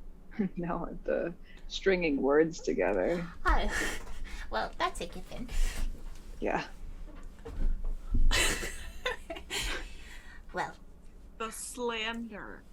no, 0.56 0.88
at 0.90 1.04
the 1.04 1.32
stringing 1.68 2.20
words 2.20 2.60
together. 2.60 3.24
oh, 3.46 3.70
well, 4.50 4.72
that's 4.78 5.00
a 5.00 5.06
given. 5.06 5.48
Yeah. 6.40 6.64
Well, 10.52 10.72
The 11.38 11.52
slander. 11.52 12.64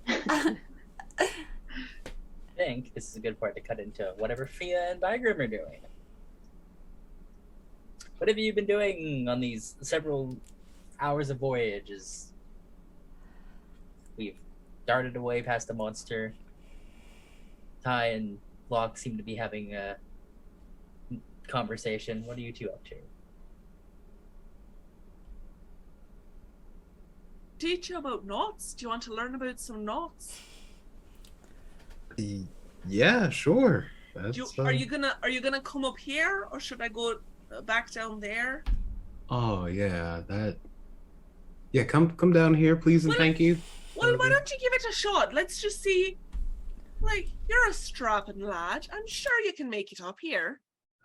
Think 2.58 2.96
this 2.96 3.08
is 3.08 3.16
a 3.16 3.20
good 3.20 3.40
part 3.40 3.54
to 3.56 3.62
cut 3.62 3.80
into 3.80 4.14
whatever 4.18 4.48
Fia 4.48 4.90
and 4.90 5.00
Bygram 5.00 5.38
are 5.38 5.48
doing. 5.48 5.80
What 8.18 8.28
have 8.28 8.40
you 8.40 8.52
been 8.52 8.66
doing 8.66 9.28
on 9.30 9.40
these 9.40 9.76
several 9.82 10.36
hours 11.00 11.30
of 11.30 11.38
voyages? 11.38 12.34
We've 14.18 14.40
darted 14.88 15.16
away 15.16 15.44
past 15.44 15.68
the 15.68 15.76
monster. 15.76 16.34
Ty 17.84 18.08
and 18.08 18.40
Locke 18.72 18.98
seem 18.98 19.18
to 19.18 19.24
be 19.24 19.36
having 19.36 19.76
a 19.76 19.98
conversation. 21.48 22.26
What 22.26 22.38
are 22.38 22.42
you 22.42 22.52
two 22.52 22.70
up 22.72 22.84
to? 22.86 22.96
Teach 27.60 27.90
you 27.90 28.00
about 28.00 28.26
knots? 28.26 28.74
Do 28.74 28.84
you 28.84 28.90
want 28.90 29.04
to 29.04 29.14
learn 29.14 29.36
about 29.36 29.60
some 29.60 29.86
knots? 29.86 30.42
Yeah, 32.18 33.30
sure. 33.30 33.88
You, 34.34 34.48
are 34.60 34.74
you 34.74 34.88
gonna 34.88 35.16
are 35.22 35.30
you 35.30 35.42
gonna 35.42 35.62
come 35.62 35.86
up 35.86 35.98
here 35.98 36.48
or 36.52 36.60
should 36.60 36.82
I 36.82 36.88
go 36.88 37.20
uh, 37.52 37.62
back 37.62 37.92
down 37.92 38.20
there? 38.20 38.64
Oh 39.30 39.66
yeah, 39.66 40.22
that. 40.28 40.58
Yeah, 41.72 41.84
come 41.84 42.12
come 42.12 42.34
down 42.34 42.54
here, 42.54 42.76
please 42.76 43.06
and 43.06 43.12
Well, 43.12 43.20
thank 43.20 43.40
you. 43.40 43.58
Well, 43.96 44.18
why 44.18 44.30
don't 44.30 44.50
you 44.50 44.58
give 44.60 44.74
it 44.74 44.86
a 44.90 44.94
shot? 44.94 45.34
Let's 45.34 45.62
just 45.62 45.84
see. 45.84 46.18
Like 47.00 47.30
you're 47.48 47.70
a 47.70 47.74
strapping 47.74 48.40
lad. 48.40 48.88
I'm 48.92 49.08
sure 49.08 49.40
you 49.44 49.54
can 49.54 49.70
make 49.70 49.92
it 49.92 50.02
up 50.02 50.18
here. 50.20 50.62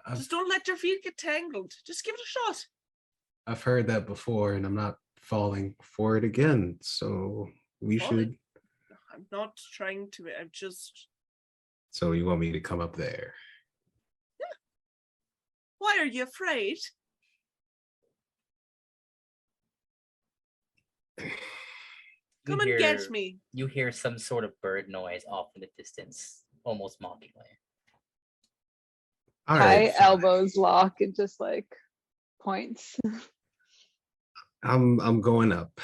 I've, 0.07 0.18
Just 0.18 0.31
don't 0.31 0.49
let 0.49 0.66
your 0.66 0.76
feet 0.76 1.05
get 1.05 1.18
tangled. 1.18 1.73
Just 1.86 2.05
give 2.05 2.15
it 2.15 2.20
a 2.20 2.26
shot. 2.26 2.66
I've 3.47 3.62
heard 3.62 3.86
that 3.89 4.07
before, 4.07 4.55
and 4.55 4.65
I'm 4.65 4.74
not 4.74 4.97
falling 5.20 5.74
for 5.82 6.16
it 6.16 6.24
again. 6.24 6.78
So 6.81 7.49
we 7.81 7.99
should. 7.99 8.36
Falling? 9.31 9.44
I'm 9.44 9.47
not 9.47 9.57
trying 9.73 10.09
to. 10.12 10.25
I'm 10.41 10.51
just. 10.52 11.09
So 11.91 12.12
you 12.12 12.26
want 12.26 12.41
me 12.41 12.52
to 12.52 12.60
come 12.60 12.81
up 12.81 12.97
there? 12.97 13.34
Yeah. 14.41 14.47
Why 15.78 15.99
are 16.01 16.07
you 16.07 16.23
afraid? 16.25 16.78
You 21.18 21.31
Come 22.47 22.60
and 22.60 22.78
get 22.78 23.10
me. 23.10 23.39
You 23.52 23.67
hear 23.67 23.92
some 23.92 24.18
sort 24.18 24.44
of 24.44 24.52
bird 24.60 24.89
noise 24.89 25.23
off 25.31 25.49
in 25.55 25.60
the 25.60 25.68
distance, 25.78 26.42
almost 26.65 27.01
mockingly. 27.01 27.31
All 29.47 29.59
Ty 29.59 29.65
right, 29.76 29.92
fine. 29.92 30.02
elbows 30.02 30.57
lock 30.57 31.01
and 31.01 31.15
just 31.15 31.41
like 31.41 31.67
points. 32.41 32.97
I'm 34.65 35.01
I'm 35.01 35.20
going 35.20 35.52
up. 35.52 35.81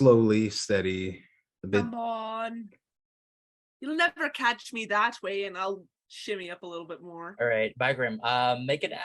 Slowly, 0.00 0.48
steady, 0.48 1.22
a 1.62 1.66
bit. 1.66 1.82
Come 1.82 1.92
on. 1.94 2.70
You'll 3.82 3.96
never 3.96 4.30
catch 4.30 4.72
me 4.72 4.86
that 4.86 5.18
way, 5.22 5.44
and 5.44 5.58
I'll 5.58 5.84
shimmy 6.08 6.50
up 6.50 6.62
a 6.62 6.66
little 6.66 6.86
bit 6.86 7.02
more. 7.02 7.36
All 7.38 7.46
right, 7.46 7.76
Bygram, 7.78 8.16
um, 8.24 8.64
make 8.64 8.82
it. 8.82 8.92
a- 8.92 8.98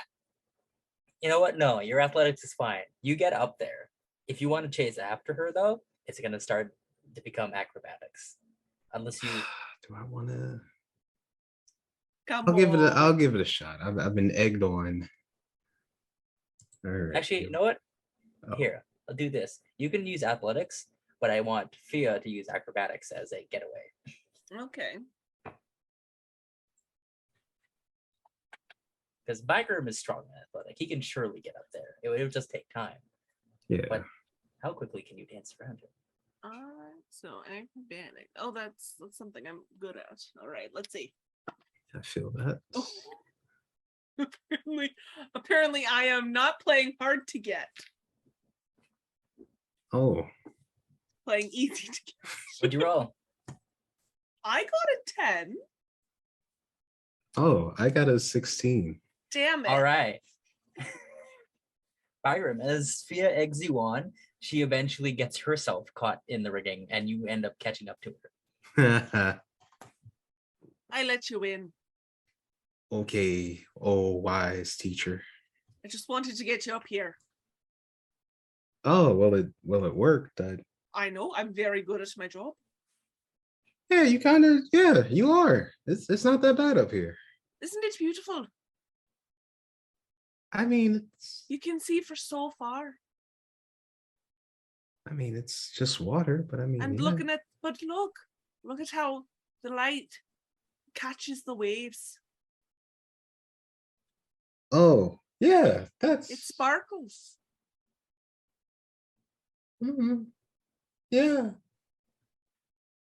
You 1.22 1.28
know 1.28 1.42
what? 1.42 1.58
No, 1.58 1.82
your 1.82 2.00
athletics 2.00 2.46
is 2.46 2.54
fine. 2.54 2.84
You 3.02 3.18
get 3.18 3.34
up 3.34 3.58
there. 3.60 3.90
If 4.30 4.40
you 4.40 4.48
want 4.48 4.64
to 4.64 4.72
chase 4.72 4.98
after 4.98 5.34
her, 5.34 5.52
though, 5.54 5.82
it's 6.08 6.22
gonna 6.22 6.40
start 6.40 6.74
to 7.14 7.22
become 7.22 7.52
acrobatics, 7.54 8.38
unless 8.94 9.22
you. 9.22 9.30
Do 9.90 9.96
I 9.98 10.04
want 10.06 10.30
to? 10.30 10.62
Come 12.26 12.46
I'll 12.48 12.54
give 12.56 12.74
it. 12.74 12.80
A, 12.80 12.90
on. 12.92 12.98
I'll 12.98 13.14
give 13.14 13.36
it 13.36 13.42
a 13.42 13.46
shot. 13.46 13.80
I've 13.84 14.00
I've 14.00 14.16
been 14.16 14.32
egged 14.34 14.64
on. 14.64 15.10
All 16.86 16.92
right. 16.92 17.18
Actually, 17.18 17.42
you 17.42 17.50
know 17.52 17.64
what? 17.64 17.80
Oh. 18.50 18.56
Here, 18.56 18.86
I'll 19.10 19.16
do 19.16 19.30
this. 19.30 19.60
You 19.78 19.90
can 19.90 20.06
use 20.06 20.24
athletics, 20.24 20.88
but 21.22 21.30
I 21.30 21.42
want 21.42 21.76
Fia 21.76 22.20
to 22.20 22.30
use 22.30 22.48
acrobatics 22.50 23.12
as 23.12 23.32
a 23.34 23.48
getaway. 23.52 23.92
Okay. 24.54 24.98
Because 29.26 29.42
Bygram 29.42 29.88
is 29.88 29.98
strong 29.98 30.24
in 30.30 30.42
athletic. 30.42 30.78
He 30.78 30.86
can 30.86 31.02
surely 31.02 31.42
get 31.42 31.56
up 31.56 31.66
there. 31.74 31.98
It 32.04 32.10
would, 32.10 32.20
it 32.20 32.24
would 32.24 32.32
just 32.32 32.52
take 32.52 32.70
time. 32.72 32.98
Yeah. 33.70 33.86
But 33.90 34.04
how 34.62 34.74
quickly 34.74 35.02
can 35.02 35.18
you 35.18 35.26
dance 35.26 35.56
around 35.60 35.80
him? 35.80 35.90
Alright, 36.46 37.04
so 37.10 37.42
acrobatic. 37.46 38.30
Oh, 38.38 38.52
that's 38.52 38.94
that's 39.00 39.18
something 39.18 39.48
I'm 39.48 39.62
good 39.80 39.96
at. 39.96 40.22
All 40.42 40.48
right, 40.48 40.70
let's 40.76 40.92
see. 40.92 41.12
I 41.96 42.02
feel 42.02 42.30
that. 42.36 42.60
Oh. 42.76 42.88
apparently, 44.20 44.92
apparently, 45.34 45.86
I 45.92 46.04
am 46.04 46.32
not 46.32 46.60
playing 46.60 46.94
hard 47.02 47.28
to 47.30 47.40
get. 47.40 47.70
Oh, 49.96 50.28
Playing 51.26 51.50
easy 51.54 51.88
to 51.88 52.02
get. 52.06 52.16
Would 52.62 52.74
you 52.74 52.82
roll? 52.82 53.16
I 54.44 54.64
got 54.64 54.68
a 54.68 54.98
ten. 55.08 55.56
oh, 57.38 57.74
I 57.80 57.90
got 57.90 58.10
a 58.10 58.20
16. 58.20 59.00
Damn 59.32 59.66
it! 59.66 59.70
All 59.70 59.82
right. 59.82 60.20
Bygram, 62.26 62.62
as 62.62 63.06
Fia 63.08 63.32
eggs 63.34 63.64
you 63.64 63.80
on, 63.80 64.12
she 64.42 64.64
eventually 64.64 65.14
gets 65.14 65.38
herself 65.40 65.88
caught 65.94 66.20
in 66.28 66.44
the 66.44 66.52
rigging, 66.52 66.88
and 66.90 67.10
you 67.10 67.26
end 67.28 67.46
up 67.46 67.58
catching 67.60 67.88
up 67.88 67.98
to 68.02 68.14
her. 68.76 69.40
I 70.92 71.04
let 71.06 71.30
you 71.30 71.42
in. 71.44 71.72
Okay, 72.92 73.64
oh 73.80 74.18
wise 74.18 74.76
teacher. 74.76 75.22
I 75.86 75.88
just 75.88 76.10
wanted 76.10 76.36
to 76.36 76.44
get 76.44 76.66
you 76.66 76.76
up 76.76 76.84
here. 76.86 77.16
Oh 78.86 79.16
well, 79.16 79.34
it 79.34 79.48
well 79.64 79.86
it 79.86 79.96
worked. 79.96 80.40
I, 80.40 80.58
I 80.94 81.10
know 81.10 81.34
I'm 81.36 81.54
very 81.54 81.82
good 81.82 82.02
at 82.02 82.08
my 82.18 82.28
job. 82.28 82.54
yeah, 83.90 84.04
you 84.04 84.20
kind 84.20 84.46
of 84.46 84.62
yeah, 84.72 85.04
you 85.10 85.32
are. 85.32 85.72
It's 85.88 86.10
it's 86.10 86.24
not 86.24 86.42
that 86.42 86.58
bad 86.58 86.78
up 86.78 86.92
here. 86.92 87.18
Isn't 87.62 87.84
it 87.84 87.98
beautiful? 87.98 88.46
I 90.54 90.66
mean, 90.66 91.10
it's 91.18 91.46
You 91.50 91.60
can 91.60 91.80
see 91.80 92.00
for 92.00 92.16
so 92.16 92.52
far. 92.60 92.94
I 95.10 95.14
mean 95.14 95.36
it's 95.36 95.72
just 95.72 96.00
water, 96.00 96.46
but 96.50 96.60
I 96.60 96.66
mean 96.66 96.82
And 96.82 97.00
yeah. 97.00 97.02
looking 97.02 97.30
at, 97.30 97.42
but 97.62 97.78
look, 97.82 98.12
look 98.64 98.80
at 98.80 98.90
how 98.92 99.24
the 99.64 99.70
light 99.70 100.14
catches 100.94 101.44
the 101.44 101.56
waves. 101.56 102.20
Oh 104.72 105.20
yeah, 105.40 105.86
that's 106.00 106.30
It 106.30 106.40
sparkles. 106.40 107.38
Mhm. 109.86 110.26
yeah. 111.12 111.52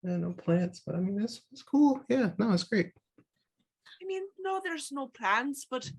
Yeah, 0.03 0.17
no 0.17 0.33
plants, 0.33 0.81
but 0.85 0.95
I 0.95 0.99
mean 0.99 1.17
that's 1.19 1.41
it's 1.51 1.63
cool. 1.63 2.01
Yeah, 2.09 2.31
no, 2.37 2.51
it's 2.51 2.63
great. 2.63 2.91
I 4.01 4.05
mean, 4.05 4.23
no, 4.39 4.61
there's 4.63 4.91
no 4.91 5.07
plans, 5.07 5.65
but 5.69 5.89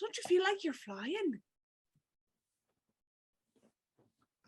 don't 0.00 0.16
you 0.16 0.22
feel 0.26 0.42
like 0.42 0.64
you're 0.64 0.72
flying? 0.72 1.40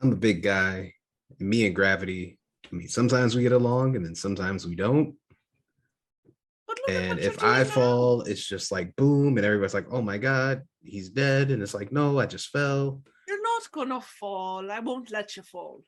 I'm 0.02 0.12
a 0.12 0.16
big 0.16 0.42
guy. 0.42 0.94
Me 1.38 1.66
and 1.66 1.74
gravity. 1.74 2.38
I 2.70 2.74
mean, 2.74 2.88
sometimes 2.88 3.34
we 3.36 3.42
get 3.42 3.52
along, 3.52 3.96
and 3.96 4.04
then 4.04 4.14
sometimes 4.14 4.66
we 4.66 4.74
don't. 4.74 5.14
But 6.66 6.78
look 6.86 6.96
at 6.96 7.02
And 7.02 7.10
what 7.14 7.22
you're 7.22 7.32
if 7.32 7.42
I 7.42 7.58
doing 7.58 7.68
now. 7.68 7.74
fall, 7.74 8.20
it's 8.22 8.46
just 8.46 8.72
like 8.72 8.94
boom, 8.96 9.36
and 9.36 9.46
everybody's 9.46 9.74
like, 9.74 9.86
"Oh 9.90 10.02
my 10.02 10.18
god, 10.18 10.62
he's 10.82 11.08
dead," 11.08 11.50
and 11.50 11.62
it's 11.62 11.74
like, 11.74 11.92
"No, 11.92 12.18
I 12.18 12.26
just 12.26 12.48
fell." 12.48 13.02
You're 13.58 13.86
not 13.86 13.88
gonna 13.88 14.00
fall. 14.00 14.70
I 14.70 14.80
won't 14.80 15.10
let 15.10 15.36
you 15.36 15.42
fall. 15.42 15.82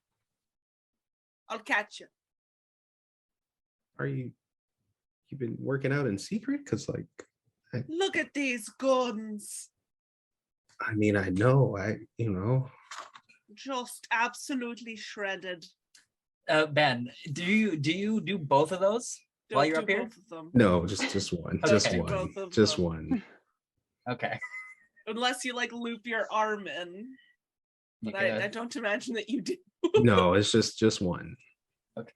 I'll 1.49 1.59
catch 1.61 2.01
you. 2.01 2.07
Are 3.99 4.07
you? 4.07 4.33
You've 5.29 5.41
been 5.41 5.57
working 5.59 5.93
out 5.93 6.07
in 6.07 6.19
secret? 6.19 6.61
Cause 6.67 6.89
like, 6.89 7.85
Look 7.89 8.17
at 8.17 8.35
these 8.35 8.69
guns. 8.79 9.69
I 10.81 10.95
mean, 10.95 11.17
I 11.17 11.29
know, 11.29 11.77
I 11.79 11.97
you 12.19 12.31
know, 12.31 12.69
Just 13.55 14.07
absolutely 14.11 14.97
shredded. 14.97 15.65
Uh, 16.49 16.67
Ben, 16.67 17.09
do 17.33 17.45
you 17.45 17.77
do 17.77 17.93
you 17.93 18.21
do 18.21 18.39
both 18.39 18.73
of 18.73 18.81
those 18.81 19.17
while 19.51 19.65
Don't 19.65 19.69
you're 19.69 19.77
do 19.77 19.83
up 19.83 19.89
here? 19.89 20.03
both 20.03 20.17
of 20.17 20.29
them. 20.29 20.51
no, 20.55 20.87
just 20.87 21.13
just 21.13 21.33
one, 21.33 21.61
just 21.67 21.95
one, 21.97 22.51
just 22.51 22.77
them. 22.77 22.85
one. 22.85 23.23
Okay. 24.11 24.41
Unless 25.07 25.45
you 25.45 25.55
like 25.55 25.73
loop 25.73 26.01
your 26.05 26.27
arm 26.33 26.67
in. 26.67 27.11
You 28.03 28.13
But 28.13 28.23
I, 28.23 28.45
I 28.45 28.49
don't 28.49 28.75
imagine 28.77 29.15
that 29.15 29.29
you 29.29 29.43
do. 29.43 29.57
No, 30.01 30.35
it's 30.35 30.53
just 30.53 30.79
just 30.79 31.01
one. 31.01 31.37
Okay. 31.99 32.13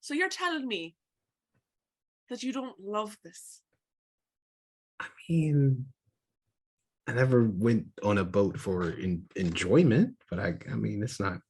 So 0.00 0.14
you're 0.14 0.28
telling 0.28 0.66
me 0.66 0.94
that 2.30 2.44
you 2.44 2.52
don't 2.52 2.78
love 2.80 3.18
this. 3.24 3.60
I 5.00 5.06
mean, 5.28 5.86
I 7.08 7.12
never 7.12 7.42
went 7.44 7.86
on 8.04 8.18
a 8.18 8.24
boat 8.24 8.60
for 8.60 8.90
in, 8.90 9.24
enjoyment, 9.34 10.14
but 10.30 10.38
I 10.38 10.54
I 10.70 10.76
mean, 10.76 11.02
it's 11.02 11.18
not 11.18 11.40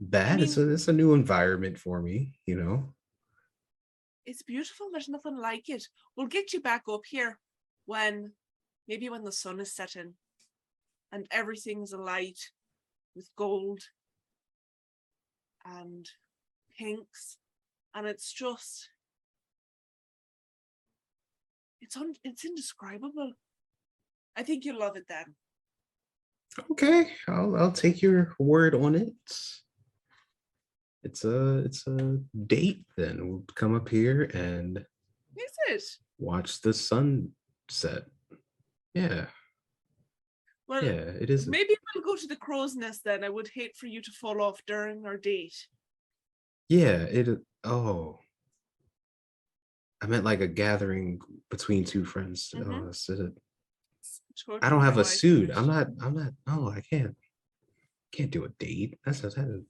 bad. 0.00 0.40
it's 0.40 0.56
a 0.56 0.70
it's 0.70 0.86
a 0.86 0.92
new 0.92 1.12
environment 1.12 1.78
for 1.78 2.00
me, 2.00 2.38
you 2.46 2.56
know. 2.56 2.94
It's 4.24 4.42
beautiful. 4.42 4.88
There's 4.92 5.08
nothing 5.08 5.36
like 5.36 5.68
it. 5.68 5.84
We'll 6.16 6.28
get 6.28 6.52
you 6.52 6.60
back 6.60 6.84
up 6.88 7.02
here 7.08 7.40
when 7.86 8.32
maybe 8.86 9.08
when 9.08 9.24
the 9.24 9.32
sun 9.32 9.58
is 9.58 9.74
setting 9.74 10.14
and 11.12 11.26
everything's 11.30 11.92
alight 11.92 12.38
with 13.14 13.28
gold 13.36 13.80
and 15.64 16.08
pinks 16.78 17.38
and 17.94 18.06
it's 18.06 18.32
just 18.32 18.88
it's 21.80 21.96
un, 21.96 22.14
it's 22.24 22.44
indescribable. 22.44 23.32
I 24.36 24.42
think 24.42 24.64
you'll 24.64 24.78
love 24.78 24.96
it 24.96 25.06
then. 25.08 25.34
Okay, 26.70 27.10
I'll 27.28 27.56
I'll 27.56 27.72
take 27.72 28.02
your 28.02 28.34
word 28.38 28.74
on 28.74 28.94
it. 28.94 29.12
It's 31.02 31.24
a 31.24 31.58
it's 31.58 31.86
a 31.86 32.18
date 32.46 32.84
then. 32.96 33.28
We'll 33.28 33.44
come 33.54 33.74
up 33.74 33.88
here 33.88 34.24
and 34.34 34.78
Is 35.36 35.52
it? 35.68 35.82
watch 36.18 36.60
the 36.60 36.72
sunset. 36.72 38.04
Yeah, 38.94 39.26
Well, 40.70 40.84
yeah, 40.84 41.10
it 41.20 41.30
is. 41.30 41.48
maybe 41.48 41.74
we'll 41.96 42.04
go 42.04 42.14
to 42.14 42.28
the 42.28 42.36
crow's 42.36 42.76
nest 42.76 43.02
then. 43.04 43.24
I 43.24 43.28
would 43.28 43.48
hate 43.52 43.76
for 43.76 43.86
you 43.88 44.00
to 44.00 44.12
fall 44.12 44.40
off 44.40 44.62
during 44.68 45.04
our 45.04 45.16
date. 45.16 45.66
Yeah, 46.68 47.02
it. 47.02 47.40
Oh, 47.64 48.20
I 50.00 50.06
meant 50.06 50.24
like 50.24 50.40
a 50.40 50.46
gathering 50.46 51.20
between 51.50 51.84
two 51.84 52.04
friends. 52.04 52.54
Mhm. 52.56 53.34
Oh. 54.48 54.58
I 54.62 54.70
don't 54.70 54.84
have 54.84 54.98
a 54.98 55.04
suit. 55.04 55.50
I'm 55.52 55.66
not. 55.66 55.88
I'm 56.00 56.14
not. 56.14 56.32
Oh, 56.46 56.70
I 56.70 56.82
can't. 56.82 57.16
Can't 58.12 58.30
do 58.30 58.44
a 58.44 58.48
date. 58.50 58.96
That's 59.04 59.22
that 59.22 59.36
is- 59.36 59.64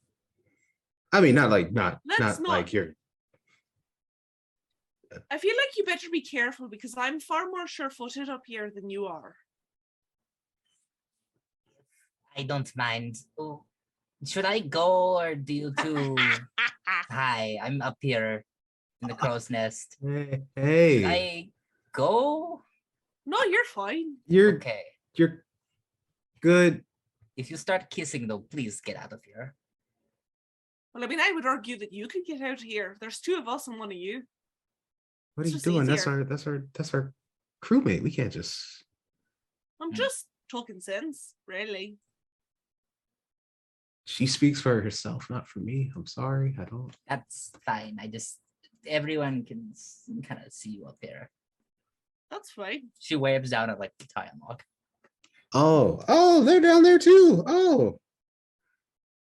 I 1.12 1.22
mean, 1.22 1.34
not 1.34 1.48
like 1.48 1.72
not 1.72 2.00
Let's 2.04 2.20
not, 2.20 2.40
not. 2.40 2.48
like 2.50 2.72
you're. 2.74 2.94
I 5.30 5.38
feel 5.38 5.56
like 5.56 5.78
you 5.78 5.84
better 5.84 6.10
be 6.10 6.20
careful 6.20 6.68
because 6.68 6.94
I'm 6.98 7.20
far 7.20 7.48
more 7.48 7.66
sure-footed 7.66 8.28
up 8.28 8.42
here 8.44 8.70
than 8.70 8.90
you 8.90 9.06
are. 9.06 9.34
I 12.36 12.42
don't 12.44 12.70
mind. 12.76 13.16
Oh, 13.38 13.64
should 14.24 14.44
I 14.44 14.60
go 14.60 15.18
or 15.18 15.34
do 15.34 15.54
you 15.54 15.72
two? 15.78 16.16
Hi, 17.10 17.58
I'm 17.62 17.82
up 17.82 17.96
here 18.00 18.44
in 19.02 19.08
the 19.08 19.14
crow's 19.14 19.50
nest. 19.50 19.96
Hey, 20.02 20.42
hey, 20.54 21.00
Should 21.02 21.10
I 21.10 21.48
go? 21.92 22.62
No, 23.26 23.38
you're 23.44 23.64
fine. 23.64 24.16
you're 24.26 24.56
Okay. 24.56 24.82
you're 25.14 25.44
good. 26.40 26.84
If 27.36 27.50
you 27.50 27.56
start 27.56 27.90
kissing 27.90 28.26
though, 28.28 28.40
please 28.40 28.80
get 28.80 28.96
out 28.96 29.12
of 29.12 29.22
here. 29.24 29.54
Well, 30.94 31.04
I 31.04 31.06
mean, 31.06 31.20
I 31.20 31.32
would 31.32 31.46
argue 31.46 31.78
that 31.78 31.92
you 31.92 32.08
could 32.08 32.24
get 32.26 32.40
out 32.42 32.58
of 32.58 32.62
here. 32.62 32.96
There's 33.00 33.20
two 33.20 33.36
of 33.36 33.48
us 33.48 33.68
and 33.68 33.78
one 33.78 33.90
of 33.92 33.96
you. 33.96 34.22
What 35.34 35.46
are 35.46 35.48
you 35.48 35.54
just 35.54 35.64
doing? 35.64 35.86
That's 35.86 36.06
our 36.06 36.24
that's 36.24 36.46
our 36.46 36.62
that's 36.74 36.92
our 36.94 37.12
crewmate. 37.62 38.02
We 38.02 38.10
can't 38.10 38.32
just. 38.32 38.84
I'm 39.80 39.92
Mm. 39.92 39.96
just 39.96 40.26
talking 40.50 40.80
sense, 40.80 41.34
really. 41.46 41.96
She 44.10 44.26
speaks 44.26 44.60
for 44.60 44.80
herself, 44.80 45.30
not 45.30 45.46
for 45.46 45.60
me. 45.60 45.92
I'm 45.94 46.04
sorry. 46.06 46.56
I 46.60 46.64
don't. 46.64 46.90
That's 47.08 47.52
fine. 47.64 47.98
I 48.00 48.08
just 48.08 48.40
everyone 48.84 49.44
can 49.44 49.72
kind 50.22 50.40
of 50.44 50.52
see 50.52 50.70
you 50.70 50.86
up 50.86 50.96
here. 51.00 51.30
That's 52.28 52.50
fine. 52.50 52.88
She 52.98 53.14
waves 53.14 53.50
down 53.50 53.70
at 53.70 53.78
like 53.78 53.92
the 53.98 54.06
time 54.06 54.40
log. 54.46 54.62
Oh, 55.54 56.02
oh, 56.08 56.42
they're 56.42 56.60
down 56.60 56.82
there 56.82 56.98
too. 56.98 57.44
Oh, 57.46 58.00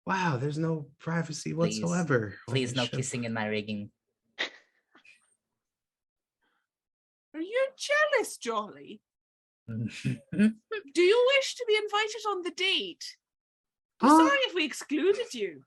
wow. 0.05 0.38
There's 0.38 0.59
no 0.59 0.85
privacy 0.99 1.51
Please, 1.53 1.81
whatsoever. 1.81 2.35
Please, 2.47 2.73
the 2.73 2.77
no 2.77 2.83
ship. 2.83 2.93
kissing 2.93 3.23
in 3.23 3.33
my 3.33 3.47
rigging. 3.47 3.89
Are 7.33 7.41
you 7.41 7.67
jealous, 7.75 8.38
Jolly? 8.38 9.01
Do 9.67 11.01
you 11.01 11.27
wish 11.35 11.55
to 11.55 11.65
be 11.67 11.75
invited 11.75 12.22
on 12.30 12.43
the 12.43 12.51
date? 12.51 13.17
I'm 14.01 14.09
Huh? 14.09 14.17
sorry 14.17 14.40
if 14.48 14.53
we 14.56 14.65
excluded 14.65 15.33
you. 15.33 15.64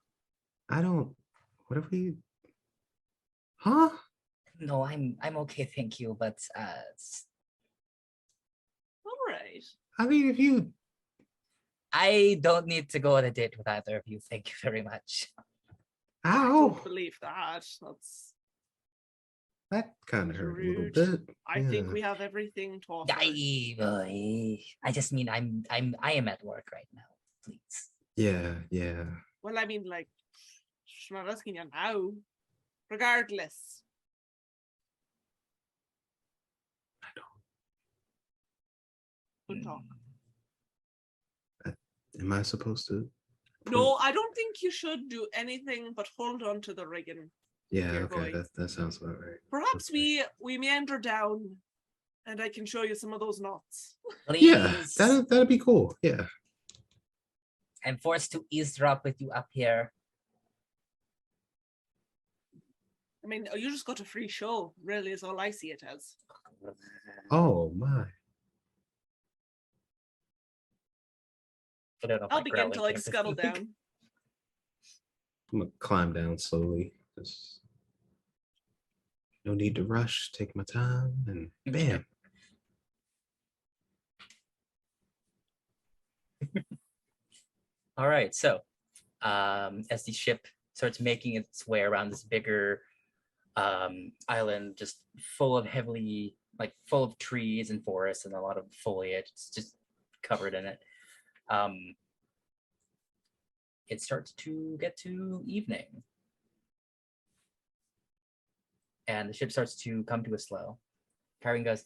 I 0.68 0.82
don't. 0.82 1.15
What 1.66 1.78
if 1.78 1.90
we? 1.90 2.15
Huh? 3.57 3.90
no, 4.60 4.82
I'm 4.84 5.16
I'm 5.23 5.36
okay, 5.39 5.65
thank 5.65 6.00
you. 6.00 6.16
But 6.18 6.39
uh, 6.57 6.82
s- 6.94 7.24
All 9.07 9.12
right. 9.28 9.65
I 9.98 10.07
mean, 10.07 10.31
if 10.31 10.39
you. 10.39 10.73
I 11.92 12.39
don't 12.40 12.66
need 12.66 12.90
to 12.90 12.98
go 12.98 13.16
on 13.16 13.24
a 13.24 13.31
date 13.31 13.57
with 13.57 13.66
either 13.66 13.97
of 13.97 14.02
you. 14.07 14.20
Thank 14.20 14.48
you 14.50 14.55
very 14.62 14.82
much. 14.82 15.32
I 16.24 16.36
Ow! 16.36 16.68
don't 16.68 16.84
believe 16.84 17.16
that. 17.23 17.65
That's. 17.81 18.34
That 19.70 19.92
kind 20.07 20.31
of 20.31 20.36
hurt 20.36 20.60
a 20.60 20.65
little 20.65 20.90
bit. 20.94 21.20
I 21.47 21.60
think 21.62 21.89
yeah. 21.89 21.92
we 21.92 22.00
have 22.00 22.20
everything 22.23 22.81
to 22.86 22.92
offer. 22.92 23.12
I, 23.15 24.58
I 24.82 24.92
just 24.92 25.12
mean 25.12 25.28
I'm 25.28 25.65
I'm 25.70 25.94
I 26.02 26.12
am 26.12 26.26
at 26.28 26.42
work 26.42 26.68
right 26.73 26.89
now. 26.94 27.08
Please. 27.44 27.90
Yeah, 28.18 28.55
yeah. 28.70 29.05
Well, 29.44 29.56
I 29.56 29.64
mean, 29.64 29.84
like, 29.86 30.08
I'm 31.08 31.18
not 31.18 31.30
asking 31.32 31.55
you 31.55 31.62
now. 31.72 32.10
Regardless. 32.90 33.84
I 37.00 37.06
don't. 37.14 37.26
Good 39.60 39.64
talk. 39.64 39.82
Mm. 41.64 41.70
Uh, 41.70 42.20
am 42.20 42.32
I 42.32 42.42
supposed 42.42 42.88
to? 42.88 43.08
No, 43.70 43.94
I 44.00 44.10
don't 44.10 44.34
think 44.34 44.62
you 44.62 44.72
should 44.72 45.08
do 45.08 45.28
anything 45.32 45.92
but 45.94 46.08
hold 46.18 46.42
on 46.42 46.60
to 46.62 46.74
the 46.74 46.88
rigging. 46.88 47.30
Yeah, 47.70 47.92
okay, 47.92 48.16
going. 48.16 48.32
that, 48.32 48.52
that 48.56 48.70
sounds 48.70 49.00
about 49.00 49.20
right. 49.20 49.38
Perhaps 49.48 49.92
we 49.92 50.24
we 50.40 50.58
meander 50.58 50.98
down, 50.98 51.48
and 52.26 52.42
I 52.42 52.48
can 52.48 52.66
show 52.66 52.82
you 52.82 52.97
some 52.97 53.12
of 53.12 53.20
those 53.20 53.38
knots. 53.38 53.97
Yeah, 54.34 54.72
Please. 54.74 54.94
that 54.94 55.28
that'd 55.28 55.47
be 55.47 55.58
cool. 55.58 55.97
Yeah. 56.02 56.24
I'm 57.84 57.98
forced 57.98 58.32
to 58.32 58.44
eavesdrop 58.50 59.05
with 59.05 59.20
you 59.20 59.31
up 59.31 59.48
here. 59.50 59.92
I 63.24 63.28
mean, 63.28 63.48
oh, 63.52 63.57
you 63.57 63.70
just 63.70 63.84
got 63.84 64.00
a 64.00 64.05
free 64.05 64.28
show. 64.28 64.73
Really, 64.82 65.12
is 65.12 65.23
all 65.23 65.39
I 65.39 65.50
see 65.50 65.68
it 65.68 65.82
as. 65.86 66.15
Oh 67.31 67.73
my. 67.76 68.05
I 72.02 72.07
don't 72.07 72.20
know 72.20 72.26
if 72.26 72.32
I'll 72.32 72.39
my 72.39 72.44
begin 72.44 72.57
growling 72.57 72.73
to 72.73 72.82
like 72.82 72.94
came 72.94 73.02
scuttle 73.02 73.34
down. 73.42 73.68
I'm 75.52 75.58
gonna 75.60 75.70
climb 75.78 76.12
down 76.12 76.39
slowly. 76.39 76.92
Just 77.18 77.60
no 79.44 79.55
need 79.55 79.74
to 79.76 79.84
rush. 79.84 80.31
Take 80.32 80.55
my 80.57 80.65
time 80.65 81.12
and 81.26 81.50
bam. 81.66 82.07
All 87.99 88.07
right, 88.07 88.33
so 88.33 88.60
um, 89.23 89.83
as 89.91 90.05
the 90.05 90.12
ship 90.12 90.47
starts 90.73 91.01
making 91.01 91.35
its 91.35 91.67
way 91.67 91.81
around 91.81 92.10
this 92.10 92.23
bigger 92.23 92.83
um, 93.57 94.12
island, 94.28 94.77
just 94.77 95.01
full 95.36 95.57
of 95.57 95.67
heavily, 95.67 96.36
like 96.60 96.75
full 96.86 97.02
of 97.02 97.18
trees 97.18 97.70
and 97.70 97.83
forests 97.83 98.25
and 98.25 98.35
a 98.35 98.41
lot 98.41 98.57
of 98.57 98.67
foliage, 98.73 99.25
it's 99.33 99.51
just 99.51 99.75
covered 100.23 100.55
in 100.55 100.65
it. 100.65 100.78
Um, 101.51 101.97
it 103.89 104.01
starts 104.01 104.31
to 104.35 104.78
get 104.81 104.97
to 104.99 105.43
evening, 105.44 106.05
and 109.09 109.28
the 109.28 109.33
ship 109.33 109.51
starts 109.51 109.75
to 109.83 110.05
come 110.05 110.23
to 110.23 110.35
a 110.35 110.39
slow. 110.39 110.78
Karen 111.43 111.65
goes, 111.65 111.85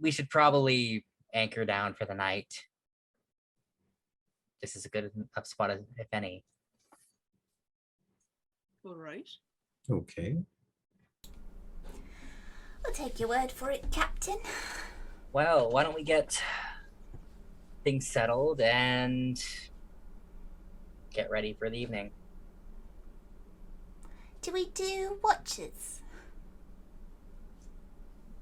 "We 0.00 0.10
should 0.10 0.28
probably 0.28 1.06
anchor 1.32 1.64
down 1.64 1.94
for 1.94 2.04
the 2.04 2.14
night." 2.14 2.52
This 4.62 4.76
is 4.76 4.86
a 4.86 4.88
good 4.88 5.10
enough 5.14 5.46
spot 5.46 5.70
as 5.70 5.80
if 5.98 6.06
any. 6.12 6.44
All 8.86 8.94
right. 8.94 9.28
Okay. 9.90 10.36
I'll 12.86 12.92
take 12.92 13.20
your 13.20 13.28
word 13.28 13.52
for 13.52 13.70
it, 13.70 13.84
Captain. 13.90 14.38
Well, 15.32 15.70
why 15.70 15.82
don't 15.82 15.94
we 15.94 16.04
get 16.04 16.42
things 17.84 18.06
settled 18.06 18.60
and 18.60 19.42
get 21.12 21.30
ready 21.30 21.52
for 21.52 21.68
the 21.68 21.78
evening? 21.78 22.12
Do 24.40 24.52
we 24.52 24.68
do 24.68 25.18
watches? 25.22 26.00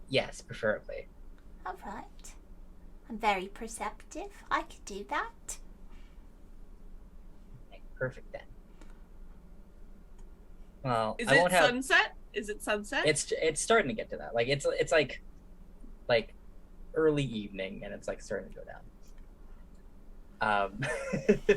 Yes, 0.08 0.40
preferably. 0.40 1.08
All 1.64 1.76
right. 1.86 2.34
I'm 3.08 3.18
very 3.18 3.46
perceptive. 3.46 4.30
I 4.50 4.62
could 4.62 4.84
do 4.84 5.04
that. 5.10 5.58
Perfect 8.00 8.32
then. 8.32 8.40
Well, 10.82 11.16
Is 11.18 11.28
I 11.28 11.34
it 11.34 11.38
won't 11.40 11.52
have. 11.52 11.66
sunset? 11.66 12.16
Is 12.32 12.48
it 12.48 12.62
sunset? 12.62 13.06
It's 13.06 13.30
it's 13.42 13.60
starting 13.60 13.88
to 13.88 13.94
get 13.94 14.08
to 14.10 14.16
that. 14.16 14.34
Like 14.34 14.48
it's 14.48 14.66
it's 14.78 14.90
like 14.90 15.20
like 16.08 16.32
early 16.94 17.24
evening, 17.24 17.82
and 17.84 17.92
it's 17.92 18.08
like 18.08 18.22
starting 18.22 18.48
to 18.50 18.56
go 18.56 18.62
down. 18.64 18.80
Um, 20.40 20.80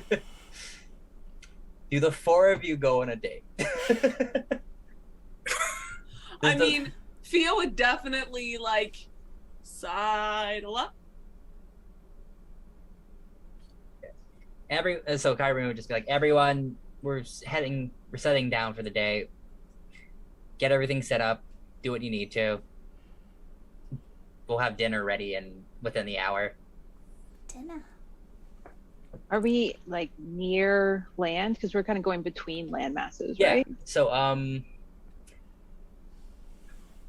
do 1.89 2.01
the 2.01 2.11
four 2.11 2.51
of 2.51 2.65
you 2.65 2.75
go 2.75 3.01
on 3.03 3.09
a 3.09 3.15
date? 3.15 3.43
I 6.43 6.55
mean, 6.57 6.91
Theo 7.23 7.55
would 7.55 7.77
definitely 7.77 8.57
like 8.57 8.97
sidle 9.63 10.75
up. 10.75 10.93
Every 14.69 14.99
so 15.17 15.35
Kyrie 15.35 15.67
would 15.67 15.75
just 15.75 15.87
be 15.87 15.93
like, 15.93 16.05
everyone, 16.07 16.77
we're 17.01 17.23
heading, 17.45 17.91
we're 18.11 18.17
setting 18.17 18.49
down 18.49 18.73
for 18.73 18.83
the 18.83 18.89
day. 18.89 19.27
Get 20.57 20.71
everything 20.71 21.01
set 21.01 21.21
up. 21.21 21.43
Do 21.81 21.91
what 21.91 22.01
you 22.01 22.09
need 22.09 22.31
to. 22.31 22.59
We'll 24.47 24.59
have 24.59 24.77
dinner 24.77 25.03
ready 25.03 25.35
in 25.35 25.63
within 25.81 26.05
the 26.05 26.19
hour. 26.19 26.53
Dinner. 27.47 27.83
Are 29.29 29.39
we 29.39 29.75
like 29.87 30.11
near 30.17 31.07
land? 31.17 31.55
Because 31.55 31.73
we're 31.73 31.83
kind 31.83 31.97
of 31.97 32.03
going 32.03 32.21
between 32.21 32.69
land 32.69 32.93
masses, 32.93 33.37
Yeah. 33.39 33.53
right? 33.53 33.67
So 33.83 34.11
um, 34.13 34.63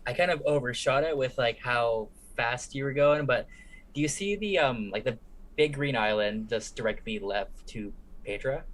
I 0.07 0.13
kind 0.13 0.31
of 0.31 0.43
overshot 0.47 1.05
it 1.05 1.17
with 1.17 1.39
like 1.39 1.59
how 1.61 2.09
fast 2.37 2.75
you 2.75 2.85
were 2.85 2.93
going, 2.93 3.27
but 3.27 3.47
do 3.95 4.01
you 4.01 4.09
see 4.09 4.37
the 4.37 4.59
um 4.59 4.91
like 4.91 5.05
the 5.05 5.17
big 5.57 5.75
green 5.75 5.97
island 5.97 6.49
just 6.49 6.77
directly 6.77 7.19
left 7.19 7.67
to 7.69 7.93
Petra, 8.25 8.65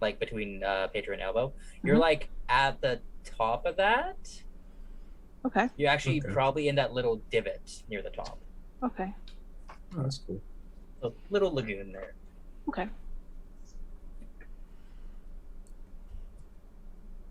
like 0.00 0.18
between 0.20 0.62
uh, 0.62 0.88
Petra 0.88 1.14
and 1.14 1.22
Elbow? 1.22 1.52
You're 1.82 1.96
Mhm. 1.96 2.00
like 2.00 2.28
at 2.48 2.80
the 2.80 3.00
top 3.24 3.66
of 3.66 3.76
that. 3.76 4.42
Okay. 5.44 5.68
You're 5.76 5.90
actually 5.90 6.20
Okay. 6.22 6.32
probably 6.32 6.68
in 6.68 6.74
that 6.76 6.92
little 6.92 7.16
divot 7.30 7.82
near 7.88 8.02
the 8.02 8.10
top. 8.10 8.38
Okay. 8.82 9.14
Oh, 9.96 10.02
that's 10.02 10.18
cool. 10.18 10.40
A 11.02 11.10
little 11.30 11.52
lagoon 11.52 11.92
there. 11.92 12.14
Okay. 12.68 12.88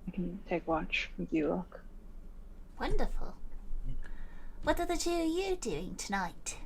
I 0.08 0.12
can 0.12 0.40
take 0.48 0.68
watch 0.68 1.10
with 1.18 1.32
you, 1.34 1.50
look. 1.50 1.82
Wonderful. 2.80 3.36
What 4.64 4.80
are 4.80 4.86
the 4.86 4.98
two 4.98 5.12
of 5.12 5.28
you 5.28 5.56
doing 5.56 5.96
tonight? 5.96 6.58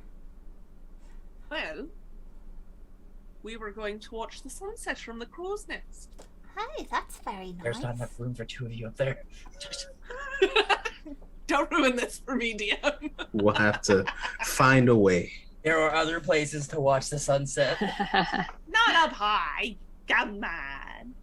Well, 1.50 1.88
we 3.42 3.56
were 3.56 3.70
going 3.70 3.98
to 4.00 4.14
watch 4.14 4.42
the 4.42 4.50
sunset 4.50 4.98
from 4.98 5.18
the 5.18 5.26
crow's 5.26 5.66
nest. 5.68 6.10
Hey, 6.56 6.86
that's 6.90 7.18
very 7.18 7.52
nice. 7.52 7.62
There's 7.62 7.80
not 7.80 7.94
enough 7.96 8.18
room 8.18 8.34
for 8.34 8.44
two 8.44 8.66
of 8.66 8.72
you 8.72 8.86
up 8.86 8.96
there. 8.96 9.22
Don't 11.46 11.70
ruin 11.70 11.96
this 11.96 12.18
for 12.18 12.36
me, 12.36 12.56
DM. 12.56 13.10
We'll 13.32 13.54
have 13.54 13.80
to 13.82 14.04
find 14.44 14.88
a 14.88 14.96
way. 14.96 15.32
There 15.64 15.80
are 15.80 15.94
other 15.94 16.20
places 16.20 16.68
to 16.68 16.80
watch 16.80 17.10
the 17.10 17.18
sunset. 17.18 17.76
Not 18.68 18.94
up 18.94 19.12
high. 19.12 19.76
Come 20.08 20.42
on. 20.44 21.14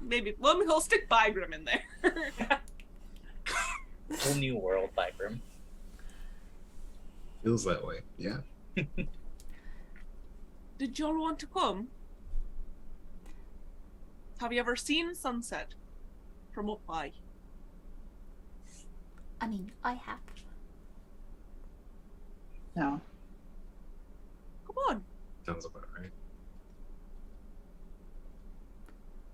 Maybe 0.00 0.34
well, 0.38 0.58
we'll 0.58 0.80
stick 0.80 1.08
Bygram 1.08 1.54
in 1.54 1.64
there. 1.64 2.60
Whole 4.18 4.34
new 4.34 4.56
world, 4.56 4.90
Bygram. 4.96 5.40
Feels 7.44 7.64
that 7.64 7.84
way. 7.86 8.00
Yeah. 8.18 8.38
Did 10.80 10.98
y'all 10.98 11.20
want 11.20 11.38
to 11.40 11.46
come? 11.46 11.88
Have 14.40 14.50
you 14.50 14.60
ever 14.60 14.76
seen 14.76 15.14
sunset 15.14 15.74
from 16.54 16.70
up 16.70 16.80
high? 16.88 17.12
I 19.42 19.46
mean, 19.46 19.72
I 19.84 19.92
have. 19.92 20.20
no. 22.74 22.98
Come 24.66 24.76
on, 24.88 25.04
Sounds 25.44 25.66
about 25.66 25.84
right. 25.98 26.10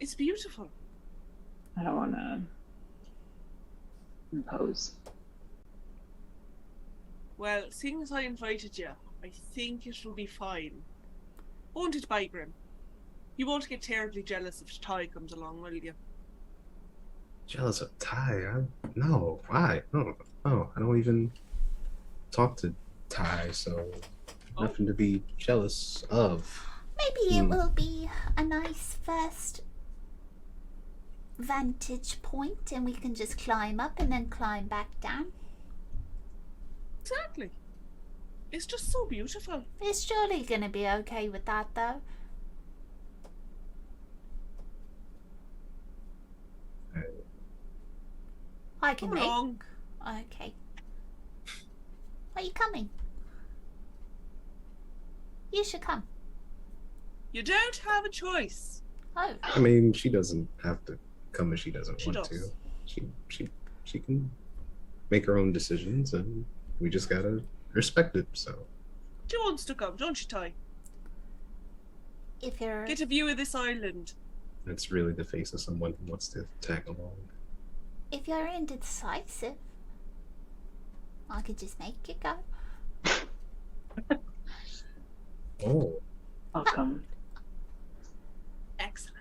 it's 0.00 0.16
beautiful. 0.16 0.68
I 1.78 1.84
don't 1.84 1.94
want 1.94 2.12
to 2.15 2.41
impose. 4.33 4.94
Well, 7.39 7.66
seeing 7.70 8.02
as 8.02 8.10
I 8.10 8.23
invited 8.23 8.76
you, 8.76 8.89
I 9.23 9.31
think 9.55 9.86
it 9.86 10.05
will 10.05 10.15
be 10.15 10.26
fine. 10.26 10.83
Won't 11.77 12.09
Grim. 12.33 12.55
You 13.37 13.47
won't 13.47 13.69
get 13.69 13.83
terribly 13.83 14.23
jealous 14.23 14.63
if 14.63 14.81
Ty 14.81 15.09
comes 15.09 15.33
along, 15.33 15.61
will 15.61 15.75
you? 15.75 15.93
Jealous 17.47 17.83
of 17.83 17.97
Ty? 17.99 18.47
I, 18.47 18.63
no. 18.95 19.43
Why? 19.49 19.83
No. 19.93 20.17
No. 20.47 20.71
I 20.75 20.81
don't 20.81 20.99
even 20.99 21.31
talk 22.31 22.57
to 22.59 22.75
Ty, 23.11 23.51
so 23.51 23.93
Oh. 24.57 24.63
nothing 24.63 24.87
to 24.87 24.95
be 24.95 25.23
jealous 25.37 26.03
of. 26.05 26.67
Maybe 26.97 27.37
it 27.37 27.43
Hmm. 27.45 27.51
will 27.51 27.69
be 27.69 28.09
a 28.39 28.43
nice 28.43 28.95
first 29.03 29.61
vantage 31.37 32.23
point 32.23 32.73
and 32.73 32.87
we 32.87 32.95
can 32.95 33.15
just 33.15 33.37
climb 33.37 33.81
up 33.81 34.01
and 34.01 34.11
then 34.11 34.31
climb 34.31 34.67
back 34.67 34.99
down. 35.03 35.31
Exactly. 37.03 37.51
It's 38.52 38.66
just 38.66 38.91
so 38.91 39.07
beautiful. 39.07 39.65
It's 39.81 40.02
surely 40.05 40.42
gonna 40.42 40.68
be 40.68 40.86
okay 40.89 41.28
with 41.28 41.44
that 41.47 41.68
though. 41.75 42.00
I 48.83 48.94
can 48.94 49.08
Come 49.08 49.15
make. 49.15 49.25
along. 49.25 49.62
Okay. 50.07 50.52
Are 52.36 52.42
you 52.42 52.52
coming? 52.52 52.89
You 55.52 55.65
should 55.65 55.81
come. 55.81 56.05
You 57.33 57.42
don't 57.42 57.76
have 57.89 58.05
a 58.05 58.08
choice. 58.08 58.83
Oh, 59.16 59.34
I 59.42 59.58
mean, 59.58 59.92
she 59.92 60.08
doesn't 60.08 60.49
have 60.62 60.84
to 60.84 60.99
come 61.33 61.52
if 61.52 61.60
she 61.60 61.70
doesn't 61.70 62.00
She 62.00 62.10
want 62.10 62.25
to. 62.26 62.50
She 62.84 63.02
she 63.28 63.49
she 63.84 63.99
can 63.99 64.31
make 65.10 65.25
her 65.26 65.39
own 65.39 65.52
decisions, 65.52 66.12
and 66.12 66.44
we 66.81 66.91
just 66.91 67.08
gotta 67.08 67.42
respect 67.77 68.17
it. 68.17 68.27
So 68.33 68.55
She 69.31 69.37
wants 69.39 69.65
to 69.67 69.75
come, 69.75 69.97
don't 69.97 70.21
you, 70.21 70.27
Ty? 70.27 70.53
If 72.43 72.61
you're 72.61 72.85
Get 72.87 73.01
a 73.01 73.07
view 73.07 73.29
of 73.29 73.37
this 73.37 73.55
island. 73.55 74.15
that's 74.67 74.91
really 74.91 75.13
the 75.13 75.25
face 75.25 75.53
of 75.53 75.61
someone 75.61 75.95
who 75.99 76.11
wants 76.11 76.29
to 76.29 76.47
tag 76.61 76.87
along. 76.89 77.17
if 78.11 78.27
you're 78.29 78.49
indecisive, 78.49 79.55
I 81.31 81.41
could 81.43 81.59
just 81.59 81.79
make 81.79 81.97
you 82.09 82.15
go. 82.21 82.35
Oh, 85.65 85.95
Welcome. 86.55 87.03
Excellent. 88.79 89.17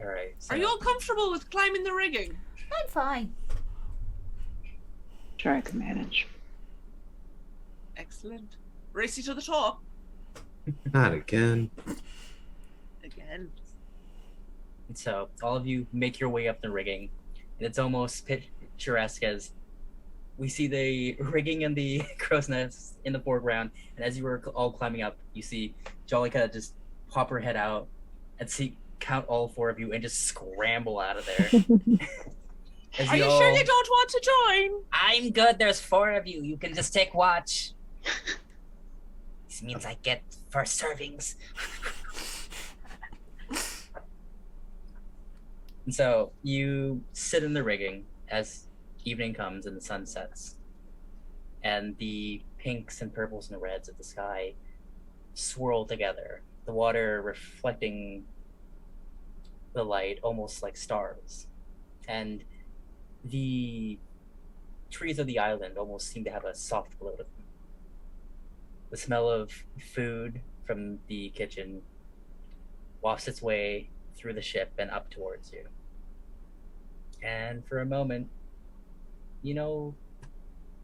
All 0.00 0.06
right. 0.06 0.32
So, 0.38 0.54
Are 0.54 0.58
you 0.58 0.66
all 0.68 0.78
comfortable 0.78 1.32
with 1.32 1.50
climbing 1.50 1.82
the 1.82 1.92
rigging? 1.92 2.38
I'm 2.72 2.88
fine. 2.88 3.34
Sure, 5.36 5.54
I 5.54 5.60
can 5.60 5.78
manage. 5.78 6.26
Excellent. 7.96 8.56
Race 8.92 9.16
you 9.16 9.22
to 9.24 9.34
the 9.34 9.42
top. 9.42 9.82
not 10.92 11.12
again. 11.12 11.70
Again. 13.04 13.50
So 14.94 15.28
all 15.42 15.56
of 15.56 15.66
you 15.66 15.86
make 15.92 16.18
your 16.20 16.30
way 16.30 16.48
up 16.48 16.60
the 16.60 16.70
rigging, 16.70 17.10
and 17.58 17.66
it's 17.66 17.78
almost 17.78 18.26
picturesque 18.26 19.22
as 19.22 19.50
we 20.38 20.48
see 20.48 20.66
the 20.66 21.14
rigging 21.20 21.64
and 21.64 21.76
the 21.76 22.02
crow's 22.18 22.48
nest 22.48 22.96
in 23.04 23.12
the 23.12 23.20
foreground. 23.20 23.70
And 23.96 24.04
as 24.04 24.16
you 24.16 24.24
were 24.24 24.42
all 24.54 24.70
climbing 24.70 25.02
up, 25.02 25.16
you 25.34 25.42
see 25.42 25.74
Jolly 26.06 26.30
kind 26.30 26.44
of 26.44 26.52
just 26.52 26.74
pop 27.08 27.30
her 27.30 27.40
head 27.40 27.56
out 27.56 27.88
and 28.38 28.48
see 28.48 28.76
count 29.00 29.26
all 29.28 29.48
four 29.48 29.70
of 29.70 29.78
you 29.78 29.92
and 29.92 30.02
just 30.02 30.24
scramble 30.24 30.98
out 30.98 31.18
of 31.18 31.26
there. 31.26 31.98
As 32.98 33.08
Are 33.08 33.16
you 33.16 33.24
all- 33.24 33.38
sure 33.38 33.50
you 33.50 33.64
don't 33.64 33.88
want 33.90 34.08
to 34.10 34.20
join? 34.70 34.82
I'm 34.92 35.30
good. 35.30 35.58
There's 35.58 35.80
four 35.80 36.12
of 36.12 36.26
you. 36.26 36.42
You 36.42 36.56
can 36.56 36.74
just 36.74 36.94
take 36.94 37.14
watch. 37.14 37.72
This 39.48 39.62
means 39.62 39.84
I 39.84 39.96
get 40.02 40.22
first 40.50 40.80
servings. 40.80 41.34
and 45.84 45.94
so 45.94 46.32
you 46.42 47.02
sit 47.12 47.42
in 47.44 47.52
the 47.52 47.62
rigging 47.62 48.04
as 48.28 48.66
evening 49.04 49.34
comes 49.34 49.66
and 49.66 49.76
the 49.76 49.80
sun 49.80 50.04
sets, 50.06 50.56
and 51.62 51.96
the 51.98 52.42
pinks 52.58 53.02
and 53.02 53.12
purples 53.14 53.50
and 53.50 53.60
reds 53.60 53.88
of 53.88 53.96
the 53.98 54.04
sky 54.04 54.54
swirl 55.34 55.84
together. 55.84 56.42
The 56.64 56.72
water 56.72 57.22
reflecting 57.22 58.24
the 59.74 59.84
light 59.84 60.18
almost 60.22 60.62
like 60.62 60.76
stars. 60.76 61.46
And 62.08 62.42
the 63.30 63.98
trees 64.90 65.18
of 65.18 65.26
the 65.26 65.38
island 65.38 65.76
almost 65.76 66.08
seem 66.08 66.24
to 66.24 66.30
have 66.30 66.44
a 66.44 66.54
soft 66.54 66.98
glow 66.98 67.12
to 67.12 67.18
them. 67.18 67.26
The 68.90 68.96
smell 68.96 69.28
of 69.28 69.52
food 69.80 70.40
from 70.64 70.98
the 71.08 71.30
kitchen 71.30 71.82
wafts 73.02 73.28
its 73.28 73.42
way 73.42 73.90
through 74.16 74.34
the 74.34 74.42
ship 74.42 74.72
and 74.78 74.90
up 74.90 75.10
towards 75.10 75.52
you. 75.52 75.66
And 77.22 77.66
for 77.66 77.80
a 77.80 77.86
moment, 77.86 78.28
you 79.42 79.54
know, 79.54 79.94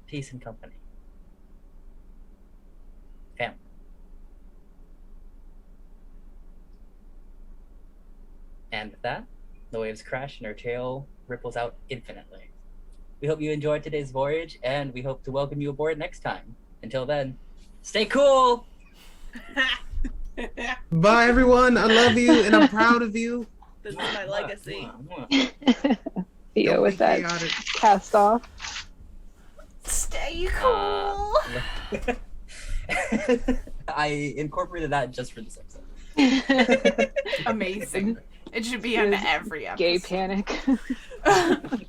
peace 0.07 0.33
and 0.33 0.43
company. 0.43 0.75
Family. 3.39 3.57
And 8.73 8.91
with 8.91 9.03
that, 9.03 9.25
the 9.71 9.81
waves 9.81 10.03
crash 10.03 10.39
and 10.39 10.47
her 10.47 10.55
tail 10.55 11.07
ripples 11.33 11.57
out 11.57 11.75
infinitely. 11.89 12.51
We 13.21 13.27
hope 13.29 13.41
you 13.41 13.51
enjoyed 13.53 13.83
today's 13.83 14.11
voyage, 14.11 14.59
and 14.63 14.93
we 14.93 15.01
hope 15.03 15.25
to 15.25 15.31
welcome 15.33 15.61
you 15.61 15.71
aboard 15.71 15.99
next 15.99 16.21
time. 16.21 16.55
Until 16.83 17.07
then, 17.07 17.39
stay 17.83 18.05
cool! 18.05 18.67
Bye, 20.93 21.27
everyone. 21.27 21.77
I 21.79 21.85
love 21.87 22.17
you, 22.19 22.33
and 22.45 22.55
I'm 22.55 22.69
proud 22.69 23.03
of 23.03 23.17
you. 23.17 23.47
This 23.83 23.95
is 23.95 23.99
my 23.99 24.27
legacy. 24.27 24.89
Theo 26.55 26.83
with 26.83 26.99
that 26.99 27.19
chaotic. 27.23 27.51
cast 27.75 28.15
off. 28.15 28.49
Stay 29.83 30.47
Uh, 30.47 30.51
cool. 30.61 31.35
I 33.89 34.07
incorporated 34.37 34.91
that 34.91 35.11
just 35.11 35.33
for 35.33 35.41
this 35.41 35.59
episode. 35.59 37.11
Amazing. 37.47 38.19
It 38.53 38.67
should 38.67 38.83
be 38.83 38.99
on 38.99 39.15
every 39.15 39.67
episode. 39.67 39.79
Gay 39.79 39.99
panic. 39.99 40.61